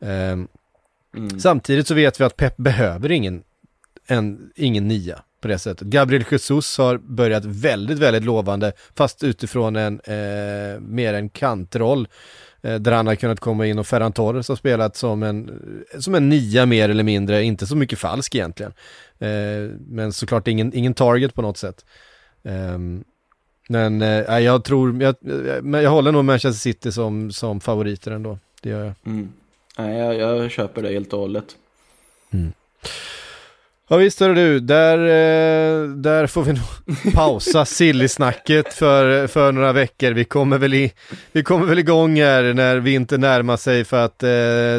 Ehm, 0.00 0.48
Samtidigt 1.38 1.86
så 1.86 1.94
vet 1.94 2.20
vi 2.20 2.24
att 2.24 2.36
Pep 2.36 2.56
behöver 2.56 3.10
ingen, 3.10 3.42
en, 4.06 4.50
ingen 4.56 4.88
nia 4.88 5.22
på 5.40 5.48
det 5.48 5.58
sättet. 5.58 5.86
Gabriel 5.86 6.24
Jesus 6.30 6.78
har 6.78 6.98
börjat 6.98 7.44
väldigt, 7.44 7.98
väldigt 7.98 8.24
lovande, 8.24 8.72
fast 8.96 9.24
utifrån 9.24 9.76
en 9.76 10.00
eh, 10.00 10.80
mer 10.80 11.14
en 11.14 11.28
kantroll. 11.28 12.08
Eh, 12.62 12.74
där 12.74 12.92
han 12.92 13.06
har 13.06 13.14
kunnat 13.14 13.40
komma 13.40 13.66
in 13.66 13.78
och 13.78 13.86
Ferran 13.86 14.12
Torres 14.12 14.48
har 14.48 14.56
spelat 14.56 14.96
som 14.96 15.22
en, 15.22 15.60
som 15.98 16.14
en 16.14 16.28
nia 16.28 16.66
mer 16.66 16.88
eller 16.88 17.04
mindre, 17.04 17.42
inte 17.42 17.66
så 17.66 17.76
mycket 17.76 17.98
falsk 17.98 18.34
egentligen. 18.34 18.72
Eh, 19.18 19.70
men 19.88 20.12
såklart 20.12 20.48
ingen, 20.48 20.74
ingen 20.74 20.94
target 20.94 21.34
på 21.34 21.42
något 21.42 21.56
sätt. 21.56 21.84
Ehm, 22.44 23.04
men 23.68 24.02
eh, 24.02 24.38
jag 24.38 24.64
tror, 24.64 25.02
jag, 25.02 25.14
men 25.62 25.82
jag 25.82 25.90
håller 25.90 26.12
nog 26.12 26.24
Manchester 26.24 26.60
City 26.60 26.92
som, 26.92 27.32
som 27.32 27.60
favoriter 27.60 28.10
ändå. 28.10 28.38
Det 28.62 28.70
gör 28.70 28.84
jag. 28.84 28.94
Mm. 29.06 29.32
Nej, 29.78 29.98
jag, 29.98 30.14
jag 30.14 30.50
köper 30.50 30.82
det 30.82 30.88
helt 30.88 31.12
och 31.12 31.20
hållet. 31.20 31.56
Ja 33.92 33.96
visst 33.96 34.20
hörru 34.20 34.34
du, 34.34 34.60
där, 34.60 34.98
eh, 34.98 35.88
där 35.88 36.26
får 36.26 36.42
vi 36.42 36.52
nog 36.52 37.14
pausa 37.14 37.64
silly-snacket 37.64 38.74
för, 38.74 39.26
för 39.26 39.52
några 39.52 39.72
veckor. 39.72 40.10
Vi 40.10 40.24
kommer, 40.24 40.58
väl 40.58 40.74
i, 40.74 40.92
vi 41.32 41.42
kommer 41.42 41.66
väl 41.66 41.78
igång 41.78 42.20
här 42.20 42.54
när 42.54 42.76
vintern 42.76 43.20
närmar 43.20 43.56
sig 43.56 43.84
för 43.84 44.04
att 44.04 44.22
eh, 44.22 44.28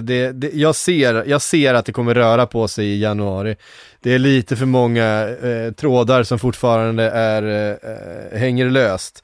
det, 0.04 0.32
det, 0.32 0.50
jag, 0.54 0.76
ser, 0.76 1.24
jag 1.28 1.42
ser 1.42 1.74
att 1.74 1.86
det 1.86 1.92
kommer 1.92 2.14
röra 2.14 2.46
på 2.46 2.68
sig 2.68 2.86
i 2.86 3.02
januari. 3.02 3.56
Det 4.00 4.14
är 4.14 4.20
lite 4.20 4.56
för 4.56 4.66
många 4.66 5.30
eh, 5.44 5.72
trådar 5.72 6.24
som 6.24 6.40
fortfarande 6.40 7.04
är, 7.10 7.44
eh, 7.44 7.92
eh 7.92 8.40
hänger 8.40 8.70
löst. 8.70 9.24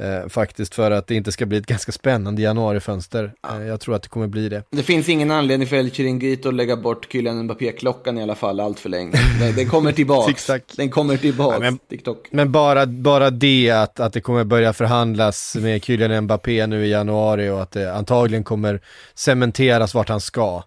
Eh, 0.00 0.28
faktiskt 0.28 0.74
för 0.74 0.90
att 0.90 1.06
det 1.06 1.14
inte 1.14 1.32
ska 1.32 1.46
bli 1.46 1.58
ett 1.58 1.66
ganska 1.66 1.92
spännande 1.92 2.42
januarifönster. 2.42 3.32
Eh, 3.50 3.66
jag 3.66 3.80
tror 3.80 3.94
att 3.94 4.02
det 4.02 4.08
kommer 4.08 4.26
bli 4.26 4.48
det. 4.48 4.62
Det 4.70 4.82
finns 4.82 5.08
ingen 5.08 5.30
anledning 5.30 5.68
för 5.68 5.76
El 5.76 5.90
Chiringuito 5.90 6.48
att 6.48 6.54
lägga 6.54 6.76
bort 6.76 7.06
Kylian 7.12 7.42
Mbappé-klockan 7.42 8.18
i 8.18 8.22
alla 8.22 8.34
fall 8.34 8.60
allt 8.60 8.80
för 8.80 8.88
länge. 8.88 9.12
Den, 9.40 9.54
den 9.54 9.68
kommer 9.68 9.92
tillbaks. 9.92 10.26
Zigzag. 10.26 10.60
Den 10.76 10.90
kommer 10.90 11.16
tillbaks. 11.16 11.54
Ja, 11.54 11.60
men- 11.60 11.78
TikTok. 11.78 12.28
Men 12.30 12.52
bara, 12.52 12.86
bara 12.86 13.30
det 13.30 13.70
att, 13.70 14.00
att 14.00 14.12
det 14.12 14.20
kommer 14.20 14.44
börja 14.44 14.72
förhandlas 14.72 15.56
med 15.60 15.84
Kylian 15.84 16.24
Mbappé 16.24 16.66
nu 16.66 16.86
i 16.86 16.90
januari 16.90 17.48
och 17.50 17.62
att 17.62 17.70
det 17.70 17.94
antagligen 17.94 18.44
kommer 18.44 18.80
cementeras 19.14 19.94
vart 19.94 20.08
han 20.08 20.20
ska. 20.20 20.62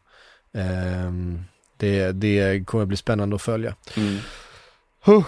Ehm, 0.58 1.44
det, 1.78 2.12
det 2.12 2.68
kommer 2.68 2.86
bli 2.86 2.98
spännande 2.98 3.36
att 3.36 3.42
följa. 3.42 3.76
Mm. 3.98 4.18
Huh. 5.06 5.24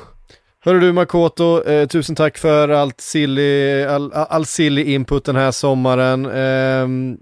Hörru 0.66 0.80
du 0.80 0.92
Makoto, 0.92 1.64
eh, 1.64 1.88
tusen 1.88 2.16
tack 2.16 2.38
för 2.38 2.70
allt 2.70 3.02
silly, 3.02 3.84
all, 3.84 4.14
all 4.14 4.46
silly 4.46 4.84
input 4.84 5.26
den 5.26 5.36
här 5.36 5.52
sommaren. 5.52 6.26
Ehm, 6.26 7.18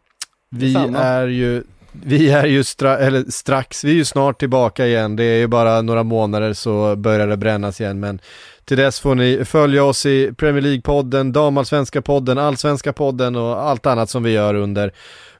vi 0.49 0.75
är 0.95 1.27
ju, 1.27 1.63
vi 1.91 2.31
är 2.31 2.45
ju 2.45 2.63
stra, 2.63 2.97
eller 2.97 3.23
strax, 3.31 3.83
vi 3.83 3.91
är 3.91 3.95
ju 3.95 4.05
snart 4.05 4.39
tillbaka 4.39 4.87
igen. 4.87 5.15
Det 5.15 5.23
är 5.23 5.37
ju 5.37 5.47
bara 5.47 5.81
några 5.81 6.03
månader 6.03 6.53
så 6.53 6.95
börjar 6.95 7.27
det 7.27 7.37
brännas 7.37 7.81
igen. 7.81 7.99
Men 7.99 8.19
till 8.65 8.77
dess 8.77 8.99
får 8.99 9.15
ni 9.15 9.45
följa 9.45 9.83
oss 9.83 10.05
i 10.05 10.33
Premier 10.37 10.61
League-podden, 10.61 11.31
damallsvenska 11.31 12.01
podden, 12.01 12.37
allsvenska 12.37 12.93
podden 12.93 13.35
och 13.35 13.61
allt 13.61 13.85
annat 13.85 14.09
som 14.09 14.23
vi 14.23 14.31
gör 14.31 14.53
under, 14.53 14.91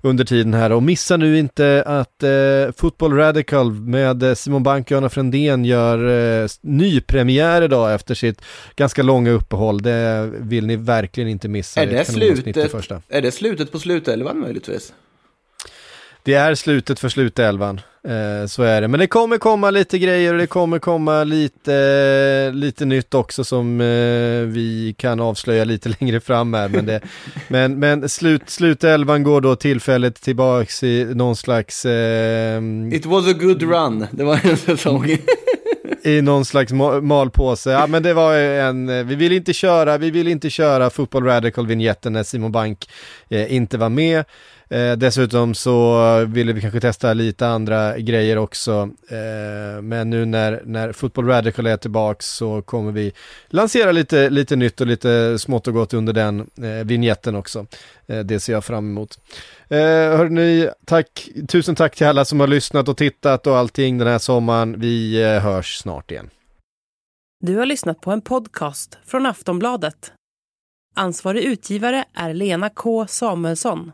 under 0.04 0.26
tiden 0.26 0.54
här. 0.54 0.72
Och 0.72 0.84
missa 0.84 1.18
nu 1.18 1.38
inte 1.40 1.84
att 1.86 2.24
eh, 2.24 2.30
Football 2.78 3.14
Radical 3.14 3.72
med 3.72 4.24
eh, 4.24 4.34
Simon 4.34 4.64
Bank 4.64 4.88
och 4.88 4.92
Johanna 4.92 5.10
Frändén 5.10 5.66
gör 5.66 6.10
eh, 6.44 6.48
nypremiär 6.62 7.62
idag 7.62 7.94
efter 7.94 8.16
sitt 8.16 8.42
ganska 8.76 9.04
långa 9.04 9.32
uppehåll. 9.32 9.82
Det 9.82 10.32
vill 10.40 10.68
ni 10.68 10.76
verkligen 10.76 11.30
inte 11.30 11.48
missa. 11.48 11.82
Är 11.82 11.86
det, 11.86 11.98
det 11.98 12.06
slutet, 12.06 12.72
första. 12.72 13.02
är 13.10 13.22
det 13.22 13.32
slutet 13.32 13.72
på 13.72 13.80
slutelvan 13.80 14.40
möjligtvis? 14.40 14.94
Det 16.26 16.34
är 16.34 16.56
slutet 16.56 17.00
för 17.00 17.10
slutelvan, 17.10 17.82
eh, 18.08 18.48
så 18.48 18.64
är 18.64 18.82
det. 18.82 18.88
Men 18.88 19.00
det 19.00 19.08
kommer 19.08 19.38
komma 19.38 19.70
lite 19.72 20.00
grejer 20.00 20.34
och 20.34 20.40
det 20.40 20.48
kommer 20.48 20.80
komma 20.80 21.24
lite, 21.24 22.52
lite 22.54 22.86
nytt 22.86 23.14
också 23.14 23.44
som 23.44 23.82
eh, 23.82 23.86
vi 24.54 24.96
kan 24.98 25.20
avslöja 25.20 25.64
lite 25.64 25.90
längre 26.00 26.20
fram 26.20 26.54
här. 26.54 26.70
Men, 26.70 26.86
det, 26.86 27.02
men, 27.48 27.80
men 27.80 28.10
slut, 28.10 28.50
slutelvan 28.50 29.24
går 29.24 29.42
då 29.42 29.56
tillfället 29.56 30.22
tillbaks 30.22 30.84
i 30.84 31.06
någon 31.16 31.36
slags, 31.36 31.86
eh, 31.86 32.62
It 32.92 33.06
was 33.06 33.28
a 33.28 33.34
good 33.34 33.62
run. 33.62 34.08
Det 34.12 34.24
var 34.24 34.40
en 34.44 34.58
säsong. 34.58 35.18
i 36.04 36.22
någon 36.22 36.46
slags 36.46 36.72
ma- 36.74 37.02
malpåse. 37.02 37.72
Ja 37.72 37.88
men 37.88 38.04
det 38.04 38.14
var 38.14 38.36
en, 38.38 38.90
eh, 38.90 39.04
vi 39.04 39.16
vill 39.16 39.32
inte 39.32 39.54
köra, 39.54 39.98
vi 39.98 40.12
vill 40.12 40.28
inte 40.28 40.50
köra 40.50 40.90
Football 40.90 41.24
Radical-vinjetten 41.24 42.14
när 42.14 42.24
Simon 42.24 42.52
Bank 42.52 42.90
eh, 43.30 43.54
inte 43.56 43.78
var 43.78 43.90
med. 43.90 44.26
Eh, 44.74 44.98
dessutom 44.98 45.54
så 45.54 46.26
ville 46.26 46.54
vi 46.54 46.62
kanske 46.62 46.80
testa 46.80 47.14
lite 47.14 47.48
andra 47.48 47.98
grejer 47.98 48.38
också. 48.38 48.90
Eh, 49.08 49.82
men 49.82 50.10
nu 50.10 50.26
när, 50.26 50.62
när 50.66 50.92
Football 50.92 51.28
Radical 51.28 51.68
är 51.68 51.78
tillbaks 51.78 52.26
så 52.26 52.62
kommer 52.62 52.92
vi 52.92 53.14
lansera 53.48 53.92
lite, 53.92 54.30
lite 54.30 54.56
nytt 54.56 54.82
och 54.82 54.88
lite 54.88 55.40
smått 55.40 55.68
och 55.68 55.74
gott 55.74 55.94
under 55.94 56.14
den 56.14 56.40
eh, 56.40 56.86
vignetten 56.86 57.36
också. 57.36 57.66
Eh, 58.08 58.20
det 58.20 58.40
ser 58.40 58.54
jag 58.54 58.66
fram 58.66 58.90
emot. 58.90 59.20
Eh, 59.68 59.78
hörni, 60.18 60.70
tack, 60.86 61.30
tusen 61.48 61.76
tack 61.76 61.96
till 61.96 62.08
alla 62.08 62.26
som 62.26 62.40
har 62.40 62.48
lyssnat 62.48 62.90
och 62.90 62.98
tittat 62.98 63.48
och 63.48 63.58
allting 63.58 63.98
den 63.98 64.08
här 64.08 64.20
sommaren. 64.20 64.80
Vi 64.80 65.24
eh, 65.24 65.40
hörs 65.40 65.78
snart 65.78 66.12
igen. 66.12 66.30
Du 67.40 67.56
har 67.56 67.66
lyssnat 67.66 68.02
på 68.02 68.12
en 68.12 68.22
podcast 68.22 68.98
från 69.06 69.26
Aftonbladet. 69.26 70.12
Ansvarig 70.96 71.44
utgivare 71.44 72.06
är 72.14 72.34
Lena 72.34 72.70
K 72.70 73.08
Samuelsson. 73.08 73.92